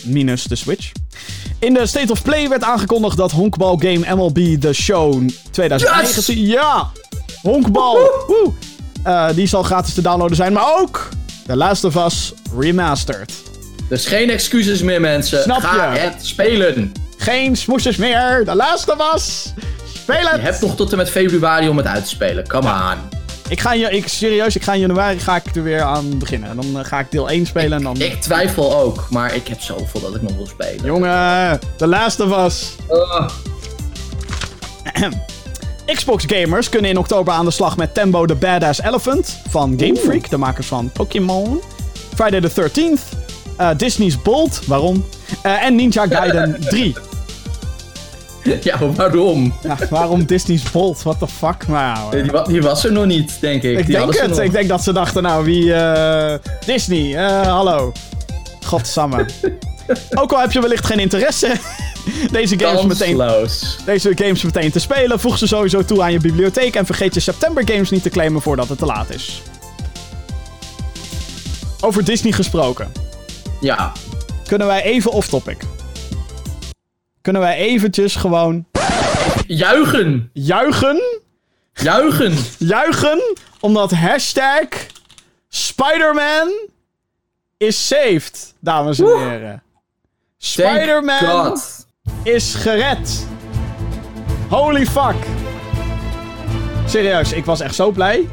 Minus 0.04 0.44
de 0.44 0.56
Switch. 0.56 0.92
In 1.60 1.74
de 1.74 1.88
State 1.88 2.12
of 2.12 2.22
Play 2.22 2.50
werd 2.50 2.64
aangekondigd 2.64 3.18
dat 3.18 3.32
honkbal 3.32 3.78
game 3.78 4.16
MLB 4.16 4.62
The 4.62 4.74
Show 4.74 5.30
2019... 5.52 6.46
Ja! 6.46 6.88
Honkbal! 7.42 7.94
Woe! 8.28 8.52
Eh, 9.04 9.30
die 9.36 9.48
zal 9.48 9.64
gratis 9.64 9.94
te 9.94 10.02
downloaden 10.02 10.36
zijn. 10.36 10.54
Maar 10.54 10.80
ook 10.80 11.10
The 11.46 11.56
Last 11.56 11.84
of 11.84 11.96
Us 11.96 12.34
Remastered. 12.58 13.34
Dus 13.90 14.06
geen 14.06 14.30
excuses 14.30 14.82
meer, 14.82 15.02
mensen. 15.02 15.42
Snap 15.42 15.60
Ga 15.60 15.94
je? 15.94 16.00
het 16.00 16.26
spelen. 16.26 16.92
Geen 17.20 17.56
smoesjes 17.56 17.96
meer. 17.96 18.44
Last 18.54 18.90
of 18.92 19.14
Us. 19.16 19.54
Speel 19.94 20.28
het. 20.28 20.36
Je 20.36 20.42
hebt 20.42 20.62
nog 20.62 20.76
tot 20.76 20.92
en 20.92 20.98
met 20.98 21.10
februari 21.10 21.68
om 21.70 21.78
het 21.78 21.86
uit 21.86 22.04
te 22.04 22.10
spelen. 22.10 22.48
Come 22.48 22.68
on. 22.70 23.18
Ik 23.50 23.60
ga, 23.60 23.74
ik, 23.74 24.08
serieus, 24.08 24.56
ik 24.56 24.64
ga 24.64 24.74
in 24.74 24.80
januari 24.80 25.20
ga 25.20 25.36
ik 25.36 25.56
er 25.56 25.64
weer 25.64 25.82
aan 25.82 26.18
beginnen. 26.18 26.50
En 26.50 26.56
dan 26.56 26.80
eh, 26.80 26.86
ga 26.86 27.00
ik 27.00 27.12
deel 27.12 27.30
1 27.30 27.46
spelen 27.46 27.78
en 27.78 27.84
dan... 27.84 28.02
Ik 28.02 28.22
twijfel 28.22 28.78
ook, 28.78 29.08
maar 29.10 29.36
ik 29.36 29.48
heb 29.48 29.62
zoveel 29.62 30.02
dat 30.02 30.16
ik 30.16 30.22
nog 30.22 30.36
wil 30.36 30.48
spelen. 30.48 30.86
Jongen, 30.86 31.60
Last 31.78 32.20
of 32.20 32.46
Us. 32.46 32.76
Ugh. 32.92 33.30
Xbox 35.86 36.24
gamers 36.28 36.70
kunnen 36.70 36.90
in 36.92 36.98
oktober 36.98 37.34
aan 37.34 37.46
de 37.46 37.52
slag 37.52 37.78
met 37.78 37.94
Tembo 37.94 38.26
the 38.26 38.36
Badass 38.36 38.82
Elephant 38.82 39.38
van 39.50 39.74
Game 39.78 39.96
Freak, 39.96 40.30
de 40.30 40.38
makers 40.38 40.68
van 40.68 40.90
Pokémon. 40.94 41.62
Friday 42.16 42.42
the 42.42 42.62
13th. 42.62 43.18
eh, 43.58 43.70
Disney's 43.78 44.22
Bolt, 44.22 44.62
waarom? 44.66 45.06
Eh, 45.42 45.64
en 45.66 45.76
Ninja 45.76 46.08
Gaiden 46.08 46.56
3. 46.60 46.96
ja, 48.62 48.78
waarom? 48.96 49.54
Ja, 49.64 49.78
waarom 49.90 50.26
Disney's 50.26 50.72
Bolt? 50.72 51.04
What 51.04 51.20
the 51.20 51.28
fuck? 51.28 51.68
Nou, 51.68 52.22
Die, 52.22 52.32
wa- 52.32 52.44
die 52.44 52.62
was 52.62 52.86
er 52.86 52.92
nog 52.92 53.06
niet, 53.06 53.38
denk 53.40 53.64
ik. 53.64 53.80
Ik 53.80 53.86
Die 53.86 53.96
denk 53.96 54.18
het. 54.20 54.38
Ik 54.38 54.52
denk 54.52 54.70
dat 54.70 54.84
ze 54.84 54.94
dachten, 54.94 55.24
nou, 55.24 55.46
wie... 55.46 55.74
eh, 55.74 56.34
Disney, 56.66 57.16
eh, 57.16 57.42
hallo. 57.42 57.92
Godsamme. 58.66 59.26
Ook 60.22 60.32
al 60.32 60.40
heb 60.40 60.52
je 60.52 60.62
wellicht 60.62 60.86
geen 60.86 61.00
interesse 61.00 61.52
deze 62.32 62.60
games, 62.60 62.86
meteen, 62.86 63.18
deze 63.86 64.12
games 64.16 64.44
meteen 64.44 64.72
te 64.72 64.80
spelen, 64.80 65.20
voeg 65.20 65.38
ze 65.38 65.48
sowieso 65.48 65.86
toe 65.86 66.02
aan 66.02 66.12
je 66.12 66.20
bibliotheek 66.20 66.76
en 66.76 66.86
vergeet 66.86 67.14
je 67.14 67.20
September 67.20 67.64
games 67.70 67.90
niet 67.90 68.04
te 68.04 68.10
claimen 68.10 68.42
voordat 68.42 68.70
het 68.70 68.78
te 68.78 68.86
laat 68.86 69.10
is. 69.10 69.42
Over 71.82 72.04
Disney 72.04 72.32
gesproken. 72.32 72.92
Ja. 73.62 73.92
Kunnen 74.50 74.68
wij 74.68 74.82
even 74.84 75.12
off-topic? 75.12 75.58
Kunnen 77.22 77.42
wij 77.42 77.56
eventjes 77.58 78.16
gewoon 78.16 78.66
Juichen! 79.48 80.30
juichen? 80.34 81.02
Juichen! 81.74 82.34
Juichen 82.58 83.22
omdat 83.60 83.92
hashtag 83.92 84.66
Spider-Man 85.48 86.52
is 87.58 87.88
saved, 87.88 88.54
dames 88.60 89.00
en 89.00 89.30
heren. 89.30 89.64
Spider-Man 90.38 91.60
is 92.24 92.54
gered. 92.56 93.28
Holy 94.50 94.86
fuck. 94.86 95.16
Serieus, 96.86 97.32
ik 97.34 97.46
was 97.46 97.60
echt 97.60 97.76
zo 97.76 97.92
blij. 97.92 98.28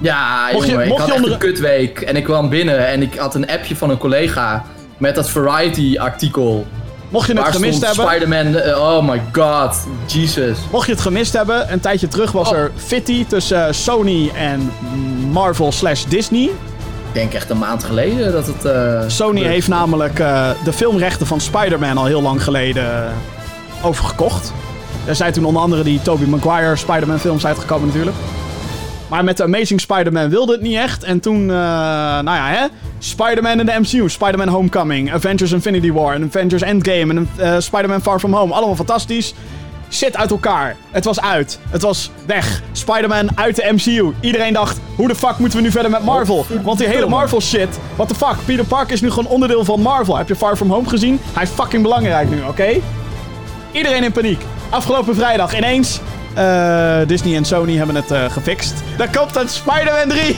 Ja, 0.00 0.48
Mocht 0.52 0.66
je- 0.66 0.72
jongen, 0.72 0.88
mocht 0.88 1.00
ik 1.00 1.06
je 1.06 1.12
had 1.12 1.22
echt 1.22 1.32
onder- 1.32 1.32
een 1.32 1.38
kutweek. 1.54 2.00
En 2.00 2.16
ik 2.16 2.24
kwam 2.24 2.48
binnen 2.48 2.86
en 2.86 3.02
ik 3.02 3.14
had 3.14 3.34
een 3.34 3.48
appje 3.50 3.76
van 3.76 3.90
een 3.90 3.98
collega 3.98 4.64
met 4.98 5.14
dat 5.14 5.30
Variety-artikel. 5.30 6.66
Mocht 7.08 7.26
je 7.26 7.34
het 7.40 7.48
gemist 7.54 7.86
hebben, 7.86 8.06
Spider-Man... 8.06 8.54
eh, 8.56 8.78
oh 8.80 9.08
my 9.08 9.22
god, 9.32 9.76
Jesus. 10.06 10.58
mocht 10.72 10.86
je 10.86 10.92
het 10.92 11.00
gemist 11.00 11.32
hebben, 11.32 11.72
een 11.72 11.80
tijdje 11.80 12.08
terug 12.08 12.32
was 12.32 12.48
Oh. 12.48 12.56
er 12.56 12.70
fitty 12.76 13.24
tussen 13.26 13.66
eh, 13.66 13.72
Sony 13.72 14.30
en 14.34 14.70
Marvel 15.30 15.72
slash 15.72 16.04
Disney. 16.04 16.42
Ik 16.42 17.20
denk 17.20 17.32
echt 17.32 17.50
een 17.50 17.58
maand 17.58 17.84
geleden 17.84 18.32
dat 18.32 18.46
het... 18.46 18.64
eh, 18.64 19.00
Sony 19.06 19.42
heeft 19.42 19.68
namelijk 19.68 20.16
de 20.64 20.72
filmrechten 20.72 21.26
van 21.26 21.40
Spider-Man 21.40 21.98
al 21.98 22.04
heel 22.04 22.22
lang 22.22 22.42
geleden 22.42 23.12
overgekocht. 23.82 24.52
Er 25.06 25.14
zijn 25.16 25.32
toen 25.32 25.44
onder 25.44 25.62
andere 25.62 25.82
die 25.82 26.02
Tobey 26.02 26.26
Maguire 26.26 26.76
Spider-Man 26.76 27.18
films 27.18 27.46
uitgekomen 27.46 27.86
natuurlijk. 27.86 28.16
Maar 29.14 29.24
met 29.24 29.36
de 29.36 29.42
Amazing 29.42 29.80
Spider-Man 29.80 30.28
wilde 30.28 30.52
het 30.52 30.60
niet 30.60 30.76
echt. 30.76 31.02
En 31.02 31.20
toen, 31.20 31.40
eh, 31.40 31.56
nou 32.20 32.24
ja, 32.24 32.48
hè. 32.48 32.66
Spider-Man 32.98 33.60
in 33.60 33.66
de 33.66 33.72
MCU, 33.80 34.08
Spider-Man 34.08 34.48
Homecoming, 34.48 35.12
Avengers 35.12 35.52
Infinity 35.52 35.92
War, 35.92 36.14
en 36.14 36.24
Avengers 36.24 36.62
Endgame 36.62 37.14
en 37.14 37.28
eh, 37.36 37.54
Spider-Man 37.58 38.02
Far 38.02 38.18
From 38.18 38.34
Home. 38.34 38.54
Allemaal 38.54 38.76
fantastisch. 38.76 39.34
Shit 39.90 40.16
uit 40.16 40.30
elkaar. 40.30 40.76
Het 40.90 41.04
was 41.04 41.20
uit. 41.20 41.58
Het 41.70 41.82
was 41.82 42.10
weg. 42.26 42.62
Spider-Man 42.72 43.28
uit 43.34 43.56
de 43.56 43.72
MCU. 43.72 44.12
Iedereen 44.20 44.52
dacht, 44.52 44.80
hoe 44.96 45.08
de 45.08 45.14
fuck 45.14 45.38
moeten 45.38 45.58
we 45.58 45.64
nu 45.64 45.70
verder 45.70 45.90
met 45.90 46.04
Marvel? 46.04 46.46
Want 46.62 46.78
die 46.78 46.88
hele 46.88 47.06
Marvel 47.06 47.40
shit, 47.40 47.78
what 47.96 48.08
the 48.08 48.14
fuck? 48.14 48.36
Peter 48.44 48.64
Parker 48.64 48.92
is 48.92 49.00
nu 49.00 49.10
gewoon 49.10 49.32
onderdeel 49.32 49.64
van 49.64 49.80
Marvel. 49.80 50.16
Heb 50.16 50.28
je 50.28 50.36
Far 50.36 50.56
From 50.56 50.70
Home 50.70 50.88
gezien? 50.88 51.20
Hij 51.32 51.42
is 51.42 51.50
fucking 51.50 51.82
belangrijk 51.82 52.30
nu, 52.30 52.42
oké? 52.48 52.80
Iedereen 53.72 54.04
in 54.04 54.12
paniek. 54.12 54.42
Afgelopen 54.70 55.14
vrijdag 55.14 55.56
ineens. 55.56 56.00
Eh, 56.34 57.06
Disney 57.06 57.36
en 57.36 57.44
Sony 57.44 57.76
hebben 57.76 57.94
het 57.96 58.10
eh, 58.10 58.30
gefixt. 58.30 58.74
Daar 58.96 59.16
komt 59.16 59.36
een 59.36 59.48
Spider-Man 59.48 60.08
3 60.08 60.36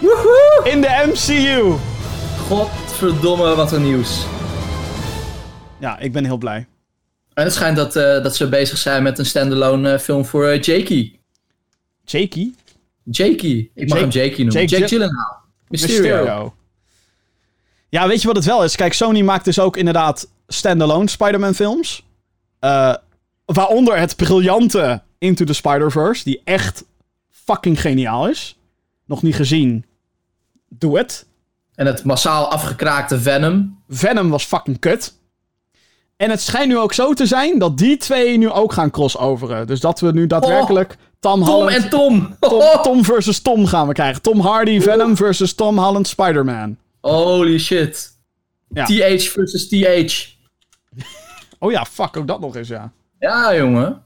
Woehoe! 0.00 0.60
in 0.64 0.80
de 0.80 1.04
MCU. 1.06 1.74
Godverdomme, 2.48 3.54
wat 3.54 3.72
een 3.72 3.82
nieuws. 3.82 4.26
Ja, 5.80 5.98
ik 5.98 6.12
ben 6.12 6.24
heel 6.24 6.36
blij. 6.38 6.66
En 7.34 7.44
het 7.44 7.52
schijnt 7.54 7.76
dat, 7.76 7.96
eh, 7.96 8.22
dat 8.22 8.36
ze 8.36 8.48
bezig 8.48 8.78
zijn 8.78 9.02
met 9.02 9.18
een 9.18 9.26
standalone 9.26 9.98
film 9.98 10.24
voor 10.24 10.54
Jakey. 10.54 11.18
Jakey? 12.04 12.52
Jakey. 13.04 13.70
Ik 13.74 13.88
mag 13.88 13.98
Jake- 13.98 14.18
hem 14.18 14.26
Jakey 14.28 14.44
noemen. 14.44 14.52
Jake 14.52 14.66
Jake, 14.68 14.82
Gy- 14.82 14.88
Gyllenhaal. 14.88 15.36
Mysterio. 15.68 16.54
Ja, 17.88 18.08
weet 18.08 18.20
je 18.20 18.26
wat 18.26 18.36
het 18.36 18.44
wel 18.44 18.64
is? 18.64 18.76
Kijk, 18.76 18.92
Sony 18.92 19.22
maakt 19.22 19.44
dus 19.44 19.58
ook 19.58 19.76
inderdaad 19.76 20.28
standalone 20.48 21.08
Spider-Man 21.08 21.54
films. 21.54 22.04
Eh, 22.58 22.94
waaronder 23.44 23.98
het 23.98 24.16
briljante 24.16 25.02
Into 25.18 25.44
the 25.44 25.52
Spider-Verse, 25.52 26.24
die 26.24 26.40
echt 26.44 26.84
fucking 27.28 27.80
geniaal 27.80 28.28
is. 28.28 28.58
Nog 29.04 29.22
niet 29.22 29.34
gezien. 29.34 29.84
Doe 30.68 30.98
het. 30.98 31.26
En 31.74 31.86
het 31.86 32.04
massaal 32.04 32.50
afgekraakte 32.50 33.20
Venom. 33.20 33.82
Venom 33.88 34.28
was 34.28 34.44
fucking 34.44 34.78
kut. 34.78 35.16
En 36.16 36.30
het 36.30 36.40
schijnt 36.40 36.68
nu 36.68 36.78
ook 36.78 36.92
zo 36.92 37.12
te 37.12 37.26
zijn 37.26 37.58
dat 37.58 37.78
die 37.78 37.96
twee 37.96 38.36
nu 38.36 38.50
ook 38.50 38.72
gaan 38.72 38.90
crossoveren. 38.90 39.66
Dus 39.66 39.80
dat 39.80 40.00
we 40.00 40.12
nu 40.12 40.26
daadwerkelijk 40.26 40.96
Tom, 41.20 41.32
Tom 41.32 41.42
Holland... 41.42 41.76
en 41.76 41.90
Tom. 41.90 42.36
Tom, 42.40 42.62
Tom 42.82 43.04
versus 43.04 43.40
Tom 43.40 43.66
gaan 43.66 43.86
we 43.86 43.92
krijgen. 43.92 44.22
Tom 44.22 44.40
Hardy, 44.40 44.80
Venom 44.80 45.16
versus 45.16 45.54
Tom 45.54 45.78
Holland, 45.78 46.08
Spider-Man. 46.08 46.76
Holy 47.00 47.58
shit. 47.58 48.16
Ja. 48.68 48.84
TH 48.84 49.22
versus 49.22 49.68
TH. 49.68 50.36
Oh 51.58 51.70
ja, 51.70 51.84
fuck, 51.84 52.16
ook 52.16 52.26
dat 52.26 52.40
nog 52.40 52.56
eens, 52.56 52.68
ja. 52.68 52.92
Ja, 53.18 53.56
jongen. 53.56 54.02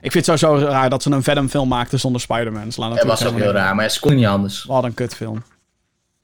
Ik 0.00 0.12
vind 0.12 0.26
het 0.26 0.38
sowieso 0.38 0.66
raar 0.66 0.90
dat 0.90 1.02
ze 1.02 1.10
een 1.10 1.22
Venom 1.22 1.48
film 1.48 1.68
maakten 1.68 2.00
zonder 2.00 2.20
Spider-Man. 2.20 2.66
Het 2.66 3.04
was 3.04 3.24
ook 3.24 3.36
heel 3.36 3.52
raar, 3.52 3.74
maar 3.74 3.90
ze 3.90 4.00
kon 4.00 4.14
niet 4.14 4.26
anders. 4.26 4.64
Wat 4.64 4.84
een 4.84 4.94
kutfilm. 4.94 5.42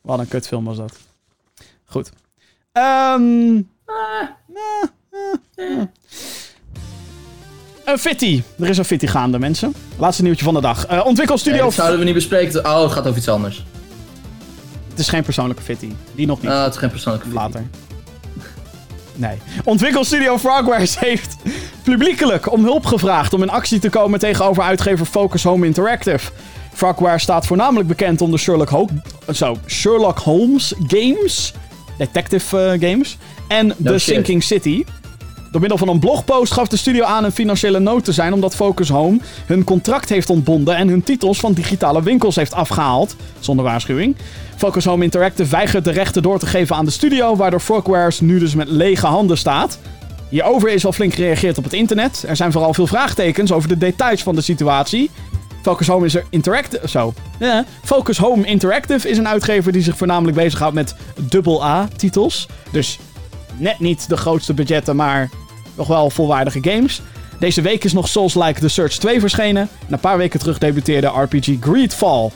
Wat 0.01 0.19
een 0.19 0.29
kutfilm 0.29 0.65
was 0.65 0.77
dat. 0.77 0.99
Goed. 1.85 2.11
Ehm 2.73 3.61
eh, 3.87 4.29
eh, 4.55 5.79
eh. 5.79 5.83
Een 7.85 7.99
fitty. 7.99 8.43
Er 8.59 8.69
is 8.69 8.79
een 8.79 8.85
fitty 8.85 9.07
gaande, 9.07 9.39
mensen. 9.39 9.75
Laatste 9.99 10.23
nieuwtje 10.23 10.45
van 10.45 10.55
de 10.55 10.61
dag. 10.61 10.89
Nee, 10.89 11.05
ontwikkelstudio... 11.05 11.65
dat 11.65 11.73
zouden 11.73 11.99
we 11.99 12.05
niet 12.05 12.15
bespreken. 12.15 12.65
Oh, 12.65 12.83
het 12.83 12.93
gaat 12.93 13.07
over 13.07 13.19
iets 13.19 13.29
anders. 13.29 13.65
Het 14.89 14.99
is 14.99 15.09
geen 15.09 15.23
persoonlijke 15.23 15.63
fitty. 15.63 15.93
Die 16.15 16.27
nog 16.27 16.43
niet. 16.43 16.51
Ah, 16.51 16.63
het 16.63 16.73
is 16.73 16.79
geen 16.79 16.91
persoonlijke 16.91 17.29
fitty. 17.29 17.43
Later. 17.43 17.67
Nee. 19.21 19.39
Ontwikkelstudio 19.65 20.39
Frogwares 20.39 20.99
heeft 20.99 21.37
publiekelijk 21.83 22.53
om 22.53 22.65
hulp 22.65 22.87
gevraagd 22.87 23.33
om 23.33 23.43
in 23.43 23.51
actie 23.51 23.79
te 23.79 23.89
komen 23.89 24.19
tegenover 24.19 24.63
uitgever 24.63 25.07
Focus 25.07 25.43
Home 25.43 25.67
Interactive. 25.67 26.31
Frogwares 26.73 27.23
staat 27.23 27.47
voornamelijk 27.47 27.89
bekend 27.89 28.21
om 28.21 28.31
de 28.31 28.39
Sherlock, 28.39 28.69
Ho 28.69 28.89
zo, 29.33 29.57
Sherlock 29.67 30.19
Holmes 30.19 30.75
games, 30.87 31.53
detective 31.99 32.59
eh, 32.59 32.91
games, 32.91 33.17
en 33.49 33.69
The 33.85 33.99
shit. 33.99 34.01
Sinking 34.01 34.43
City. 34.43 34.85
Door 35.51 35.61
middel 35.61 35.79
van 35.79 35.89
een 35.89 35.99
blogpost 35.99 36.53
gaf 36.53 36.69
de 36.69 36.77
studio 36.77 37.05
aan 37.05 37.25
een 37.25 37.33
financiële 37.33 37.79
nood 37.79 38.05
te 38.05 38.13
zijn 38.13 38.33
omdat 38.33 38.55
Focus 38.55 38.89
Home 38.89 39.21
hun 39.47 39.65
contract 39.65 40.09
heeft 40.09 40.31
ontbonden 40.31 40.77
en 40.77 40.89
hun 40.89 41.03
titels 41.03 41.41
van 41.41 41.53
digitale 41.53 42.03
winkels 42.03 42.37
heeft 42.37 42.55
afgehaald, 42.55 43.17
zonder 43.41 43.65
waarschuwing. 43.65 44.17
Focus 44.61 44.85
Home 44.85 45.05
Interactive 45.05 45.51
weigert 45.51 45.85
de 45.85 45.91
rechten 45.91 46.23
door 46.23 46.39
te 46.39 46.47
geven 46.47 46.77
aan 46.77 46.85
de 46.85 46.91
studio, 46.91 47.37
waardoor 47.37 47.61
Frogwares 47.61 48.21
nu 48.21 48.39
dus 48.39 48.55
met 48.55 48.69
lege 48.69 49.07
handen 49.07 49.39
staat. 49.39 49.79
Hierover 50.29 50.69
is 50.69 50.85
al 50.85 50.93
flink 50.93 51.15
gereageerd 51.15 51.59
op 51.59 51.65
het 51.65 51.73
internet. 51.73 52.25
Er 52.29 52.37
zijn 52.37 52.53
vooral 52.53 52.75
veel 52.75 52.87
vraagtekens 52.87 53.53
over 53.53 53.69
de 53.69 53.79
details 53.79 54.23
van 54.23 54.35
de 54.35 54.41
situatie. 54.41 55.11
Focus 55.63 55.87
Home 55.87 56.07
is 56.07 56.15
er 56.15 56.25
Interactive. 56.31 56.89
Zo. 56.89 57.15
Focus 57.85 58.19
Home 58.19 58.47
Interactive 58.47 59.09
is 59.09 59.19
een 59.19 59.29
uitgever 59.29 59.73
die 59.73 59.83
zich 59.83 59.97
voornamelijk 59.97 60.37
bezighoudt 60.37 60.75
met 60.75 60.95
AA-titels. 61.61 62.49
Dus 62.71 62.99
net 63.57 63.79
niet 63.79 64.09
de 64.09 64.17
grootste 64.17 64.55
budgetten, 64.55 64.97
maar 64.97 65.31
nog 65.75 65.87
wel 65.87 66.11
volwaardige 66.11 66.59
games. 66.63 67.03
Deze 67.39 67.61
week 67.61 67.85
is 67.85 67.93
nog 67.93 68.09
Souls 68.09 68.35
Like 68.35 68.61
The 68.61 68.69
Search 68.69 68.95
2 68.95 69.21
verschenen. 69.21 69.69
En 69.87 69.93
een 69.93 70.01
paar 70.01 70.19
weken 70.19 70.41
terug 70.41 70.59
debuteerde 70.59 71.07
RPG 71.07 71.49
Greedfall. 71.61 72.31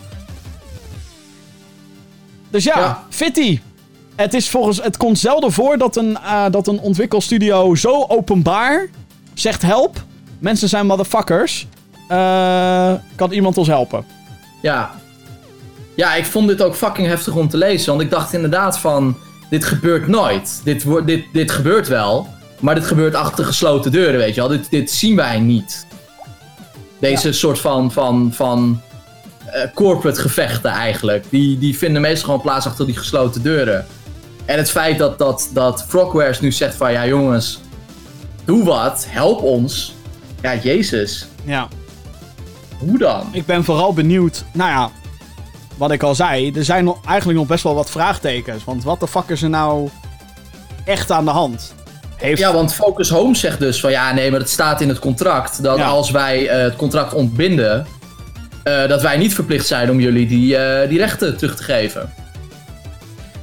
Dus 2.54 2.64
ja, 2.64 2.78
Ja. 2.78 3.04
Fitty. 3.10 3.60
Het, 4.16 4.34
is 4.34 4.48
volgens, 4.48 4.82
het 4.82 4.96
komt 4.96 5.18
zelden 5.18 5.52
voor 5.52 5.78
dat 5.78 5.96
een, 5.96 6.16
eh, 6.16 6.44
dat 6.50 6.66
een 6.66 6.78
ontwikkelstudio 6.80 7.74
zo 7.74 8.04
openbaar 8.08 8.88
zegt 9.34 9.62
help. 9.62 10.02
Mensen 10.38 10.68
zijn 10.68 10.86
motherfuckers. 10.86 11.66
Eh, 12.08 12.92
kan 13.14 13.32
iemand 13.32 13.58
ons 13.58 13.68
helpen? 13.68 14.04
Ja. 14.62 14.90
Ja, 15.94 16.14
ik 16.14 16.24
vond 16.24 16.48
dit 16.48 16.62
ook 16.62 16.74
fucking 16.74 17.06
heftig 17.06 17.34
om 17.34 17.48
te 17.48 17.56
lezen. 17.56 17.90
Want 17.90 18.00
ik 18.00 18.10
dacht 18.10 18.32
inderdaad 18.32 18.78
van... 18.78 19.16
Dit 19.50 19.64
gebeurt 19.64 20.06
nooit. 20.06 20.60
Dit, 20.64 20.86
dit, 21.06 21.24
dit 21.32 21.50
gebeurt 21.50 21.88
wel. 21.88 22.28
Maar 22.60 22.74
dit 22.74 22.86
gebeurt 22.86 23.14
achter 23.14 23.44
gesloten 23.44 23.92
deuren, 23.92 24.18
weet 24.18 24.34
je 24.34 24.40
wel. 24.40 24.50
Dit, 24.50 24.70
dit 24.70 24.90
zien 24.90 25.16
wij 25.16 25.40
niet. 25.40 25.86
Deze 26.98 27.32
soort 27.32 27.58
van... 27.58 27.92
van, 27.92 28.32
van 28.32 28.80
corporate 29.74 30.20
gevechten 30.20 30.70
eigenlijk. 30.70 31.24
Die, 31.30 31.58
die 31.58 31.78
vinden 31.78 32.02
meestal 32.02 32.24
gewoon 32.24 32.40
plaats 32.40 32.66
achter 32.66 32.86
die 32.86 32.96
gesloten 32.96 33.42
deuren. 33.42 33.86
En 34.44 34.56
het 34.56 34.70
feit 34.70 34.98
dat, 34.98 35.18
dat, 35.18 35.48
dat 35.52 35.84
Frogwares 35.88 36.40
nu 36.40 36.52
zegt 36.52 36.74
van... 36.74 36.92
Ja 36.92 37.06
jongens, 37.06 37.60
doe 38.44 38.64
wat. 38.64 39.06
Help 39.08 39.42
ons. 39.42 39.94
Ja, 40.42 40.54
jezus. 40.56 41.26
Ja. 41.44 41.68
Hoe 42.78 42.98
dan? 42.98 43.28
Ik 43.32 43.46
ben 43.46 43.64
vooral 43.64 43.92
benieuwd. 43.92 44.44
Nou 44.52 44.70
ja, 44.70 44.90
wat 45.76 45.90
ik 45.90 46.02
al 46.02 46.14
zei. 46.14 46.52
Er 46.52 46.64
zijn 46.64 46.84
nog, 46.84 47.04
eigenlijk 47.06 47.38
nog 47.38 47.48
best 47.48 47.62
wel 47.62 47.74
wat 47.74 47.90
vraagtekens. 47.90 48.64
Want 48.64 48.84
wat 48.84 49.00
de 49.00 49.08
fuck 49.08 49.28
is 49.28 49.42
er 49.42 49.50
nou 49.50 49.88
echt 50.84 51.10
aan 51.10 51.24
de 51.24 51.30
hand? 51.30 51.74
Heeft, 52.16 52.38
Ja, 52.40 52.52
want 52.52 52.74
Focus 52.74 53.10
Home 53.10 53.34
zegt 53.34 53.58
dus 53.58 53.80
van 53.80 53.90
ja, 53.90 54.12
nee, 54.12 54.30
maar 54.30 54.40
het 54.40 54.50
staat 54.50 54.80
in 54.80 54.88
het 54.88 54.98
contract 54.98 55.62
dat 55.62 55.78
Ja. 55.78 55.86
als 55.86 56.10
wij 56.10 56.48
eh, 56.48 56.62
het 56.62 56.76
contract 56.76 57.14
ontbinden, 57.14 57.86
eh, 58.64 58.88
dat 58.88 59.02
wij 59.02 59.16
niet 59.16 59.34
verplicht 59.34 59.66
zijn 59.66 59.90
om 59.90 60.00
jullie 60.00 60.26
die, 60.26 60.56
eh, 60.56 60.88
die 60.88 60.98
rechten 60.98 61.36
terug 61.36 61.56
te 61.56 61.62
geven. 61.62 62.12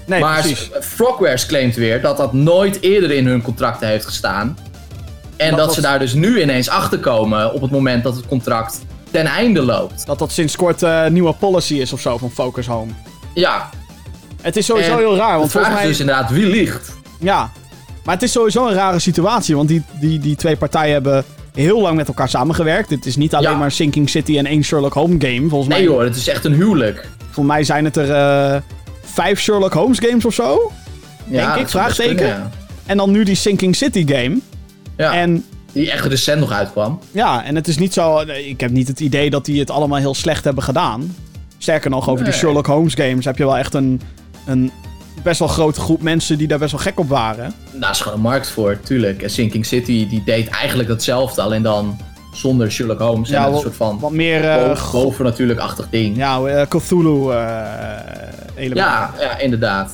nee, 0.05 0.19
maar 0.19 0.39
precies. 0.41 0.69
Frogwares 0.81 1.45
claimt 1.45 1.75
weer 1.75 2.01
dat 2.01 2.17
dat 2.17 2.33
nooit 2.33 2.81
eerder 2.81 3.11
in 3.11 3.27
hun 3.27 3.41
contracten 3.41 3.87
heeft 3.87 4.05
gestaan. 4.05 4.57
En 5.37 5.55
Dat 5.55 5.73
ze 5.73 5.81
daar 5.81 5.99
dus 5.99 6.13
nu 6.13 6.41
ineens 6.41 6.69
achter 6.69 6.99
komen 6.99 7.53
op 7.53 7.61
het 7.61 7.71
moment 7.71 8.03
dat 8.03 8.15
het 8.15 8.25
contract 8.27 8.79
ten 9.11 9.25
einde 9.25 9.61
loopt. 9.61 10.05
Dat 10.05 10.19
dat 10.19 10.31
sinds 10.31 10.55
kort 10.55 10.81
een 10.81 11.13
nieuwe 11.13 11.33
policy 11.33 11.73
is 11.73 11.93
of 11.93 12.01
zo 12.01 12.17
van 12.17 12.31
Focus 12.31 12.67
Home. 12.67 12.91
Ja, 13.33 13.69
Het 14.41 14.57
is 14.57 14.65
sowieso 14.65 14.91
en 14.91 14.97
heel 14.97 15.15
raar. 15.17 15.33
de 15.33 15.37
Want 15.39 15.51
vraag 15.51 15.63
volgens 15.63 15.81
mij. 15.83 15.91
is 15.91 15.97
dus 15.97 15.99
inderdaad 16.07 16.31
wie 16.31 16.45
liegt. 16.45 16.91
Ja. 17.19 17.51
Maar 18.03 18.13
het 18.13 18.23
is 18.23 18.31
sowieso 18.31 18.67
een 18.67 18.73
rare 18.73 18.99
situatie. 18.99 19.55
Want 19.55 19.67
die, 19.67 19.83
die, 19.99 20.19
die 20.19 20.35
twee 20.35 20.55
partijen 20.55 20.93
hebben 20.93 21.23
heel 21.53 21.81
lang 21.81 21.95
met 21.95 22.07
elkaar 22.07 22.29
samengewerkt. 22.29 22.89
Het 22.89 23.05
is 23.05 23.15
niet 23.15 23.35
alleen 23.35 23.51
Ja. 23.51 23.57
maar 23.57 23.71
Sinking 23.71 24.09
City 24.09 24.37
en 24.37 24.45
één 24.45 24.63
Sherlock 24.63 24.93
Holmes 24.93 25.25
game. 25.25 25.49
Volgens 25.49 25.69
Nee 25.75 25.83
mij, 25.87 25.95
hoor, 25.95 26.03
het 26.03 26.15
is 26.15 26.27
echt 26.27 26.45
een 26.45 26.53
huwelijk. 26.53 27.07
Volgens 27.19 27.55
mij 27.55 27.63
zijn 27.63 27.85
het 27.85 27.97
er 27.97 28.11
eh, 28.11 28.61
vijf 29.03 29.39
Sherlock 29.39 29.73
Holmes 29.73 29.99
games 29.99 30.25
of 30.25 30.33
zo. 30.33 30.71
Ja, 31.27 31.53
Denk 31.53 31.65
ik, 31.65 31.69
vraagteken? 31.71 32.15
kunnen, 32.15 32.35
ja. 32.37 32.49
En 32.85 32.97
dan 32.97 33.11
nu 33.11 33.23
die 33.23 33.35
Sinking 33.35 33.75
City 33.75 34.05
game. 34.07 34.37
Ja, 34.97 35.13
En 35.13 35.45
die 35.71 35.91
echt 35.91 36.05
recent 36.05 36.39
nog 36.39 36.51
uitkwam. 36.51 36.99
ja, 37.11 37.43
en 37.43 37.55
het 37.55 37.67
is 37.67 37.77
niet 37.77 37.93
zo. 37.93 38.19
Ik 38.19 38.59
heb 38.59 38.71
niet 38.71 38.87
het 38.87 38.99
idee 38.99 39.29
dat 39.29 39.45
die 39.45 39.59
het 39.59 39.69
allemaal 39.69 39.99
heel 39.99 40.13
slecht 40.13 40.43
hebben 40.43 40.63
gedaan. 40.63 41.15
Sterker 41.57 41.89
nog, 41.89 42.09
over 42.09 42.23
die 42.23 42.33
Nee. 42.33 42.41
Sherlock 42.41 42.65
Holmes 42.65 42.93
games 42.93 43.25
heb 43.25 43.37
je 43.37 43.45
wel 43.45 43.57
echt 43.57 43.73
een, 43.73 44.01
een 44.45 44.71
best 45.23 45.39
wel 45.39 45.47
grote 45.47 45.79
groep 45.79 46.01
mensen 46.01 46.37
die 46.37 46.47
daar 46.47 46.59
best 46.59 46.71
wel 46.71 46.81
gek 46.81 46.99
op 46.99 47.09
waren. 47.09 47.53
Daar 47.71 47.91
is 47.91 47.99
gewoon 48.01 48.17
een 48.17 48.23
markt 48.23 48.49
voor, 48.49 48.79
tuurlijk. 48.83 49.21
En 49.21 49.29
Sinking 49.29 49.65
City 49.65 50.07
die 50.09 50.23
deed 50.25 50.47
eigenlijk 50.47 50.89
hetzelfde, 50.89 51.41
alleen 51.41 51.61
dan 51.61 51.97
zonder 52.33 52.71
Sherlock 52.71 52.99
Holmes. 52.99 53.29
Ja, 53.29 53.37
en 53.37 53.43
wat- 53.45 53.53
een 53.53 53.59
soort 53.61 53.75
van 53.75 53.99
Wat 53.99 54.11
meer 54.11 54.49
eh, 54.49 54.91
boven, 54.91 55.25
natuurlijk 55.25 55.59
achtig 55.59 55.87
ding. 55.89 56.17
Ja, 56.17 56.37
ja, 56.37 56.47
eh, 56.47 56.67
Cthulhu 56.67 57.31
eh 57.31 57.97
element. 58.55 58.75
ja, 59.19 59.37
inderdaad. 59.37 59.91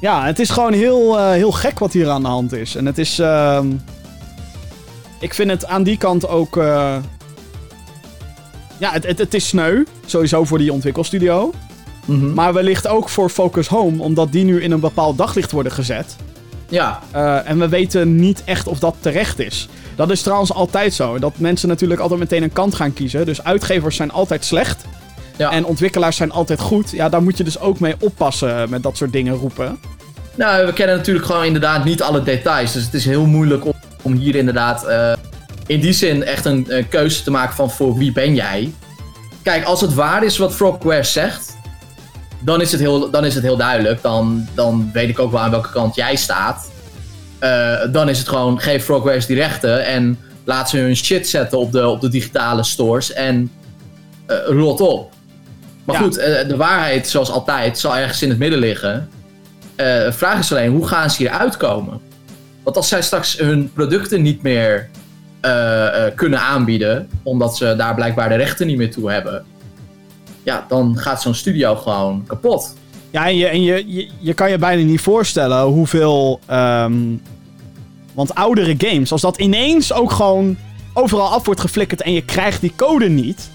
Ja, 0.00 0.24
het 0.26 0.38
is 0.38 0.50
gewoon 0.50 0.72
heel, 0.72 1.28
heel 1.28 1.52
gek 1.52 1.78
wat 1.78 1.92
hier 1.92 2.08
aan 2.10 2.22
de 2.22 2.28
hand 2.28 2.52
is. 2.52 2.74
En 2.74 2.86
het 2.86 2.98
is. 2.98 3.18
ehm, 3.18 3.66
ik 5.20 5.34
vind 5.34 5.50
het 5.50 5.66
aan 5.66 5.82
die 5.82 5.96
kant 5.98 6.28
ook. 6.28 6.54
ja, 8.78 8.90
het, 8.92 9.06
het, 9.06 9.18
het 9.18 9.34
is 9.34 9.48
sneu. 9.48 9.84
Sowieso 10.06 10.44
voor 10.44 10.58
die 10.58 10.72
ontwikkelstudio. 10.72 11.50
Mhm. 12.08 12.34
Maar 12.34 12.52
wellicht 12.52 12.86
ook 12.86 13.08
voor 13.08 13.28
Focus 13.30 13.66
Home, 13.66 14.02
omdat 14.02 14.32
die 14.32 14.44
nu 14.44 14.62
in 14.62 14.70
een 14.72 14.80
bepaald 14.80 15.18
daglicht 15.18 15.50
worden 15.50 15.72
gezet. 15.72 16.16
Ja, 16.68 17.00
Eh, 17.10 17.48
en 17.48 17.58
we 17.58 17.68
weten 17.68 18.16
niet 18.16 18.42
echt 18.44 18.66
of 18.66 18.78
dat 18.78 18.94
terecht 19.00 19.38
is. 19.38 19.68
Dat 19.96 20.10
is 20.10 20.22
trouwens 20.22 20.52
altijd 20.52 20.94
zo. 20.94 21.18
Dat 21.18 21.32
mensen 21.38 21.68
natuurlijk 21.68 22.00
altijd 22.00 22.20
meteen 22.20 22.42
een 22.42 22.52
kant 22.52 22.74
gaan 22.74 22.92
kiezen. 22.92 23.26
Dus 23.26 23.44
uitgevers 23.44 23.96
zijn 23.96 24.10
altijd 24.12 24.44
slecht. 24.44 24.84
ja. 25.36 25.50
En 25.50 25.64
ontwikkelaars 25.64 26.16
zijn 26.16 26.32
altijd 26.32 26.60
goed. 26.60 26.90
Ja, 26.90 27.08
daar 27.08 27.22
moet 27.22 27.36
je 27.38 27.44
dus 27.44 27.60
ook 27.60 27.80
mee 27.80 27.94
oppassen 28.00 28.70
met 28.70 28.82
dat 28.82 28.96
soort 28.96 29.12
dingen 29.12 29.34
roepen. 29.34 29.78
Nou, 30.34 30.66
we 30.66 30.72
kennen 30.72 30.96
natuurlijk 30.96 31.26
gewoon 31.26 31.44
inderdaad 31.44 31.84
niet 31.84 32.02
alle 32.02 32.22
details. 32.22 32.72
Dus 32.72 32.84
het 32.84 32.94
is 32.94 33.04
heel 33.04 33.26
moeilijk 33.26 33.64
om, 33.66 33.72
om 34.02 34.12
hier 34.14 34.34
inderdaad 34.34 34.84
eh, 34.84 35.12
in 35.66 35.80
die 35.80 35.92
zin 35.92 36.24
echt 36.24 36.44
een, 36.44 36.70
eh, 36.70 36.84
keuze 36.88 37.22
te 37.22 37.30
maken 37.30 37.54
van 37.54 37.70
voor 37.70 37.96
wie 37.96 38.12
ben 38.12 38.34
jij. 38.34 38.72
Kijk, 39.42 39.64
als 39.64 39.80
het 39.80 39.94
waar 39.94 40.24
is 40.24 40.38
wat 40.38 40.54
Frogwares 40.54 41.12
zegt, 41.12 41.47
dan 42.40 42.60
is 42.60 42.72
het 42.72 42.80
heel, 42.80 43.10
dan 43.10 43.24
is 43.24 43.34
het 43.34 43.42
heel 43.42 43.56
duidelijk. 43.56 44.02
Dan, 44.02 44.46
dan 44.54 44.90
weet 44.92 45.08
ik 45.08 45.18
ook 45.18 45.30
wel 45.30 45.40
aan 45.40 45.50
welke 45.50 45.70
kant 45.70 45.94
jij 45.94 46.16
staat. 46.16 46.70
Eh, 47.38 47.74
dan 47.92 48.08
is 48.08 48.18
het 48.18 48.28
gewoon, 48.28 48.60
geef 48.60 48.84
Frogwares 48.84 49.26
die 49.26 49.36
rechten 49.36 49.84
en 49.86 50.18
laat 50.44 50.70
ze 50.70 50.78
hun 50.78 50.96
shit 50.96 51.28
zetten 51.28 51.58
op 51.58 51.72
de, 51.72 51.88
op 51.88 52.00
de 52.00 52.08
digitale 52.08 52.64
stores 52.64 53.12
en 53.12 53.50
eh 54.26 54.36
rot 54.46 54.80
op. 54.80 55.12
Maar 55.84 55.96
Ja. 55.96 56.02
goed, 56.02 56.16
eh, 56.16 56.48
de 56.48 56.56
waarheid, 56.56 57.08
zoals 57.08 57.30
altijd, 57.30 57.78
zal 57.78 57.96
ergens 57.96 58.22
in 58.22 58.28
het 58.28 58.38
midden 58.38 58.58
liggen. 58.58 59.08
De 59.76 60.12
vraag 60.12 60.38
is 60.38 60.52
alleen, 60.52 60.70
hoe 60.70 60.86
gaan 60.88 61.10
ze 61.10 61.16
hier 61.16 61.30
uitkomen? 61.30 62.00
Want 62.62 62.76
als 62.76 62.88
zij 62.88 63.02
straks 63.02 63.38
hun 63.38 63.72
producten 63.72 64.22
niet 64.22 64.42
meer 64.42 64.88
kunnen 66.14 66.40
aanbieden, 66.40 67.08
omdat 67.22 67.56
ze 67.56 67.74
daar 67.76 67.94
blijkbaar 67.94 68.28
de 68.28 68.34
rechten 68.34 68.66
niet 68.66 68.76
meer 68.76 68.90
toe 68.90 69.10
hebben, 69.10 69.44
ja, 70.48 70.64
dan 70.68 70.98
gaat 70.98 71.22
zo'n 71.22 71.34
studio 71.34 71.76
gewoon 71.76 72.24
kapot. 72.26 72.74
Ja, 73.10 73.26
en 73.26 73.36
je, 73.36 73.46
en 73.46 73.62
je, 73.62 73.84
je, 73.86 74.08
je 74.18 74.34
kan 74.34 74.50
je 74.50 74.58
bijna 74.58 74.82
niet 74.82 75.00
voorstellen 75.00 75.62
hoeveel. 75.62 76.40
ehm, 76.46 77.16
want 78.14 78.34
oudere 78.34 78.74
games, 78.78 79.12
als 79.12 79.20
dat 79.20 79.38
ineens 79.38 79.92
ook 79.92 80.10
gewoon 80.10 80.56
overal 80.94 81.28
af 81.28 81.44
wordt 81.44 81.60
geflikkerd 81.60 82.02
en 82.02 82.12
je 82.12 82.22
krijgt 82.22 82.60
die 82.60 82.72
code 82.76 83.08
niet. 83.08 83.50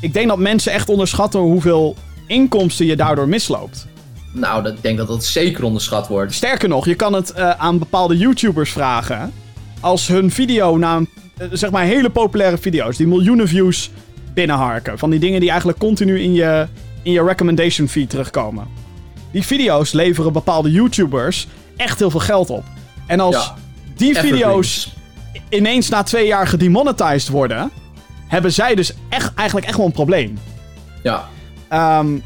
Ik 0.00 0.12
denk 0.12 0.28
dat 0.28 0.38
mensen 0.38 0.72
echt 0.72 0.88
onderschatten 0.88 1.40
hoeveel 1.40 1.96
inkomsten 2.26 2.86
je 2.86 2.96
daardoor 2.96 3.28
misloopt. 3.28 3.86
Nou, 4.32 4.62
dat, 4.62 4.72
ik 4.72 4.82
denk 4.82 4.98
dat 4.98 5.08
dat 5.08 5.24
zeker 5.24 5.64
onderschat 5.64 6.08
wordt. 6.08 6.34
Sterker 6.34 6.68
nog, 6.68 6.86
je 6.86 6.94
kan 6.94 7.12
het 7.12 7.30
eh, 7.32 7.50
aan 7.50 7.78
bepaalde 7.78 8.16
YouTubers 8.16 8.72
vragen. 8.72 9.32
Als 9.80 10.06
hun 10.06 10.30
video 10.30 10.76
na 10.76 10.96
een 10.96 11.08
eh, 11.36 11.48
zeg 11.52 11.70
maar 11.70 11.84
hele 11.84 12.10
populaire 12.10 12.58
video's 12.58 12.96
die 12.96 13.06
miljoenen 13.06 13.48
views 13.48 13.90
binnenharken. 14.36 14.98
Van 14.98 15.10
die 15.10 15.18
dingen 15.20 15.40
die 15.40 15.48
eigenlijk 15.48 15.78
continu 15.78 16.20
in 16.20 16.32
je, 16.32 16.66
in 17.02 17.12
je 17.12 17.24
recommendation 17.24 17.88
feed 17.88 18.10
terugkomen. 18.10 18.66
Die 19.30 19.42
video's 19.42 19.92
leveren 19.92 20.32
bepaalde 20.32 20.70
YouTubers 20.70 21.46
echt 21.76 21.98
heel 21.98 22.10
veel 22.10 22.20
geld 22.20 22.50
op. 22.50 22.64
En 23.06 23.20
als 23.20 23.34
Ja. 23.34 23.54
die 23.96 24.18
video's 24.18 24.94
ineens 25.48 25.88
na 25.88 26.02
twee 26.02 26.26
jaar 26.26 26.46
gedemonetized 26.46 27.28
worden, 27.28 27.70
hebben 28.26 28.52
zij 28.52 28.74
dus 28.74 28.92
echt, 29.08 29.34
eigenlijk 29.34 29.66
echt 29.66 29.76
wel 29.76 29.86
een 29.86 29.92
probleem. 29.92 30.38
Ja, 31.02 31.24
Ehm, 31.68 32.18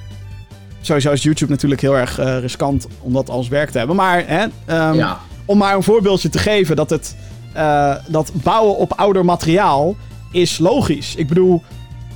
sowieso 0.81 1.11
is 1.13 1.23
YouTube 1.23 1.51
natuurlijk 1.51 1.81
heel 1.81 1.97
erg 1.97 2.19
eh, 2.19 2.39
riskant 2.41 2.87
om 3.01 3.13
dat 3.13 3.29
als 3.31 3.49
werk 3.49 3.71
te 3.71 3.79
hebben. 3.79 3.97
Maar 3.97 4.25
hè, 4.27 4.47
ehm, 4.65 4.95
ja. 4.95 5.21
om 5.45 5.59
maar 5.59 5.75
een 5.75 5.83
voorbeeldje 5.83 6.29
te 6.29 6.39
geven, 6.39 6.77
dat, 6.77 6.91
het, 6.91 7.17
eh, 7.53 7.95
dat 8.07 8.31
bouwen 8.35 8.77
op 8.77 8.93
ouder 8.93 9.25
materiaal 9.25 9.97
is 10.33 10.59
logisch. 10.59 11.15
Ik 11.15 11.29
bedoel, 11.29 11.63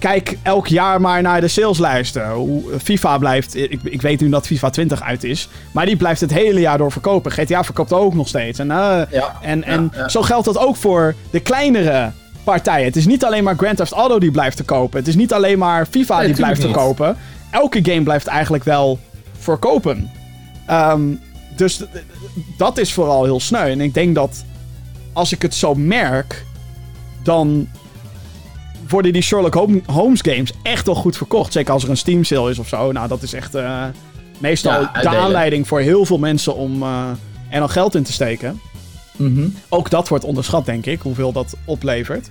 kijk 0.04 0.36
elk 0.42 0.66
jaar 0.66 1.00
maar 1.00 1.22
naar 1.22 1.40
de 1.40 1.48
saleslijsten. 1.48 2.30
Hoe 2.30 2.62
FIFA 2.82 3.18
blijft, 3.18 3.56
ik, 3.56 3.80
ik 3.82 4.02
weet 4.02 4.20
nu 4.20 4.28
dat 4.28 4.46
FIFA 4.46 4.70
20 4.70 5.02
uit 5.02 5.24
is, 5.24 5.48
maar 5.72 5.86
die 5.86 5.96
blijft 5.96 6.20
het 6.20 6.32
hele 6.32 6.60
jaar 6.60 6.78
door 6.78 6.92
verkopen. 6.92 7.32
GTA 7.32 7.64
verkoopt 7.64 7.92
ook 7.92 8.14
nog 8.14 8.28
steeds. 8.28 8.58
En, 8.58 8.70
eh, 8.70 9.02
Ja, 9.10 9.36
en, 9.40 9.64
en 9.64 9.90
ja, 9.94 10.08
zo 10.08 10.22
geldt 10.22 10.44
dat 10.44 10.58
ook 10.58 10.76
voor 10.76 11.14
de 11.30 11.40
kleinere 11.40 12.10
partijen. 12.44 12.84
Het 12.84 12.96
is 12.96 13.06
niet 13.06 13.24
alleen 13.24 13.44
maar 13.44 13.56
Grand 13.56 13.76
Theft 13.76 13.92
Auto 13.92 14.18
die 14.18 14.30
blijft 14.30 14.56
te 14.56 14.64
kopen. 14.64 14.98
Het 14.98 15.08
is 15.08 15.14
niet 15.14 15.32
alleen 15.32 15.58
maar 15.58 15.86
FIFA 15.86 16.18
Nee, 16.18 16.26
die 16.26 16.36
blijft 16.36 16.60
te 16.60 16.70
kopen. 16.70 17.16
Elke 17.50 17.78
game 17.82 18.02
blijft 18.02 18.26
eigenlijk 18.26 18.64
wel 18.64 18.98
verkopen. 19.38 20.10
Ehm, 20.66 21.02
dus 21.56 21.82
dat 22.56 22.78
is 22.78 22.92
vooral 22.92 23.24
heel 23.24 23.40
sneu. 23.40 23.70
En 23.70 23.80
ik 23.80 23.94
denk 23.94 24.14
dat 24.14 24.44
als 25.12 25.32
ik 25.32 25.42
het 25.42 25.54
zo 25.54 25.74
merk, 25.74 26.44
dan 27.22 27.68
worden 28.94 29.12
die 29.12 29.22
Sherlock 29.22 29.54
Holmes 29.86 30.20
games 30.20 30.52
echt 30.62 30.86
wel 30.86 30.94
goed 30.94 31.16
verkocht. 31.16 31.52
Zeker 31.52 31.72
als 31.72 31.82
er 31.84 31.90
een 31.90 31.96
Steam 31.96 32.24
sale 32.24 32.50
is 32.50 32.58
of 32.58 32.68
zo. 32.68 32.92
Nou, 32.92 33.08
dat 33.08 33.22
is 33.22 33.32
echt 33.32 33.54
eh, 33.54 33.84
meestal 34.38 34.72
Ja, 34.72 34.78
de 34.80 34.92
uitdelen. 34.92 35.18
aanleiding 35.20 35.68
voor 35.68 35.80
heel 35.80 36.04
veel 36.04 36.18
mensen 36.18 36.54
om 36.56 36.82
eh, 36.82 37.08
er 37.50 37.60
nog 37.60 37.72
geld 37.72 37.94
in 37.94 38.02
te 38.02 38.12
steken. 38.12 38.60
Mhm. 39.16 39.46
Ook 39.68 39.90
dat 39.90 40.08
wordt 40.08 40.24
onderschat, 40.24 40.66
denk 40.66 40.86
ik, 40.86 41.00
hoeveel 41.00 41.32
dat 41.32 41.56
oplevert. 41.64 42.30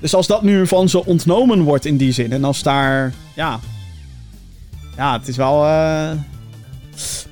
Dus 0.00 0.14
als 0.14 0.26
dat 0.26 0.42
nu 0.42 0.66
van 0.66 0.88
ze 0.88 1.04
ontnomen 1.04 1.60
wordt 1.62 1.84
in 1.84 1.96
die 1.96 2.12
zin, 2.12 2.32
en 2.32 2.44
als 2.44 2.62
daar, 2.62 3.12
ja. 3.34 3.60
Ja, 4.96 5.12
het 5.18 5.28
is 5.28 5.36
wel. 5.36 5.64
eh 5.64 6.10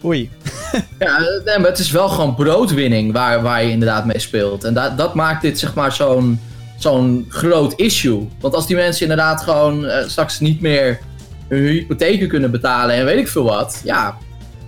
Oei. 0.05 0.31
Ja, 0.99 1.19
nee, 1.45 1.59
maar 1.59 1.71
het 1.71 1.79
is 1.79 1.91
wel 1.91 2.09
gewoon 2.09 2.35
broodwinning 2.35 3.13
waar, 3.13 3.43
waar 3.43 3.63
je 3.65 3.71
inderdaad 3.71 4.05
mee 4.05 4.19
speelt. 4.19 4.65
En 4.65 4.75
dat, 4.75 4.99
dat 4.99 5.15
maakt 5.15 5.43
dit 5.43 5.59
zeg 5.59 5.75
maar 5.75 5.93
zo'n 5.93 6.41
zo'n 6.83 7.27
groot 7.29 7.73
issue. 7.77 8.29
Want 8.41 8.55
als 8.55 8.67
die 8.67 8.77
mensen 8.77 9.03
inderdaad 9.03 9.43
gewoon 9.43 9.87
eh, 9.87 10.09
straks 10.09 10.41
niet 10.41 10.61
meer 10.61 10.99
hun 11.49 11.63
hypotheken 11.67 12.29
kunnen 12.29 12.51
betalen 12.51 12.95
en 12.97 13.05
weet 13.05 13.19
ik 13.19 13.29
veel 13.29 13.45
wat. 13.45 13.81
Ja, 13.85 14.17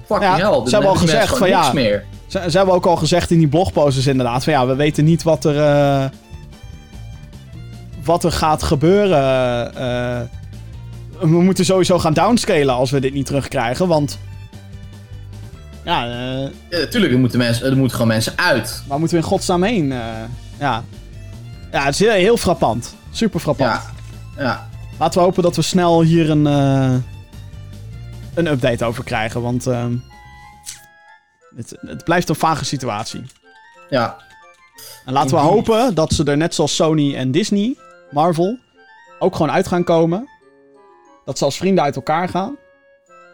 fucking 0.07 0.37
Ja, 0.37 0.51
hell. 0.51 0.61
Ze 0.67 0.71
hebben 0.75 0.91
al 0.91 0.97
gezegd 0.97 1.39
van, 1.39 1.49
ja, 1.49 1.61
niks 1.61 1.73
meer. 1.73 2.05
Ze, 2.27 2.43
ze 2.51 2.57
hebben 2.57 2.75
ook 2.75 2.87
al 2.87 2.97
gezegd 2.97 3.31
in 3.31 3.39
die 3.39 3.49
blogposts 3.49 4.07
inderdaad, 4.07 4.45
van 4.45 4.53
ja, 4.53 4.67
we 4.67 4.75
weten 4.75 5.05
niet 5.05 5.23
wat 5.23 5.45
er. 5.45 5.59
eh, 5.59 6.05
wat 8.05 8.25
er 8.25 8.33
gaat 8.33 8.63
gebeuren. 8.63 9.19
eh. 9.75 10.21
we 11.21 11.27
moeten 11.43 11.65
sowieso 11.65 11.99
gaan 11.99 12.13
downscalen 12.13 12.75
als 12.75 12.91
we 12.91 13.01
dit 13.01 13.13
niet 13.15 13.27
terugkrijgen, 13.27 13.89
want. 13.89 14.19
Ja, 15.85 16.05
eh, 16.07 16.49
Ja, 16.71 16.79
natuurlijk, 16.79 17.13
er 17.13 17.19
moeten, 17.19 17.39
mensen, 17.39 17.67
er 17.67 17.73
moeten 17.77 17.93
gewoon 17.93 18.07
mensen 18.09 18.33
uit. 18.37 18.83
Waar 18.87 18.99
moeten 18.99 19.17
we 19.17 19.23
in 19.23 19.29
godsnaam 19.29 19.63
heen? 19.63 19.95
ja. 20.59 20.85
Ja, 21.73 21.85
het 21.85 21.95
is 21.95 21.99
heel, 21.99 22.11
heel 22.11 22.37
frappant. 22.37 22.95
Super 23.11 23.41
frappant. 23.41 23.71
Ja, 23.71 23.83
ja. 24.43 24.69
Laten 24.99 25.19
we 25.19 25.25
hopen 25.25 25.43
dat 25.43 25.57
we 25.57 25.63
snel 25.63 26.03
hier 26.03 26.31
een, 26.31 26.47
eh, 26.47 26.95
een 28.35 28.47
update 28.47 28.85
over 28.85 29.05
krijgen. 29.05 29.43
Want 29.43 29.67
ehm, 29.67 29.97
het, 31.57 31.77
het 31.81 32.05
blijft 32.05 32.29
een 32.29 32.35
vage 32.35 32.65
situatie. 32.65 33.25
ja. 33.91 34.17
En 35.05 35.13
laten 35.13 35.37
we 35.37 35.43
hopen 35.43 35.95
dat 35.95 36.13
ze 36.13 36.25
er 36.25 36.37
net 36.37 36.55
zoals 36.55 36.75
Sony 36.75 37.15
en 37.17 37.31
Disney, 37.31 37.77
Marvel, 38.11 38.59
ook 39.19 39.37
gewoon 39.37 39.51
uit 39.51 39.67
gaan 39.67 39.85
komen. 39.85 40.29
Dat 41.25 41.39
ze 41.39 41.45
als 41.45 41.57
vrienden 41.57 41.85
uit 41.85 41.97
elkaar 41.97 42.29
gaan. 42.29 42.57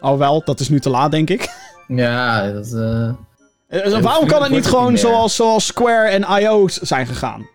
Alhoewel, 0.00 0.42
dat 0.44 0.60
is 0.60 0.68
nu 0.68 0.80
te 0.80 0.90
laat, 0.90 1.10
denk 1.10 1.30
ik. 1.30 1.48
Ja, 1.88 2.50
dat... 2.50 2.72
Eh, 2.72 4.00
waarom 4.00 4.26
kan 4.26 4.42
het 4.42 4.50
niet 4.50 4.66
gewoon 4.66 4.98
zoals, 4.98 5.34
zoals 5.34 5.66
Square 5.66 6.08
en 6.08 6.40
IO 6.40 6.68
zijn 6.68 7.06
gegaan? 7.06 7.46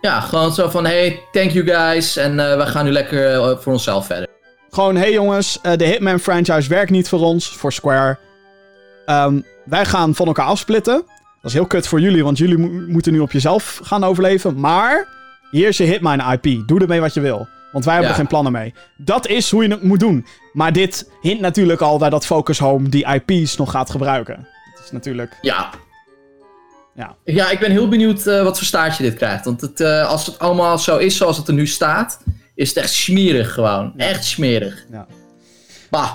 Ja, 0.00 0.20
gewoon 0.20 0.52
zo 0.52 0.68
van, 0.68 0.84
hey, 0.84 1.20
thank 1.32 1.50
you 1.50 1.66
guys. 1.66 2.16
En 2.16 2.50
eh, 2.50 2.56
we 2.56 2.66
gaan 2.66 2.84
nu 2.84 2.90
lekker 2.92 3.32
eh, 3.34 3.56
voor 3.58 3.72
onszelf 3.72 4.06
verder. 4.06 4.26
Gewoon, 4.70 4.96
hey 4.96 5.12
jongens, 5.12 5.58
eh, 5.62 5.76
de 5.76 5.84
Hitman 5.84 6.18
franchise 6.18 6.68
werkt 6.68 6.90
niet 6.90 7.08
voor 7.08 7.20
ons, 7.20 7.48
voor 7.56 7.72
Square. 7.72 8.18
Ehm, 9.06 9.40
wij 9.64 9.84
gaan 9.84 10.14
van 10.14 10.26
elkaar 10.26 10.46
afsplitten. 10.46 10.94
Dat 10.94 11.50
is 11.50 11.52
heel 11.52 11.66
kut 11.66 11.86
voor 11.86 12.00
jullie, 12.00 12.24
want 12.24 12.38
jullie 12.38 12.58
mo- 12.58 12.92
moeten 12.92 13.12
nu 13.12 13.18
op 13.20 13.32
jezelf 13.32 13.80
gaan 13.82 14.04
overleven. 14.04 14.60
Maar 14.60 15.08
hier 15.50 15.68
is 15.68 15.76
je 15.76 15.84
Hitman 15.84 16.32
IP. 16.32 16.68
Doe 16.68 16.80
ermee 16.80 17.00
wat 17.00 17.14
je 17.14 17.20
wil. 17.20 17.48
Want 17.72 17.84
wij 17.84 17.94
hebben 17.94 18.12
Ja. 18.12 18.16
er 18.16 18.22
geen 18.22 18.30
plannen 18.30 18.52
mee. 18.52 18.74
Dat 18.96 19.26
is 19.26 19.50
hoe 19.50 19.62
je 19.62 19.70
het 19.70 19.82
moet 19.82 20.00
doen. 20.00 20.26
Maar 20.52 20.72
dit 20.72 21.10
hint 21.20 21.40
natuurlijk 21.40 21.80
al 21.80 21.98
naar 21.98 22.10
dat 22.10 22.26
Focus 22.26 22.58
Home 22.58 22.88
die 22.88 23.06
IP's 23.06 23.56
nog 23.56 23.70
gaat 23.70 23.90
gebruiken. 23.90 24.48
Dat 24.74 24.84
is 24.84 24.90
natuurlijk... 24.90 25.38
Ja. 25.40 25.70
Ja. 26.98 27.16
Ja, 27.24 27.50
ik 27.50 27.58
ben 27.58 27.70
heel 27.70 27.88
benieuwd 27.88 28.26
eh, 28.26 28.42
wat 28.42 28.56
voor 28.56 28.66
staartje 28.66 29.02
dit 29.02 29.14
krijgt. 29.14 29.44
Want 29.44 29.60
het, 29.60 29.80
eh, 29.80 30.08
als 30.08 30.26
het 30.26 30.38
allemaal 30.38 30.78
zo 30.78 30.96
is 30.96 31.16
zoals 31.16 31.36
het 31.36 31.48
er 31.48 31.54
nu 31.54 31.66
staat, 31.66 32.20
is 32.54 32.68
het 32.68 32.78
echt 32.78 32.92
smerig 32.92 33.52
gewoon. 33.52 33.92
Echt 33.96 34.24
smerig. 34.24 34.86
Ja. 34.92 35.06
Bah. 35.90 36.10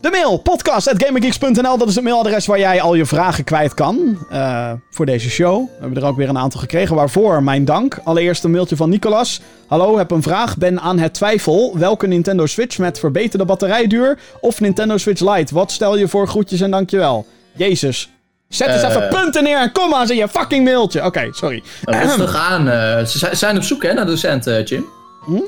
De 0.00 0.10
mail, 0.10 0.38
podcast.gamergeeks.nl. 0.38 1.78
Dat 1.78 1.88
is 1.88 1.94
het 1.94 2.04
mailadres 2.04 2.46
waar 2.46 2.58
jij 2.58 2.80
al 2.80 2.94
je 2.94 3.06
vragen 3.06 3.44
kwijt 3.44 3.74
kan 3.74 4.18
eh, 4.30 4.72
voor 4.90 5.06
deze 5.06 5.30
show. 5.30 5.66
We 5.66 5.80
hebben 5.80 6.02
er 6.02 6.08
ook 6.08 6.16
weer 6.16 6.28
een 6.28 6.38
aantal 6.38 6.60
gekregen, 6.60 6.96
waarvoor 6.96 7.42
mijn 7.42 7.64
dank. 7.64 8.00
Allereerst 8.04 8.44
een 8.44 8.50
mailtje 8.50 8.76
van 8.76 8.88
Nicolas. 8.88 9.40
Hallo, 9.66 9.98
heb 9.98 10.10
een 10.10 10.22
vraag. 10.22 10.56
Ben 10.56 10.80
aan 10.80 10.98
het 10.98 11.14
twijfel. 11.14 11.78
Welke 11.78 12.06
Nintendo 12.06 12.46
Switch 12.46 12.78
met 12.78 12.98
verbeterde 12.98 13.44
batterijduur 13.44 14.18
of 14.40 14.60
Nintendo 14.60 14.96
Switch 14.96 15.34
Lite? 15.34 15.54
Wat 15.54 15.72
stel 15.72 15.96
je 15.98 16.08
voor? 16.08 16.28
Groetjes 16.28 16.60
en 16.60 16.70
dankjewel. 16.70 17.26
Jezus. 17.52 18.10
Zet 18.48 18.68
eens 18.68 18.82
Eh. 18.82 18.88
even 18.88 19.08
punten 19.08 19.42
neer 19.42 19.58
en 19.58 19.72
komma's 19.72 20.10
in 20.10 20.16
je 20.16 20.28
fucking 20.28 20.64
mailtje. 20.64 21.04
Oké, 21.04 21.28
sorry. 21.30 21.62
Nou, 21.84 22.04
Rustig 22.04 22.34
aan. 22.36 22.68
eh, 22.68 23.04
ze 23.04 23.36
zijn- 23.36 23.56
op 23.56 23.62
zoek 23.62 23.82
hè, 23.82 23.92
naar 23.92 24.06
docenten, 24.06 24.62
Jim. 24.62 24.84
Hm? 25.24 25.40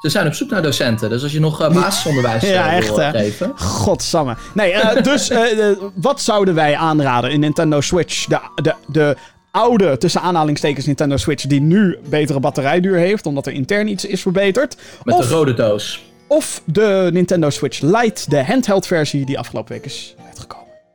Ze 0.00 0.08
zijn 0.08 0.26
op 0.26 0.32
zoek 0.34 0.50
naar 0.50 0.62
docenten. 0.62 1.10
Dus 1.10 1.22
als 1.22 1.32
je 1.32 1.40
nog 1.40 1.60
eh, 1.62 1.70
basisonderwijs 1.74 2.42
Ja, 2.42 2.70
eh, 2.70 2.76
echt, 2.76 2.86
wil 2.88 2.98
hè? 3.00 3.10
geven. 3.10 3.52
Godsamme. 3.58 4.36
Nee, 4.54 4.72
eh, 4.72 5.02
dus 5.02 5.30
eh, 5.30 5.68
eh, 5.70 5.76
wat 5.94 6.20
zouden 6.20 6.54
wij 6.54 6.76
aanraden 6.76 7.30
in 7.30 7.40
Nintendo 7.40 7.80
Switch? 7.80 8.24
De, 8.26 8.38
de, 8.62 8.74
de 8.86 9.16
oude, 9.50 9.98
tussen 9.98 10.20
aanhalingstekens, 10.20 10.86
Nintendo 10.86 11.16
Switch... 11.16 11.44
die 11.46 11.60
nu 11.60 11.98
betere 12.08 12.40
batterijduur 12.40 12.96
heeft... 12.96 13.26
omdat 13.26 13.46
er 13.46 13.52
intern 13.52 13.88
iets 13.88 14.04
is 14.04 14.22
verbeterd. 14.22 14.76
Met 15.04 15.14
of, 15.14 15.26
de 15.26 15.34
rode 15.34 15.54
doos. 15.54 16.02
of 16.26 16.62
de 16.64 17.10
Nintendo 17.12 17.50
Switch 17.50 17.80
Lite, 17.80 18.22
de 18.28 18.44
handheld 18.44 18.86
versie... 18.86 19.24
die 19.26 19.38
afgelopen 19.38 19.72
week 19.72 19.84
is. 19.84 20.14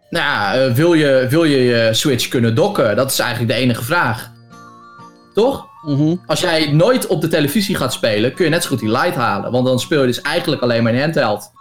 Nou 0.10 0.26
ja, 0.26 0.56
eh, 0.56 0.74
wil, 0.74 0.94
je, 0.94 1.26
wil 1.30 1.44
je 1.44 1.58
je 1.58 1.94
Switch 1.94 2.28
kunnen 2.28 2.56
dokken? 2.56 2.96
Dat 2.96 3.12
is 3.12 3.20
eigenlijk 3.20 3.52
de 3.52 3.58
enige 3.58 3.84
vraag. 3.84 4.32
Toch? 5.34 5.68
Mhm. 5.82 6.16
Als 6.26 6.40
jij 6.40 6.72
nooit 6.72 7.08
op 7.08 7.22
de 7.22 7.28
televisie 7.28 7.76
gaat 7.76 7.94
spelen, 7.94 8.34
kun 8.34 8.46
je 8.46 8.52
net 8.52 8.64
zo 8.64 8.70
goed 8.70 8.80
die 8.80 8.92
Lite 8.92 9.20
halen. 9.20 9.52
Want 9.52 9.66
dan 9.66 9.80
speel 9.80 10.02
je 10.02 10.08
dus 10.08 10.22
eigenlijk 10.22 10.62
alleen 10.62 10.84
maar 10.84 10.94
in 10.94 11.02
handheld. 11.02 11.52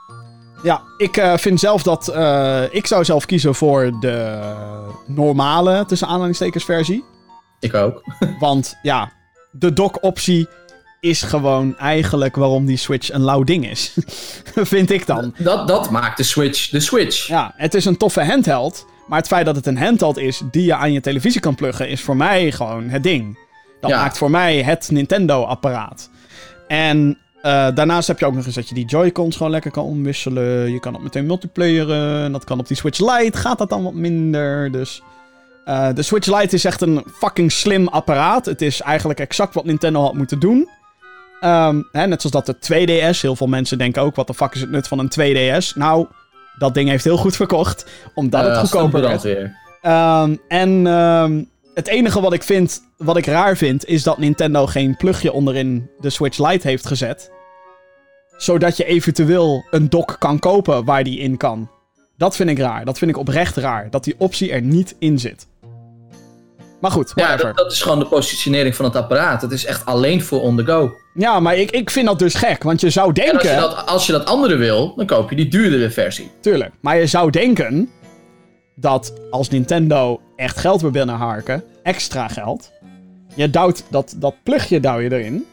Ja, 0.63 0.83
ik 0.97 1.17
eh, 1.17 1.37
vind 1.37 1.61
zelf 1.61 1.83
dat... 1.83 2.09
eh, 2.09 2.63
ik 2.71 2.87
zou 2.87 3.05
zelf 3.05 3.27
kiezen 3.27 3.55
voor 3.55 4.01
de 4.01 4.41
normale, 5.07 5.85
tussen 5.87 6.09
aanhalingstekens, 6.09 6.65
versie. 6.65 7.05
Ik 7.61 7.75
ook. 7.75 8.03
Want 8.39 8.79
ja, 8.83 9.13
de 9.51 9.73
dock-optie 9.73 10.49
is 11.09 11.23
gewoon 11.23 11.79
eigenlijk 11.79 12.37
waarom 12.37 12.67
die 12.67 12.77
Switch 12.77 13.13
een 13.13 13.21
lauw 13.23 13.45
ding 13.45 13.71
is. 13.71 13.95
Vind 14.55 14.91
ik 14.91 15.07
dan. 15.07 15.35
Dat, 15.39 15.69
dat 15.69 15.91
maakt 15.91 16.17
de 16.17 16.23
Switch 16.23 16.69
de 16.69 16.81
Switch. 16.81 17.27
Ja, 17.27 17.53
het 17.57 17.75
is 17.75 17.85
een 17.85 17.97
toffe 17.97 18.25
handheld. 18.25 18.87
Maar 19.09 19.19
het 19.19 19.27
feit 19.27 19.47
dat 19.47 19.57
het 19.57 19.67
een 19.67 19.79
handheld 19.79 20.17
is 20.19 20.43
die 20.51 20.65
je 20.65 20.75
aan 20.75 20.93
je 20.93 21.01
televisie 21.01 21.41
kan 21.41 21.55
pluggen, 21.55 21.89
is 21.89 22.01
voor 22.01 22.17
mij 22.17 22.53
gewoon 22.53 22.89
het 22.89 23.03
ding. 23.03 23.39
Dat 23.81 23.91
Ja. 23.91 24.01
maakt 24.01 24.19
voor 24.19 24.31
mij 24.31 24.63
het 24.63 24.91
Nintendo-apparaat. 24.91 26.11
En 26.69 27.19
eh, 27.43 27.69
daarnaast 27.75 28.09
heb 28.09 28.19
je 28.19 28.27
ook 28.27 28.35
nog 28.35 28.47
eens 28.47 28.55
dat 28.55 28.69
je 28.69 28.75
die 28.75 28.85
Joy-Cons 28.87 29.37
gewoon 29.37 29.53
lekker 29.53 29.71
kan 29.71 29.85
omwisselen. 29.85 30.73
Je 30.73 30.81
kan 30.81 30.93
het 30.95 31.03
meteen 31.03 31.27
multiplayeren. 31.27 32.25
En 32.25 32.33
dat 32.33 32.45
kan 32.45 32.59
op 32.59 32.69
die 32.69 32.77
Switch 32.77 32.99
Lite. 33.01 33.39
Gaat 33.39 33.59
dat 33.59 33.69
dan 33.69 33.83
wat 33.83 33.95
minder. 33.95 34.73
Dus 34.73 35.03
eh, 35.65 35.89
de 35.95 36.03
Switch 36.03 36.27
Lite 36.41 36.55
is 36.55 36.65
echt 36.65 36.81
een 36.81 37.05
fucking 37.19 37.53
slim 37.53 37.89
apparaat. 37.89 38.47
Het 38.47 38.63
is 38.63 38.81
eigenlijk 38.81 39.21
exact 39.21 39.55
wat 39.55 39.65
Nintendo 39.65 40.01
had 40.03 40.15
moeten 40.15 40.39
doen. 40.41 40.69
Ehm, 41.41 41.83
hè, 41.93 42.07
net 42.07 42.23
zoals 42.23 42.47
dat 42.47 42.47
de 42.47 42.59
2DS. 42.59 43.23
Heel 43.23 43.37
veel 43.37 43.47
mensen 43.47 43.79
denken 43.79 44.03
ook, 44.03 44.15
wat 44.15 44.27
de 44.27 44.35
fuck 44.35 44.55
is 44.55 44.61
het 44.61 44.71
nut 44.71 44.89
van 44.89 44.99
een 44.99 45.09
2DS? 45.09 45.75
Nou, 45.75 46.07
dat 46.59 46.75
ding 46.75 46.89
heeft 46.89 47.05
heel 47.05 47.17
goed 47.17 47.37
verkocht. 47.37 47.87
Omdat 48.15 48.41
Eh, 48.43 48.49
het 48.49 48.57
als 48.57 48.71
goedkoper 48.71 49.01
werd. 49.01 49.25
Ehm, 49.83 50.37
en 50.49 50.87
ehm, 50.87 51.43
het 51.75 51.87
enige 51.87 52.21
wat 52.21 52.33
ik, 52.33 52.43
vind, 52.43 52.83
wat 52.97 53.17
ik 53.17 53.27
raar 53.27 53.57
vind, 53.57 53.85
is 53.85 54.03
dat 54.03 54.19
Nintendo 54.19 54.67
geen 54.67 54.97
plugje 54.97 55.33
onderin 55.33 55.91
de 56.01 56.11
Switch 56.11 56.39
Lite 56.39 56.69
heeft 56.69 56.87
gezet. 56.87 57.31
Zodat 58.37 58.77
je 58.77 58.85
eventueel 58.85 59.65
een 59.71 59.89
dock 59.89 60.17
kan 60.19 60.39
kopen 60.39 60.85
waar 60.85 61.05
die 61.05 61.19
in 61.19 61.37
kan. 61.37 61.71
Dat 62.17 62.37
vind 62.37 62.51
ik 62.51 62.59
raar. 62.59 62.85
Dat 62.85 62.99
vind 62.99 63.11
ik 63.11 63.17
oprecht 63.17 63.57
raar. 63.57 63.91
Dat 63.91 64.05
die 64.05 64.15
optie 64.19 64.51
er 64.51 64.63
niet 64.63 64.97
in 64.99 65.19
zit. 65.19 65.47
Maar 66.81 66.91
goed, 66.91 67.13
Ja, 67.15 67.37
dat, 67.37 67.57
dat 67.57 67.73
is 67.73 67.83
gewoon 67.83 67.99
de 67.99 68.07
positionering 68.07 68.77
van 68.77 68.85
het 68.85 68.97
apparaat. 68.97 69.43
Het 69.43 69.53
is 69.53 69.65
echt 69.65 69.85
alleen 69.85 70.23
voor 70.23 70.41
on 70.41 70.57
the 70.57 70.65
go. 70.65 70.97
Ja, 71.15 71.41
maar 71.41 71.57
ik, 71.57 71.71
ik 71.71 71.91
vind 71.91 72.07
dat 72.07 72.19
dus 72.19 72.35
gek. 72.35 72.63
Want 72.63 72.81
je 72.81 72.91
zou 72.91 73.09
En 73.09 73.15
denken... 73.15 73.39
als 73.39 73.49
je, 73.49 73.57
dat, 73.57 73.87
als 73.87 74.07
je 74.07 74.13
dat 74.13 74.25
andere 74.27 74.57
wil, 74.57 74.95
dan 74.97 75.07
koop 75.07 75.31
je 75.31 75.37
die 75.37 75.49
duurdere 75.49 75.91
versie. 75.91 76.31
Tuurlijk. 76.41 76.73
Maar 76.81 76.97
je 76.97 77.07
zou 77.07 77.31
denken 77.31 77.91
dat 78.75 79.13
als 79.31 79.49
Nintendo 79.49 80.21
echt 80.37 80.59
geld 80.59 80.81
wil 80.81 80.91
binnenharken, 80.91 81.65
extra 81.83 82.29
geld, 82.29 82.71
je 83.35 83.51
duwt 83.51 83.85
dat, 83.91 84.15
dat 84.17 84.35
plugje 84.43 84.81
duw 84.81 84.99
je 84.99 85.13
erin, 85.13 85.47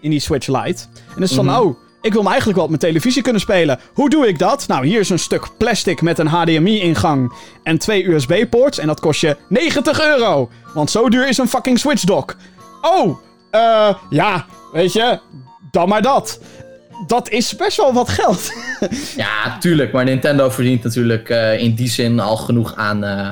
in 0.00 0.10
die 0.10 0.20
Switch 0.20 0.46
Lite. 0.46 0.82
En 0.94 1.14
dan 1.14 1.22
is 1.22 1.32
van, 1.32 1.56
oh, 1.56 1.76
ik 2.00 2.12
wil 2.12 2.22
me 2.22 2.28
eigenlijk 2.28 2.56
wel 2.56 2.64
op 2.64 2.70
mijn 2.70 2.92
televisie 2.92 3.22
kunnen 3.22 3.40
spelen. 3.40 3.80
Hoe 3.92 4.10
doe 4.10 4.28
ik 4.28 4.38
dat? 4.38 4.64
Nou, 4.66 4.86
hier 4.86 5.00
is 5.00 5.10
een 5.10 5.18
stuk 5.18 5.48
plastic 5.58 6.02
met 6.02 6.18
een 6.18 6.26
HDMI-ingang 6.26 7.32
en 7.62 7.78
twee 7.78 8.08
USB-ports 8.08 8.78
en 8.78 8.86
dat 8.86 9.00
kost 9.00 9.20
je 9.20 9.36
90 9.48 10.00
euro. 10.00 10.50
Want 10.74 10.90
zo 10.90 11.08
duur 11.08 11.28
is 11.28 11.38
een 11.38 11.48
fucking 11.48 11.78
Switch 11.78 12.04
dock. 12.04 12.36
Oh, 12.80 13.18
eh, 13.50 13.94
ja, 14.10 14.46
weet 14.72 14.92
je, 14.92 15.18
dan 15.70 15.88
maar 15.88 16.02
dat. 16.02 16.40
Dat 17.06 17.28
is 17.28 17.56
best 17.56 17.76
wel 17.76 17.92
wat 17.92 18.08
geld. 18.08 18.52
Ja, 19.16 19.58
tuurlijk. 19.58 19.92
Maar 19.92 20.04
Nintendo 20.04 20.50
verdient 20.50 20.82
natuurlijk 20.82 21.28
eh, 21.28 21.60
in 21.60 21.74
die 21.74 21.88
zin 21.88 22.20
al 22.20 22.36
genoeg 22.36 22.74
aan, 22.74 23.04
eh, 23.04 23.28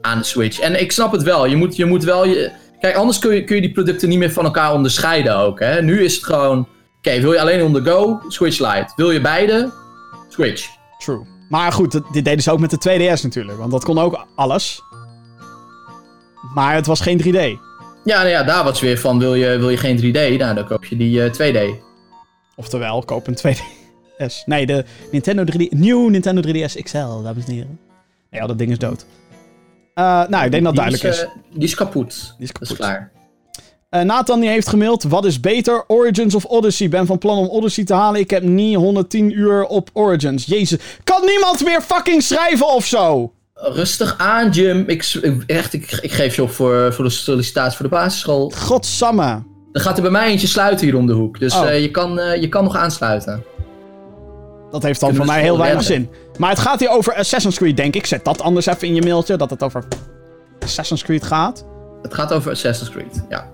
aan 0.00 0.18
de 0.18 0.24
Switch. 0.24 0.58
En 0.60 0.80
ik 0.80 0.92
snap 0.92 1.12
het 1.12 1.22
wel. 1.22 1.46
Je 1.46 1.56
moet, 1.56 1.76
je 1.76 1.84
moet 1.84 2.04
wel 2.04 2.26
je... 2.26 2.50
Kijk, 2.80 2.96
anders 2.96 3.18
kun 3.18 3.34
je, 3.34 3.44
kun 3.44 3.54
je 3.56 3.62
die 3.62 3.72
producten 3.72 4.08
niet 4.08 4.18
meer 4.18 4.32
van 4.32 4.44
elkaar 4.44 4.72
onderscheiden 4.72 5.36
ook. 5.36 5.60
Hè? 5.60 5.82
Nu 5.82 6.04
is 6.04 6.14
het 6.14 6.24
gewoon... 6.24 6.68
Oké, 7.06 7.20
wil 7.20 7.32
je 7.32 7.40
alleen 7.40 7.62
on 7.62 7.72
the 7.72 7.84
go? 7.84 8.20
Switch 8.28 8.58
Lite. 8.58 8.92
Wil 8.96 9.10
je 9.10 9.20
beide? 9.20 9.72
Switch. 10.28 10.68
True. 10.98 11.26
Maar 11.48 11.72
goed, 11.72 11.92
dit 12.12 12.24
deden 12.24 12.42
ze 12.42 12.50
ook 12.52 12.58
met 12.58 12.70
de 12.70 12.78
2DS 12.78 13.22
natuurlijk. 13.22 13.58
Want 13.58 13.70
dat 13.70 13.84
kon 13.84 13.98
ook 13.98 14.26
alles. 14.34 14.82
Maar 16.54 16.74
het 16.74 16.86
was 16.86 17.00
geen 17.00 17.20
3D. 17.22 17.60
Ja, 18.04 18.16
nou 18.16 18.28
ja, 18.28 18.42
daar 18.42 18.64
was 18.64 18.80
weer 18.80 18.98
van. 18.98 19.18
Wil 19.18 19.34
je, 19.34 19.58
wil 19.58 19.70
je 19.70 19.76
geen 19.76 19.98
3D? 19.98 20.38
Nou, 20.38 20.54
dan 20.54 20.66
koop 20.66 20.84
je 20.84 20.96
die 20.96 21.22
eh, 21.22 21.32
2D. 21.54 21.74
Oftewel, 22.56 23.02
koop 23.04 23.26
een 23.26 23.36
2DS. 23.38 23.60
Nee, 24.44 24.66
de 24.66 24.84
Nintendo 25.10 25.44
3D... 25.52 25.68
Nieuw 25.70 26.08
Nintendo 26.08 26.40
3DS 26.48 26.82
XL, 26.82 26.96
dames 27.22 27.44
en 27.46 27.52
heren. 27.52 27.78
Ja, 28.30 28.46
dat 28.46 28.58
ding 28.58 28.70
is 28.70 28.78
dood. 28.78 29.06
Eh, 29.94 30.04
nou, 30.28 30.44
ik 30.44 30.50
denk 30.50 30.64
dat 30.64 30.72
Die 30.74 30.82
duidelijk 30.82 31.02
is. 31.02 31.22
eh, 31.22 31.28
die 31.52 31.62
is 31.62 31.74
kapot. 31.74 32.34
Die 32.38 32.46
is 32.46 32.52
Dat 32.52 32.62
is 32.62 32.68
kapot. 32.68 32.76
klaar. 32.76 33.10
Eh, 34.00 34.04
Nathan 34.04 34.40
die 34.40 34.48
heeft 34.48 34.68
gemaild. 34.68 35.02
Wat 35.02 35.24
is 35.24 35.40
beter, 35.40 35.84
Origins 35.86 36.34
of 36.34 36.44
Odyssey? 36.44 36.88
Ben 36.88 37.06
van 37.06 37.18
plan 37.18 37.38
om 37.38 37.46
Odyssey 37.48 37.84
te 37.84 37.94
halen. 37.94 38.20
Ik 38.20 38.30
heb 38.30 38.42
niet 38.42 38.76
110 38.76 39.38
uur 39.38 39.64
op 39.64 39.90
Origins. 39.92 40.44
Jezus. 40.44 40.78
Kan 41.04 41.24
niemand 41.26 41.64
meer 41.64 41.80
fucking 41.80 42.22
schrijven 42.22 42.66
of 42.74 42.84
zo? 42.86 43.32
Rustig 43.54 44.14
aan, 44.18 44.50
Jim. 44.50 44.84
Ik, 44.86 45.20
echt, 45.46 45.72
ik, 45.72 45.98
ik 46.00 46.12
geef 46.12 46.36
je 46.36 46.42
op 46.42 46.50
voor, 46.50 46.92
voor 46.94 47.04
de 47.04 47.10
sollicitatie 47.10 47.76
voor 47.76 47.88
de 47.88 47.94
basisschool. 47.94 48.52
Godsamme. 48.56 49.42
Dan 49.72 49.82
gaat 49.82 49.96
er 49.96 50.02
bij 50.02 50.10
mij 50.10 50.28
eentje 50.28 50.46
sluiten 50.46 50.86
hier 50.86 50.96
om 50.96 51.06
de 51.06 51.12
hoek. 51.12 51.38
Dus 51.38 51.54
Oh. 51.54 51.68
eh, 51.68 51.80
je, 51.80 51.90
kan, 51.90 52.18
eh, 52.18 52.40
je 52.40 52.48
kan 52.48 52.64
nog 52.64 52.76
aansluiten. 52.76 53.44
Dat 54.70 54.82
heeft 54.82 55.00
dan 55.00 55.14
voor 55.14 55.26
mij 55.26 55.42
heel 55.42 55.58
weinig 55.58 55.86
redden. 55.88 56.08
zin. 56.08 56.38
Maar 56.38 56.50
het 56.50 56.58
gaat 56.58 56.80
hier 56.80 56.88
over 56.90 57.14
Assassin's 57.14 57.56
Creed, 57.56 57.76
denk 57.76 57.94
ik. 57.94 58.06
Zet 58.06 58.24
dat 58.24 58.40
anders 58.42 58.66
even 58.66 58.88
in 58.88 58.94
je 58.94 59.02
mailtje, 59.02 59.36
dat 59.36 59.50
het 59.50 59.62
over 59.62 59.84
Assassin's 60.60 61.02
Creed 61.02 61.24
gaat. 61.24 61.64
Het 62.02 62.14
gaat 62.14 62.32
over 62.32 62.50
Assassin's 62.50 62.90
Creed, 62.90 63.24
ja. 63.28 63.48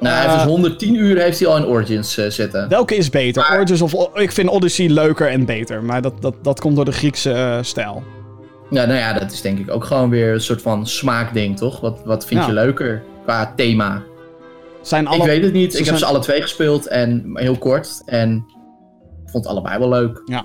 Nou, 0.00 0.14
hij 0.14 0.22
heeft 0.22 0.34
Eh, 0.34 0.42
dus 0.42 0.50
110 0.52 0.94
uur 0.94 1.18
heeft 1.18 1.38
hij 1.38 1.48
al 1.48 1.56
in 1.56 1.64
Origins 1.66 2.16
eh, 2.18 2.30
zitten. 2.30 2.68
Welke 2.68 2.96
is 2.96 3.10
beter? 3.10 3.42
Maar- 3.42 3.56
Origins 3.58 3.82
of... 3.82 4.14
Ik 4.14 4.32
vind 4.32 4.48
Odyssey 4.48 4.88
leuker 4.88 5.28
en 5.28 5.44
beter. 5.44 5.82
Maar 5.82 6.02
dat, 6.02 6.22
dat, 6.22 6.34
dat 6.42 6.60
komt 6.60 6.76
door 6.76 6.84
de 6.84 6.92
Griekse 6.92 7.32
eh, 7.32 7.58
stijl. 7.60 8.02
Ja, 8.70 8.84
nou 8.84 8.98
ja, 8.98 9.12
dat 9.12 9.32
is 9.32 9.40
denk 9.40 9.58
ik 9.58 9.70
ook 9.70 9.84
gewoon 9.84 10.10
weer 10.10 10.32
een 10.32 10.40
soort 10.40 10.62
van 10.62 10.86
smaakding, 10.86 11.56
toch? 11.56 11.80
Wat, 11.80 12.00
wat 12.04 12.26
vind 12.26 12.40
Ja. 12.40 12.46
je 12.46 12.52
leuker 12.52 13.02
qua 13.24 13.52
thema? 13.56 14.02
Zijn 14.82 15.06
alle... 15.06 15.18
Ik 15.18 15.24
weet 15.24 15.42
het 15.42 15.52
niet. 15.52 15.72
ze 15.72 15.78
Ik 15.78 15.84
heb 15.86 15.96
ze 15.96 16.04
alle 16.04 16.18
twee 16.18 16.40
gespeeld 16.40 16.86
en 16.86 17.30
heel 17.34 17.56
kort. 17.56 18.02
En 18.06 18.44
ik 19.24 19.30
vond 19.30 19.46
allebei 19.46 19.78
wel 19.78 19.88
leuk. 19.88 20.22
Ja. 20.24 20.44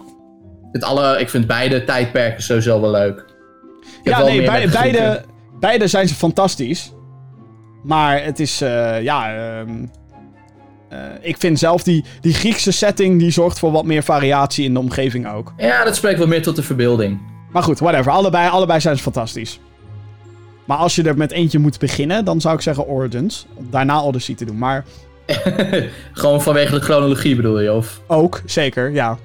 Het 0.71 0.83
alle, 0.83 1.19
ik 1.19 1.29
vind 1.29 1.47
beide 1.47 1.83
tijdperken 1.83 2.43
sowieso 2.43 2.81
wel 2.81 2.91
leuk. 2.91 3.25
Ik 4.03 4.09
Ja, 4.09 4.23
nee, 4.23 4.45
beide, 4.45 4.65
met 4.65 4.75
beide, 4.75 5.21
beide 5.59 5.87
zijn 5.87 6.07
ze 6.07 6.15
fantastisch. 6.15 6.91
Maar 7.83 8.23
het 8.23 8.39
is, 8.39 8.61
eh, 8.61 9.01
ja... 9.01 9.35
ehm, 9.35 9.85
eh, 10.89 10.99
ik 11.21 11.37
vind 11.37 11.59
zelf 11.59 11.83
die, 11.83 12.03
die 12.21 12.33
Griekse 12.33 12.71
setting, 12.71 13.19
die 13.19 13.31
zorgt 13.31 13.59
voor 13.59 13.71
wat 13.71 13.85
meer 13.85 14.03
variatie 14.03 14.65
in 14.65 14.73
de 14.73 14.79
omgeving 14.79 15.27
ook. 15.27 15.53
Ja, 15.57 15.83
dat 15.83 15.95
spreekt 15.95 16.17
wel 16.17 16.27
meer 16.27 16.41
tot 16.41 16.55
de 16.55 16.63
verbeelding. 16.63 17.19
Maar 17.51 17.63
goed, 17.63 17.79
whatever. 17.79 18.11
Allebei, 18.11 18.49
allebei 18.49 18.79
zijn 18.79 18.97
ze 18.97 19.03
fantastisch. 19.03 19.59
Maar 20.65 20.77
als 20.77 20.95
je 20.95 21.03
er 21.03 21.17
met 21.17 21.31
eentje 21.31 21.59
moet 21.59 21.79
beginnen, 21.79 22.25
dan 22.25 22.41
zou 22.41 22.55
ik 22.55 22.61
zeggen 22.61 22.87
Origins. 22.87 23.45
Om 23.53 23.67
daarna 23.69 24.03
Odyssey 24.03 24.35
te 24.35 24.45
doen. 24.45 24.57
Maar 24.57 24.85
Gewoon 26.13 26.41
vanwege 26.41 26.73
de 26.73 26.81
chronologie 26.81 27.35
bedoel 27.35 27.59
je? 27.59 27.73
Of... 27.73 28.01
ook, 28.07 28.41
zeker, 28.45 28.91
ja. 28.91 29.17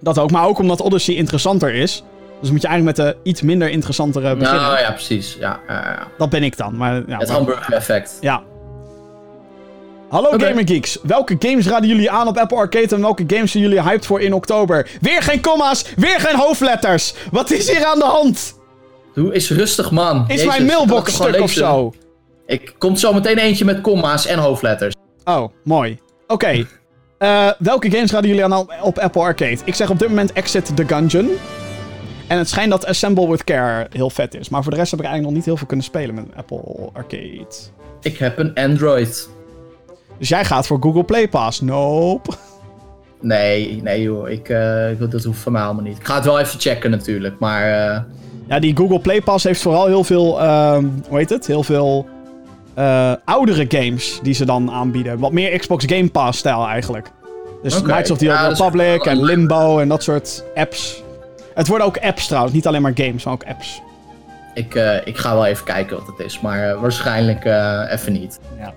Dat 0.00 0.18
ook. 0.18 0.30
Maar 0.30 0.46
ook 0.46 0.58
omdat 0.58 0.80
Odyssey 0.80 1.14
interessanter 1.14 1.74
is. 1.74 2.04
Dus 2.40 2.50
moet 2.50 2.62
je 2.62 2.66
eigenlijk 2.68 2.98
met 2.98 3.06
de 3.06 3.16
iets 3.30 3.42
minder 3.42 3.70
interessantere 3.70 4.36
beginnen. 4.36 4.62
Nou 4.62 4.78
ja, 4.78 4.90
precies. 4.90 5.36
Ja, 5.40 5.60
ja, 5.68 5.74
ja. 5.74 6.06
Dat 6.18 6.30
ben 6.30 6.42
ik 6.42 6.56
dan. 6.56 6.76
Maar, 6.76 6.94
ja, 6.94 7.00
Het 7.00 7.08
maar- 7.28 7.36
hamburger 7.36 7.72
effect. 7.74 8.18
Ja. 8.20 8.42
Hallo. 10.08 10.30
Gamer 10.30 10.68
Geeks. 10.68 10.98
Welke 11.02 11.36
games 11.38 11.66
raden 11.66 11.88
jullie 11.88 12.10
aan 12.10 12.28
op 12.28 12.36
Apple 12.36 12.56
Arcade 12.56 12.94
en 12.94 13.00
welke 13.00 13.24
games 13.26 13.50
zijn 13.50 13.62
jullie 13.62 13.82
hyped 13.82 14.06
voor 14.06 14.20
in 14.20 14.32
oktober? 14.32 14.88
Weer 15.00 15.22
geen 15.22 15.40
comma's, 15.42 15.84
weer 15.96 16.20
geen 16.20 16.36
hoofdletters. 16.36 17.14
Wat 17.30 17.50
is 17.50 17.70
hier 17.70 17.84
aan 17.84 17.98
de 17.98 18.04
hand? 18.04 18.54
Doe 19.14 19.32
eens 19.34 19.50
rustig, 19.50 19.90
man. 19.90 20.24
Is 20.28 20.34
Jezus, 20.34 20.46
mijn 20.46 20.64
mailbox 20.66 21.14
stuk 21.14 21.40
of 21.40 21.50
zo? 21.50 21.94
Ik 22.46 22.74
komt 22.78 23.00
zo 23.00 23.12
meteen 23.12 23.38
eentje 23.38 23.64
met 23.64 23.80
comma's 23.80 24.26
en 24.26 24.38
hoofdletters. 24.38 24.94
Oh, 25.24 25.48
mooi. 25.64 25.98
Oké. 26.26 26.64
Eh, 27.18 27.48
welke 27.58 27.90
games 27.90 28.10
raden 28.12 28.28
jullie 28.28 28.44
aan 28.44 28.52
op- 28.56 28.74
op 28.82 28.98
Apple 28.98 29.22
Arcade? 29.22 29.56
Ik 29.64 29.74
zeg 29.74 29.90
op 29.90 29.98
dit 29.98 30.08
moment 30.08 30.32
Exit 30.32 30.76
the 30.76 30.84
Gungeon. 30.86 31.30
En 32.28 32.38
het 32.38 32.48
schijnt 32.48 32.70
dat 32.70 32.86
Assemble 32.86 33.28
with 33.30 33.44
Care 33.44 33.86
heel 33.90 34.10
vet 34.10 34.34
is. 34.34 34.48
Maar 34.48 34.62
voor 34.62 34.72
de 34.72 34.78
rest 34.78 34.90
heb 34.90 35.00
ik 35.00 35.06
eigenlijk 35.06 35.34
nog 35.34 35.44
niet 35.44 35.44
heel 35.44 35.56
veel 35.56 35.66
kunnen 35.66 35.86
spelen 35.86 36.14
met 36.14 36.24
Apple 36.36 36.90
Arcade. 36.92 37.46
Ik 38.02 38.18
heb 38.18 38.38
een 38.38 38.54
Android. 38.54 39.28
Dus 40.18 40.28
jij 40.28 40.44
gaat 40.44 40.66
voor 40.66 40.78
Google 40.80 41.04
Play 41.04 41.28
Pass? 41.28 41.60
Nope. 41.60 42.30
Nee, 43.20 43.82
nee 43.82 44.02
joh. 44.02 44.28
Ik, 44.28 44.48
eh, 44.48 44.88
dat 45.10 45.24
hoeft 45.24 45.40
van 45.40 45.52
mij 45.52 45.62
allemaal 45.62 45.82
niet. 45.82 45.98
Ik 45.98 46.04
ga 46.04 46.14
het 46.14 46.24
wel 46.24 46.38
even 46.38 46.60
checken 46.60 46.90
natuurlijk. 46.90 47.38
Maar 47.38 47.62
eh, 47.62 48.00
Ja, 48.48 48.58
die 48.58 48.76
Google 48.76 49.00
Play 49.00 49.22
Pass 49.22 49.44
heeft 49.44 49.62
vooral 49.62 49.86
heel 49.86 50.04
veel, 50.04 50.40
ehm, 50.40 50.84
hoe 51.08 51.18
heet 51.18 51.30
het? 51.30 51.46
Heel 51.46 51.62
veel 51.62 52.06
eh, 52.74 53.12
oudere 53.24 53.64
games 53.68 54.18
die 54.22 54.34
ze 54.34 54.44
dan 54.44 54.70
aanbieden. 54.70 55.18
Wat 55.18 55.32
meer 55.32 55.58
Xbox 55.58 55.84
Game 55.86 56.08
Pass 56.08 56.38
stijl 56.38 56.66
eigenlijk. 56.66 57.10
Dus 57.62 57.76
Oké. 57.76 57.84
Knights 57.90 58.10
of 58.10 58.18
the 58.18 58.28
Old 58.28 58.58
Republic 58.58 59.04
en 59.04 59.24
Limbo 59.24 59.78
en 59.78 59.88
dat 59.88 60.02
soort 60.02 60.44
apps. 60.54 61.02
Het 61.58 61.68
worden 61.68 61.86
ook 61.86 61.98
apps 61.98 62.26
trouwens, 62.26 62.54
niet 62.54 62.66
alleen 62.66 62.82
maar 62.82 62.92
games, 62.94 63.24
maar 63.24 63.34
ook 63.34 63.44
apps. 63.44 63.82
ik, 64.54 64.74
eh, 64.74 65.06
ik 65.06 65.16
ga 65.16 65.34
wel 65.34 65.46
even 65.46 65.64
kijken 65.64 65.96
wat 65.96 66.06
het 66.06 66.26
is. 66.26 66.40
Maar 66.40 66.70
eh, 66.70 66.80
waarschijnlijk 66.80 67.44
eh, 67.44 67.82
even 67.90 68.12
niet. 68.12 68.40
Ja. 68.58 68.72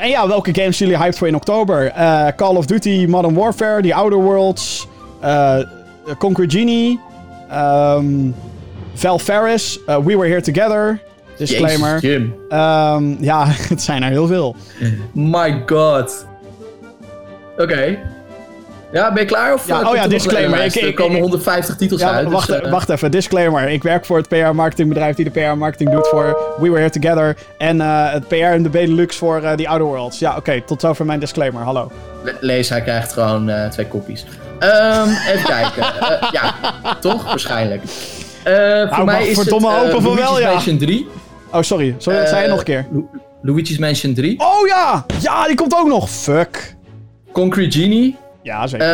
En 0.00 0.08
ja, 0.08 0.28
welke 0.28 0.54
games 0.54 0.76
zijn 0.76 0.88
jullie 0.88 1.04
hyped 1.04 1.18
voor 1.18 1.28
in 1.28 1.34
oktober? 1.34 1.92
Call 2.36 2.56
of 2.56 2.66
Duty 2.66 3.06
Modern 3.08 3.34
Warfare, 3.34 3.82
The 3.82 3.94
Outer 3.94 4.18
Worlds, 4.18 4.88
Conquer 6.18 6.50
Genie, 6.50 7.00
ehm 7.50 8.30
Val 8.94 9.18
Ferris, 9.18 9.78
We 9.86 10.16
Were 10.16 10.28
Here 10.28 10.40
Together. 10.40 11.00
Disclaimer. 11.36 12.00
Jezus. 12.00 12.28
Ehm, 12.48 13.14
ja, 13.20 13.44
het 13.68 13.82
zijn 13.82 14.02
er 14.02 14.10
heel 14.10 14.26
veel. 14.26 14.56
My 15.12 15.62
god. 15.66 16.26
Oké. 17.56 17.98
Ja, 18.92 19.12
ben 19.12 19.22
je 19.22 19.28
klaar? 19.28 19.54
Of, 19.54 19.66
Ja, 19.66 19.80
eh, 19.80 19.88
oh 19.88 19.94
ja, 19.94 20.02
er 20.02 20.08
disclaimer. 20.08 20.64
Ik- 20.64 20.74
ik- 20.74 20.82
er 20.82 20.94
komen 20.94 21.16
ik- 21.16 21.22
150 21.22 21.76
titels 21.76 22.00
Ja, 22.00 22.10
uit. 22.10 22.30
wacht, 22.30 22.46
dus, 22.46 22.60
eh, 22.60 22.70
wacht 22.70 22.88
even, 22.88 23.10
disclaimer. 23.10 23.68
Ik 23.68 23.82
werk 23.82 24.04
voor 24.04 24.16
het 24.16 24.28
PR-marketingbedrijf 24.28 25.16
die 25.16 25.24
de 25.24 25.30
PR-marketing 25.30 25.90
doet 25.90 26.06
voor 26.08 26.24
We 26.58 26.68
Were 26.70 26.78
Here 26.78 26.90
Together. 26.90 27.36
En 27.58 27.80
eh, 27.80 28.12
het 28.12 28.28
PR 28.28 28.34
en 28.34 28.62
de 28.62 28.68
Benelux 28.68 29.16
voor 29.16 29.42
eh 29.42 29.52
The 29.52 29.68
Outer 29.68 29.86
Worlds. 29.86 30.18
Ja, 30.18 30.36
oké, 30.36 30.60
tot 30.62 30.80
zover 30.80 31.04
mijn 31.06 31.20
disclaimer. 31.20 31.62
Hallo. 31.62 31.90
le- 32.24 32.36
Lees, 32.40 32.68
hij 32.68 32.82
krijgt 32.82 33.12
gewoon 33.12 33.50
twee 33.70 33.86
kopies. 33.86 34.24
Ehm, 34.58 35.08
even 35.08 35.44
kijken. 35.56 35.82
Ja, 36.32 36.54
toch? 37.00 37.24
Waarschijnlijk. 37.24 37.82
Voor 37.86 38.88
maar 38.88 39.04
mij 39.04 39.26
is 39.28 39.36
verdomme 39.38 39.70
het 39.70 39.78
hopen 39.84 40.02
van 40.02 40.14
wel, 40.16 40.40
ja. 40.40 40.50
Mansion 40.50 40.78
3. 40.78 41.06
Oh, 41.52 41.62
sorry. 41.62 41.94
Sorry, 41.98 42.18
dat 42.18 42.28
zei 42.28 42.42
je 42.42 42.48
nog 42.48 42.58
een 42.58 42.64
keer. 42.64 42.86
Lu- 42.92 43.06
Luigi's 43.42 43.78
Mansion 43.78 44.14
3. 44.14 44.40
Oh 44.40 44.66
ja! 44.66 45.04
Ja, 45.20 45.46
die 45.46 45.56
komt 45.56 45.74
ook 45.74 45.86
nog. 45.88 46.10
Fuck. 46.10 46.74
Concrete 47.32 47.78
Genie. 47.78 48.16
Ja, 48.48 48.66
zeker. 48.66 48.86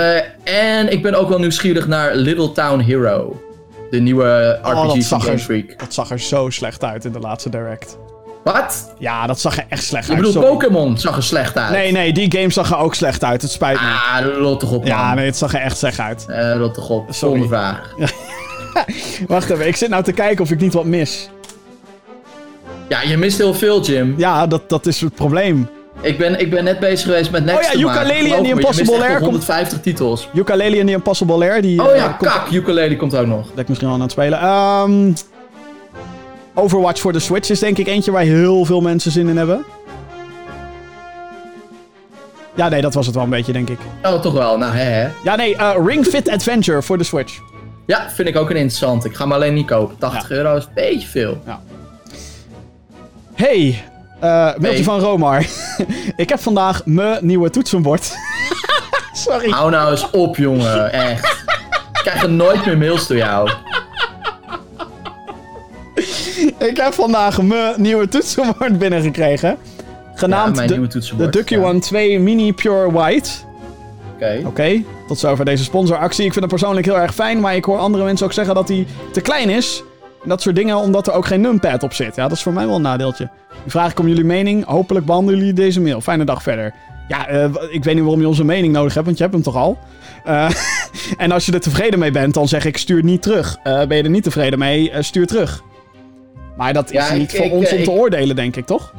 Eh, 0.45 0.75
en 0.77 0.93
ik 0.93 1.03
ben 1.03 1.15
ook 1.15 1.29
wel 1.29 1.39
nieuwsgierig 1.39 1.87
naar 1.87 2.15
Little 2.15 2.53
Town 2.53 2.79
Hero. 2.81 3.43
De 3.91 4.01
nieuwe 4.01 4.59
Oh, 4.65 4.75
dat 4.87 4.93
RPG 4.97 5.03
zag 5.03 5.27
er- 5.27 5.39
Freak. 5.39 5.79
Dat 5.79 5.95
zag 5.95 6.11
er 6.11 6.19
zo 6.21 6.51
slecht 6.51 6.85
uit 6.85 7.05
in 7.05 7.13
de 7.13 7.19
laatste 7.19 7.51
direct. 7.51 7.99
Wat? 8.45 8.95
Ja, 8.99 9.27
dat 9.27 9.41
zag 9.41 9.57
er 9.59 9.65
echt 9.69 9.85
slecht 9.85 10.05
Ik 10.05 10.11
uit. 10.15 10.19
bedoel, 10.19 10.33
sorry. 10.43 10.49
Pokémon 10.49 10.99
zag 10.99 11.17
er 11.17 11.23
slecht 11.23 11.57
uit. 11.59 11.71
Nee, 11.71 11.93
nee, 11.93 12.13
die 12.13 12.33
game 12.39 12.51
zag 12.51 12.71
er 12.71 12.77
ook 12.79 12.95
slecht 12.95 13.25
uit. 13.25 13.43
Het 13.43 13.51
spijt 13.51 13.81
me. 13.81 13.87
Ah, 13.87 14.27
rot 14.39 14.61
toch 14.61 14.73
op, 14.73 14.79
man. 14.79 14.87
ja, 14.89 15.15
nee, 15.15 15.27
het 15.27 15.37
zag 15.37 15.55
er 15.55 15.61
echt 15.61 15.77
slecht 15.79 15.99
uit. 16.01 16.25
Eh, 16.29 16.57
rot 16.57 16.75
toch 16.75 16.89
op. 16.91 17.07
Sorry. 17.11 17.47
Vraag. 17.47 17.95
Wacht 19.27 19.51
even, 19.51 19.67
ik 19.67 19.77
zit 19.77 19.89
nou 19.89 20.03
te 20.03 20.13
kijken 20.13 20.45
of 20.45 20.51
ik 20.51 20.61
niet 20.61 20.73
wat 20.75 20.85
mis. 20.85 21.31
Ja, 22.89 23.03
je 23.03 23.17
mist 23.17 23.39
heel 23.39 23.55
veel, 23.55 23.83
Jim. 23.83 24.15
Ja, 24.17 24.47
dat, 24.47 24.69
dat 24.69 24.87
is 24.87 25.01
het 25.01 25.15
probleem. 25.15 25.69
Ik 26.05 26.19
ben, 26.19 26.41
ik 26.41 26.51
ben 26.51 26.65
net 26.65 26.79
bezig 26.79 27.07
geweest 27.07 27.31
met 27.31 27.45
Next 27.45 27.75
Oh 27.75 27.81
ja. 27.81 27.91
Ukulele 27.91 28.35
en 28.35 28.43
The 28.43 28.49
Impossible 28.49 29.07
komt- 29.07 29.21
150 29.21 29.81
titels. 29.81 30.29
Ukulele 30.35 30.79
en 30.79 30.87
The 30.87 30.93
Impossible 30.93 31.39
Lair, 31.39 31.63
die 31.63 31.83
Oh 31.83 31.91
eh, 31.91 31.97
ja, 31.97 32.09
komt 32.09 32.31
kak. 32.31 32.51
Ukulele 32.51 32.97
komt 32.97 33.17
ook 33.17 33.27
nog. 33.27 33.49
dat 33.51 33.59
ik 33.59 33.69
misschien 33.69 33.89
wel 33.89 33.97
aan 33.97 34.03
het 34.03 34.11
spelen. 34.11 34.39
Ehm, 34.39 35.13
Overwatch 36.55 37.01
voor 37.01 37.13
de 37.13 37.19
Switch 37.19 37.51
is 37.51 37.59
denk 37.59 37.79
ik 37.79 37.87
eentje 37.87 38.11
waar 38.11 38.23
heel 38.23 38.65
veel 38.65 38.81
mensen 38.81 39.11
zin 39.11 39.29
in 39.29 39.37
hebben. 39.37 39.65
Ja, 42.55 42.69
nee, 42.69 42.81
dat 42.81 42.95
was 42.95 43.07
het 43.07 43.15
wel 43.15 43.25
een 43.25 43.31
beetje, 43.31 43.53
denk 43.53 43.71
ik. 43.71 43.79
Oh, 44.03 44.21
toch 44.21 44.33
wel. 44.33 44.59
Nou, 44.59 44.73
hè, 44.73 44.83
hè. 44.85 45.09
Ja, 45.25 45.37
nee, 45.37 45.57
eh, 45.57 45.75
Ring 45.87 46.07
Fit 46.07 46.29
Adventure 46.29 46.83
voor 46.83 46.99
de 46.99 47.05
Switch. 47.05 47.39
Ja, 47.87 48.11
vind 48.11 48.29
ik 48.29 48.37
ook 48.37 48.51
een 48.51 48.57
interessant. 48.57 49.05
Ik 49.05 49.15
ga 49.15 49.23
hem 49.23 49.33
alleen 49.33 49.55
niet 49.55 49.67
kopen. 49.67 49.99
80 49.99 50.31
euro 50.31 50.57
is 50.57 50.65
een 50.65 50.71
beetje 50.75 51.09
veel. 51.09 51.43
Hey, 53.35 53.85
eh 54.21 54.31
mailtje 54.31 54.69
Hey. 54.69 54.83
van 54.83 55.01
Romar. 55.01 55.47
ik 56.17 56.29
heb 56.29 56.41
vandaag 56.41 56.83
mijn 56.85 57.19
nieuwe 57.27 57.51
toetsenbord. 57.51 58.13
Sorry. 59.13 59.51
Hou 59.51 59.71
nou 59.71 59.91
eens 59.91 60.11
op, 60.11 60.37
jongen. 60.37 60.93
Echt. 60.93 61.43
Ik 61.93 62.11
krijg 62.11 62.23
er 62.23 62.31
nooit 62.31 62.67
meer 62.67 62.79
mails 62.79 63.07
door 63.07 63.17
jou. 63.17 63.51
Ik 66.59 66.77
heb 66.77 66.93
vandaag 66.93 67.43
mijn 67.43 67.75
nieuwe 67.83 68.09
toetsenbord 68.09 68.79
binnengekregen. 68.79 69.57
Genaamd 70.15 70.69
de. 70.69 71.29
Ducky 71.31 71.55
Ja, 71.55 71.61
One 71.61 71.79
2 71.79 72.21
Mini 72.21 72.53
Pure 72.53 72.93
White. 72.93 73.31
Oké. 74.15 74.43
Oké, 74.47 74.83
tot 75.09 75.19
zover 75.19 75.45
deze 75.45 75.65
sponsoractie. 75.65 76.25
Ik 76.25 76.33
vind 76.33 76.45
het 76.45 76.55
persoonlijk 76.55 76.87
heel 76.87 76.99
erg 76.99 77.15
fijn, 77.15 77.41
maar 77.41 77.55
ik 77.57 77.65
hoor 77.65 77.79
andere 77.79 78.05
mensen 78.05 78.27
ook 78.27 78.33
zeggen 78.33 78.55
dat 78.55 78.69
hij 78.69 78.87
te 79.13 79.21
klein 79.21 79.51
is. 79.51 79.83
En 80.25 80.31
dat 80.31 80.43
soort 80.43 80.57
dingen, 80.57 80.77
omdat 80.77 81.07
er 81.07 81.13
ook 81.13 81.27
geen 81.27 81.41
numpad 81.41 81.83
op 81.83 81.93
zit. 81.93 82.17
Ja, 82.17 82.23
dat 82.29 82.37
is 82.37 82.43
voor 82.43 82.53
mij 82.53 82.67
wel 82.67 82.75
een 82.77 82.83
nadeeltje. 82.83 83.29
Nu 83.65 83.71
vraag 83.71 83.91
ik 83.91 83.99
om 83.99 84.09
jullie 84.09 84.25
mening. 84.25 84.65
Hopelijk 84.65 85.07
behandelen 85.07 85.39
jullie 85.39 85.55
deze 85.55 85.81
mail. 85.81 86.01
Fijne 86.01 86.25
dag 86.25 86.43
verder. 86.43 86.75
Ja, 87.09 87.27
eh, 87.29 87.45
ik 87.71 87.85
weet 87.85 87.95
niet 87.95 88.03
waarom 88.03 88.21
je 88.21 88.29
onze 88.29 88.45
mening 88.45 88.73
nodig 88.73 88.95
hebt, 88.95 89.07
want 89.07 89.17
je 89.19 89.23
hebt 89.23 89.35
hem 89.35 89.45
toch 89.45 89.57
al. 89.57 89.79
Eh, 90.25 90.51
en 91.17 91.33
als 91.33 91.47
je 91.47 91.53
er 91.53 91.61
tevreden 91.61 91.99
mee 91.99 92.11
bent, 92.11 92.35
dan 92.35 92.49
zeg 92.49 92.65
ik 92.65 92.77
stuur 92.77 93.05
niet 93.05 93.23
terug. 93.23 93.57
Eh, 93.63 93.87
ben 93.87 93.97
je 93.97 94.03
er 94.03 94.11
niet 94.11 94.23
tevreden 94.23 94.59
mee, 94.59 94.93
stuur 95.01 95.27
terug. 95.27 95.63
Maar 96.57 96.73
dat 96.73 96.91
is 96.93 97.11
niet 97.11 97.33
ik- 97.33 97.37
voor 97.37 97.47
ik, 97.47 97.53
ons 97.53 97.73
om 97.73 97.83
te 97.85 97.91
oordelen, 97.91 98.37
denk 98.37 98.57
ik, 98.57 98.67
toch? 98.67 98.93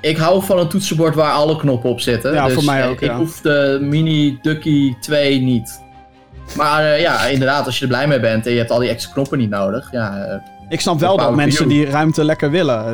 Ik 0.00 0.16
hou 0.16 0.42
van 0.42 0.58
een 0.58 0.68
toetsenbord 0.68 1.14
waar 1.14 1.32
alle 1.32 1.56
knoppen 1.56 1.90
op 1.90 2.00
zitten. 2.00 2.32
Ja, 2.32 2.44
dus 2.44 2.54
voor 2.54 2.64
mij 2.64 2.88
ook, 2.88 3.00
Ik 3.00 3.08
ja. 3.08 3.16
hoef 3.16 3.40
de 3.40 3.78
Mini 3.82 4.38
Ducky 4.42 4.94
2 5.00 5.40
niet. 5.40 5.80
Maar 6.56 7.00
ja, 7.00 7.24
inderdaad, 7.24 7.66
als 7.66 7.76
je 7.76 7.82
er 7.82 7.88
blij 7.88 8.06
mee 8.06 8.20
bent 8.20 8.46
en 8.46 8.52
je 8.52 8.58
hebt 8.58 8.70
al 8.70 8.78
die 8.78 8.88
extra 8.88 9.12
knoppen 9.12 9.38
niet 9.38 9.50
nodig. 9.50 9.88
Ja, 9.92 10.42
Ik 10.68 10.80
snap 10.80 11.00
wel 11.00 11.16
dat 11.16 11.34
mensen 11.34 11.68
die 11.68 11.84
ruimte 11.84 12.24
lekker 12.24 12.50
willen. 12.50 12.86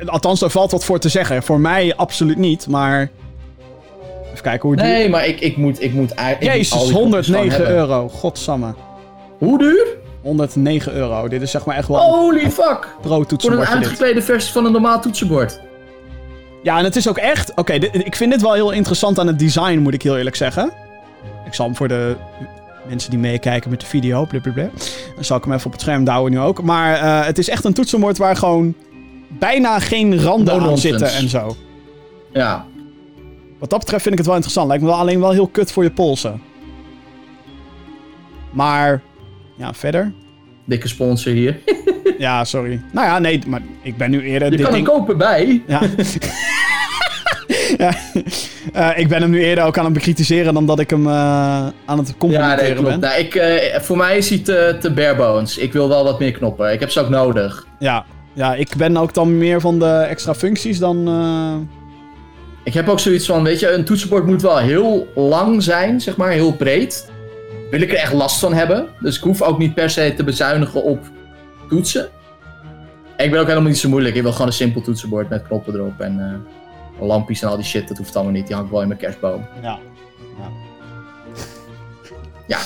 Eh, 0.00 0.08
althans, 0.08 0.42
er 0.42 0.50
valt 0.50 0.70
wat 0.70 0.84
voor 0.84 0.98
te 0.98 1.08
zeggen. 1.08 1.42
Voor 1.42 1.60
mij 1.60 1.96
absoluut 1.96 2.36
niet, 2.36 2.66
maar... 2.68 3.10
Even 4.30 4.42
kijken 4.42 4.68
hoe 4.68 4.76
duur... 4.76 4.86
nee, 4.86 5.08
maar 5.08 5.26
ik, 5.26 5.40
ik 5.40 5.56
moet, 5.56 5.82
ik 5.82 5.92
moet 5.92 6.10
ik 6.10 6.18
Jezus, 6.18 6.40
die 6.40 6.78
knopjes 6.78 6.88
gewoon 6.88 7.02
109 7.02 7.50
hebben. 7.50 7.76
euro. 7.76 8.08
Godsamme. 8.08 8.74
Hoe 9.38 9.58
duur? 9.58 9.86
109 10.22 10.92
euro. 10.92 11.28
Dit 11.28 11.42
is 11.42 11.50
zeg 11.50 11.64
maar 11.64 11.76
echt 11.76 11.88
wel 11.88 11.98
een 11.98 12.04
Holy 12.04 12.50
fuck! 12.50 12.88
Voor 13.02 13.26
een 13.52 13.58
dit. 13.58 13.68
uitgeklede 13.68 14.22
versie 14.22 14.52
van 14.52 14.64
een 14.64 14.72
normaal 14.72 15.00
toetsenbord. 15.00 15.60
Ja, 16.62 16.78
en 16.78 16.84
het 16.84 16.96
is 16.96 17.08
ook 17.08 17.18
echt... 17.18 17.52
Oké, 17.54 17.72
ik 17.92 18.16
vind 18.16 18.32
dit 18.32 18.42
wel 18.42 18.52
heel 18.52 18.70
interessant 18.70 19.18
aan 19.18 19.26
het 19.26 19.38
design, 19.38 19.78
moet 19.78 19.94
ik 19.94 20.02
heel 20.02 20.16
eerlijk 20.16 20.36
zeggen. 20.36 20.72
Ik 21.46 21.54
zal 21.54 21.66
hem 21.66 21.76
voor 21.76 21.88
de 21.88 22.16
mensen 22.88 23.10
die 23.10 23.18
meekijken 23.18 23.70
met 23.70 23.80
de 23.80 23.86
video, 23.86 24.24
blablabla. 24.26 24.68
Dan 25.14 25.24
zal 25.24 25.36
ik 25.36 25.44
hem 25.44 25.52
even 25.52 25.66
op 25.66 25.72
het 25.72 25.80
scherm 25.80 26.04
douwen 26.04 26.32
nu 26.32 26.38
ook. 26.38 26.62
Maar 26.62 26.94
eh, 26.94 27.26
het 27.26 27.38
is 27.38 27.48
echt 27.48 27.64
een 27.64 27.72
toetsenbord 27.74 28.18
waar 28.18 28.36
gewoon 28.36 28.74
bijna 29.28 29.78
geen 29.78 30.20
randen 30.22 30.58
No 30.60 30.68
aan 30.70 30.78
zitten 30.78 31.12
en 31.12 31.28
zo. 31.28 31.56
Ja. 32.32 32.66
Wat 33.58 33.70
dat 33.70 33.78
betreft 33.78 34.02
vind 34.02 34.12
ik 34.14 34.18
het 34.18 34.26
wel 34.26 34.36
interessant. 34.36 34.68
Lijkt 34.68 34.82
me 34.82 34.88
wel 34.88 34.98
alleen 34.98 35.20
wel 35.20 35.30
heel 35.30 35.48
kut 35.48 35.72
voor 35.72 35.82
je 35.82 35.90
polsen. 35.90 36.40
Maar, 38.52 39.02
ja, 39.56 39.74
verder. 39.74 40.12
Dikke 40.64 40.88
sponsor 40.88 41.32
hier. 41.32 41.58
Ja, 42.18 42.44
sorry. 42.44 42.80
Nou 42.92 43.06
ja, 43.06 43.18
nee, 43.18 43.40
maar 43.46 43.62
ik 43.82 43.96
ben 43.96 44.10
nu 44.10 44.22
eerder... 44.22 44.50
Je 44.50 44.56
dit 44.56 44.66
kan 44.66 44.74
ding- 44.74 44.86
kopen 44.86 45.18
bij. 45.18 45.62
Ja. 45.66 45.80
ja. 47.76 47.94
Eh, 48.72 48.98
ik 48.98 49.08
ben 49.08 49.20
hem 49.20 49.30
nu 49.30 49.44
eerder 49.44 49.64
ook 49.64 49.78
aan 49.78 49.84
het 49.84 49.92
bekritiseren 49.92 50.54
dan 50.54 50.66
dat 50.66 50.78
ik 50.78 50.90
hem 50.90 51.06
eh, 51.06 51.12
aan 51.84 51.98
het 51.98 52.08
Ja, 52.08 52.14
complimenteren 52.18 52.64
nee, 52.64 52.72
klopt. 52.72 52.88
ben. 52.88 53.00
Nou, 53.00 53.20
ik, 53.20 53.34
eh, 53.34 53.80
voor 53.80 53.96
mij 53.96 54.16
is 54.16 54.28
hij 54.28 54.38
te, 54.38 54.76
te 54.80 54.92
bare 54.92 55.16
bones. 55.16 55.58
Ik 55.58 55.72
wil 55.72 55.88
wel 55.88 56.04
wat 56.04 56.18
meer 56.18 56.32
knoppen. 56.32 56.72
Ik 56.72 56.80
heb 56.80 56.90
ze 56.90 57.00
ook 57.00 57.08
nodig. 57.08 57.66
Ja. 57.78 58.04
ja, 58.32 58.54
ik 58.54 58.76
ben 58.76 58.96
ook 58.96 59.14
dan 59.14 59.38
meer 59.38 59.60
van 59.60 59.78
de 59.78 59.90
extra 59.90 60.34
functies 60.34 60.78
dan... 60.78 61.08
Ik 62.64 62.74
heb 62.74 62.88
ook 62.88 63.00
zoiets 63.00 63.26
van, 63.26 63.42
weet 63.42 63.60
je, 63.60 63.72
een 63.72 63.84
toetsenbord 63.84 64.26
moet 64.26 64.42
wel 64.42 64.58
heel 64.58 65.08
lang 65.14 65.62
zijn, 65.62 66.00
zeg 66.00 66.16
maar, 66.16 66.30
heel 66.30 66.52
breed. 66.52 67.10
Wil 67.70 67.80
ik 67.80 67.90
er 67.90 67.96
echt 67.98 68.12
last 68.12 68.38
van 68.38 68.54
hebben. 68.54 68.86
Dus 69.00 69.16
ik 69.16 69.22
hoef 69.22 69.42
ook 69.42 69.58
niet 69.58 69.74
per 69.74 69.90
se 69.90 70.14
te 70.16 70.24
bezuinigen 70.24 70.82
op 70.82 70.98
toetsen. 71.68 72.08
En 73.16 73.24
ik 73.24 73.30
ben 73.30 73.40
ook 73.40 73.46
helemaal 73.46 73.68
niet 73.68 73.78
zo 73.78 73.88
moeilijk. 73.88 74.14
Ik 74.14 74.22
wil 74.22 74.32
gewoon 74.32 74.46
een 74.46 74.52
simpel 74.52 74.80
toetsenbord 74.80 75.28
met 75.28 75.42
knoppen 75.42 75.74
erop 75.74 76.00
en 76.00 76.44
lampjes 77.00 77.42
en 77.42 77.48
al 77.48 77.56
die 77.56 77.64
shit. 77.64 77.88
Dat 77.88 77.96
hoeft 77.98 78.14
allemaal 78.16 78.32
niet. 78.34 78.46
Die 78.46 78.54
hang 78.54 78.66
ik 78.66 78.72
wel 78.72 78.82
in 78.82 78.88
mijn 78.88 79.00
kerstboom. 79.00 79.46
ja. 79.62 79.78
Ja, 82.46 82.58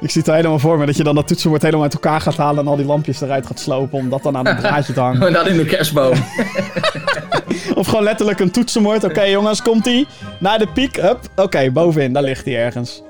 Ik 0.00 0.10
zie 0.10 0.22
het 0.22 0.30
helemaal 0.34 0.58
voor 0.58 0.78
me 0.78 0.86
dat 0.86 0.96
je 0.96 1.02
dan 1.04 1.14
dat 1.14 1.26
toetsenbord 1.28 1.62
helemaal 1.62 1.84
uit 1.84 1.94
elkaar 1.94 2.20
gaat 2.20 2.36
halen 2.36 2.64
en 2.64 2.70
al 2.70 2.76
die 2.76 2.86
lampjes 2.86 3.20
eruit 3.20 3.46
gaat 3.46 3.58
slopen 3.60 3.98
om 3.98 4.08
dat 4.08 4.22
dan 4.22 4.36
aan 4.36 4.46
het 4.46 4.58
draadje 4.64 4.92
te 4.92 5.00
hangen. 5.00 5.26
en 5.26 5.32
dat 5.32 5.46
in 5.46 5.56
de 5.56 5.64
kerstboom. 5.64 6.12
Of 7.74 7.86
gewoon 7.86 8.02
letterlijk 8.04 8.40
een 8.40 8.50
toetsenbord. 8.50 9.04
Oké 9.04 9.22
jongens, 9.22 9.62
komt-ie. 9.62 10.06
Naar 10.40 10.58
de 10.58 10.66
piek. 10.66 10.96
Hup. 10.96 11.18
Oké, 11.36 11.70
bovenin. 11.70 12.12
Daar 12.12 12.22
ligt 12.22 12.44
hij 12.44 12.56
ergens. 12.64 13.02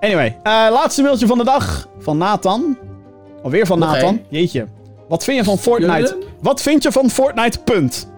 Anyway, 0.00 0.38
eh, 0.42 0.52
laatste 0.70 1.02
mailtje 1.02 1.26
van 1.26 1.38
de 1.38 1.44
dag. 1.44 1.88
Van 1.98 2.18
Nathan. 2.18 2.78
Alweer 3.42 3.66
van 3.66 3.78
Nathan. 3.78 4.20
Jeetje. 4.28 4.66
Wat 5.08 5.24
vind 5.24 5.38
je 5.38 5.44
van 5.44 5.58
Fortnite? 5.58 6.18
Wat 6.40 6.62
vind 6.62 6.82
je 6.82 6.92
van 6.92 7.10
Fortnite? 7.10 7.58
Punt. 7.58 8.08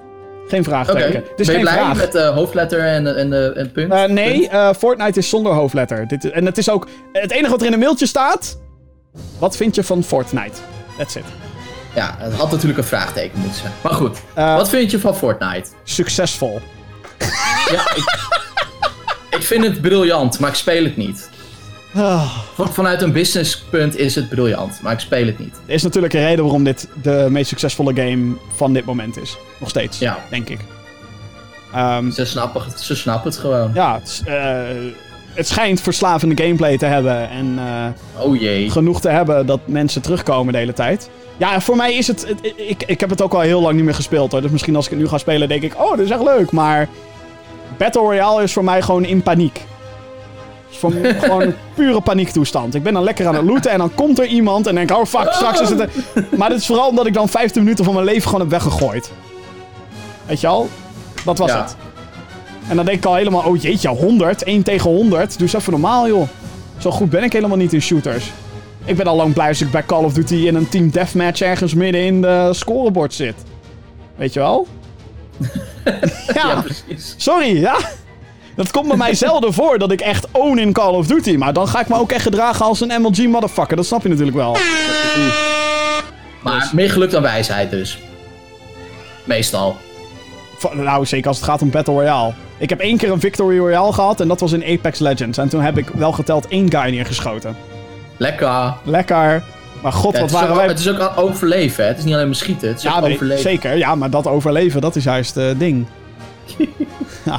Geen 0.49 0.65
vraagteken. 0.65 1.15
Is 1.15 1.23
ben 1.37 1.45
je 1.47 1.53
geen 1.53 1.61
blij 1.61 1.73
vraag. 1.75 1.97
met 1.97 2.13
de 2.13 2.23
hoofdletter 2.23 2.81
en, 2.81 3.17
en, 3.17 3.31
het 3.31 3.73
punt? 3.73 3.93
Eh, 3.93 4.05
nee, 4.05 4.39
Punt? 4.39 4.51
eh, 4.53 4.73
Fortnite 4.79 5.19
is 5.19 5.29
zonder 5.29 5.53
hoofdletter. 5.53 6.09
Dit, 6.09 6.31
en 6.31 6.47
het 6.47 6.59
is 6.59 6.71
ook... 6.71 6.89
Het 7.13 7.31
enige 7.31 7.51
wat 7.51 7.61
er 7.61 7.67
in 7.67 7.73
een 7.73 7.79
mailtje 7.79 8.07
staat... 8.07 8.59
Wat 9.39 9.57
vind 9.57 9.75
je 9.75 9.83
van 9.85 10.03
Fortnite? 10.05 10.57
That's 10.99 11.15
it. 11.15 11.25
Ja, 11.95 12.17
het 12.19 12.33
had 12.35 12.51
natuurlijk 12.51 12.79
een 12.79 12.85
vraagteken 12.85 13.39
moeten 13.39 13.59
zijn. 13.61 13.73
Maar 13.83 13.93
goed, 13.93 14.19
Eh, 14.35 14.55
wat 14.57 14.69
vind 14.69 14.91
je 14.91 15.01
van 15.01 15.17
Fortnite? 15.17 15.69
Succesvol. 15.85 16.61
Ja, 17.71 17.81
ik, 17.95 18.05
ik 19.31 19.43
vind 19.43 19.65
het 19.65 19.81
briljant, 19.81 20.39
maar 20.39 20.51
ik 20.51 20.57
speel 20.57 20.85
het 20.85 20.97
niet. 20.97 21.31
Ah. 21.97 22.31
Van- 22.55 22.73
Vanuit 22.73 23.03
een 23.03 23.13
businesspunt 23.13 23.97
is 23.97 24.15
het 24.15 24.29
briljant, 24.29 24.79
maar 24.83 24.93
ik 24.93 24.99
speel 25.01 25.27
het 25.27 25.39
niet. 25.39 25.55
Er 25.67 25.75
is 25.75 25.83
natuurlijk 25.83 26.13
een 26.15 26.21
reden 26.25 26.45
waarom 26.45 26.65
dit 26.65 26.89
de 27.03 27.27
meest 27.31 27.49
succesvolle 27.49 27.95
game 27.95 28.35
van 28.57 28.73
dit 28.73 28.85
moment 28.85 29.21
is. 29.21 29.37
Nog 29.61 29.69
steeds, 29.69 29.99
Ja. 29.99 30.19
denk 30.31 30.49
ik. 30.49 30.59
Ehm, 31.73 32.11
Ze 32.11 32.25
snappen, 32.25 32.63
het- 32.65 32.81
ze 32.81 32.97
snappen 32.97 33.31
het 33.31 33.39
gewoon. 33.41 33.71
ja, 33.75 33.95
het, 33.95 34.23
eh, 34.25 34.35
het 35.35 35.49
schijnt 35.49 35.81
verslavende 35.81 36.43
gameplay 36.43 36.79
te 36.79 36.87
hebben. 36.87 37.31
En 37.31 37.59
eh, 37.59 38.23
Oh 38.27 38.41
jee. 38.41 38.71
genoeg 38.71 39.01
te 39.01 39.09
hebben 39.09 39.47
dat 39.47 39.61
mensen 39.65 40.03
terugkomen 40.03 40.53
de 40.53 40.59
hele 40.59 40.73
tijd. 40.73 41.11
Ja, 41.37 41.61
voor 41.61 41.77
mij 41.77 41.95
is 41.95 42.07
het... 42.07 42.27
het- 42.29 42.53
ik, 42.57 42.83
ik 42.87 43.01
heb 43.01 43.11
het 43.11 43.23
ook 43.23 43.35
al 43.35 43.41
heel 43.41 43.61
lang 43.61 43.75
niet 43.75 43.85
meer 43.85 43.95
gespeeld 43.95 44.33
hoor. 44.33 44.43
Dus 44.43 44.51
misschien 44.51 44.77
als 44.77 44.85
ik 44.85 44.91
het 44.91 45.01
nu 45.01 45.09
ga 45.09 45.19
spelen 45.19 45.49
denk 45.49 45.63
ik... 45.63 45.81
Oh, 45.83 45.91
dit 45.97 46.05
is 46.05 46.11
echt 46.11 46.23
leuk. 46.23 46.51
Maar 46.51 46.89
Battle 47.79 48.01
Royale 48.03 48.43
is 48.43 48.53
voor 48.53 48.65
mij 48.65 48.83
gewoon 48.83 49.05
in 49.05 49.23
paniek. 49.23 49.65
Me 50.83 51.15
gewoon 51.21 51.43
een 51.43 51.55
pure 51.75 52.01
paniektoestand. 52.01 52.75
Ik 52.75 52.83
ben 52.83 52.93
dan 52.93 53.03
lekker 53.03 53.27
aan 53.27 53.35
het 53.35 53.45
looten 53.45 53.71
en 53.71 53.79
dan 53.79 53.95
komt 53.95 54.19
er 54.19 54.27
iemand 54.27 54.67
en 54.67 54.75
denk. 54.75 54.91
Oh 54.91 55.05
fuck, 55.05 55.33
straks 55.33 55.61
is 55.61 55.69
het... 55.69 55.81
een- 55.81 56.25
Maar 56.37 56.49
dit 56.49 56.59
is 56.59 56.67
vooral 56.67 56.89
omdat 56.89 57.07
ik 57.07 57.15
dan 57.15 57.29
15 57.29 57.63
minuten 57.63 57.85
van 57.85 57.95
mijn 57.95 58.07
leven 58.07 58.23
gewoon 58.23 58.41
heb 58.41 58.51
weggegooid. 58.51 59.11
Weet 60.27 60.41
je 60.41 60.47
al? 60.47 60.69
Dat 61.25 61.39
was 61.39 61.51
Ja. 61.51 61.63
het. 61.63 61.77
En 62.69 62.77
dan 62.77 62.85
denk 62.85 62.99
ik 62.99 63.05
al 63.05 63.15
helemaal... 63.15 63.43
Oh 63.43 63.61
jeetje, 63.61 63.89
100? 63.89 64.43
1 64.43 64.63
tegen 64.63 64.91
100? 64.91 65.33
Doe 65.33 65.41
eens 65.43 65.53
even 65.53 65.73
normaal 65.73 66.07
joh. 66.09 66.29
Zo 66.79 66.91
goed 66.91 67.11
ben 67.11 67.23
ik 67.23 67.33
helemaal 67.33 67.57
niet 67.57 67.73
in 67.73 67.83
shooters. 67.83 68.31
Ik 68.85 68.97
ben 68.97 69.07
al 69.07 69.17
lang 69.17 69.33
blij 69.35 69.49
als 69.49 69.61
ik 69.61 69.71
bij 69.71 69.85
Call 69.87 70.05
of 70.05 70.13
Duty 70.13 70.35
in 70.35 70.55
een 70.55 70.69
team 70.69 70.91
deathmatch 70.91 71.41
ergens 71.41 71.75
midden 71.75 72.01
in 72.01 72.21
de 72.23 72.49
scorebord 72.53 73.15
zit. 73.15 73.35
Weet 74.17 74.33
je 74.33 74.41
wel? 74.41 74.67
ja, 76.35 76.49
Ja, 76.49 76.61
precies. 76.63 77.15
sorry, 77.17 77.61
ja. 77.61 77.77
Dat 78.57 78.71
komt 78.71 78.89
bij 78.89 78.97
mij 78.97 79.15
zelden 79.27 79.53
voor 79.53 79.79
dat 79.79 79.91
ik 79.93 80.01
echt 80.01 80.27
own 80.33 80.59
in 80.59 80.73
Call 80.73 80.95
of 80.95 81.07
Duty. 81.07 81.37
Maar 81.37 81.53
dan 81.53 81.69
ga 81.69 81.81
ik 81.81 81.89
me 81.89 81.99
ook 81.99 82.13
echt 82.13 82.23
gedragen 82.23 82.65
als 82.67 82.81
een 82.81 83.01
MLG 83.03 83.27
motherfucker. 83.29 83.77
Dat 83.77 83.87
snap 83.87 84.03
je 84.03 84.09
natuurlijk 84.09 84.37
wel. 84.37 84.57
Maar 86.43 86.71
meer 86.73 86.91
geluk 86.91 87.11
dan 87.11 87.23
wijsheid 87.23 87.71
dus. 87.71 87.99
Meestal. 89.25 89.77
Nou, 90.73 91.07
zeker 91.07 91.29
als 91.29 91.37
het 91.37 91.47
gaat 91.47 91.63
om 91.63 91.71
Battle 91.71 91.95
Royale. 91.95 92.33
Ik 92.59 92.69
heb 92.71 92.81
één 92.81 92.97
keer 92.97 93.11
een 93.11 93.21
Victory 93.21 93.59
Royale 93.59 93.93
gehad 93.93 94.21
en 94.21 94.29
dat 94.29 94.41
was 94.41 94.53
in 94.53 94.65
Apex 94.79 94.99
Legends. 94.99 95.39
En 95.39 95.49
toen 95.49 95.61
heb 95.61 95.79
ik 95.79 95.89
wel 95.89 96.13
geteld 96.13 96.49
één 96.49 96.71
guy 96.71 96.91
neergeschoten. 96.91 97.57
Lekker. 98.17 98.75
Lekker. 98.85 99.43
Maar 99.83 99.93
god, 99.93 100.15
Ja, 100.15 100.21
wat 100.21 100.31
waren 100.31 100.49
ook, 100.51 100.57
wij... 100.57 100.67
het 100.67 100.79
is 100.79 100.89
ook 100.89 101.13
overleven, 101.17 101.83
hè? 101.85 101.89
Het 101.91 101.99
is 101.99 102.05
niet 102.05 102.15
alleen 102.15 102.27
maar 102.27 102.35
schieten, 102.35 102.69
het 102.69 102.77
is 102.77 102.83
Ja, 102.83 102.95
ook 102.97 103.01
nee, 103.03 103.13
overleven. 103.13 103.43
zeker. 103.43 103.77
Ja, 103.77 103.95
maar 103.95 104.11
dat 104.11 104.27
overleven, 104.27 104.81
dat 104.81 104.97
is 104.97 105.05
juist 105.05 105.35
het 105.35 105.59
ding. 105.59 105.87
ja. 107.25 107.39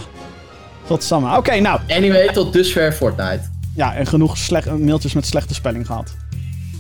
Godsamme. 0.88 1.38
Oké, 1.38 1.60
nou. 1.60 1.80
Anyway, 1.88 2.28
tot 2.28 2.54
dusver 2.54 2.94
Fortnite. 2.94 3.40
Ja, 3.76 3.96
en 3.96 4.08
genoeg 4.08 4.38
slecht, 4.38 4.72
mailtjes 4.78 5.14
met 5.14 5.26
slechte 5.26 5.54
spelling 5.54 5.86
gehad. 5.86 6.16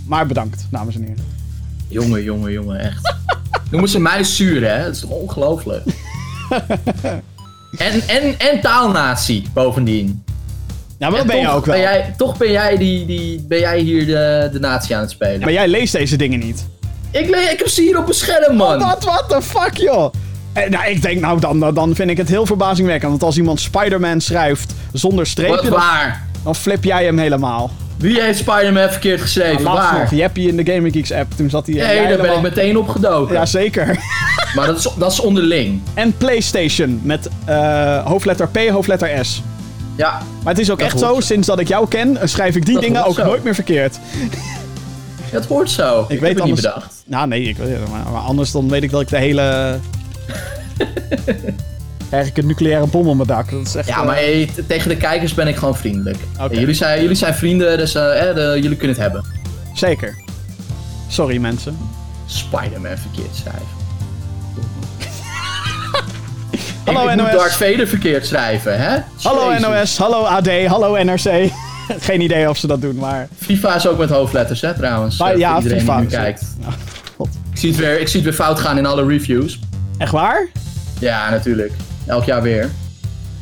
Maar 0.05 0.25
bedankt, 0.27 0.67
dames 0.71 0.95
en 0.95 1.01
heren. 1.01 1.25
Jongen, 1.87 2.23
jongen, 2.23 2.51
jongen, 2.51 2.79
echt. 2.79 3.15
Noemen 3.71 3.89
ze 3.89 3.99
mij 3.99 4.23
zuur, 4.23 4.69
hè? 4.69 4.83
Dat 4.83 4.93
is 4.95 4.99
toch 4.99 5.09
ongelooflijk. 5.09 5.85
en, 7.77 8.01
en, 8.07 8.39
en 8.39 8.61
taalnatie, 8.61 9.45
bovendien. 9.53 10.23
Ja, 10.99 11.09
maar 11.09 11.11
dat 11.11 11.19
En 11.19 11.27
ben 11.27 11.39
je 11.39 11.49
ook 11.49 11.65
wel. 11.65 11.75
Ben 11.75 11.83
jij, 11.83 12.13
toch 12.17 12.37
ben 12.37 12.51
jij, 12.51 12.77
die, 12.77 13.05
die, 13.05 13.41
ben 13.47 13.59
jij 13.59 13.79
hier 13.79 14.05
de, 14.05 14.49
de 14.51 14.59
natie 14.59 14.95
aan 14.95 15.01
het 15.01 15.11
spelen. 15.11 15.39
Maar 15.39 15.51
jij 15.51 15.67
leest 15.67 15.93
deze 15.93 16.15
dingen 16.15 16.39
niet. 16.39 16.65
Ik, 17.11 17.29
le- 17.29 17.37
ik 17.51 17.57
heb 17.59 17.67
ze 17.67 17.81
hier 17.81 17.97
op 17.97 18.07
een 18.07 18.13
scherm, 18.13 18.55
man. 18.55 18.79
Wat, 18.79 19.03
what 19.03 19.29
the 19.29 19.41
fuck, 19.41 19.77
joh? 19.77 20.13
Eh, 20.63 20.69
nou, 20.69 20.85
ik 20.89 21.01
denk, 21.01 21.19
nou, 21.21 21.39
dan, 21.39 21.73
dan 21.73 21.95
vind 21.95 22.09
ik 22.09 22.17
het 22.17 22.27
heel 22.29 22.45
verbazingwekkend. 22.45 23.11
Want 23.11 23.23
als 23.23 23.37
iemand 23.37 23.59
Spider-Man 23.59 24.21
schrijft 24.21 24.73
zonder 24.93 25.27
streepje, 25.27 25.69
dan, 25.69 25.79
waar? 25.79 26.27
dan 26.43 26.55
flip 26.55 26.83
jij 26.83 27.03
hem 27.05 27.17
helemaal. 27.17 27.71
Wie 27.97 28.21
heeft 28.21 28.37
Spider-Man 28.39 28.89
verkeerd 28.89 29.21
geschreven? 29.21 29.61
Laatst 29.63 29.91
waar? 29.91 29.99
nog, 29.99 30.11
Jeppie 30.11 30.47
in 30.47 30.57
de 30.63 30.71
Gaming 30.73 30.93
Geeks 30.93 31.11
app, 31.11 31.31
toen 31.35 31.49
zat 31.49 31.65
hij... 31.65 31.75
Nee, 31.75 31.85
daar 31.85 31.95
ben 32.03 32.11
ik 32.11 32.19
helemaal- 32.19 32.41
meteen 32.41 32.77
opgedoken. 32.77 33.35
Ja, 33.35 33.45
zeker. 33.45 33.87
Maar 34.55 34.67
dat 34.67 34.77
is, 34.77 34.87
dat 34.97 35.11
is 35.11 35.19
onderling. 35.19 35.81
en 35.93 36.13
PlayStation 36.17 36.99
met 37.03 37.29
eh, 37.45 38.05
hoofdletter 38.05 38.47
P, 38.47 38.57
hoofdletter 38.69 39.25
S. 39.25 39.41
Ja. 39.95 40.21
Maar 40.43 40.53
het 40.53 40.61
is 40.61 40.71
ook 40.71 40.79
echt 40.79 40.99
zo, 40.99 41.13
zo. 41.13 41.19
sinds 41.19 41.47
dat 41.47 41.59
ik 41.59 41.67
jou 41.67 41.87
ken, 41.87 42.17
eh, 42.17 42.27
schrijf 42.27 42.55
ik 42.55 42.65
die 42.65 42.73
Dat 42.73 42.83
dingen 42.83 43.05
ook 43.05 43.15
zo. 43.15 43.25
nooit 43.25 43.43
meer 43.43 43.55
verkeerd. 43.55 43.99
Dat 45.31 45.45
hoort 45.45 45.69
zo. 45.69 46.05
Ik, 46.07 46.07
weet 46.07 46.19
heb 46.19 46.21
het 46.21 46.33
niet 46.33 46.41
anders- 46.41 46.61
bedacht. 46.61 46.93
Nou, 47.05 47.27
nee, 47.27 47.41
ik 47.41 47.57
maar 48.13 48.21
anders 48.21 48.51
dan 48.51 48.69
weet 48.69 48.83
ik 48.83 48.91
dat 48.91 49.01
ik 49.01 49.07
de 49.09 49.17
hele... 49.17 49.77
Krijg 52.09 52.27
ik 52.27 52.37
een 52.37 52.45
nucleaire 52.47 52.87
bom 52.87 53.07
op 53.07 53.15
mijn 53.15 53.27
dak. 53.27 53.51
Dat 53.51 53.67
is 53.67 53.75
echt... 53.75 53.87
Ja, 53.87 53.99
eh, 53.99 54.05
maar 54.05 54.15
hey, 54.15 54.49
t- 54.55 54.67
tegen 54.67 54.89
de 54.89 54.97
kijkers 54.97 55.33
ben 55.33 55.47
ik 55.47 55.55
gewoon 55.55 55.77
vriendelijk. 55.77 56.17
Hey, 56.37 56.47
jullie, 56.49 56.73
zijn, 56.75 57.01
jullie 57.01 57.15
zijn 57.15 57.33
vrienden, 57.33 57.77
dus 57.77 57.95
eh, 57.95 58.29
eh, 58.29 58.35
de- 58.35 58.59
jullie 58.61 58.77
kunnen 58.77 58.95
het 58.95 59.05
hebben. 59.05 59.23
Zeker. 59.73 60.15
Sorry, 61.07 61.37
mensen. 61.37 61.77
Spider-Man 62.25 62.97
verkeerd 62.97 63.35
schrijven. 63.35 63.65
Hallo, 66.85 67.03
ik, 67.05 67.09
ik 67.11 67.15
moet 67.15 67.25
NOS. 67.31 67.41
Darth 67.41 67.53
Vader 67.55 67.87
verkeerd 67.87 68.25
schrijven, 68.25 68.79
hè? 68.79 68.97
Hallo 69.21 69.51
Jezus. 69.51 69.67
NOS, 69.67 69.97
hallo 69.97 70.23
AD, 70.23 70.49
hallo 70.65 71.03
NRC. 71.03 71.29
Geen 71.99 72.21
idee 72.21 72.49
of 72.49 72.57
ze 72.57 72.67
dat 72.67 72.81
doen, 72.81 72.95
maar... 72.95 73.27
FIFA 73.37 73.75
is 73.75 73.87
ook 73.87 73.97
met 73.97 74.09
hoofdletters, 74.09 74.61
hè, 74.61 74.73
trouwens. 74.73 75.17
Maar 75.19 75.31
eh, 75.33 75.39
ja, 75.39 75.57
iedereen 75.57 75.79
FIFA 75.79 75.91
die 75.93 76.01
nu 76.01 76.07
is- 76.07 76.13
kijkt. 76.13 76.43
Nou. 76.61 76.73
Ik 77.51 77.57
zie, 77.63 77.69
het 77.71 77.79
weer, 77.79 77.99
ik 77.99 78.07
zie 78.07 78.15
het 78.21 78.29
weer 78.29 78.45
fout 78.45 78.59
gaan 78.59 78.77
in 78.77 78.85
alle 78.85 79.05
reviews. 79.05 79.59
Echt 79.97 80.11
waar? 80.11 80.47
Ja, 80.99 81.29
natuurlijk. 81.29 81.73
Elk 82.05 82.23
jaar 82.23 82.41
weer. 82.41 82.71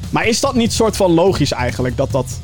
Maar 0.09 0.27
is 0.27 0.39
dat 0.39 0.55
niet 0.55 0.73
soort 0.73 0.95
van 0.95 1.11
logisch 1.11 1.51
eigenlijk, 1.51 1.97
dat 1.97 2.11
dat... 2.11 2.39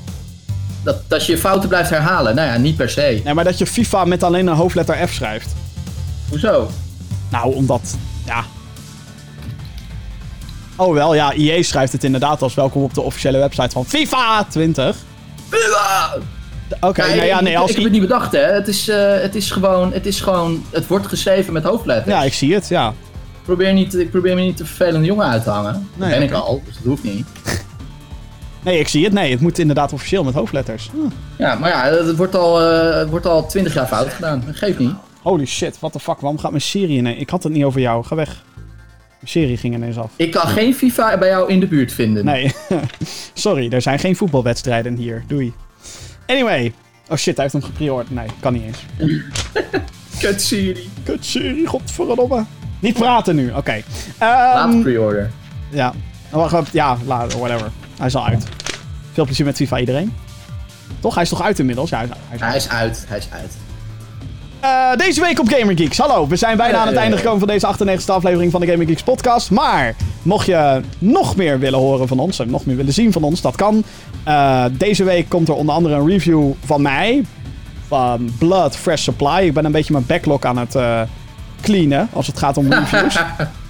Dat, 0.84 1.02
dat 1.08 1.26
je 1.26 1.32
je 1.32 1.38
fouten 1.38 1.70
blijft 1.70 1.90
herhalen. 1.90 2.36
Nou 2.36 2.48
ja, 2.48 2.58
niet 2.58 2.76
per 2.76 2.90
se. 2.90 3.22
Nee, 3.24 3.34
maar 3.34 3.44
dat 3.44 3.58
je 3.58 3.66
FIFA 3.66 4.06
met 4.06 4.24
alleen 4.24 4.48
een 4.48 4.56
hoofdletter 4.56 5.08
F 5.08 5.14
schrijft. 5.14 5.50
Hoezo? 6.30 6.72
Nou, 7.30 7.56
omdat... 7.56 7.98
Ja... 8.26 8.44
Oh 10.76 10.94
wel, 10.94 11.14
ja, 11.16 11.34
EA 11.34 11.64
schrijft 11.64 11.92
het 11.92 12.04
inderdaad 12.04 12.42
als 12.42 12.54
welkom 12.54 12.84
op 12.84 12.94
de 12.94 13.02
officiële 13.02 13.38
website 13.38 13.70
van 13.70 13.86
FIFA 13.86 14.44
20. 14.44 14.96
Oké, 16.80 17.02
Nee, 17.02 17.16
nou 17.16 17.28
ja, 17.28 17.42
nee, 17.42 17.58
als... 17.58 17.70
ik 17.70 17.76
heb 17.76 17.84
het 17.84 17.94
niet 17.94 18.02
bedacht, 18.02 18.32
hè. 18.32 18.40
Het 18.40 18.68
is, 18.68 18.88
eh, 18.88 19.22
het 19.22 19.36
is 19.36 19.52
gewoon... 19.52 19.94
Het 19.94 20.06
is 20.06 20.22
gewoon... 20.22 20.66
Het 20.70 20.88
wordt 20.88 21.08
geschreven 21.08 21.54
met 21.54 21.64
hoofdletters. 21.64 22.16
Ja, 22.16 22.24
ik 22.24 22.34
zie 22.34 22.54
het, 22.54 22.68
ja. 22.68 22.94
Ik 23.42 23.48
probeer, 23.48 23.74
niet, 23.74 23.94
ik 23.96 24.10
probeer 24.12 24.36
me 24.36 24.42
niet 24.42 24.58
te 24.58 24.66
vervelende 24.66 25.06
jongen 25.06 25.26
uit 25.26 25.44
te 25.44 25.50
hangen. 25.50 25.74
Dat 25.74 25.82
Nee, 26.08 26.10
ben 26.10 26.18
oké. 26.18 26.28
ik 26.38 26.42
al, 26.42 26.62
dus 26.66 26.76
dat 26.76 26.84
hoeft 26.86 27.04
niet. 27.04 27.26
Nee, 28.64 28.80
ik 28.80 28.88
zie 28.88 29.04
het. 29.04 29.14
Nee, 29.14 29.32
het 29.32 29.40
moet 29.42 29.60
inderdaad 29.60 29.94
officieel 29.94 30.24
met 30.24 30.34
hoofdletters. 30.34 30.90
Hm. 30.92 30.98
Ja, 31.38 31.56
maar 31.56 31.70
ja, 31.70 31.84
het 32.06 32.16
wordt 32.16 32.36
al, 32.36 32.62
eh, 32.62 32.96
het 32.98 33.10
wordt 33.10 33.26
al 33.26 33.48
20 33.48 33.74
jaar 33.74 33.88
fout 33.88 34.14
gedaan. 34.14 34.44
Dat 34.46 34.56
geeft 34.56 34.80
niet. 34.80 34.94
Holy 35.22 35.46
shit, 35.46 35.80
what 35.80 35.92
the 35.92 36.00
fuck, 36.00 36.20
waarom 36.20 36.40
gaat 36.40 36.50
mijn 36.52 36.64
serie 36.64 36.98
ineens... 36.98 37.20
Ik 37.20 37.30
had 37.30 37.44
het 37.44 37.54
niet 37.54 37.64
over 37.64 37.80
jou, 37.82 38.04
ga 38.06 38.16
weg. 38.16 38.44
Mijn 38.56 39.32
serie 39.32 39.58
ging 39.58 39.74
ineens 39.76 39.98
af. 39.98 40.12
Ik 40.16 40.32
kan 40.32 40.48
geen 40.48 40.74
FIFA 40.76 41.18
bij 41.18 41.28
jou 41.30 41.50
in 41.50 41.60
de 41.60 41.68
buurt 41.68 41.94
vinden. 41.94 42.26
Nee, 42.26 42.52
sorry, 43.34 43.72
er 43.72 43.82
zijn 43.82 44.00
geen 44.00 44.16
voetbalwedstrijden 44.16 44.96
hier. 44.96 45.24
Doei. 45.28 45.54
Anyway. 46.28 46.74
Oh 47.10 47.18
shit, 47.18 47.36
hij 47.36 47.44
heeft 47.44 47.54
hem 47.54 47.64
geprioord. 47.64 48.10
Nee, 48.12 48.28
kan 48.40 48.54
niet 48.54 48.64
eens. 48.64 48.86
Kut 50.20 50.42
serie. 50.42 50.90
Kut 51.04 51.26
serie, 51.26 51.68
godverdomme. 51.68 52.46
Niet 52.82 52.94
praten 52.94 53.36
nu, 53.36 53.52
oké. 53.52 53.72
Ehm, 53.72 53.84
Laat 54.54 54.82
pre-order. 54.82 55.32
ja. 55.70 55.94
Oh, 56.32 56.52
wacht, 56.52 56.74
ja, 56.74 56.98
laat, 57.06 57.34
whatever. 57.34 57.70
Hij 57.98 58.08
is 58.08 58.16
al 58.16 58.26
uit. 58.26 58.46
Veel 59.14 59.26
plezier 59.26 59.46
met 59.46 59.56
FIFA 59.56 59.80
iedereen. 59.80 60.14
Toch? 61.00 61.14
Hij 61.14 61.24
is 61.24 61.30
toch 61.30 61.42
uit 61.42 61.60
inmiddels? 61.60 61.90
Ja, 61.90 61.98
hij 61.98 62.08
is, 62.08 62.40
hij 62.42 62.56
is 62.56 62.66
Hij 62.68 62.80
uit. 62.80 62.96
is 62.96 63.04
uit, 63.04 63.06
hij 63.08 63.18
is 63.18 63.28
uit. 63.32 63.58
Eh, 64.60 65.06
deze 65.06 65.22
week 65.22 65.40
op 65.40 65.48
Gamer 65.48 65.78
Geeks. 65.78 65.98
Hallo, 65.98 66.28
we 66.28 66.36
zijn 66.36 66.58
bijna 66.58 66.78
aan 66.78 66.88
het 66.88 66.96
einde 66.96 67.18
gekomen 67.18 67.40
van 67.40 67.48
deze 67.48 67.68
98e 67.68 68.06
aflevering 68.14 68.52
van 68.52 68.62
de 68.62 68.68
Gamer 68.68 68.86
Geeks 68.88 69.04
podcast. 69.04 69.52
Maar 69.52 69.96
mocht 70.22 70.46
je 70.46 70.82
nog 71.00 71.36
meer 71.36 71.60
willen 71.60 71.80
horen 71.80 72.08
van 72.08 72.20
ons 72.20 72.40
en 72.40 72.50
nog 72.50 72.66
meer 72.66 72.76
willen 72.76 72.94
zien 72.94 73.12
van 73.12 73.24
ons, 73.24 73.42
dat 73.42 73.56
kan. 73.56 73.84
Eh, 74.24 74.66
deze 74.72 75.04
week 75.04 75.30
komt 75.30 75.48
er 75.48 75.54
onder 75.56 75.76
andere 75.76 75.96
een 75.96 76.08
review 76.08 76.52
van 76.66 76.82
mij. 76.82 77.24
Van 77.88 78.32
Blood 78.40 78.78
Fresh 78.78 79.04
Supply. 79.04 79.42
Ik 79.44 79.54
ben 79.54 79.66
een 79.66 79.72
beetje 79.72 79.94
mijn 79.94 80.06
backlog 80.06 80.42
aan 80.44 80.58
het 80.58 80.76
eh, 80.76 81.02
cleanen 81.62 82.10
als 82.14 82.28
het 82.28 82.38
gaat 82.38 82.58
om 82.58 82.74
reviews. 82.74 83.20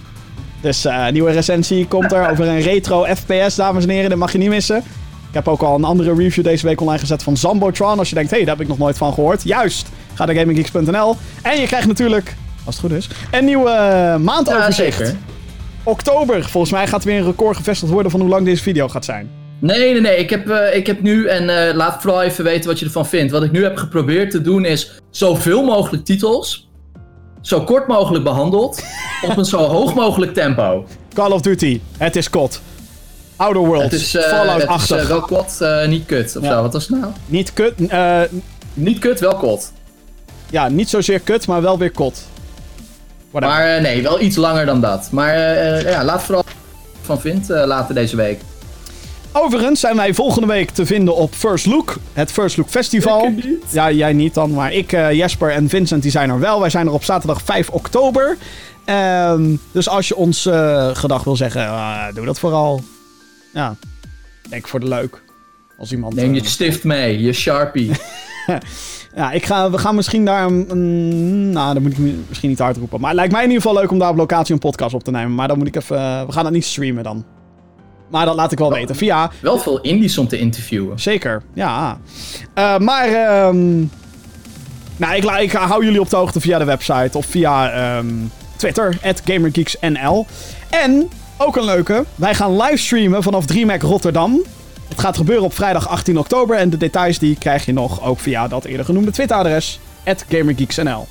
dus 0.61 0.85
eh, 0.85 1.07
nieuwe 1.07 1.31
recensie 1.31 1.87
komt 1.87 2.11
er 2.11 2.29
over 2.29 2.47
een 2.47 2.61
retro 2.61 3.03
FPS, 3.03 3.55
dames 3.55 3.83
en 3.83 3.89
heren. 3.89 4.09
Dat 4.09 4.19
mag 4.19 4.31
je 4.31 4.37
niet 4.37 4.49
missen. 4.49 4.83
Ik 5.31 5.37
heb 5.37 5.47
ook 5.47 5.61
al 5.61 5.75
een 5.75 5.83
andere 5.83 6.13
review 6.13 6.43
deze 6.43 6.67
week 6.67 6.81
online 6.81 6.99
gezet 6.99 7.23
van 7.23 7.37
Zambotron. 7.37 7.99
Als 7.99 8.09
je 8.09 8.15
denkt, 8.15 8.29
hé, 8.29 8.35
hey, 8.35 8.45
daar 8.45 8.55
heb 8.55 8.63
ik 8.63 8.69
nog 8.69 8.77
nooit 8.77 8.97
van 8.97 9.13
gehoord. 9.13 9.43
Juist, 9.43 9.89
ga 10.13 10.25
naar 10.25 10.35
gaminggeeks.nl. 10.35 11.15
En 11.41 11.59
je 11.59 11.67
krijgt 11.67 11.87
natuurlijk, 11.87 12.35
als 12.65 12.75
het 12.75 12.85
goed 12.85 12.97
is, 12.97 13.09
een 13.31 13.45
nieuwe 13.45 13.69
eh, 13.69 14.15
maandoverzicht. 14.15 14.99
Ja. 14.99 15.13
Oktober, 15.83 16.43
volgens 16.43 16.71
mij 16.71 16.87
gaat 16.87 17.03
weer 17.03 17.17
een 17.17 17.25
record 17.25 17.57
gevestigd 17.57 17.91
worden 17.91 18.11
van 18.11 18.19
hoe 18.19 18.29
lang 18.29 18.45
deze 18.45 18.63
video 18.63 18.87
gaat 18.87 19.05
zijn. 19.05 19.29
Nee, 19.59 19.91
nee, 19.91 20.01
nee. 20.01 20.17
Ik 20.17 20.29
heb, 20.29 20.49
eh, 20.49 20.75
ik 20.75 20.87
heb 20.87 21.01
nu, 21.01 21.27
en 21.27 21.75
laat 21.75 22.01
vooral 22.01 22.21
even 22.21 22.43
weten 22.43 22.69
wat 22.69 22.79
je 22.79 22.85
ervan 22.85 23.07
vindt. 23.07 23.31
Wat 23.31 23.43
ik 23.43 23.51
nu 23.51 23.63
heb 23.63 23.77
geprobeerd 23.77 24.31
te 24.31 24.41
doen 24.41 24.65
is 24.65 25.01
zoveel 25.09 25.63
mogelijk 25.63 26.05
titels, 26.05 26.70
zo 27.41 27.61
kort 27.63 27.87
mogelijk 27.87 28.23
behandeld, 28.23 28.83
op 29.29 29.37
een 29.37 29.45
zo 29.45 29.57
hoog 29.57 29.93
mogelijk 29.93 30.33
tempo. 30.33 30.85
Call 31.13 31.31
of 31.31 31.41
Duty, 31.41 31.81
het 31.97 32.15
is 32.15 32.29
kot. 32.29 32.61
Outer 33.35 33.61
Worlds, 33.61 33.83
Het 33.83 33.93
is, 33.93 34.15
eh, 34.15 34.23
Fallout 34.23 34.61
het 34.61 34.61
is 34.61 34.67
80. 34.87 34.97
eh, 35.01 35.07
wel 35.07 35.21
kot, 35.21 35.61
eh, 35.61 35.87
niet 35.87 36.05
kut 36.05 36.35
of 36.37 36.43
Ja. 36.43 36.49
zo. 36.49 36.61
Wat 36.61 36.73
was 36.73 36.87
het 36.87 36.99
nou? 36.99 37.11
Niet 37.25 37.53
kut, 37.53 37.73
eh, 37.87 38.21
Niet 38.73 38.99
kut, 38.99 39.19
wel 39.19 39.35
kot. 39.35 39.71
ja, 40.49 40.67
niet 40.69 40.89
zozeer 40.89 41.19
kut, 41.19 41.47
maar 41.47 41.61
wel 41.61 41.77
weer 41.77 41.91
kot. 41.91 42.21
Whatever. 43.31 43.55
Maar 43.57 43.81
nee, 43.81 44.03
wel 44.03 44.21
iets 44.21 44.35
langer 44.35 44.65
dan 44.65 44.81
dat. 44.81 45.07
Maar 45.11 45.37
ja, 45.89 46.03
laat 46.03 46.23
vooral 46.23 46.43
wat 46.43 46.53
je 46.53 46.97
van 47.01 47.21
vindt 47.21 47.49
eh, 47.49 47.65
later 47.65 47.95
deze 47.95 48.15
week. 48.15 48.39
Overigens 49.33 49.79
zijn 49.79 49.95
wij 49.95 50.13
volgende 50.13 50.47
week 50.47 50.69
te 50.69 50.85
vinden 50.85 51.15
op 51.15 51.33
First 51.33 51.65
Look, 51.65 51.97
het 52.13 52.31
First 52.31 52.57
Look 52.57 52.69
Festival. 52.69 53.25
Ik 53.25 53.45
niet. 53.45 53.63
Ja, 53.71 53.91
jij 53.91 54.13
niet 54.13 54.33
dan, 54.33 54.53
maar 54.53 54.73
ik, 54.73 54.91
eh, 54.91 55.11
Jesper 55.11 55.51
en 55.51 55.69
Vincent 55.69 56.01
die 56.01 56.11
zijn 56.11 56.29
er 56.29 56.39
wel. 56.39 56.59
Wij 56.59 56.69
zijn 56.69 56.87
er 56.87 56.93
op 56.93 57.03
zaterdag 57.03 57.41
5 57.41 57.69
oktober. 57.69 58.37
Ehm, 58.85 59.55
dus 59.71 59.89
als 59.89 60.07
je 60.07 60.15
ons 60.15 60.45
eh, 60.45 60.89
gedag 60.93 61.23
wil 61.23 61.35
zeggen, 61.35 61.67
ah, 61.69 62.13
doe 62.13 62.25
dat 62.25 62.39
vooral. 62.39 62.81
Ja, 63.53 63.75
denk 64.49 64.67
voor 64.67 64.79
de 64.79 64.87
leuk. 64.87 65.21
Als 65.77 65.91
iemand. 65.91 66.13
Neem 66.15 66.33
je 66.33 66.41
eh, 66.41 66.47
stift 66.47 66.83
mee, 66.83 67.21
je 67.21 67.33
Sharpie. 67.33 67.91
ja, 69.15 69.31
ik 69.31 69.45
ga, 69.45 69.71
we 69.71 69.77
gaan 69.77 69.95
misschien 69.95 70.25
daar 70.25 70.45
een, 70.45 71.51
Nou, 71.51 71.73
dan 71.73 71.81
moet 71.83 71.91
ik 71.91 71.97
misschien 72.27 72.49
niet 72.49 72.59
hard 72.59 72.77
roepen. 72.77 72.99
Maar 72.99 73.09
het 73.09 73.17
lijkt 73.17 73.33
mij 73.33 73.43
in 73.43 73.49
ieder 73.49 73.63
geval 73.63 73.81
leuk 73.81 73.91
om 73.91 73.99
daar 73.99 74.09
op 74.09 74.17
locatie 74.17 74.53
een 74.53 74.59
podcast 74.59 74.93
op 74.93 75.03
te 75.03 75.11
nemen. 75.11 75.35
Maar 75.35 75.47
dan 75.47 75.57
moet 75.57 75.67
ik 75.67 75.75
even. 75.75 75.97
eh, 75.97 76.25
we 76.25 76.31
gaan 76.31 76.45
het 76.45 76.53
niet 76.53 76.65
streamen 76.65 77.03
dan. 77.03 77.25
Maar 78.11 78.25
dat 78.25 78.35
laat 78.35 78.51
ik 78.51 78.57
wel 78.57 78.71
weten. 78.73 78.95
Via 78.95 79.31
Wel 79.41 79.59
veel 79.59 79.81
indies 79.81 80.17
om 80.17 80.27
te 80.27 80.37
interviewen. 80.37 80.99
Zeker, 80.99 81.41
ja. 81.53 81.99
Eh, 82.53 82.77
maar, 82.77 83.07
ehm 83.07 83.83
nou, 85.01 85.41
ik, 85.41 85.51
hou 85.51 85.85
jullie 85.85 85.99
op 85.99 86.09
de 86.09 86.15
hoogte 86.15 86.39
via 86.39 86.57
de 86.57 86.65
website 86.65 87.17
of 87.17 87.25
via 87.25 87.71
ehm, 87.71 88.07
Twitter, 88.55 88.97
GamerGeeksNL. 89.25 90.25
En, 90.69 91.09
ook 91.37 91.55
een 91.55 91.63
leuke, 91.63 92.05
wij 92.15 92.35
gaan 92.35 92.57
livestreamen 92.57 93.23
vanaf 93.23 93.45
DreamHack 93.45 93.81
Rotterdam. 93.81 94.41
Het 94.89 94.99
gaat 94.99 95.17
gebeuren 95.17 95.45
op 95.45 95.53
vrijdag 95.53 95.87
18 95.87 96.17
oktober 96.17 96.57
en 96.57 96.69
de 96.69 96.77
details 96.77 97.19
die 97.19 97.37
krijg 97.37 97.65
je 97.65 97.73
nog 97.73 98.03
ook 98.03 98.19
via 98.19 98.47
dat 98.47 98.65
eerder 98.65 98.85
genoemde 98.85 99.11
Twitter-adres, 99.11 99.79
GamerGeeksNL. 100.29 101.07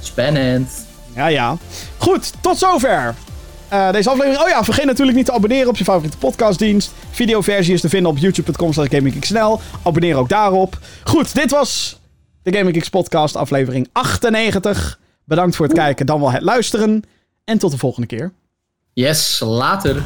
Spannend. 0.00 0.86
Ja, 1.14 1.26
ja. 1.26 1.56
Goed, 1.98 2.32
tot 2.40 2.58
zover. 2.58 3.14
Uh, 3.72 3.92
deze 3.92 4.10
aflevering. 4.10 4.42
Oh 4.42 4.48
ja, 4.48 4.64
vergeet 4.64 4.84
natuurlijk 4.84 5.16
niet 5.16 5.26
te 5.26 5.32
abonneren 5.32 5.68
op 5.68 5.76
je 5.76 5.84
favoriete 5.84 6.16
podcastdienst. 6.16 6.92
Videoversie 7.10 7.74
is 7.74 7.80
te 7.80 7.88
vinden 7.88 8.10
op 8.10 8.18
youtube.com 8.18 8.72
GamingGeeksNL. 8.72 9.60
Abonneer 9.82 10.16
ook 10.16 10.28
daarop. 10.28 10.78
Goed, 11.04 11.34
dit 11.34 11.50
was 11.50 11.98
de 12.42 12.52
Gaming 12.52 12.74
Geeks 12.74 12.88
podcast 12.88 13.36
aflevering 13.36 13.88
98. 13.92 14.98
Bedankt 15.24 15.56
voor 15.56 15.66
het 15.66 15.74
kijken, 15.74 16.06
dan 16.06 16.20
wel 16.20 16.32
het 16.32 16.42
luisteren. 16.42 17.02
En 17.44 17.58
tot 17.58 17.70
de 17.70 17.78
volgende 17.78 18.06
keer. 18.06 18.32
Yes, 18.92 19.40
later. 19.44 20.02